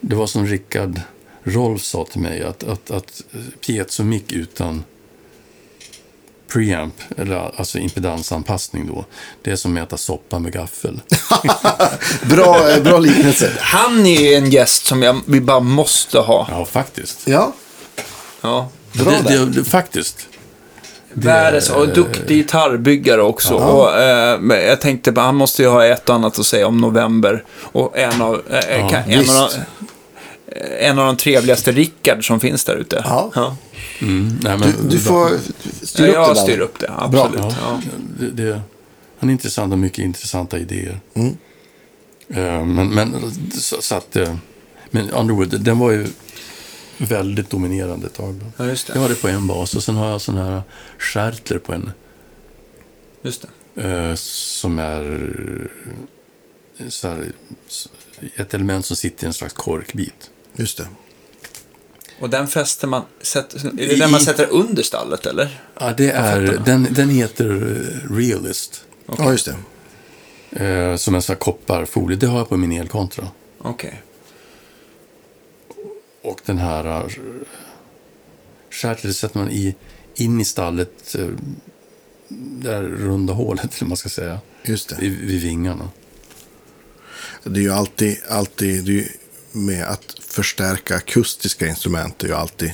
Det 0.01 0.15
var 0.15 0.27
som 0.27 0.45
Rickard 0.47 1.01
Rolf 1.43 1.81
sa 1.83 2.05
till 2.11 2.21
mig, 2.21 2.43
att, 2.43 2.63
att, 2.63 2.91
att 2.91 3.21
piezomick 3.65 4.31
utan 4.31 4.83
preamp, 6.47 6.93
eller 7.17 7.51
alltså 7.59 7.77
impedansanpassning 7.77 8.87
då, 8.87 9.05
det 9.41 9.51
är 9.51 9.55
som 9.55 9.77
att 9.77 9.83
äta 9.83 9.97
soppa 9.97 10.39
med 10.39 10.53
gaffel. 10.53 11.01
Bra, 12.29 12.79
bra 12.83 12.99
liknelse. 12.99 13.51
Han 13.59 14.05
är 14.05 14.21
ju 14.21 14.33
en 14.33 14.49
gäst 14.51 14.85
som 14.85 15.01
jag, 15.03 15.21
vi 15.25 15.41
bara 15.41 15.59
måste 15.59 16.19
ha. 16.19 16.47
Ja, 16.51 16.65
faktiskt. 16.65 17.27
Ja, 17.27 17.53
Ja. 18.41 18.69
bra 18.93 19.11
det, 19.11 19.37
det, 19.37 19.45
det, 19.45 19.63
faktiskt. 19.63 20.27
Världens 21.13 21.69
och 21.69 21.87
duktig 21.87 22.37
gitarrbyggare 22.37 23.21
också. 23.21 23.53
Och, 23.53 23.99
eh, 23.99 24.39
men 24.39 24.61
jag 24.65 24.81
tänkte 24.81 25.11
bara, 25.11 25.25
han 25.25 25.35
måste 25.35 25.61
ju 25.63 25.67
ha 25.69 25.85
ett 25.85 26.09
och 26.09 26.15
annat 26.15 26.39
att 26.39 26.45
säga 26.45 26.67
om 26.67 26.77
november. 26.81 27.43
Och 27.61 27.97
en 27.97 28.21
av, 28.21 28.41
eh, 28.49 28.79
Ja, 28.79 28.89
kan, 28.89 29.03
en 29.11 29.19
av, 29.29 29.49
de, 29.49 30.55
eh, 30.59 30.89
en 30.89 30.99
av 30.99 31.05
de 31.05 31.17
trevligaste 31.17 31.71
Rickard 31.71 32.27
som 32.27 32.39
finns 32.39 32.63
där 32.63 32.75
ute. 32.75 33.01
Ja. 33.05 33.55
Mm, 34.01 34.39
nej, 34.43 34.57
men, 34.57 34.73
Du, 34.81 34.89
du 34.89 34.99
får 34.99 35.29
styra 35.85 36.07
upp 36.07 36.13
det 36.13 36.19
jag 36.21 36.37
styr 36.37 36.59
upp 36.59 36.79
det, 36.79 36.91
absolut. 36.97 37.39
Ja, 37.39 37.53
Ja. 37.61 37.79
det, 38.19 38.43
det, 38.43 38.61
han 39.19 39.29
är 39.29 39.33
intressant 39.33 39.73
och 39.73 39.79
mycket 39.79 39.99
intressanta 39.99 40.57
idéer. 40.59 40.99
Mm. 41.13 41.37
Eh, 42.33 42.65
men, 42.65 42.89
men, 42.89 43.15
så, 43.53 43.81
så 43.81 43.95
att, 43.95 44.15
eh, 44.15 44.35
men 44.89 45.09
Underwood, 45.09 45.61
den 45.61 45.79
var 45.79 45.91
ju 45.91 46.07
väldigt 47.07 47.49
dominerande 47.49 48.07
ett 48.07 48.13
tag. 48.13 48.33
Då. 48.33 48.45
Ja, 48.57 48.65
just 48.65 48.87
Jag 48.87 48.97
det. 48.97 49.01
har 49.01 49.09
det 49.09 49.15
på 49.15 49.27
en 49.27 49.47
bas 49.47 49.75
och 49.75 49.83
sen 49.83 49.95
har 49.95 50.09
jag 50.09 50.21
sån 50.21 50.37
här 50.37 50.61
stjärtler 50.99 51.59
på 51.59 51.73
en. 51.73 51.91
Just 53.21 53.45
det. 53.75 53.81
eh, 53.89 54.15
som 54.15 54.79
är 54.79 55.01
eh, 56.77 56.87
så 56.89 57.07
här, 57.07 57.31
ett 58.35 58.53
element 58.53 58.85
som 58.85 58.95
sitter 58.95 59.23
i 59.23 59.27
en 59.27 59.33
slags 59.33 59.53
korkbit. 59.53 60.29
Just 60.55 60.77
det. 60.77 60.87
Och 62.19 62.29
den 62.29 62.47
fäster 62.47 62.87
man, 62.87 63.03
sätter, 63.21 63.67
är 63.67 63.71
det 63.87 63.95
den 63.95 64.11
man 64.11 64.19
sätter 64.21 64.47
under 64.51 64.83
stallet 64.83 65.25
eller? 65.25 65.61
Ja, 65.79 65.93
det 65.97 66.11
är, 66.11 66.41
den, 66.65 66.87
den 66.91 67.09
heter 67.09 67.45
eh, 67.49 68.13
Realist. 68.15 68.85
Ja, 69.17 69.31
just 69.31 69.45
det. 70.49 70.65
Eh, 70.65 70.95
som 70.95 71.15
en 71.15 71.21
sån 71.21 71.33
här 71.33 71.39
kopparfolie. 71.39 72.17
Det 72.17 72.27
har 72.27 72.37
jag 72.37 72.49
på 72.49 72.57
min 72.57 72.71
elkontra. 72.71 73.27
Okej. 73.57 74.01
Och 76.23 76.41
den 76.45 76.57
här 76.57 76.85
eh, 76.99 77.05
stjärtlet 78.71 79.15
sätter 79.15 79.39
man 79.39 79.49
i, 79.51 79.75
in 80.15 80.41
i 80.41 80.45
stallet. 80.45 81.15
eh, 81.15 81.27
Det 82.27 82.69
där 82.69 82.83
runda 82.83 83.33
hålet, 83.33 83.75
eller 83.77 83.87
man 83.87 83.97
ska 83.97 84.09
säga. 84.09 84.39
Just 84.63 84.89
det. 84.89 84.95
Vid, 84.99 85.11
vid 85.19 85.41
vingarna. 85.41 85.89
Det 87.43 87.59
är 87.59 87.63
ju 87.63 87.71
alltid, 87.71 88.17
alltid 88.29 88.85
det 88.85 88.99
är 88.99 89.07
med 89.51 89.83
att 89.87 90.15
förstärka 90.19 90.95
akustiska 90.95 91.67
instrument. 91.67 92.19
Det 92.19 92.25
är 92.25 92.29
ju 92.29 92.35
alltid 92.35 92.73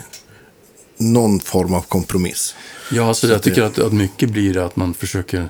någon 0.97 1.39
form 1.39 1.73
av 1.73 1.81
kompromiss. 1.81 2.55
Ja, 2.91 3.07
alltså 3.07 3.27
Så 3.27 3.33
jag 3.33 3.43
tycker 3.43 3.61
det- 3.61 3.67
att, 3.67 3.79
att 3.79 3.93
mycket 3.93 4.29
blir 4.29 4.53
det 4.53 4.65
att 4.65 4.75
man 4.75 4.93
försöker 4.93 5.49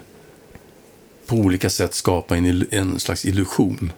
på 1.26 1.36
olika 1.36 1.70
sätt 1.70 1.94
skapa 1.94 2.38
en, 2.38 2.68
en 2.72 3.00
slags 3.00 3.26
illusion 3.26 3.92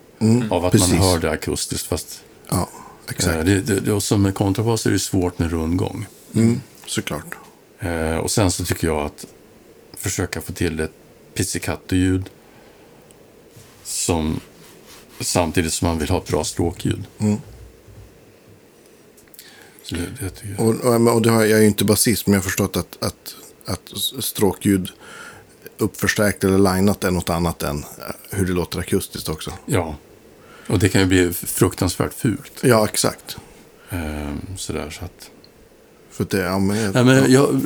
av 0.50 0.66
att 0.66 0.72
precis. 0.72 0.90
man 0.90 0.98
hör 0.98 1.20
det 1.20 1.32
akustiskt. 1.32 1.88
Fast 1.88 2.24
Ja, 2.50 2.70
exakt. 3.12 3.46
det, 3.46 3.62
det, 3.62 3.80
det, 3.80 3.94
och 3.94 4.04
som 4.04 4.22
med 4.22 4.36
kontrabas 4.36 4.86
är 4.86 4.92
det 4.92 5.00
svårt 5.00 5.40
med 5.40 5.52
rundgång. 5.52 6.08
Mm, 6.36 6.62
såklart. 6.86 7.36
Eh, 7.80 8.18
och 8.18 8.32
sen 8.32 8.52
så 8.52 8.66
tycker 8.66 8.88
jag 8.88 9.06
att 9.06 9.26
försöka 9.98 10.42
få 10.42 10.54
till 10.54 10.80
ett 10.80 10.92
pizzicato-ljud 11.34 12.30
som 13.84 14.40
samtidigt 15.20 15.74
som 15.74 15.88
man 15.88 16.00
vill 16.00 16.10
ha 16.10 16.18
ett 16.18 16.28
bra 16.28 16.44
stråkljud. 16.44 17.04
Mm. 17.18 17.38
Så 19.84 19.96
det, 19.96 20.02
det 20.20 20.44
jag. 20.58 20.68
Och, 20.68 20.76
och, 20.76 21.14
och 21.16 21.22
det 21.22 21.30
har, 21.30 21.46
jag 21.46 21.58
är 21.58 21.62
ju 21.62 21.68
inte 21.68 21.86
basist, 21.86 22.28
men 22.28 22.34
jag 22.34 22.40
har 22.40 22.44
förstått 22.44 22.78
att, 22.78 23.04
att, 23.04 23.36
att 23.66 23.94
stråkljud 24.24 24.90
uppförstärkt 25.78 26.44
eller 26.44 26.76
linat 26.76 27.04
är 27.04 27.12
något 27.12 27.30
annat 27.30 27.64
än 27.64 27.78
eh, 27.78 27.86
hur 28.30 28.46
det 28.46 28.54
låter 28.54 28.80
akustiskt 28.80 29.30
också. 29.30 29.52
Ja, 29.66 29.96
och 30.70 30.80
det 30.80 30.90
kan 30.90 31.02
ju 31.02 31.08
bli 31.08 31.34
fruktansvärt 31.34 32.14
fult. 32.14 32.52
Ja, 32.64 32.86
exakt. 32.88 33.38
Eh, 33.90 34.34
sådär 34.58 34.90
så 34.90 35.06
att... 35.06 35.30
För 36.12 36.26
det, 36.30 36.38
ja, 36.38 36.60
men, 36.60 36.92
Nej, 36.92 37.04
men 37.04 37.32
jag, 37.32 37.62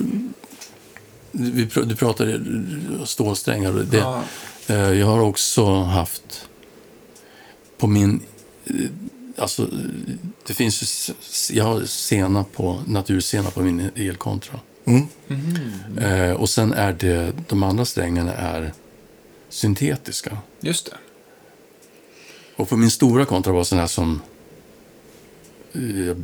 vi, 1.31 1.65
pr- 1.65 1.85
du 1.85 1.95
pratade 1.95 2.41
stålsträngar. 3.05 3.77
och 3.77 3.85
Det, 3.85 3.97
Ja. 3.97 4.23
eh, 4.67 4.75
jag 4.75 5.07
har 5.07 5.19
också 5.19 5.73
haft 5.75 6.47
på 7.77 7.88
min... 7.88 8.21
eh, 8.65 8.73
Alltså, 9.38 9.67
det 10.47 10.53
finns 10.53 11.07
ju... 11.09 11.13
Jag 11.57 11.63
har 11.63 11.81
sena 11.85 12.43
på, 12.43 12.81
natursena 12.88 13.51
på 13.51 13.61
min 13.61 13.89
elkontra. 13.95 14.59
Mm. 14.85 15.07
Eh, 15.97 16.31
och 16.31 16.49
sen 16.49 16.73
är 16.73 16.93
det... 16.93 17.34
De 17.49 17.63
andra 17.63 17.85
strängarna 17.85 18.34
är 18.34 18.73
syntetiska. 19.49 20.38
Just 20.61 20.85
det. 20.91 20.97
Och 22.55 22.69
på 22.69 22.77
min 22.77 22.91
stora 22.91 23.25
kontrabas, 23.25 23.69
den 23.69 23.80
här 23.80 23.88
som 23.88 24.21
eh, 25.73 26.07
jag 26.07 26.23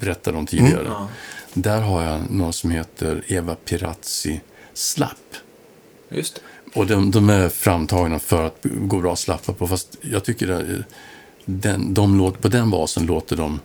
berättade 0.00 0.38
om 0.38 0.46
tidigare. 0.46 0.84
Ja. 0.86 1.08
Där 1.54 1.80
har 1.80 2.02
jag 2.02 2.30
något 2.30 2.54
som 2.54 2.70
heter 2.70 3.24
Eva 3.26 3.54
Pirazzi 3.54 4.40
Slapp. 4.74 5.18
Just 6.08 6.34
det. 6.34 6.40
Och 6.74 6.86
de, 6.86 7.10
de 7.10 7.30
är 7.30 7.48
framtagna 7.48 8.18
för 8.18 8.46
att 8.46 8.58
gå 8.62 9.00
bra 9.00 9.12
att 9.12 9.18
slappa 9.18 9.52
på. 9.52 9.68
Fast 9.68 9.96
jag 10.00 10.24
tycker 10.24 10.48
att 10.48 10.64
den, 11.44 11.94
de 11.94 12.18
låt, 12.18 12.40
på 12.40 12.48
den 12.48 12.70
basen 12.70 13.06
låter 13.06 13.36
de 13.36 13.60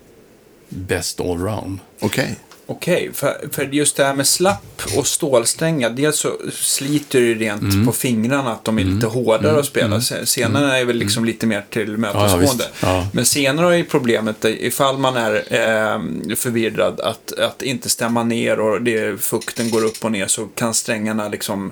bäst 0.70 1.20
allround. 1.20 1.80
Okej. 2.00 2.38
Okej, 2.72 3.10
för, 3.14 3.48
för 3.52 3.64
just 3.72 3.96
det 3.96 4.04
här 4.06 4.14
med 4.14 4.28
slapp 4.28 4.82
och 4.98 5.08
stålsträngar, 5.08 5.90
dels 5.90 6.20
så 6.20 6.32
sliter 6.54 7.22
det 7.22 7.34
rent 7.34 7.62
Mm. 7.62 7.86
på 7.86 7.92
fingrarna 7.92 8.52
att 8.52 8.66
de 8.66 8.80
är 8.80 8.84
lite 8.84 9.08
hårdare 9.08 9.60
att 9.60 9.66
spela. 9.66 10.02
Se- 10.02 10.26
Senare 10.26 10.78
är 10.80 10.86
väl 10.86 10.96
liksom 10.98 11.26
lite 11.26 11.46
mer 11.48 11.66
till 11.70 11.98
mötesgående. 11.98 12.40
visst. 12.40 12.70
Ja. 12.82 13.08
Men 13.14 13.26
senare 13.26 13.78
är 13.80 13.84
problemet, 13.84 14.46
ifall 14.46 14.98
man 14.98 15.16
är 15.18 15.34
eh, 15.36 16.00
förvirrad, 16.36 17.00
att, 17.00 17.40
att 17.40 17.62
inte 17.62 17.90
stämma 17.90 18.24
ner 18.24 18.60
och 18.60 18.82
det, 18.82 19.22
fukten 19.22 19.72
går 19.72 19.86
upp 19.86 20.06
och 20.06 20.12
ner 20.12 20.28
så 20.28 20.46
kan 20.46 20.74
strängarna 20.74 21.28
liksom, 21.30 21.72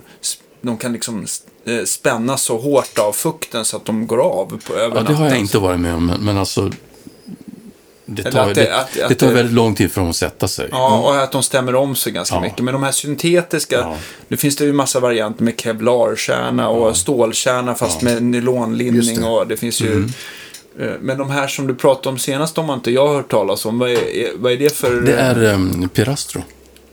de 0.62 0.78
kan 0.78 0.94
liksom 0.94 1.26
eh, 1.66 1.84
spännas 1.84 2.42
så 2.42 2.58
hårt 2.58 2.98
av 3.00 3.12
fukten 3.14 3.66
så 3.66 3.78
att 3.78 3.86
de 3.86 4.08
går 4.08 4.18
av 4.22 4.62
på, 4.68 4.74
över 4.76 4.96
Ja, 4.96 5.02
det 5.04 5.14
har 5.14 5.30
jag 5.30 5.38
inte 5.38 5.58
varit 5.60 5.80
med 5.80 5.94
om, 5.96 6.06
men, 6.06 6.26
men 6.26 6.38
alltså... 6.38 6.72
Det 8.10 8.24
tar, 8.32 8.40
att 8.50 8.56
det, 8.56 8.62
det- 8.62 8.76
att- 8.76 9.10
det, 9.10 9.16
tar 9.16 9.28
väldigt 9.32 9.54
lång 9.56 9.76
tid 9.76 9.92
för 9.92 10.02
dem 10.02 10.10
att 10.10 10.16
sätta 10.16 10.48
sig. 10.48 10.68
Ja, 10.72 10.98
och 11.00 11.24
att 11.24 11.32
de 11.32 11.44
stämmer 11.44 11.76
om 11.76 11.96
sig 11.96 12.12
ganska 12.14 12.36
Ja. 12.36 12.42
mycket. 12.42 12.60
Men 12.64 12.74
de 12.74 12.84
här 12.84 12.92
syntetiska, 12.92 13.76
Ja. 13.76 13.96
nu 14.28 14.38
finns 14.38 14.56
det 14.56 14.66
ju 14.66 14.74
massa 14.74 15.00
varianter 15.00 15.44
med 15.44 15.60
kevlarkärna 15.62 16.70
och 16.70 16.98
stålkärna 16.98 17.76
fast 17.76 18.02
med 18.02 18.12
Just 18.12 18.22
nylonlinning 18.24 19.22
det. 19.22 19.28
och 19.28 19.48
det 19.48 19.58
finns 19.58 19.82
ju... 19.82 19.92
Mm. 19.94 20.12
eh, 20.80 20.92
Men 21.02 21.18
de 21.18 21.30
här 21.32 21.48
som 21.48 21.68
du 21.68 21.76
pratade 21.76 22.10
om 22.10 22.18
senast, 22.18 22.56
de 22.56 22.70
har 22.70 22.76
inte 22.76 22.92
jag 22.92 23.08
hört 23.14 23.32
talas 23.32 23.66
om. 23.66 23.80
Vad 23.80 23.90
är, 23.90 23.98
vad 24.38 24.52
är 24.52 24.58
det 24.58 24.76
för... 24.76 25.02
Det 25.02 25.14
är 25.14 25.44
um, 25.54 25.90
Pirastro. 25.94 26.42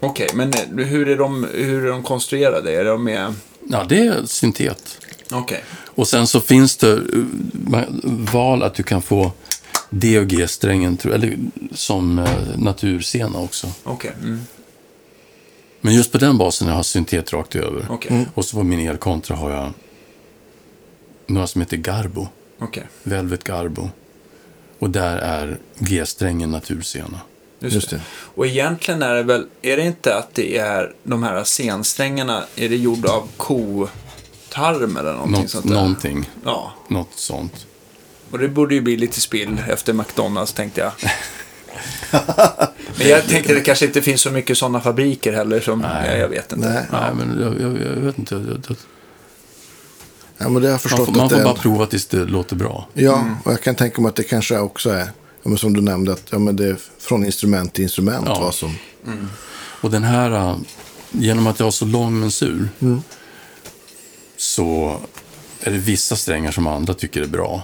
Okej, 0.01 0.29
men 0.35 0.53
eh, 0.79 0.87
hur 0.87 1.09
är, 1.09 1.17
de, 1.17 1.47
hur 1.55 1.87
är 1.87 1.91
de 1.91 2.03
konstruerade? 2.03 2.73
Är 2.81 2.85
de 2.85 3.05
med... 3.05 3.35
Ja, 3.69 3.85
det 3.89 3.99
är 3.99 4.15
syntet. 4.27 4.99
Okej. 5.33 5.65
Och 5.87 6.09
sen 6.09 6.27
så 6.27 6.41
finns 6.41 6.77
det 6.77 6.97
ma- 7.53 8.01
val 8.33 8.63
att 8.63 8.75
du 8.75 8.83
kan 8.83 9.03
få 9.03 9.33
D 9.95 10.19
och 10.19 10.27
G-strängen, 10.27 10.99
eller 11.05 11.39
som 11.73 12.19
uh, 12.19 12.59
naturscena 12.59 13.39
också. 13.39 13.67
Okej. 13.85 14.13
Mm. 14.23 14.41
Men 15.81 15.95
just 15.95 16.13
på 16.13 16.19
den 16.19 16.39
basen 16.39 16.69
har 16.69 16.77
jag 16.77 16.85
syntet 16.85 17.33
rakt 17.33 17.57
över. 17.57 17.87
Okej. 17.91 18.27
Och 18.35 18.45
så 18.45 18.57
på 18.57 18.63
min 18.63 18.89
elkontra 18.89 19.37
har 19.37 19.51
jag 19.51 19.73
några 21.27 21.47
som 21.47 21.61
heter 21.61 21.77
Garbo. 21.77 22.29
Okej. 22.59 22.89
Velvet 23.03 23.45
Garbo. 23.45 23.91
Och 24.79 24.91
där 24.91 25.17
är 25.17 25.59
G-strängen 25.79 26.51
naturscena. 26.51 27.21
Just, 27.61 27.75
Just 27.75 27.91
det. 27.91 27.97
det. 27.97 28.03
Och 28.35 28.47
egentligen 28.47 29.03
är 29.03 29.15
det 29.15 29.23
väl, 29.23 29.47
är 29.63 29.77
det 29.77 29.83
inte 29.87 30.17
att 30.17 30.35
det 30.35 30.59
är 30.59 30.95
de 31.03 31.23
här 31.23 31.45
scensträngarna, 31.45 32.45
är 32.57 32.69
det 32.69 32.77
gjorda 32.77 33.13
av 33.13 33.29
kotarm 33.37 34.97
eller 34.97 35.13
någonting 35.13 35.41
Något, 35.41 35.51
sånt 35.51 35.69
där? 35.69 35.75
någonting. 35.75 36.31
Ja. 36.45 36.73
Något 36.89 37.15
sånt. 37.15 37.67
Och 38.35 38.41
det 38.41 38.49
borde 38.49 38.75
ju 38.75 38.81
bli 38.81 38.97
lite 38.97 39.21
spill 39.21 39.63
efter 39.69 39.93
McDonalds 39.93 40.53
tänkte 40.53 40.81
jag. 40.81 40.93
Men 42.99 43.09
jag 43.09 43.27
tänkte 43.27 43.55
det 43.55 43.61
kanske 43.61 43.87
inte 43.87 44.03
finns 44.03 44.21
så 44.21 44.31
mycket 44.31 44.59
sådana 44.59 44.81
fabriker 44.81 45.33
heller 45.33 45.61
som, 45.61 45.79
Nej. 45.79 46.19
jag, 46.19 46.29
vet 46.29 46.53
inte. 46.53 46.69
Nej. 46.69 46.87
Nej, 46.93 47.15
men 47.15 47.41
jag, 47.41 47.61
jag, 47.61 47.81
jag 47.97 48.01
vet 48.01 48.19
inte. 48.19 48.35
Jag, 48.35 48.63
jag, 48.69 48.77
Ja, 50.39 50.49
men 50.49 50.55
det 50.55 50.61
har 50.61 50.65
jag 50.65 50.71
man 50.73 50.79
förstått 50.79 51.07
får, 51.07 51.13
man 51.13 51.27
att 51.27 51.33
får 51.33 51.45
bara 51.45 51.55
prova 51.55 51.87
tills 51.87 52.07
det 52.07 52.25
låter 52.25 52.57
bra. 52.57 52.89
Ja, 52.93 53.25
och 53.45 53.53
jag 53.53 53.61
kan 53.61 53.75
tänka 53.75 54.03
mig 54.03 54.09
att 54.09 54.17
det 54.17 54.23
kanske 54.23 54.59
också 54.59 54.91
är, 54.91 55.05
ja, 55.43 55.49
men 55.49 55.59
som 55.59 55.73
du 55.73 55.81
nämnde, 55.81 56.13
att 56.13 56.27
ja, 56.31 56.39
men 56.39 56.57
det 56.57 56.67
är 56.67 56.77
från 56.99 57.25
instrument 57.25 57.73
till 57.73 57.83
instrument. 57.83 58.27
Ja. 58.27 58.41
Vad 58.41 58.55
som, 58.55 58.77
Och 59.81 59.91
den 59.91 60.03
här, 60.03 60.31
äh, 60.31 60.57
genom 61.11 61.47
att 61.47 61.59
jag 61.59 61.67
har 61.67 61.71
så 61.71 61.85
lång 61.85 62.21
mensur, 62.21 62.69
så 64.37 65.01
är 65.61 65.71
det 65.71 65.79
vissa 65.79 66.17
strängar 66.17 66.51
som 66.51 66.67
andra 66.67 66.95
tycker 66.95 67.23
är 67.23 67.27
bra, 67.27 67.63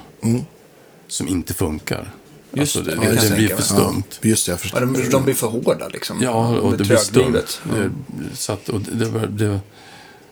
som 1.10 1.28
inte 1.28 1.54
funkar. 1.54 2.12
Just 2.52 2.76
alltså, 2.76 2.90
det, 2.90 3.06
det, 3.06 3.28
det 3.28 3.34
blir 3.36 3.48
för 3.56 3.62
stumt. 3.62 4.02
ja, 4.20 4.28
just 4.28 4.46
det, 4.46 4.50
jag 4.52 4.54
Ja, 4.56 4.58
förstår. 4.58 4.80
de, 4.80 5.10
de 5.10 5.24
blir 5.24 5.34
för 5.34 5.46
hårda 5.46 5.88
liksom. 5.88 6.18
Ja, 6.22 6.48
och 6.58 6.70
De 6.70 6.76
det 6.76 6.84
blir 6.84 6.96
stumt. 6.96 7.32
Det- 7.32 7.90
Så, 8.36 8.52
att, 8.52 8.68
och 8.68 8.80
det, 8.80 9.60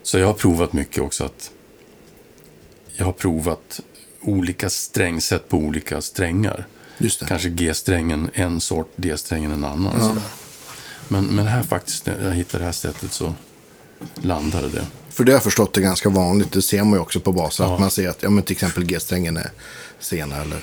så 0.02 0.18
jag 0.18 0.26
har 0.26 0.34
provat 0.34 0.72
mycket 0.72 1.02
också 1.02 1.24
att 1.24 1.50
jag 2.96 3.04
har 3.04 3.12
provat 3.12 3.80
olika 4.20 4.70
strängsätt 4.70 5.48
på 5.48 5.56
olika 5.56 6.00
strängar. 6.00 6.66
Just 6.98 7.20
det. 7.20 7.26
Kanske 7.26 7.48
G-strängen 7.48 8.30
en 8.34 8.60
sort, 8.60 8.92
D-strängen 8.96 9.52
en 9.52 9.64
annan. 9.64 10.00
sådär. 10.00 10.22
Men, 11.08 11.24
men 11.24 11.46
här 11.46 11.62
faktiskt, 11.62 12.06
när 12.06 12.24
jag 12.24 12.34
hittade 12.34 12.62
det 12.62 12.66
här 12.66 12.72
sättet 12.72 13.12
så 13.12 13.34
landade 14.14 14.68
det. 14.68 14.86
För 15.18 15.24
det 15.24 15.32
har 15.32 15.36
jag 15.36 15.42
förstått 15.42 15.76
är 15.76 15.80
ganska 15.80 16.08
vanligt. 16.08 16.52
Det 16.52 16.62
ser 16.62 16.84
man 16.84 16.92
ju 16.92 16.98
också 16.98 17.20
på 17.20 17.32
baser. 17.32 17.64
Ja. 17.64 17.74
Att 17.74 17.80
man 17.80 17.90
ser 17.90 18.08
att 18.08 18.22
ja, 18.22 18.30
men 18.30 18.42
till 18.44 18.52
exempel 18.52 18.84
G-strängen 18.84 19.36
är 19.36 19.50
sena. 20.00 20.36
Eller... 20.36 20.58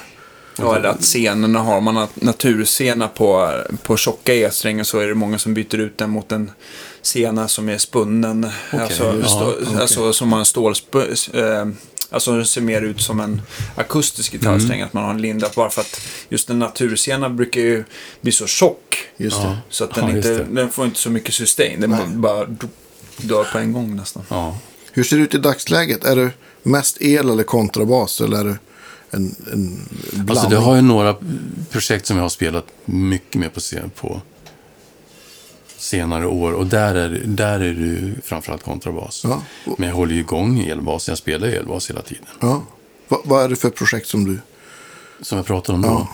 Ja, 0.57 0.76
eller 0.76 0.90
att 0.90 1.02
scenerna 1.02 1.60
har 1.60 1.82
man 1.82 1.98
nat- 1.98 2.10
naturscena 2.23 3.07
på, 3.07 3.52
på 3.84 3.98
tjocka 3.98 4.34
E-strängar 4.34 4.84
så 4.84 4.99
är 4.99 5.07
det 5.07 5.14
många 5.15 5.38
som 5.40 5.53
byter 5.53 5.76
ut 5.80 5.98
den 5.98 6.10
mot 6.10 6.32
en 6.32 6.52
sena 7.02 7.48
som 7.48 7.69
är 7.69 7.77
spunnen. 7.77 8.49
alltså, 8.72 9.19
ja, 9.22 9.27
stå, 9.27 9.52
okej. 9.61 9.82
alltså 9.82 10.14
som 10.14 10.32
har 10.32 10.40
en 10.40 10.45
stålsp... 10.45 10.95
Eh, 10.95 11.65
alltså 12.10 12.38
det 12.38 12.45
ser 12.45 12.61
mer 12.61 12.82
ut 12.82 13.02
som 13.02 13.19
en 13.19 13.41
akustisk 13.76 14.32
gitarrsträng, 14.32 14.77
Mm. 14.77 14.88
att 14.88 14.94
man 14.94 15.03
har 15.03 15.11
en 15.11 15.22
lindat 15.22 15.56
bara 15.56 15.69
för 15.69 15.82
att 15.82 16.02
just 16.30 16.49
en 16.49 16.60
naturscena 16.60 17.30
brukar 17.30 17.61
ju 17.61 17.84
bli 18.22 18.32
så 18.32 18.48
tjock. 18.48 18.98
Just 19.18 19.41
det. 19.41 19.57
Så 19.69 19.84
att 19.84 19.94
den, 19.95 20.10
Ja, 20.10 20.15
just 20.15 20.27
inte, 20.30 20.44
det. 20.44 20.56
den 20.56 20.69
får 20.69 20.86
inte 20.86 20.99
så 20.99 21.10
mycket 21.10 21.34
sustain. 21.34 21.82
Den 21.82 21.90
Nej. 21.90 21.99
bara 22.07 22.45
dör 23.18 23.44
på 23.44 23.58
en 23.58 23.74
gång 23.74 23.96
nästan. 23.96 24.24
Ja. 24.30 24.58
Hur 24.92 25.04
ser 25.04 25.18
det 25.18 25.24
ut 25.24 25.34
i 25.34 25.38
dagsläget? 25.38 26.04
Är 26.04 26.16
det 26.16 26.32
mest 26.64 26.98
el 27.02 27.30
eller 27.30 27.44
kontrabas? 27.44 28.22
Eller 28.22 28.40
är 28.40 28.44
det 28.44 28.58
en, 29.10 29.36
en 29.54 29.88
blandning? 30.12 30.30
Alltså 30.30 30.50
det 30.50 30.56
har 30.58 30.76
ju 30.76 30.82
några 30.82 31.16
projekt 31.70 32.06
som 32.06 32.18
jag 32.18 32.24
har 32.24 32.30
spelat 32.30 32.66
mycket 32.86 33.36
mer 33.36 33.50
på, 33.50 33.60
scen, 33.60 33.90
på 33.96 34.22
senare 35.78 36.28
år. 36.28 36.52
Och 36.54 36.66
där 36.68 36.96
är, 36.96 37.22
där 37.26 37.60
är 37.60 37.74
det 37.74 38.22
framförallt 38.24 38.64
kontrabas. 38.64 39.22
Ja. 39.24 39.42
Men 39.78 39.90
jag 39.90 39.96
håller 39.96 40.14
ju 40.14 40.20
igång 40.20 40.60
elbas. 40.60 41.08
Jag 41.08 41.18
spelar 41.18 41.48
ju 41.48 41.54
elbas 41.54 41.90
hela 41.90 42.02
tiden. 42.02 42.26
Ja. 42.40 42.64
Va, 43.08 43.22
vad 43.24 43.44
är 43.44 43.50
det 43.50 43.56
för 43.56 43.70
projekt 43.70 44.08
som 44.08 44.26
du... 44.26 44.40
Som 45.22 45.38
jag 45.38 45.46
pratade 45.46 45.76
om 45.76 45.82
då. 45.82 46.08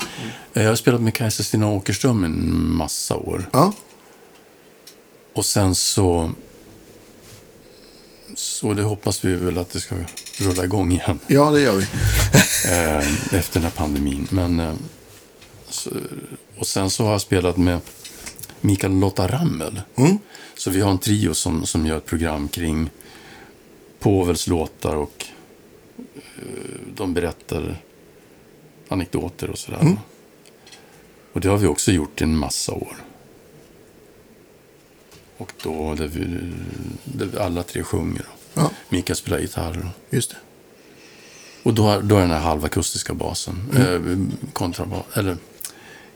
Jag 0.54 0.68
har 0.70 0.76
spelat 0.76 1.02
med 1.02 1.14
Kajsa 1.14 1.44
Stina 1.44 1.68
Åkerström 1.70 2.24
en 2.24 2.66
massa 2.76 3.16
år. 3.16 3.50
Ja, 3.54 3.74
Och 5.34 5.46
sen 5.46 5.76
så... 5.76 6.32
Så 8.36 8.74
det 8.74 8.84
hoppas 8.84 9.26
vi 9.26 9.36
väl 9.36 9.58
att 9.58 9.70
det 9.70 9.80
ska 9.80 9.96
rulla 10.40 10.64
igång 10.64 10.92
igen. 10.92 11.20
ja 11.28 11.52
det 11.52 11.62
gör 11.62 11.76
vi. 11.76 11.84
eh, 12.72 13.34
efter 13.40 13.54
den 13.54 13.64
här 13.64 13.72
pandemin. 13.72 14.28
Men, 14.32 14.60
eh, 14.60 14.74
och 16.58 16.68
sen 16.68 16.90
så 16.90 17.04
har 17.04 17.12
jag 17.12 17.22
spelat 17.22 17.58
med 17.58 17.80
Mikael 18.62 19.00
Lotta 19.00 19.28
Rammel. 19.28 19.82
Mm. 19.96 20.18
Så 20.56 20.70
vi 20.70 20.82
har 20.82 20.92
en 20.92 20.98
trio 20.98 21.34
som, 21.34 21.66
som 21.66 21.86
gör 21.86 21.98
ett 21.98 22.06
program 22.06 22.48
kring 22.48 22.90
Povels 24.00 24.48
låtar 24.48 24.96
och 24.96 25.26
eh, 25.98 26.44
de 26.96 27.14
berättar 27.14 27.78
anekdoter 28.88 29.50
och 29.50 29.58
sådär. 29.58 29.80
Mm. 29.82 29.98
Och 31.34 31.42
det 31.42 31.50
har 31.50 31.58
vi 31.58 31.68
också 31.68 31.92
gjort 31.92 32.22
i 32.22 32.24
en 32.24 32.38
massa 32.38 32.74
år. 32.74 32.96
Och 35.42 35.54
då 35.64 35.96
där 35.96 36.08
vi, 36.08 36.52
där 37.04 37.26
vi 37.26 37.38
alla 37.40 37.64
tre 37.64 37.84
sjunger. 37.84 38.26
Ja, 38.54 38.70
Mikael 38.90 39.18
spelar 39.18 39.40
gitarr. 39.40 39.90
just 40.10 40.30
det. 40.32 40.38
Och 41.64 41.74
då, 41.74 42.00
då 42.04 42.16
är 42.18 42.22
den 42.22 42.32
här 42.32 42.40
halvakustiska 42.40 43.14
basen, 43.14 43.70
Mm. 43.76 44.30
eh, 44.46 44.50
kontraba, 44.54 45.04
eller 45.14 45.38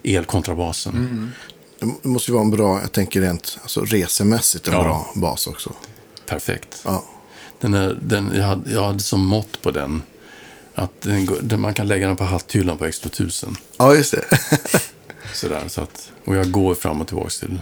elkontrabasen. 0.04 0.94
Mm. 0.96 1.32
Det 2.02 2.08
måste 2.10 2.32
ju 2.32 2.34
vara 2.34 2.44
en 2.46 2.52
bra, 2.52 2.82
jag 2.82 2.92
tänker 2.92 3.22
rent 3.22 3.58
alltså 3.62 3.82
resemässigt, 3.82 4.68
en 4.68 4.74
Ja. 4.74 4.84
bra 4.84 5.12
bas 5.16 5.48
också. 5.48 5.74
Perfekt. 6.28 6.82
Ja, 6.86 7.06
Den 7.60 7.74
är, 7.74 8.00
den, 8.02 8.32
jag, 8.36 8.44
hade, 8.44 8.72
jag 8.72 8.84
hade 8.84 9.00
som 9.00 9.26
mått 9.26 9.62
på 9.62 9.72
den 9.72 10.02
att 10.76 11.02
den, 11.02 11.30
den, 11.42 11.62
man 11.62 11.74
kan 11.74 11.88
lägga 11.88 12.08
den 12.08 12.16
på 12.16 12.24
hatthyllan 12.24 12.78
på 12.78 12.86
Extra 12.86 13.08
1000. 13.08 13.56
ja 13.78 13.96
just 13.96 14.12
det. 14.12 14.26
Sådär, 15.34 15.64
så 15.68 15.82
att, 15.82 16.12
och 16.26 16.36
jag 16.36 16.52
går 16.52 16.76
fram 16.76 17.02
och 17.02 17.08
tillbaka 17.08 17.30
till 17.30 17.60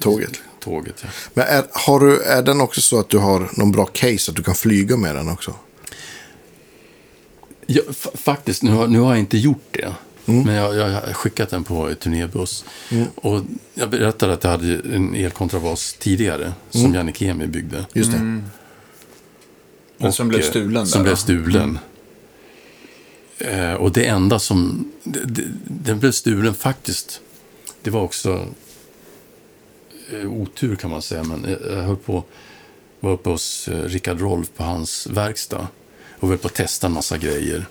Tåget. 0.00 0.40
tåget. 0.60 0.94
Ja. 1.02 1.08
Men 1.34 1.46
är, 1.46 1.64
har 1.72 2.00
du, 2.00 2.22
är 2.22 2.42
den 2.42 2.60
också 2.60 2.80
så 2.80 2.98
att 3.00 3.08
du 3.08 3.18
har 3.18 3.50
någon 3.56 3.72
bra 3.72 3.86
case, 3.86 4.30
att 4.30 4.36
du 4.36 4.42
kan 4.42 4.54
flyga 4.54 4.96
med 4.96 5.14
den 5.14 5.28
också? 5.28 5.54
Ja, 7.66 7.82
fa- 7.88 8.16
faktiskt, 8.16 8.62
nu 8.62 8.70
har, 8.70 8.86
nu 8.86 8.98
har 8.98 9.10
jag 9.10 9.18
inte 9.18 9.38
gjort 9.38 9.64
det. 9.70 9.94
Men 10.24 10.54
jag, 10.54 10.74
jag 10.76 10.90
har 10.90 11.12
skickat 11.12 11.50
den 11.50 11.64
på 11.64 11.88
ett 11.88 12.00
turnébuss. 12.00 12.64
Och 13.14 13.40
jag 13.74 13.90
berättade 13.90 14.32
att 14.32 14.44
jag 14.44 14.50
hade 14.50 14.74
en 14.94 15.14
elkontrabas 15.14 15.96
tidigare 15.98 16.52
som 16.70 16.94
Janne 16.94 17.12
Kemi 17.12 17.46
byggde. 17.46 17.86
Just 17.92 18.12
det. 18.12 18.18
Men 19.98 20.12
som 20.12 20.26
Och, 20.26 20.28
blev 20.28 20.40
eh, 20.40 20.46
stulen 20.50 20.86
Som 20.86 20.98
där, 20.98 21.04
blev 21.04 21.16
stulen. 21.16 21.78
Eh, 23.38 23.72
och 23.74 23.92
det 23.92 24.06
enda 24.06 24.38
som... 24.38 24.90
det- 25.04 25.24
det- 25.24 25.48
Den 25.68 25.98
blev 25.98 26.12
stulen 26.12 26.54
faktiskt. 26.54 27.20
Det 27.82 27.90
var 27.90 28.00
också 28.00 28.46
otur 30.12 30.76
kan 30.76 30.90
man 30.90 31.02
säga. 31.02 31.22
Men 31.24 31.46
jag, 31.50 31.76
jag 31.76 31.82
höll 31.82 31.96
på... 31.96 32.24
Var 33.00 33.10
uppe 33.10 33.30
hos 33.30 33.68
eh, 33.68 33.84
Rickard 33.84 34.20
Rolf 34.20 34.50
på 34.56 34.62
hans 34.62 35.06
verkstad. 35.06 35.68
Och 36.20 36.28
höll 36.28 36.38
på 36.38 36.46
att 36.46 36.54
testa 36.54 36.86
en 36.86 36.92
massa 36.92 37.18
grejer. 37.18 37.66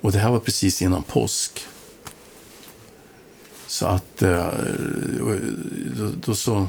Och 0.00 0.12
det 0.12 0.18
här 0.18 0.30
var 0.30 0.38
precis 0.38 0.82
innan 0.82 1.02
påsk. 1.02 1.66
Så 3.66 3.86
att... 3.86 4.22
Eh, 4.22 4.48
då, 5.96 6.10
då 6.24 6.34
så 6.34 6.68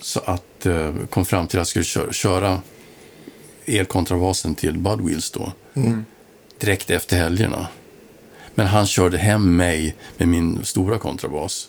så 0.00 0.20
att 0.20 0.66
eh, 0.66 0.94
kom 1.10 1.24
fram 1.24 1.46
till 1.46 1.58
att 1.58 1.60
jag 1.60 1.66
skulle 1.66 1.84
köra, 1.84 2.12
köra 2.12 2.62
elkontrabasen 3.66 4.54
till 4.54 4.78
Budwheels 4.78 5.30
då. 5.30 5.52
Direkt 6.58 6.90
efter 6.90 7.16
helgerna. 7.16 7.68
Men 8.54 8.66
han 8.66 8.86
körde 8.86 9.18
hem 9.18 9.56
mig 9.56 9.96
med 10.16 10.28
min 10.28 10.64
stora 10.64 10.98
kontrabas. 10.98 11.68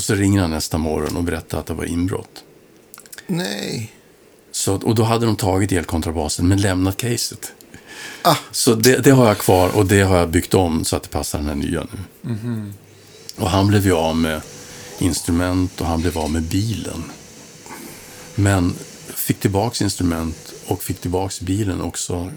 Och 0.00 0.04
så 0.04 0.14
ringer 0.14 0.40
han 0.40 0.50
nästa 0.50 0.78
morgon 0.78 1.16
och 1.16 1.24
berättar 1.24 1.58
att 1.58 1.66
det 1.66 1.74
var 1.74 1.84
inbrott. 1.84 2.44
Nej. 3.26 3.92
Så, 4.52 4.74
och 4.74 4.94
då 4.94 5.02
hade 5.02 5.26
de 5.26 5.36
tagit 5.36 5.72
elkontrabasen 5.72 6.48
men 6.48 6.60
lämnat 6.60 6.96
caset. 6.96 7.52
Ah. 8.22 8.36
Så 8.50 8.74
det, 8.74 8.96
det 9.04 9.10
har 9.10 9.26
jag 9.26 9.38
kvar 9.38 9.76
och 9.76 9.86
det 9.86 10.00
har 10.02 10.16
jag 10.16 10.30
byggt 10.30 10.54
om 10.54 10.84
så 10.84 10.96
att 10.96 11.02
det 11.02 11.08
passar 11.08 11.38
den 11.38 11.48
här 11.48 11.54
nya 11.54 11.86
nu. 11.92 12.72
Och 13.36 13.50
han 13.50 13.66
blev 13.66 13.84
ju 13.86 13.92
av 13.92 14.16
med 14.16 14.40
instrument 14.98 15.80
och 15.80 15.86
han 15.86 16.00
blev 16.00 16.18
av 16.18 16.30
med 16.30 16.42
bilen. 16.42 17.04
Men 18.34 18.74
fick 19.14 19.40
tillbaks 19.40 19.82
instrument 19.82 20.52
och 20.66 20.82
fick 20.82 21.00
tillbaks 21.00 21.40
bilen 21.40 21.80
också 21.80 22.32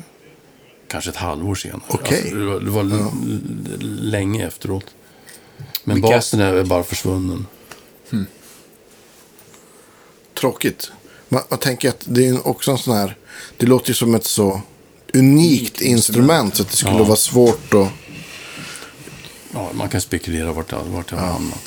kanske 0.88 1.10
ett 1.10 1.16
halvår 1.16 1.56
senare. 1.56 1.82
Okej. 1.88 2.22
Alltså, 2.22 2.36
det 2.36 2.46
var, 2.46 2.60
det 2.60 2.70
var 2.72 2.82
l- 2.82 4.00
länge 4.02 4.48
efteråt. 4.48 4.86
Men 5.84 5.96
Vilka- 5.96 6.10
basen 6.10 6.40
är 6.40 6.64
bara 6.64 6.84
försvunnen. 6.84 7.48
Tråkigt. 10.40 10.92
Man, 11.30 11.42
man 11.50 11.60
tänker 11.60 11.90
att 11.90 12.04
det 12.06 12.28
är 12.28 12.48
också 12.48 12.72
en 12.72 12.78
sån 12.78 12.98
här, 12.98 13.18
det 13.58 13.66
låter 13.66 13.88
ju 13.90 13.94
som 13.94 14.16
ett 14.16 14.26
så 14.26 14.62
unikt 15.14 15.82
instrument 15.82 16.56
så 16.56 16.64
att 16.64 16.70
det 16.70 16.78
skulle 16.78 16.98
Ja. 16.98 17.04
vara 17.04 17.16
svårt 17.16 17.74
att, 17.74 17.88
Ja, 19.54 19.70
man 19.74 19.90
kan 19.90 20.02
spekulera 20.02 20.52
vart 20.52 20.70
det, 20.70 20.76
vart 20.86 21.10
det 21.10 21.16
har 21.16 21.28
hamnat. 21.28 21.60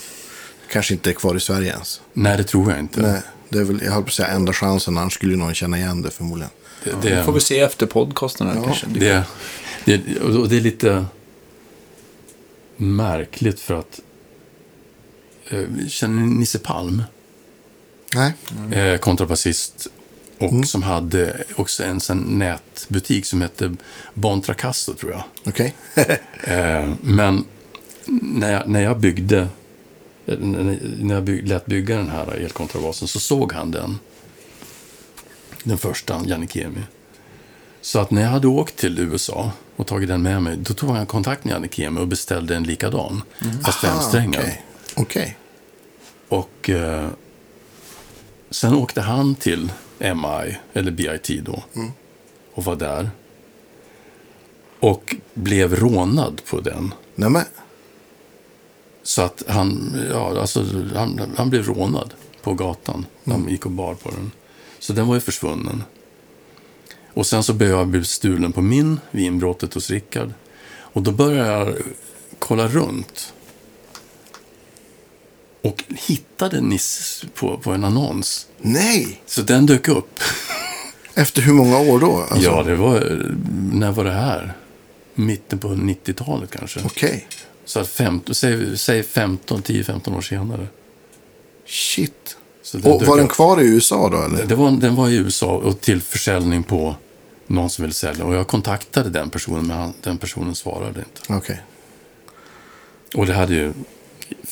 kanske 0.70 0.94
inte 0.94 1.10
är 1.10 1.14
kvar 1.14 1.34
i 1.34 1.40
Sverige 1.40 1.70
ens. 1.72 2.00
Nej, 2.12 2.36
det 2.36 2.44
tror 2.44 2.70
jag 2.70 2.80
inte. 2.80 3.02
Nej, 3.02 3.20
det 3.48 3.58
är 3.58 3.64
väl, 3.64 3.80
jag 3.84 3.92
höll 3.92 4.02
på 4.02 4.06
att 4.08 4.12
säga 4.14 4.28
enda 4.28 4.52
chansen, 4.52 4.98
annars 4.98 5.14
skulle 5.14 5.32
ju 5.32 5.38
någon 5.38 5.54
känna 5.54 5.78
igen 5.78 6.02
det 6.02 6.10
förmodligen. 6.10 6.50
Det, 6.84 6.90
Det 7.02 7.14
det, 7.14 7.24
får 7.24 7.32
vi 7.32 7.40
se 7.40 7.60
efter 7.60 7.86
podcasten 7.86 8.46
här 8.46 8.62
kanske. 8.64 8.86
det, 8.86 9.22
det, 9.84 10.20
och 10.20 10.48
det 10.48 10.56
är 10.56 10.60
lite 10.60 11.06
märkligt 12.76 13.60
för 13.60 13.74
att... 13.74 14.00
eh, 15.50 15.88
Känner 15.88 16.22
ni 16.22 16.34
Nisse 16.34 16.58
Palm? 16.58 17.02
Nej. 18.14 18.32
Eh, 18.72 18.98
kontrabasist 18.98 19.88
Och 20.38 20.66
som 20.66 20.82
hade 20.82 21.44
också 21.56 21.84
en 21.84 22.00
sån 22.00 22.38
nätbutik 22.38 23.26
som 23.26 23.40
hette 23.40 23.74
Bon 24.14 24.42
Tracasso, 24.42 24.94
tror 24.94 25.12
jag. 25.12 25.22
Okej. 25.44 25.74
Eh, 26.44 26.92
men 27.00 27.44
när 28.20 28.52
jag, 28.52 28.68
när 28.68 28.80
jag 28.82 28.98
byggde, 29.00 29.48
när 30.24 31.14
jag 31.14 31.24
bygg, 31.24 31.48
lät 31.48 31.66
bygga 31.66 31.96
den 31.96 32.10
här 32.10 32.30
elkontrabasen 32.32 33.08
så 33.08 33.20
såg 33.20 33.52
han 33.52 33.70
den. 33.70 33.98
Den 35.62 35.78
första, 35.78 36.22
Janikemi. 36.26 36.82
Så 37.80 37.98
att 37.98 38.10
när 38.10 38.22
jag 38.22 38.28
hade 38.28 38.46
åkt 38.46 38.76
till 38.76 38.98
USA 38.98 39.50
och 39.76 39.86
tagit 39.86 40.08
den 40.08 40.22
med 40.22 40.42
mig, 40.42 40.56
då 40.56 40.74
tog 40.74 40.90
han 40.90 41.06
kontakt 41.06 41.44
med 41.44 41.52
Janikemi 41.52 42.00
och 42.00 42.08
beställde 42.08 42.56
en 42.56 42.62
likadan, 42.62 43.22
fast 43.64 43.84
Aha, 43.84 43.94
femsträngad. 43.94 44.44
Okej. 44.96 45.04
Okej. 45.04 45.36
Och 46.28 46.70
eh, 46.70 47.08
sen 48.50 48.74
åkte 48.74 49.00
han 49.00 49.34
till 49.34 49.72
MI, 49.98 50.58
eller 50.72 50.90
BIT 50.90 51.44
då, 51.44 51.62
och 52.54 52.64
var 52.64 52.76
där. 52.76 53.10
Och 54.80 55.16
blev 55.34 55.76
rånad 55.76 56.42
på 56.50 56.60
den. 56.60 56.94
Nämen. 57.14 57.44
Så 59.02 59.22
att 59.22 59.42
han, 59.46 59.96
ja, 60.10 60.40
alltså, 60.40 60.64
han, 60.94 61.34
han 61.36 61.50
blev 61.50 61.66
rånad 61.66 62.14
på 62.42 62.54
gatan. 62.54 63.06
De 63.24 63.48
gick 63.48 63.66
och 63.66 63.72
bar 63.72 63.94
på 63.94 64.10
den. 64.10 64.30
Så 64.78 64.92
den 64.92 65.06
var 65.06 65.14
ju 65.14 65.20
försvunnen. 65.20 65.82
Och 67.14 67.26
sen 67.26 67.42
så 67.42 67.54
började 67.54 67.78
jag 67.78 67.88
bli 67.88 68.04
stulen 68.04 68.52
på 68.52 68.62
min 68.62 69.00
vid 69.10 69.24
inbrottet 69.24 69.74
hos 69.74 69.90
Rickard. 69.90 70.32
Och 70.68 71.02
då 71.02 71.12
började 71.12 71.52
jag 71.52 71.76
kolla 72.38 72.68
runt. 72.68 73.32
Och 75.66 75.84
hittade 75.88 76.60
Nisse 76.60 77.26
på, 77.34 77.58
på 77.58 77.72
en 77.72 77.84
annons. 77.84 78.46
Nej! 78.58 79.20
Så 79.26 79.42
den 79.42 79.66
dök 79.66 79.88
upp. 79.88 80.20
Efter 81.14 81.42
hur 81.42 81.52
många 81.52 81.78
år 81.78 82.00
då? 82.00 82.26
Alltså, 82.30 82.50
Ja, 82.50 82.62
det 82.62 82.74
var... 82.74 83.22
När 83.72 83.92
var 83.92 84.04
det 84.04 84.10
här? 84.12 84.52
Mitten 85.14 85.58
på 85.58 85.68
90-talet 85.68 86.50
kanske. 86.50 86.80
Okej. 86.84 87.26
Så 87.64 87.80
att 87.80 87.88
15, 87.88 88.34
säg, 88.34 88.78
säg 88.78 89.02
15, 89.02 89.62
10-15 89.62 90.16
år 90.16 90.20
senare. 90.20 90.66
Shit. 91.66 92.36
Och 92.84 93.02
var 93.02 93.16
den 93.16 93.26
upp. 93.26 93.32
kvar 93.32 93.60
i 93.60 93.66
USA 93.66 94.08
då 94.10 94.22
eller? 94.22 94.46
Det 94.46 94.54
var, 94.54 94.70
den 94.70 94.94
var 94.94 95.08
i 95.08 95.16
USA 95.16 95.46
och 95.46 95.80
till 95.80 96.02
försäljning 96.02 96.62
på 96.62 96.96
någon 97.46 97.70
som 97.70 97.82
ville 97.82 97.94
sälja. 97.94 98.24
Och 98.24 98.34
jag 98.34 98.46
kontaktade 98.46 99.10
den 99.10 99.30
personen, 99.30 99.66
men 99.66 99.76
han, 99.76 99.92
den 100.02 100.18
personen 100.18 100.54
svarade 100.54 100.98
inte. 100.98 101.34
Okej. 101.34 101.60
Och 103.14 103.26
det 103.26 103.32
hade 103.34 103.54
ju, 103.54 103.72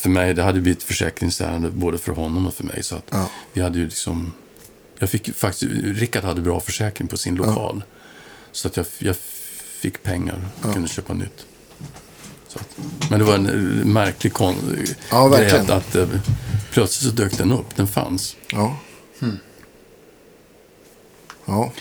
för 0.04 0.10
mig, 0.10 0.34
det 0.34 0.42
hade 0.42 0.60
blivit 0.60 0.78
ett 0.78 0.84
försäkringsärende 0.84 1.70
både 1.70 1.98
för 1.98 2.12
honom 2.12 2.46
och 2.46 2.54
för 2.54 2.64
mig. 2.64 2.82
Så 2.82 2.96
att 2.96 3.04
Ja. 3.10 3.30
vi 3.52 3.60
hade 3.60 3.78
ju 3.78 3.84
liksom, 3.84 4.32
jag 4.98 5.10
fick 5.10 5.34
faktiskt, 5.36 5.72
Rickard 5.84 6.24
hade 6.24 6.40
bra 6.40 6.60
försäkring 6.60 7.08
på 7.08 7.16
sin 7.16 7.34
lokal. 7.34 7.84
Så 8.52 8.68
att 8.68 8.76
jag, 8.76 8.86
jag 8.98 9.16
fick 9.80 10.02
pengar 10.02 10.40
och 10.62 10.72
kunde 10.72 10.88
köpa 10.88 11.12
nytt. 11.14 11.46
Så 12.48 12.58
att, 12.58 12.68
men 13.10 13.18
det 13.18 13.24
var 13.24 13.34
en 13.34 13.46
eh, 13.80 13.84
märklig 13.86 14.32
kon, 14.32 14.54
Ja, 15.10 15.28
grej 15.28 15.50
att, 15.50 15.70
att 15.70 15.94
eh, 15.94 16.08
plötsligt 16.72 17.10
så 17.10 17.16
dök 17.22 17.38
den 17.38 17.52
upp, 17.52 17.76
den 17.76 17.86
fanns. 17.88 18.36
Ja. 18.52 18.76
Ja. 21.44 21.72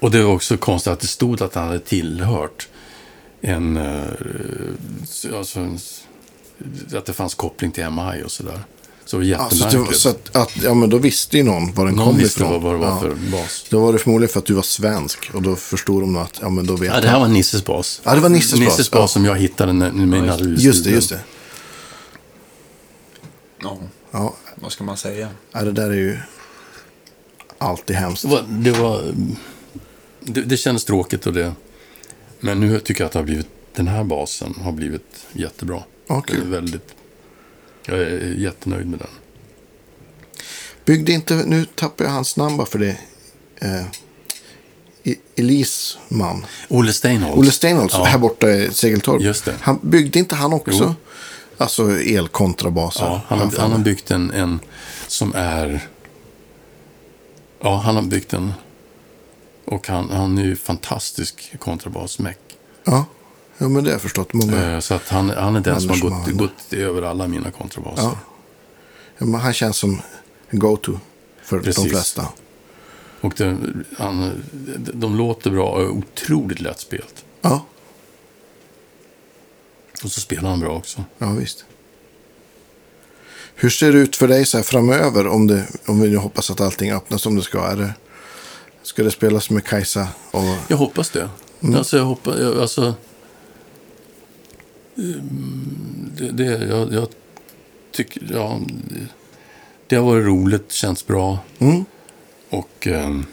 Och 0.00 0.10
det 0.10 0.22
var 0.22 0.32
också 0.34 0.56
konstigt 0.56 0.92
att 0.92 1.00
det 1.00 1.06
stod 1.06 1.42
att 1.42 1.54
han 1.54 1.66
hade 1.66 1.80
tillhört 1.80 2.68
en... 3.40 3.76
eh, 3.76 4.04
Alltså 5.34 5.60
en 5.60 5.78
att 6.94 7.06
det 7.06 7.12
fanns 7.12 7.34
koppling 7.34 7.70
till 7.72 7.90
MI 7.90 8.22
och 8.24 8.30
sådär. 8.30 8.60
Så 9.04 9.18
det 9.18 9.34
var 9.36 9.44
Alltså, 9.44 9.56
jättemärkligt. 9.64 9.90
det, 9.92 9.98
så 9.98 10.08
att, 10.08 10.36
att, 10.36 10.62
ja, 10.62 10.74
men 10.74 10.90
då 10.90 10.98
visste 10.98 11.36
ju 11.36 11.42
någon 11.42 11.72
var 11.74 11.86
den 11.86 11.94
Någon 11.94 12.06
kom 12.06 12.18
visste 12.18 12.40
ifrån. 12.42 12.52
vad, 12.52 12.62
vad 12.62 12.72
det 12.74 12.78
var 12.78 12.88
ja. 12.88 12.98
för 13.00 13.14
bas. 13.32 13.66
Då 13.70 13.80
var 13.80 13.92
det 13.92 13.98
förmodligen 13.98 14.32
för 14.32 14.38
att 14.38 14.46
du 14.46 14.54
var 14.54 14.62
svensk 14.62 15.30
och 15.34 15.42
då 15.42 15.56
förstod 15.56 16.02
de 16.02 16.16
att, 16.16 16.38
ja 16.42 16.48
men 16.48 16.66
då 16.66 16.76
vet 16.76 16.88
Ja, 16.94 17.00
det 17.00 17.08
han. 17.08 17.20
här 17.20 17.20
var 17.20 17.28
Nisses 17.34 17.64
bas. 17.64 18.00
Ja, 18.04 18.14
det 18.14 18.20
var 18.20 18.28
Nisses 18.28 18.50
bas, 18.52 18.60
Nisses 18.60 18.90
bas 18.90 19.00
ja. 19.00 19.06
som 19.08 19.24
jag 19.24 19.36
hittade 19.38 19.72
när, 19.72 19.92
när 19.92 20.06
mina 20.06 20.38
Just 20.38 20.84
det, 20.84 20.90
just 20.90 21.10
det. 21.10 21.20
Ja, 23.62 23.78
Ja, 24.10 24.34
vad 24.54 24.72
ska 24.72 24.84
man 24.84 24.96
säga? 24.96 25.28
ja, 25.52 25.62
det 25.62 25.72
där 25.72 25.90
är 25.90 25.94
ju 25.94 26.18
alltid 27.58 27.96
hemskt. 27.96 28.22
Det 28.22 28.28
var... 28.28 28.44
Det, 28.48 28.70
var 28.70 29.02
det, 30.20 30.42
det 30.42 30.56
kändes 30.56 30.84
tråkigt 30.84 31.26
och 31.26 31.32
det... 31.32 31.52
Men 32.40 32.60
nu 32.60 32.80
tycker 32.80 33.00
jag 33.00 33.06
att 33.06 33.12
det 33.12 33.18
har 33.18 33.24
blivit, 33.24 33.46
den 33.74 33.88
här 33.88 34.04
basen 34.04 34.54
har 34.62 34.72
blivit 34.72 35.26
jättebra. 35.32 35.82
Ja, 36.10 36.22
Det 36.26 36.32
är 36.32 36.40
väldigt, 36.40 36.94
jag 37.86 37.98
är 37.98 38.34
jättenöjd 38.38 38.86
med 38.86 38.98
den. 38.98 39.08
Byggde 40.84 41.12
inte, 41.12 41.34
nu 41.34 41.64
tappar 41.64 42.04
jag 42.04 42.12
hans 42.12 42.36
namn 42.36 42.56
bara 42.56 42.66
för 42.66 42.78
det. 42.78 42.96
Eh, 43.56 43.84
E- 45.04 45.14
Elis 45.36 45.98
man. 46.08 46.46
Olle 46.68 46.92
Steinholtz. 46.92 47.38
Olle 47.38 47.50
Steinholtz, 47.50 47.94
Ja. 47.98 48.04
här 48.04 48.18
borta 48.18 48.50
i 48.50 48.70
Segeltorp. 48.72 49.22
Just 49.22 49.44
det. 49.44 49.54
Han, 49.60 49.78
byggde 49.82 50.18
inte 50.18 50.34
han 50.34 50.52
också? 50.52 50.70
Jo. 50.72 50.94
Alltså 51.56 51.90
elkontrabaser. 52.00 53.04
Ja, 53.04 53.20
han, 53.28 53.38
har 53.38 53.52
han 53.58 53.72
har 53.72 53.78
byggt 53.78 54.10
en, 54.10 54.30
en 54.30 54.60
som 55.06 55.32
är... 55.36 55.88
Ja, 57.60 57.76
han 57.76 57.94
har 57.94 58.02
byggt 58.02 58.32
en. 58.32 58.52
Och 59.64 59.88
han, 59.88 60.10
han 60.10 60.38
är 60.38 60.44
ju 60.44 60.56
fantastisk 60.56 61.52
kontrabasmäck. 61.58 62.38
Ja. 62.84 63.04
Ja, 63.60 63.68
men 63.68 63.84
det 63.84 63.90
har 63.90 63.94
jag 63.94 64.02
förstått. 64.02 64.32
Många. 64.32 64.72
Eh, 64.72 64.80
Så 64.80 64.94
att 64.94 65.08
han, 65.08 65.30
han 65.30 65.56
är 65.56 65.60
den 65.60 65.80
som 65.80 65.90
har 65.90 65.98
gått, 66.10 66.30
gått 66.38 66.72
över 66.72 67.02
alla 67.02 67.26
mina 67.28 67.50
kontrabaser. 67.50 68.02
Ja. 68.02 68.18
Ja, 69.18 69.26
men 69.26 69.40
han 69.40 69.52
känns 69.52 69.76
som 69.76 70.00
go-to 70.50 70.98
för 71.42 71.56
de 71.56 71.62
Precis. 71.64 71.90
flesta. 71.90 72.26
Och 73.20 73.32
det, 73.36 73.56
han, 73.98 74.42
de, 74.54 74.92
de 74.94 75.16
låter 75.16 75.50
bra 75.50 75.68
och 75.70 75.82
är 75.82 75.88
otroligt 75.88 76.60
lättspelt. 76.60 77.24
Ja, 77.40 77.64
Och 80.04 80.10
så 80.10 80.20
spelar 80.20 80.50
han 80.50 80.60
bra 80.60 80.76
också. 80.76 81.04
ja 81.18 81.30
visst. 81.32 81.64
Hur 83.54 83.70
ser 83.70 83.92
det 83.92 83.98
ut 83.98 84.16
för 84.16 84.28
dig 84.28 84.46
så 84.46 84.56
här 84.58 84.64
framöver 84.64 85.26
om, 85.26 85.46
det, 85.46 85.66
om 85.86 86.00
vi 86.00 86.08
nu 86.08 86.16
hoppas 86.16 86.50
att 86.50 86.60
allting 86.60 86.92
öppnas 86.92 87.22
som 87.22 87.36
det 87.36 87.42
ska? 87.42 87.66
Är 87.66 87.76
det, 87.76 87.94
ska 88.82 89.02
det 89.02 89.10
spelas 89.10 89.50
med 89.50 89.64
Kajsa? 89.66 90.08
Och, 90.30 90.42
Jag 90.68 90.76
hoppas 90.76 91.10
det. 91.10 91.28
Mm. 91.62 91.74
Alltså, 91.76 91.96
jag 91.96 92.04
hoppas... 92.04 92.38
Jag, 92.38 92.58
alltså, 92.58 92.94
det, 94.94 96.30
det, 96.32 96.44
jag, 96.68 96.92
jag 96.92 97.08
tycker... 97.92 98.22
Ja, 98.32 98.60
det, 98.88 99.06
det 99.86 99.96
har 99.96 100.04
varit 100.04 100.26
roligt, 100.26 100.72
känts 100.72 101.06
bra. 101.06 101.38
mm, 101.58 101.84
Och 102.50 102.86
ehm, 102.86 103.26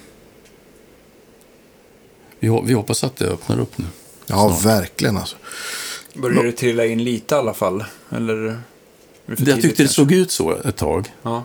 vi, 2.39 2.61
vi 2.65 2.73
hoppas 2.73 3.03
att 3.03 3.15
det 3.15 3.25
öppnar 3.25 3.59
upp 3.59 3.77
nu. 3.77 3.85
ja, 4.27 4.49
Snart. 4.49 4.65
verkligen 4.65 5.17
alltså. 5.17 5.35
Börjar 6.13 6.43
det 6.43 6.51
trilla 6.51 6.85
in 6.85 7.03
lite 7.03 7.35
i 7.35 7.37
alla 7.37 7.53
fall? 7.53 7.83
Eller? 8.09 8.35
det 8.35 8.59
Jag 9.25 9.37
tyckte 9.37 9.67
det 9.67 9.75
kanske? 9.75 9.87
såg 9.87 10.11
ut 10.11 10.31
så 10.31 10.55
ett 10.55 10.75
tag. 10.75 11.13
Ja. 11.23 11.43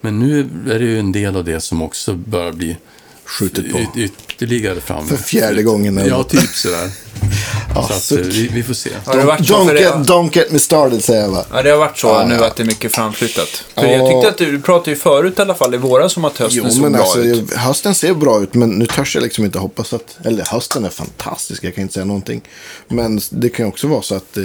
Men 0.00 0.18
nu 0.18 0.40
är 0.70 0.78
det 0.78 0.84
ju 0.84 0.98
en 0.98 1.12
del 1.12 1.36
av 1.36 1.44
det 1.44 1.60
som 1.60 1.82
också 1.82 2.14
börjar 2.14 2.52
bli 2.52 2.76
Skjutit 3.24 3.72
på. 3.72 3.78
y- 3.78 4.08
ytterligare 4.30 4.80
fram. 4.80 5.08
För 5.08 5.16
fjärde 5.16 5.62
gången 5.62 5.98
eller 5.98 6.08
Ja, 6.10 6.22
typ 6.22 6.40
sådär. 6.54 6.90
Ja, 7.74 7.86
så 7.88 7.92
att, 7.94 8.02
suck. 8.02 8.20
eh, 8.20 8.26
vi, 8.26 8.48
vi 8.48 8.62
får 8.62 8.74
se. 8.74 8.90
Har 9.04 9.16
det 9.16 9.24
varit 9.24 9.46
så? 9.46 9.54
don't, 9.54 9.72
get, 9.80 9.92
det, 10.06 10.12
don't 10.12 10.36
get 10.36 10.52
me 10.52 10.58
started 10.58 11.04
säger 11.04 11.22
jag 11.22 11.28
va. 11.30 11.44
ja, 11.52 11.62
det 11.62 11.70
har 11.70 11.78
varit 11.78 11.98
så 11.98 12.06
Ja, 12.06 12.26
nu 12.26 12.34
ja. 12.34 12.46
att 12.46 12.56
det 12.56 12.62
är 12.62 12.66
mycket 12.66 12.94
framflyttat. 12.94 13.48
För 13.74 13.84
Ja. 13.86 13.90
jag 13.92 14.10
tyckte 14.10 14.28
att 14.28 14.38
du, 14.38 14.52
du 14.52 14.60
pratade 14.62 14.90
ju 14.90 14.96
förut 14.96 15.38
i 15.38 15.42
alla 15.42 15.54
fall 15.54 15.74
i 15.74 15.76
våras 15.76 16.12
som 16.12 16.24
att 16.24 16.38
hösten 16.38 16.62
Jo, 16.66 16.70
såg 16.70 16.82
men 16.82 16.92
bra 16.92 17.00
alltså, 17.02 17.20
ut. 17.22 17.50
jag- 17.50 17.58
hösten 17.58 17.94
ser 17.94 18.14
bra 18.14 18.42
ut, 18.42 18.54
men 18.54 18.70
nu 18.70 18.86
törs 18.86 19.14
jag 19.14 19.22
liksom 19.22 19.44
inte 19.44 19.58
hoppas 19.58 19.92
att... 19.92 20.16
Eller 20.24 20.44
hösten 20.44 20.84
är 20.84 20.90
fantastisk, 20.90 21.64
jag 21.64 21.74
kan 21.74 21.82
inte 21.82 21.94
säga 21.94 22.04
någonting. 22.06 22.42
Men 22.88 23.20
det 23.30 23.48
kan 23.48 23.64
ju 23.66 23.68
också 23.68 23.86
vara 23.88 24.02
så 24.02 24.14
att... 24.14 24.36
Eh, 24.36 24.42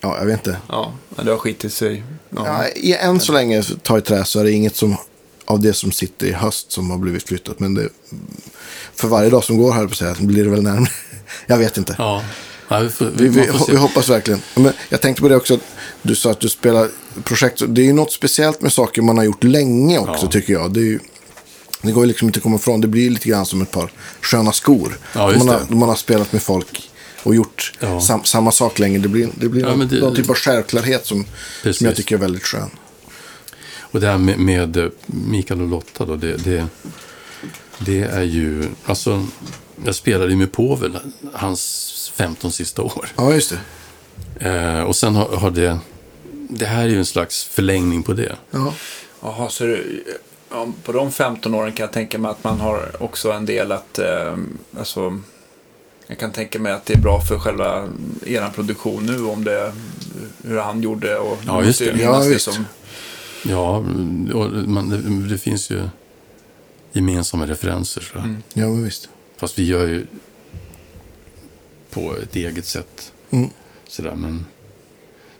ja, 0.00 0.16
jag 0.18 0.26
vet 0.26 0.46
inte. 0.46 0.58
Ja, 0.68 0.92
det 1.24 1.30
har 1.30 1.38
skitit 1.38 1.72
sig. 1.72 2.02
Ja. 2.36 2.64
Ja, 2.76 2.96
än 2.96 3.20
så 3.20 3.32
länge, 3.32 3.62
ta 3.82 3.98
i 3.98 4.00
trä, 4.00 4.24
så 4.24 4.40
är 4.40 4.44
det 4.44 4.52
inget 4.52 4.76
som, 4.76 4.96
av 5.44 5.60
det 5.60 5.72
som 5.72 5.92
sitter 5.92 6.26
i 6.26 6.32
höst 6.32 6.72
som 6.72 6.90
har 6.90 6.98
blivit 6.98 7.28
flyttat. 7.28 7.60
Men 7.60 7.74
det, 7.74 7.88
för 8.94 9.08
varje 9.08 9.30
dag 9.30 9.44
som 9.44 9.56
går 9.58 9.72
här 9.72 9.84
på 9.86 9.90
att 9.90 9.96
säga, 9.96 10.16
blir 10.20 10.44
det 10.44 10.50
väl 10.50 10.62
närmare. 10.62 10.90
jag 11.46 11.58
vet 11.58 11.76
inte. 11.78 11.94
Ja, 11.98 12.24
ja 12.68 12.78
vi, 12.80 12.88
får, 12.88 13.06
Vi, 13.16 13.28
vi, 13.28 13.50
vi, 13.68 13.76
hoppas 13.76 14.08
verkligen. 14.08 14.40
Men 14.54 14.72
jag 14.88 15.00
tänkte 15.00 15.22
på 15.22 15.28
det 15.28 15.36
också. 15.36 15.54
att 15.54 15.60
Du 16.02 16.14
sa 16.14 16.30
att 16.30 16.40
du 16.40 16.48
spelar 16.48 16.88
projekt. 17.24 17.62
Det 17.68 17.80
är 17.82 17.86
ju 17.86 17.92
något 17.92 18.12
speciellt 18.12 18.60
med 18.62 18.72
saker 18.72 19.02
man 19.02 19.16
har 19.16 19.24
gjort 19.24 19.44
länge 19.44 19.98
också 19.98 20.26
Ja. 20.26 20.30
tycker 20.30 20.52
jag. 20.52 20.72
Det, 20.72 20.80
ju, 20.80 20.98
det 21.82 21.92
går 21.92 22.02
ju 22.04 22.08
liksom 22.08 22.28
inte 22.28 22.36
att 22.38 22.42
komma 22.42 22.56
ifrån. 22.56 22.80
Det 22.80 22.88
blir 22.88 23.10
lite 23.10 23.28
grann 23.28 23.46
som 23.46 23.62
ett 23.62 23.70
par 23.70 23.90
sköna 24.20 24.52
skor. 24.52 24.98
Ja, 25.14 25.32
man, 25.38 25.48
har, 25.48 25.60
man 25.68 25.88
har 25.88 25.96
spelat 25.96 26.32
med 26.32 26.42
folk 26.42 26.90
och 27.22 27.34
gjort 27.34 27.72
Ja. 27.80 28.00
sam, 28.00 28.24
samma 28.24 28.50
sak 28.50 28.78
länge. 28.78 28.98
Det 28.98 29.08
blir, 29.08 29.28
det 29.34 29.48
blir 29.48 29.62
Ja, 29.62 29.68
någon, 29.76 29.88
det- 29.88 30.00
någon 30.00 30.16
typ 30.16 30.30
av 30.30 30.36
självklarhet 30.36 31.06
som, 31.06 31.24
som 31.72 31.86
jag 31.86 31.96
tycker 31.96 32.14
är 32.14 32.18
väldigt 32.18 32.42
skön. 32.42 32.70
Och 33.94 34.00
det 34.00 34.06
här 34.06 34.18
med, 34.18 34.38
med 34.38 34.76
eh, 34.76 34.88
Mikael 35.06 35.60
och 35.60 35.68
Lotta 35.68 36.04
då, 36.04 36.16
det, 36.16 36.44
det, 36.44 36.66
det 37.78 38.00
är 38.00 38.22
ju, 38.22 38.62
alltså, 38.84 39.26
jag 39.84 39.94
spelade 39.94 40.30
ju 40.30 40.36
med 40.36 40.52
Povel 40.52 40.98
hans 41.32 42.12
15 42.14 42.52
sista 42.52 42.82
år. 42.82 43.08
Ja, 43.16 43.34
just 43.34 43.54
det. 44.38 44.50
Eh, 44.50 44.82
och 44.82 44.96
sen 44.96 45.14
har, 45.14 45.36
har 45.36 45.50
det, 45.50 45.78
det 46.48 46.66
här 46.66 46.84
är 46.84 46.88
ju 46.88 46.98
en 46.98 47.06
slags 47.06 47.44
förlängning 47.44 48.02
på 48.02 48.12
det. 48.12 48.36
Ja. 48.50 48.74
Jaha, 49.22 49.48
så 49.48 49.64
du, 49.64 50.04
på 50.84 50.92
de 50.92 51.12
15 51.12 51.54
åren 51.54 51.72
kan 51.72 51.84
jag 51.84 51.92
tänka 51.92 52.18
mig 52.18 52.30
att 52.30 52.44
man 52.44 52.60
har 52.60 53.02
också 53.02 53.32
en 53.32 53.46
del 53.46 53.72
att, 53.72 53.98
eh, 53.98 54.36
alltså, 54.78 55.20
jag 56.06 56.18
kan 56.18 56.32
tänka 56.32 56.58
mig 56.58 56.72
att 56.72 56.86
det 56.86 56.94
är 56.94 56.98
bra 56.98 57.20
för 57.20 57.38
själva 57.38 57.88
er 58.26 58.50
produktion 58.54 59.06
nu 59.06 59.24
om 59.24 59.44
det, 59.44 59.72
hur 60.44 60.58
han 60.58 60.82
gjorde 60.82 61.18
och 61.18 61.38
Ja, 61.46 61.64
just 61.64 61.78
det. 61.78 62.02
Ja, 62.02 62.20
visst. 62.20 62.44
som, 62.44 62.64
Ja, 63.48 63.76
och 64.34 64.50
man, 64.68 64.88
det, 64.88 65.28
det 65.28 65.38
finns 65.38 65.70
ju 65.70 65.88
gemensamma 66.92 67.46
referenser. 67.46 68.00
Så. 68.00 68.18
Mm. 68.18 68.42
Ja, 68.52 68.66
men 68.68 68.84
visst. 68.84 69.08
Fast 69.36 69.58
vi 69.58 69.64
gör 69.64 69.86
ju 69.86 70.06
på 71.90 72.16
ett 72.16 72.36
eget 72.36 72.66
sätt. 72.66 73.12
Mm. 73.30 73.50
Sådär, 73.88 74.14
men 74.14 74.46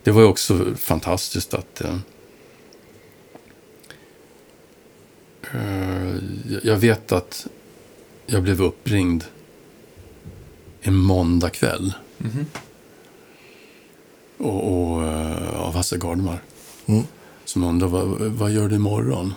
det 0.02 0.10
var 0.10 0.20
ju 0.22 0.26
också 0.26 0.74
fantastiskt 0.76 1.54
att 1.54 1.80
eh, 1.80 1.96
eh, 5.54 6.14
jag 6.62 6.76
vet 6.76 7.12
att 7.12 7.46
jag 8.26 8.42
blev 8.42 8.62
uppringd 8.62 9.24
en 10.80 10.96
måndag 10.96 11.50
kväll 11.50 11.92
Mhm. 12.18 12.46
och, 14.38 14.72
och, 14.92 15.02
eh, 15.04 15.60
av 15.60 15.74
Hasse 15.74 15.96
Gardemar. 15.98 16.42
Mm. 16.86 17.04
Som 17.44 17.64
undrade, 17.64 17.92
vad, 17.92 18.20
vad 18.20 18.50
gör 18.50 18.68
du 18.68 18.76
imorgon? 18.76 19.34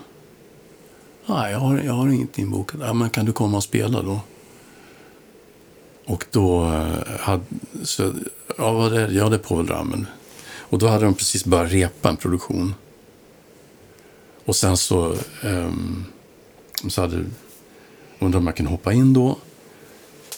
Nej, 1.26 1.52
jag 1.52 1.60
har, 1.60 1.78
jag 1.78 1.94
har 1.94 2.10
inget 2.10 2.38
inbokat. 2.38 2.82
Ja, 2.84 2.94
men 2.94 3.10
kan 3.10 3.26
du 3.26 3.34
komma 3.34 3.58
och 3.58 3.64
spela 3.64 4.02
då? 4.02 4.20
Och 6.06 6.26
då 6.32 6.64
eh, 6.64 7.20
hade, 7.20 7.44
så, 7.84 8.14
ja, 8.58 8.72
vad 8.72 8.94
är 8.94 9.08
det? 9.08 9.14
Ja, 9.14 9.30
det 9.30 9.36
är 9.36 9.40
Povel 9.40 9.68
Ramel. 9.68 10.06
Och 10.70 10.80
då 10.80 10.88
hade 10.88 11.06
de 11.06 11.14
precis 11.14 11.46
börjat 11.46 11.72
repa 11.72 12.10
en 12.10 12.18
produktion. 12.18 12.76
Och 14.46 14.56
sen 14.56 14.78
så, 14.78 15.16
Um, 15.44 16.06
så 16.88 17.02
hade 17.02 17.26
Undrar 18.20 18.40
om 18.40 18.48
jag 18.48 18.56
kunde 18.56 18.72
hoppa 18.72 18.94
in 18.94 19.14
då 19.14 19.38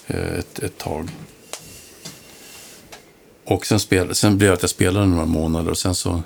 eh, 0.07 0.39
ett, 0.39 0.59
ett 0.59 0.77
tag. 0.77 1.09
Och 3.43 3.65
sen, 3.65 3.79
spel, 3.79 4.15
sen 4.15 4.37
blev 4.37 4.49
det 4.49 4.53
att 4.53 4.63
jag 4.63 4.69
spelade 4.69 5.05
några 5.05 5.25
månader 5.25 5.71
och 5.71 5.77
sen 5.77 5.95
så 5.95 6.23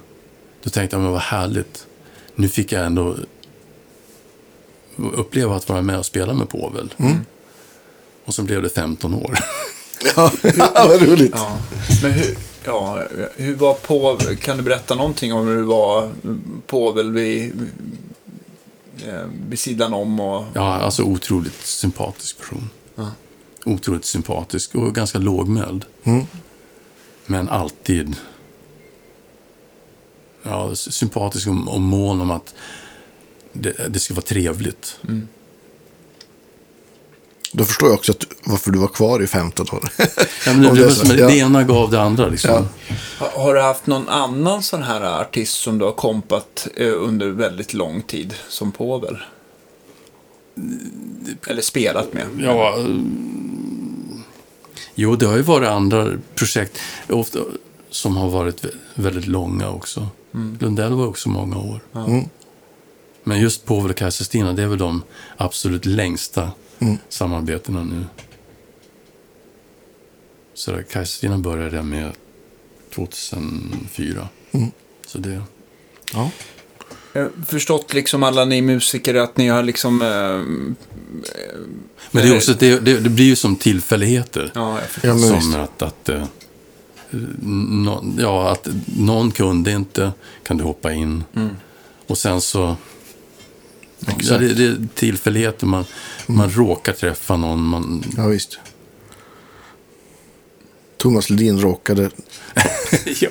då 0.64 0.69
tänkte 0.69 0.95
jag, 0.95 1.03
men 1.03 1.11
vad 1.11 1.22
härligt. 1.22 1.88
Nu 2.35 2.49
fick 2.49 2.72
jag 2.72 2.85
ändå 2.85 3.15
uppleva 4.95 5.56
att 5.56 5.69
vara 5.69 5.81
med 5.81 5.98
och 5.98 6.06
spela 6.06 6.34
med 6.34 6.49
Povel. 6.49 6.94
Och 8.26 8.34
så 8.34 8.44
blev 8.44 8.61
det 8.61 8.69
15 8.69 9.14
år. 9.14 9.40
Ja, 10.15 10.31
vad 10.76 11.02
roligt. 11.02 11.31
Ja. 11.35 11.57
Men 12.02 12.11
hur, 12.11 12.38
ja, 12.64 13.03
hur 13.35 13.56
var 13.56 13.73
på, 13.73 14.19
kan 14.40 14.57
du 14.57 14.64
berätta 14.64 14.95
någonting 14.95 15.34
om 15.34 15.48
hur 15.48 15.57
det 15.57 15.64
var 15.64 16.11
Povel 16.68 17.11
vid, 17.11 17.69
eh, 19.07 19.22
vid 19.49 19.60
sidan 19.60 19.94
om 19.94 20.19
och... 20.19 20.45
Ja, 20.53 20.73
alltså 20.73 21.03
otroligt 21.03 21.65
sympatisk 21.65 22.40
person. 22.40 22.69
Ja. 22.95 23.11
Otroligt 23.65 24.06
sympatisk 24.06 24.76
och 24.76 24.95
ganska 24.95 25.19
lågmäld. 25.19 25.85
Mm. 26.03 26.26
Men 27.26 27.49
alltid 27.49 28.15
ja, 30.43 30.75
sympatisk 30.75 31.47
och, 31.47 31.73
och 31.73 31.81
mån 31.81 32.21
om 32.21 32.31
att 32.31 32.53
det, 33.53 33.73
det 33.89 33.99
ska 33.99 34.13
vara 34.13 34.25
trevligt. 34.25 34.99
Då 37.51 37.65
förstår 37.65 37.89
jag 37.89 37.95
också 37.95 38.11
att, 38.11 38.23
varför 38.43 38.71
du 38.71 38.79
var 38.79 38.87
kvar 38.87 39.23
i 39.23 39.27
15 39.27 39.67
år. 39.71 39.89
Ja, 39.97 40.53
men 40.53 40.61
det, 40.61 40.75
det, 40.85 40.91
som, 40.95 41.17
Ja. 41.17 41.27
det 41.27 41.37
ena 41.37 41.63
gav 41.63 41.91
det 41.91 42.01
andra. 42.01 42.27
Liksom. 42.27 42.51
Ja. 42.51 42.65
Har, 43.17 43.43
har 43.43 43.53
du 43.53 43.61
haft 43.61 43.87
någon 43.87 44.09
annan 44.09 44.63
sån 44.63 44.83
här 44.83 45.21
artist 45.21 45.53
som 45.55 45.77
du 45.77 45.85
har 45.85 45.91
kompat 45.91 46.67
eh, 46.75 46.93
under 46.97 47.27
väldigt 47.29 47.73
lång 47.73 48.01
tid 48.01 48.33
som 48.49 48.71
Povel? 48.71 49.17
Eller 51.47 51.61
spelat 51.61 52.13
med? 52.13 52.25
Ja, 52.39 52.75
mm, 52.75 54.23
jo, 54.95 55.15
det 55.15 55.25
har 55.25 55.35
ju 55.35 55.41
varit 55.41 55.69
andra 55.69 56.07
projekt 56.35 56.77
ofta, 57.09 57.39
som 57.89 58.17
har 58.17 58.29
varit 58.29 58.63
vä- 58.63 58.75
väldigt 58.95 59.27
långa 59.27 59.69
också. 59.69 60.07
Lundell 60.60 60.93
var 60.93 61.07
också 61.07 61.30
många 61.30 61.57
år. 61.57 61.80
Mm. 61.95 62.26
Men 63.23 63.39
just 63.41 63.65
Povel 63.65 63.91
och 63.91 63.97
Kajsa 63.97 64.23
Stina, 64.23 64.53
det 64.53 64.64
är 64.64 64.68
väl 64.68 64.77
de 64.77 65.03
absolut 65.38 65.85
längsta 65.85 66.51
Mm. 66.80 66.97
samarbetena 67.10 67.84
nu. 67.84 68.05
Så 70.53 70.72
där, 70.72 70.84
Kajsa 70.84 71.18
Stina 71.18 71.38
började 71.38 71.76
jag 71.76 71.85
med 71.85 72.11
2004. 72.95 74.27
Mm. 74.51 74.72
Så 75.07 75.18
det, 75.18 75.41
Ja. 76.14 76.31
Jag 77.14 77.22
har 77.22 77.31
förstått 77.45 77.93
liksom 77.93 78.23
alla 78.23 78.45
ni 78.45 78.61
musiker 78.61 79.15
att 79.15 79.38
ni 79.38 79.47
har 79.47 79.64
liksom... 79.64 80.01
Eh, 80.01 80.07
men 82.11 82.23
det, 82.23 82.30
är 82.30 82.35
också, 82.35 82.53
det, 82.53 82.80
det, 82.80 82.99
det 82.99 83.10
blir 83.10 83.26
ju 83.26 83.35
som 83.35 83.55
tillfälligheter. 83.55 84.51
ja, 84.55 84.80
jag 84.80 84.89
förstår. 84.89 85.18
Som 85.18 85.35
visst. 85.35 85.55
att, 85.55 85.81
att, 85.81 86.10
nå, 87.41 88.03
ja, 88.18 88.52
att 88.52 88.68
någon 88.98 89.31
kunde 89.31 89.72
inte, 89.72 90.11
kan 90.44 90.57
du 90.57 90.64
hoppa 90.64 90.91
in. 90.94 91.23
Mm. 91.35 91.49
Och 92.07 92.18
sen 92.18 92.41
så... 92.41 92.76
Ja, 94.19 94.38
det, 94.38 94.53
det 94.53 94.65
är 94.65 94.88
tillfälligheter. 94.95 95.65
Man, 95.68 95.85
man 96.27 96.49
råkar 96.49 96.94
träffa 96.94 97.38
någon. 97.38 97.64
Man, 97.64 98.03
ja, 98.18 98.27
visst. 98.27 98.60
Thomas 100.98 101.30
Ledin 101.30 101.61
råkade 101.61 102.10
ja. 103.19 103.30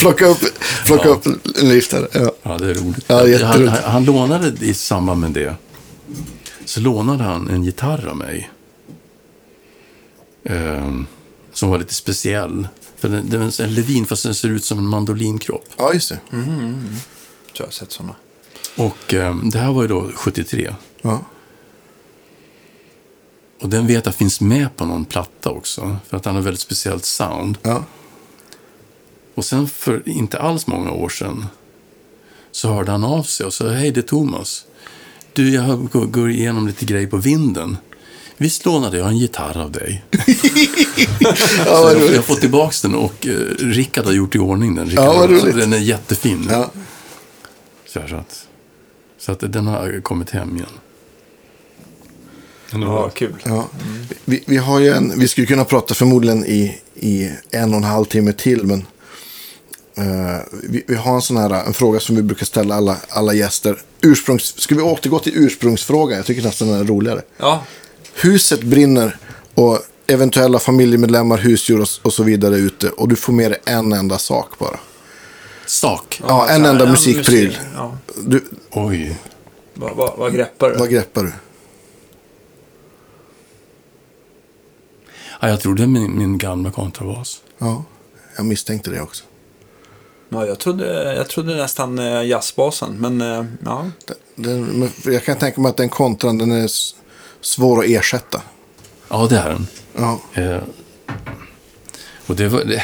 Plocka 0.00 0.26
upp. 0.26 0.38
plocka 0.86 1.08
Ja. 1.08 1.14
upp 1.14 1.26
en 1.26 1.68
liftare. 1.68 2.08
Ja. 2.12 2.32
ja, 2.42 2.58
det 2.58 2.70
är 2.70 2.74
roligt. 2.74 3.04
Ja, 3.06 3.16
han, 3.18 3.30
jätteroligt. 3.30 3.72
han, 3.72 3.92
han 3.92 4.04
lånade 4.04 4.66
i 4.66 4.74
samband 4.74 5.20
med 5.20 5.30
det. 5.30 5.54
Så 6.64 6.80
lånade 6.80 7.24
han 7.24 7.48
en 7.50 7.64
gitarr 7.64 8.06
av 8.06 8.16
mig. 8.16 8.50
Ehm, 10.44 11.06
som 11.54 11.70
var 11.70 11.78
lite 11.78 11.94
speciell. 11.94 12.68
För 12.96 13.08
den, 13.08 13.30
den 13.30 13.42
är 13.42 13.60
en 13.60 13.74
Levin 13.74 14.06
fast 14.06 14.22
den 14.22 14.34
ser 14.34 14.48
ut 14.48 14.64
som 14.64 14.78
en 14.78 14.86
mandolinkropp. 14.86 15.64
ja, 15.76 15.92
just 15.92 16.08
det. 16.08 16.18
Så 17.52 17.62
jag 17.62 17.66
har 17.66 17.72
sett 17.72 17.92
sådana. 17.92 18.14
Och 18.76 19.14
eh, 19.14 19.36
det 19.36 19.58
här 19.58 19.72
var 19.72 19.82
ju 19.82 19.88
då 19.88 20.10
73. 20.14 20.74
Ja. 21.02 21.24
Och 23.60 23.68
den 23.68 23.86
vet 23.86 24.06
jag 24.06 24.14
finns 24.14 24.40
med 24.40 24.76
på 24.76 24.84
någon 24.84 25.04
platta 25.04 25.50
också. 25.50 25.96
För 26.08 26.16
att 26.16 26.24
han 26.24 26.34
har 26.34 26.42
väldigt 26.42 26.60
speciellt 26.60 27.04
sound. 27.04 27.58
Ja. 27.62 27.84
Och 29.34 29.44
sen 29.44 29.68
för 29.68 30.08
inte 30.08 30.38
alls 30.38 30.66
många 30.66 30.90
år 30.90 31.08
sedan 31.08 31.46
så 32.50 32.72
hörde 32.72 32.90
han 32.90 33.04
av 33.04 33.22
sig 33.22 33.46
och 33.46 33.54
sa 33.54 33.68
hej 33.68 33.90
det 33.90 34.00
är 34.00 34.02
Thomas. 34.02 34.66
Du, 35.32 35.50
jag 35.50 35.90
går 35.90 36.30
igenom 36.30 36.66
lite 36.66 36.84
grejer 36.84 37.06
på 37.06 37.16
vinden. 37.16 37.76
Visst 38.36 38.64
lånade 38.64 38.98
jag 38.98 39.08
en 39.08 39.16
gitarr 39.18 39.56
av 39.60 39.70
dig? 39.70 40.04
ja, 41.66 41.92
jag, 41.92 42.14
jag 42.14 42.24
fått 42.24 42.40
tillbaka 42.40 42.74
den 42.82 42.94
och 42.94 43.26
eh, 43.26 43.30
Rickard 43.58 44.04
har 44.04 44.12
gjort 44.12 44.34
i 44.34 44.38
ordning 44.38 44.74
den. 44.74 44.86
Rickard, 44.86 45.04
Ja, 45.04 45.12
vad 45.12 45.30
roligt. 45.30 45.56
den 45.56 45.72
är 45.72 45.78
jättefin. 45.78 46.48
Ja. 46.50 46.70
Så, 47.86 48.00
här, 48.00 48.08
så, 48.08 48.16
att, 48.16 48.46
så 49.18 49.32
att 49.32 49.52
den 49.52 49.66
har 49.66 50.00
kommit 50.00 50.30
hem 50.30 50.56
igen. 50.56 50.68
Ja, 52.72 53.08
kul. 53.10 53.34
Ja. 53.44 53.68
Vi, 54.24 54.42
vi, 54.46 54.56
har 54.56 54.80
ju 54.80 54.88
en, 54.88 55.20
vi 55.20 55.28
skulle 55.28 55.46
kunna 55.46 55.64
prata 55.64 55.94
förmodligen 55.94 56.44
i, 56.46 56.78
i 56.94 57.30
en 57.50 57.70
och 57.70 57.76
en 57.76 57.84
halv 57.84 58.04
timme 58.04 58.32
till, 58.32 58.64
men 58.64 58.86
eh, 59.96 60.42
vi, 60.62 60.84
vi 60.86 60.94
har 60.94 61.14
en 61.14 61.22
sån 61.22 61.36
här 61.36 61.50
en 61.66 61.74
fråga 61.74 62.00
som 62.00 62.16
vi 62.16 62.22
brukar 62.22 62.46
ställa 62.46 62.74
alla, 62.74 62.96
alla 63.08 63.34
gäster. 63.34 63.78
Ursprungs, 64.00 64.60
ska 64.60 64.74
vi 64.74 64.82
återgå 64.82 65.18
till 65.18 65.32
ursprungsfrågan? 65.36 66.16
Jag 66.16 66.26
tycker 66.26 66.42
nästan 66.42 66.68
den 66.68 66.80
är 66.80 66.84
roligare. 66.84 67.22
Ja, 67.36 67.64
Huset 68.14 68.62
brinner 68.62 69.16
och 69.54 69.78
eventuella 70.06 70.58
familjemedlemmar, 70.58 71.38
husdjur 71.38 71.80
och, 71.80 71.88
och 72.02 72.12
så 72.12 72.22
vidare 72.22 72.56
ute 72.56 72.88
och 72.90 73.08
du 73.08 73.16
får 73.16 73.32
med 73.32 73.50
dig 73.50 73.60
en 73.64 73.92
enda 73.92 74.18
sak 74.18 74.58
bara. 74.58 74.78
Sak. 75.66 76.20
Ja, 76.26 76.48
en 76.48 76.56
så 76.56 76.62
här, 76.62 76.70
enda 76.70 76.86
musikpryl. 76.86 77.46
musik- 77.48 77.58
Ja. 77.74 77.96
Du, 78.26 78.44
Oj. 78.70 79.18
Vad, 79.74 79.96
vad, 79.96 80.18
vad 80.18 80.34
greppar 80.34 80.70
du? 80.70 80.76
vad 80.76 80.90
greppar 80.90 81.22
du? 81.22 81.32
Ja, 85.40 85.48
jag 85.48 85.60
tror 85.60 85.74
det 85.74 85.82
är 85.82 85.86
min, 85.86 86.18
min 86.18 86.38
gamla 86.38 86.70
kontrabas. 86.70 87.40
Ja, 87.58 87.84
jag 88.36 88.46
misstänkte 88.46 88.90
det 88.90 89.00
också. 89.00 89.24
Ja, 90.28 90.46
jag, 90.46 90.58
trodde, 90.58 91.14
jag 91.14 91.28
trodde 91.28 91.54
nästan 91.56 91.98
eh, 91.98 92.22
jazzbasen, 92.26 92.96
men 93.00 93.20
eh, 93.20 93.44
ja. 93.64 93.86
Den, 94.34 94.64
men 94.64 94.90
jag 95.04 95.24
kan 95.24 95.38
tänka 95.38 95.60
mig 95.60 95.70
att 95.70 95.76
den 95.76 95.88
kontran 95.88 96.38
den 96.38 96.52
är 96.52 96.68
svår 97.44 97.84
att 97.84 97.90
ersätta. 97.90 98.42
Ja, 99.08 99.26
det 99.30 99.36
är 99.38 99.48
den. 99.48 99.66
Ja, 99.96 100.20
Eh, 100.34 100.58
och 102.26 102.36
det, 102.36 102.48
var, 102.48 102.64
det, 102.64 102.82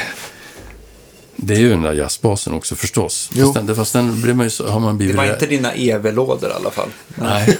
det 1.35 1.53
är 1.53 1.59
ju 1.59 1.69
den 1.69 1.81
där 1.81 1.93
jazzbasen 1.93 2.53
också 2.53 2.75
förstås. 2.75 3.29
Jo. 3.33 3.53
Fast 3.53 3.67
den, 3.67 3.75
fast 3.75 3.93
den 3.93 4.21
blir 4.21 4.33
man 4.33 4.45
ju, 4.45 4.49
så- 4.49 4.67
har 4.67 4.79
man 4.79 4.93
Det 4.93 4.97
blivit... 4.97 5.15
var 5.15 5.25
inte 5.25 5.45
dina 5.45 5.73
EV-lådor 5.73 6.49
i 6.49 6.53
alla 6.53 6.71
fall. 6.71 6.89
Nej, 7.15 7.57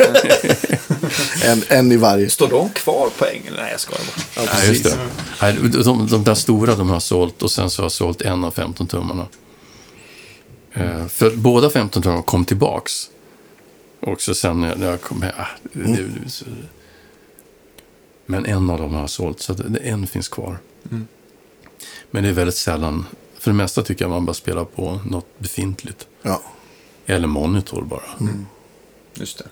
en, 1.45 1.63
en 1.67 1.91
i 1.91 1.97
varje. 1.97 2.29
Står 2.29 2.47
de 2.49 2.69
kvar 2.69 3.09
på 3.17 3.25
Engel? 3.25 3.53
Nej, 3.57 3.71
jag 3.71 3.79
skojar 3.79 4.01
bara. 4.35 4.43
Ja, 4.45 4.51
Nej 4.53 4.67
just 4.69 4.83
det. 4.83 4.97
Nej, 5.41 5.57
de, 5.83 6.07
de 6.07 6.23
där 6.23 6.35
stora 6.35 6.75
de 6.75 6.89
har 6.89 6.99
sålt 6.99 7.41
och 7.41 7.51
sen 7.51 7.69
så 7.69 7.81
har 7.81 7.85
jag 7.85 7.91
sålt 7.91 8.21
en 8.21 8.43
av 8.43 8.53
15-tummarna. 8.53 9.25
Eh, 10.73 11.07
för 11.07 11.35
båda 11.35 11.69
15-tummarna 11.69 12.21
kom 12.23 12.45
tillbaks. 12.45 13.09
också 14.01 14.33
sen 14.33 14.61
när 14.61 14.89
jag 14.89 15.01
kom 15.01 15.21
hem. 15.21 15.31
Ah, 15.37 15.45
det, 15.73 15.83
det, 15.83 16.03
det, 16.23 16.29
så- 16.29 16.45
men 18.25 18.45
en 18.45 18.69
av 18.69 18.77
dem 18.77 18.93
har 18.93 19.01
jag 19.01 19.09
sålt, 19.09 19.39
så 19.41 19.55
en 19.83 20.07
finns 20.07 20.27
kvar. 20.29 20.57
Men 22.11 22.23
det 22.23 22.29
är 22.29 22.33
väldigt 22.33 22.55
sällan. 22.55 23.05
För 23.39 23.51
det 23.51 23.57
mesta 23.57 23.83
tycker 23.83 24.03
jag 24.05 24.09
man 24.09 24.25
bara 24.25 24.33
spelar 24.33 24.65
på 24.65 24.99
något 25.05 25.39
befintligt. 25.39 26.07
Ja. 26.21 26.41
Eller 27.05 27.27
monitor 27.27 27.81
bara. 27.81 28.29
Just 29.13 29.37
det. 29.37 29.45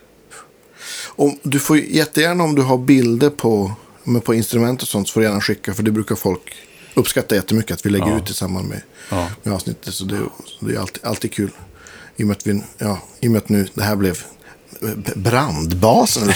Och 1.15 1.33
du 1.43 1.59
får 1.59 1.77
jättegärna 1.77 2.43
om 2.43 2.55
du 2.55 2.61
har 2.61 2.77
bilder 2.77 3.29
på, 3.29 3.71
men 4.03 4.21
på 4.21 4.33
instrument 4.33 4.81
och 4.81 4.87
sånt 4.87 5.07
så 5.07 5.13
får 5.13 5.21
du 5.21 5.27
gärna 5.27 5.41
skicka. 5.41 5.73
För 5.73 5.83
det 5.83 5.91
brukar 5.91 6.15
folk 6.15 6.55
uppskatta 6.93 7.35
jättemycket 7.35 7.71
att 7.73 7.85
vi 7.85 7.89
lägger 7.89 8.07
Ja. 8.07 8.17
ut 8.17 8.29
i 8.29 8.33
samband 8.33 8.67
med, 8.69 8.81
Ja. 9.09 9.27
med 9.43 9.53
avsnittet. 9.53 9.93
Så 9.93 10.05
det, 10.05 10.19
så 10.45 10.65
det 10.65 10.75
är 10.75 10.79
alltid, 10.79 11.05
alltid 11.05 11.33
kul. 11.33 11.51
I 12.15 12.23
och, 12.23 12.27
med 12.27 12.35
att 12.37 12.47
vi, 12.47 12.63
ja, 12.77 12.99
I 13.19 13.27
och 13.27 13.31
med 13.31 13.41
att 13.41 13.49
nu 13.49 13.67
det 13.73 13.83
här 13.83 13.95
blev 13.95 14.19
brandbasen. 15.15 16.27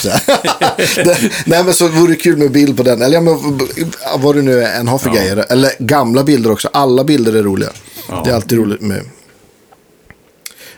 nej 1.45 1.63
men 1.63 1.73
så 1.73 1.87
vore 1.87 2.11
det 2.11 2.15
kul 2.15 2.37
med 2.37 2.51
bild 2.51 2.77
på 2.77 2.83
den. 2.83 3.01
Eller 3.01 3.13
ja, 3.15 3.21
men, 3.21 3.59
vad 4.17 4.35
du 4.35 4.41
nu 4.41 4.63
än 4.63 4.87
har 4.87 4.97
för 4.97 5.09
Ja. 5.09 5.15
grejer. 5.15 5.45
Eller 5.49 5.71
gamla 5.79 6.23
bilder 6.23 6.51
också. 6.51 6.69
Alla 6.73 7.03
bilder 7.03 7.33
är 7.33 7.43
roliga. 7.43 7.69
Ja. 8.09 8.21
Det 8.25 8.31
är 8.31 8.35
alltid 8.35 8.57
roligt 8.57 8.81
med, 8.81 9.05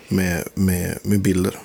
med, 0.07 0.43
med, 0.53 0.97
med 1.01 1.19
bilder. 1.21 1.59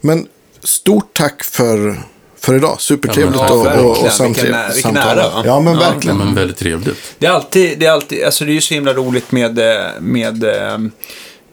Men 0.00 0.26
stort 0.62 1.16
tack 1.16 1.44
för, 1.44 2.02
för 2.40 2.54
idag. 2.54 2.80
Supertrevligt 2.80 3.36
Ja, 3.40 3.52
och, 3.52 3.60
och 3.60 3.66
Verkligen. 3.66 3.92
Vilken 3.94 4.10
samtala. 4.10 4.56
ära- 4.58 4.72
vilken 4.74 4.82
samtala. 4.94 5.22
ära, 5.22 5.30
va? 5.34 5.42
Ja, 5.46 5.60
men 5.60 5.74
Ja. 5.74 5.82
Ja, 5.82 5.90
verkligen. 5.92 6.18
men 6.18 6.34
väldigt 6.34 6.56
trevligt. 6.56 6.96
Det 7.18 7.26
är 7.26 7.30
alltid, 7.30 7.78
det 7.78 7.86
är 7.86 7.90
alltid, 7.90 8.24
alltså 8.24 8.44
det 8.44 8.50
är 8.50 8.54
ju 8.54 8.60
så 8.60 8.74
himla 8.74 8.92
roligt 8.94 9.32
med, 9.32 9.58
eh, 9.58 10.00
med, 10.00 10.44
eh, 10.44 10.78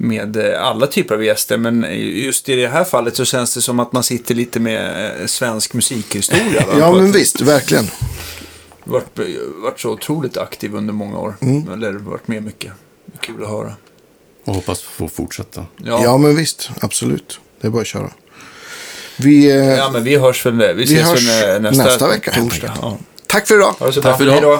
med 0.01 0.37
eh, 0.37 0.63
alla 0.67 0.87
typer 0.87 1.15
av 1.15 1.23
gäster. 1.23 1.57
Men 1.57 1.85
just 1.99 2.49
i 2.49 2.55
det 2.55 2.67
här 2.67 2.83
fallet 2.83 3.15
så 3.15 3.25
känns 3.25 3.53
det 3.53 3.61
som 3.61 3.79
att 3.79 3.93
man 3.93 4.03
sitter 4.03 4.35
lite 4.35 4.59
med 4.59 5.11
eh, 5.21 5.25
svensk 5.25 5.73
musikhistoria. 5.73 6.65
Va? 6.67 6.73
Ja, 6.79 6.91
men 6.93 7.09
ett- 7.09 7.15
visst. 7.15 7.41
Verkligen. 7.41 7.87
varit, 8.83 9.19
varit 9.63 9.79
så 9.79 9.89
otroligt 9.89 10.37
aktiv 10.37 10.75
under 10.75 10.93
många 10.93 11.19
år. 11.19 11.35
Mm. 11.41 11.73
Eller 11.73 11.91
varit 11.93 12.27
med 12.27 12.43
mycket. 12.43 12.71
Kul 13.21 13.43
att 13.43 13.49
höra. 13.49 13.73
Och 14.45 14.55
hoppas 14.55 14.81
få 14.81 15.07
fortsätta. 15.07 15.65
Ja, 15.77 16.01
Ja, 16.03 16.17
men 16.17 16.35
visst. 16.35 16.69
Absolut. 16.81 17.39
Det 17.61 17.67
är 17.67 17.71
bara 17.71 17.81
att 17.81 17.87
köra. 17.87 18.11
Vi, 19.17 19.49
eh, 19.51 19.55
ja 19.57 19.89
men 19.93 20.03
vi 20.03 20.17
hörs 20.17 20.45
väl, 20.45 20.75
vi 20.75 20.83
ses 20.83 21.01
hörs 21.07 21.27
väl 21.29 21.61
nästa, 21.61 21.83
nästa 21.83 22.07
vecka, 22.07 22.31
torsdag. 22.31 22.73
Ja. 22.81 22.97
Tack 23.27 23.47
för 23.47 23.55
idag. 23.55 23.75
Tack 24.01 24.17
för 24.17 24.37
idag. 24.37 24.59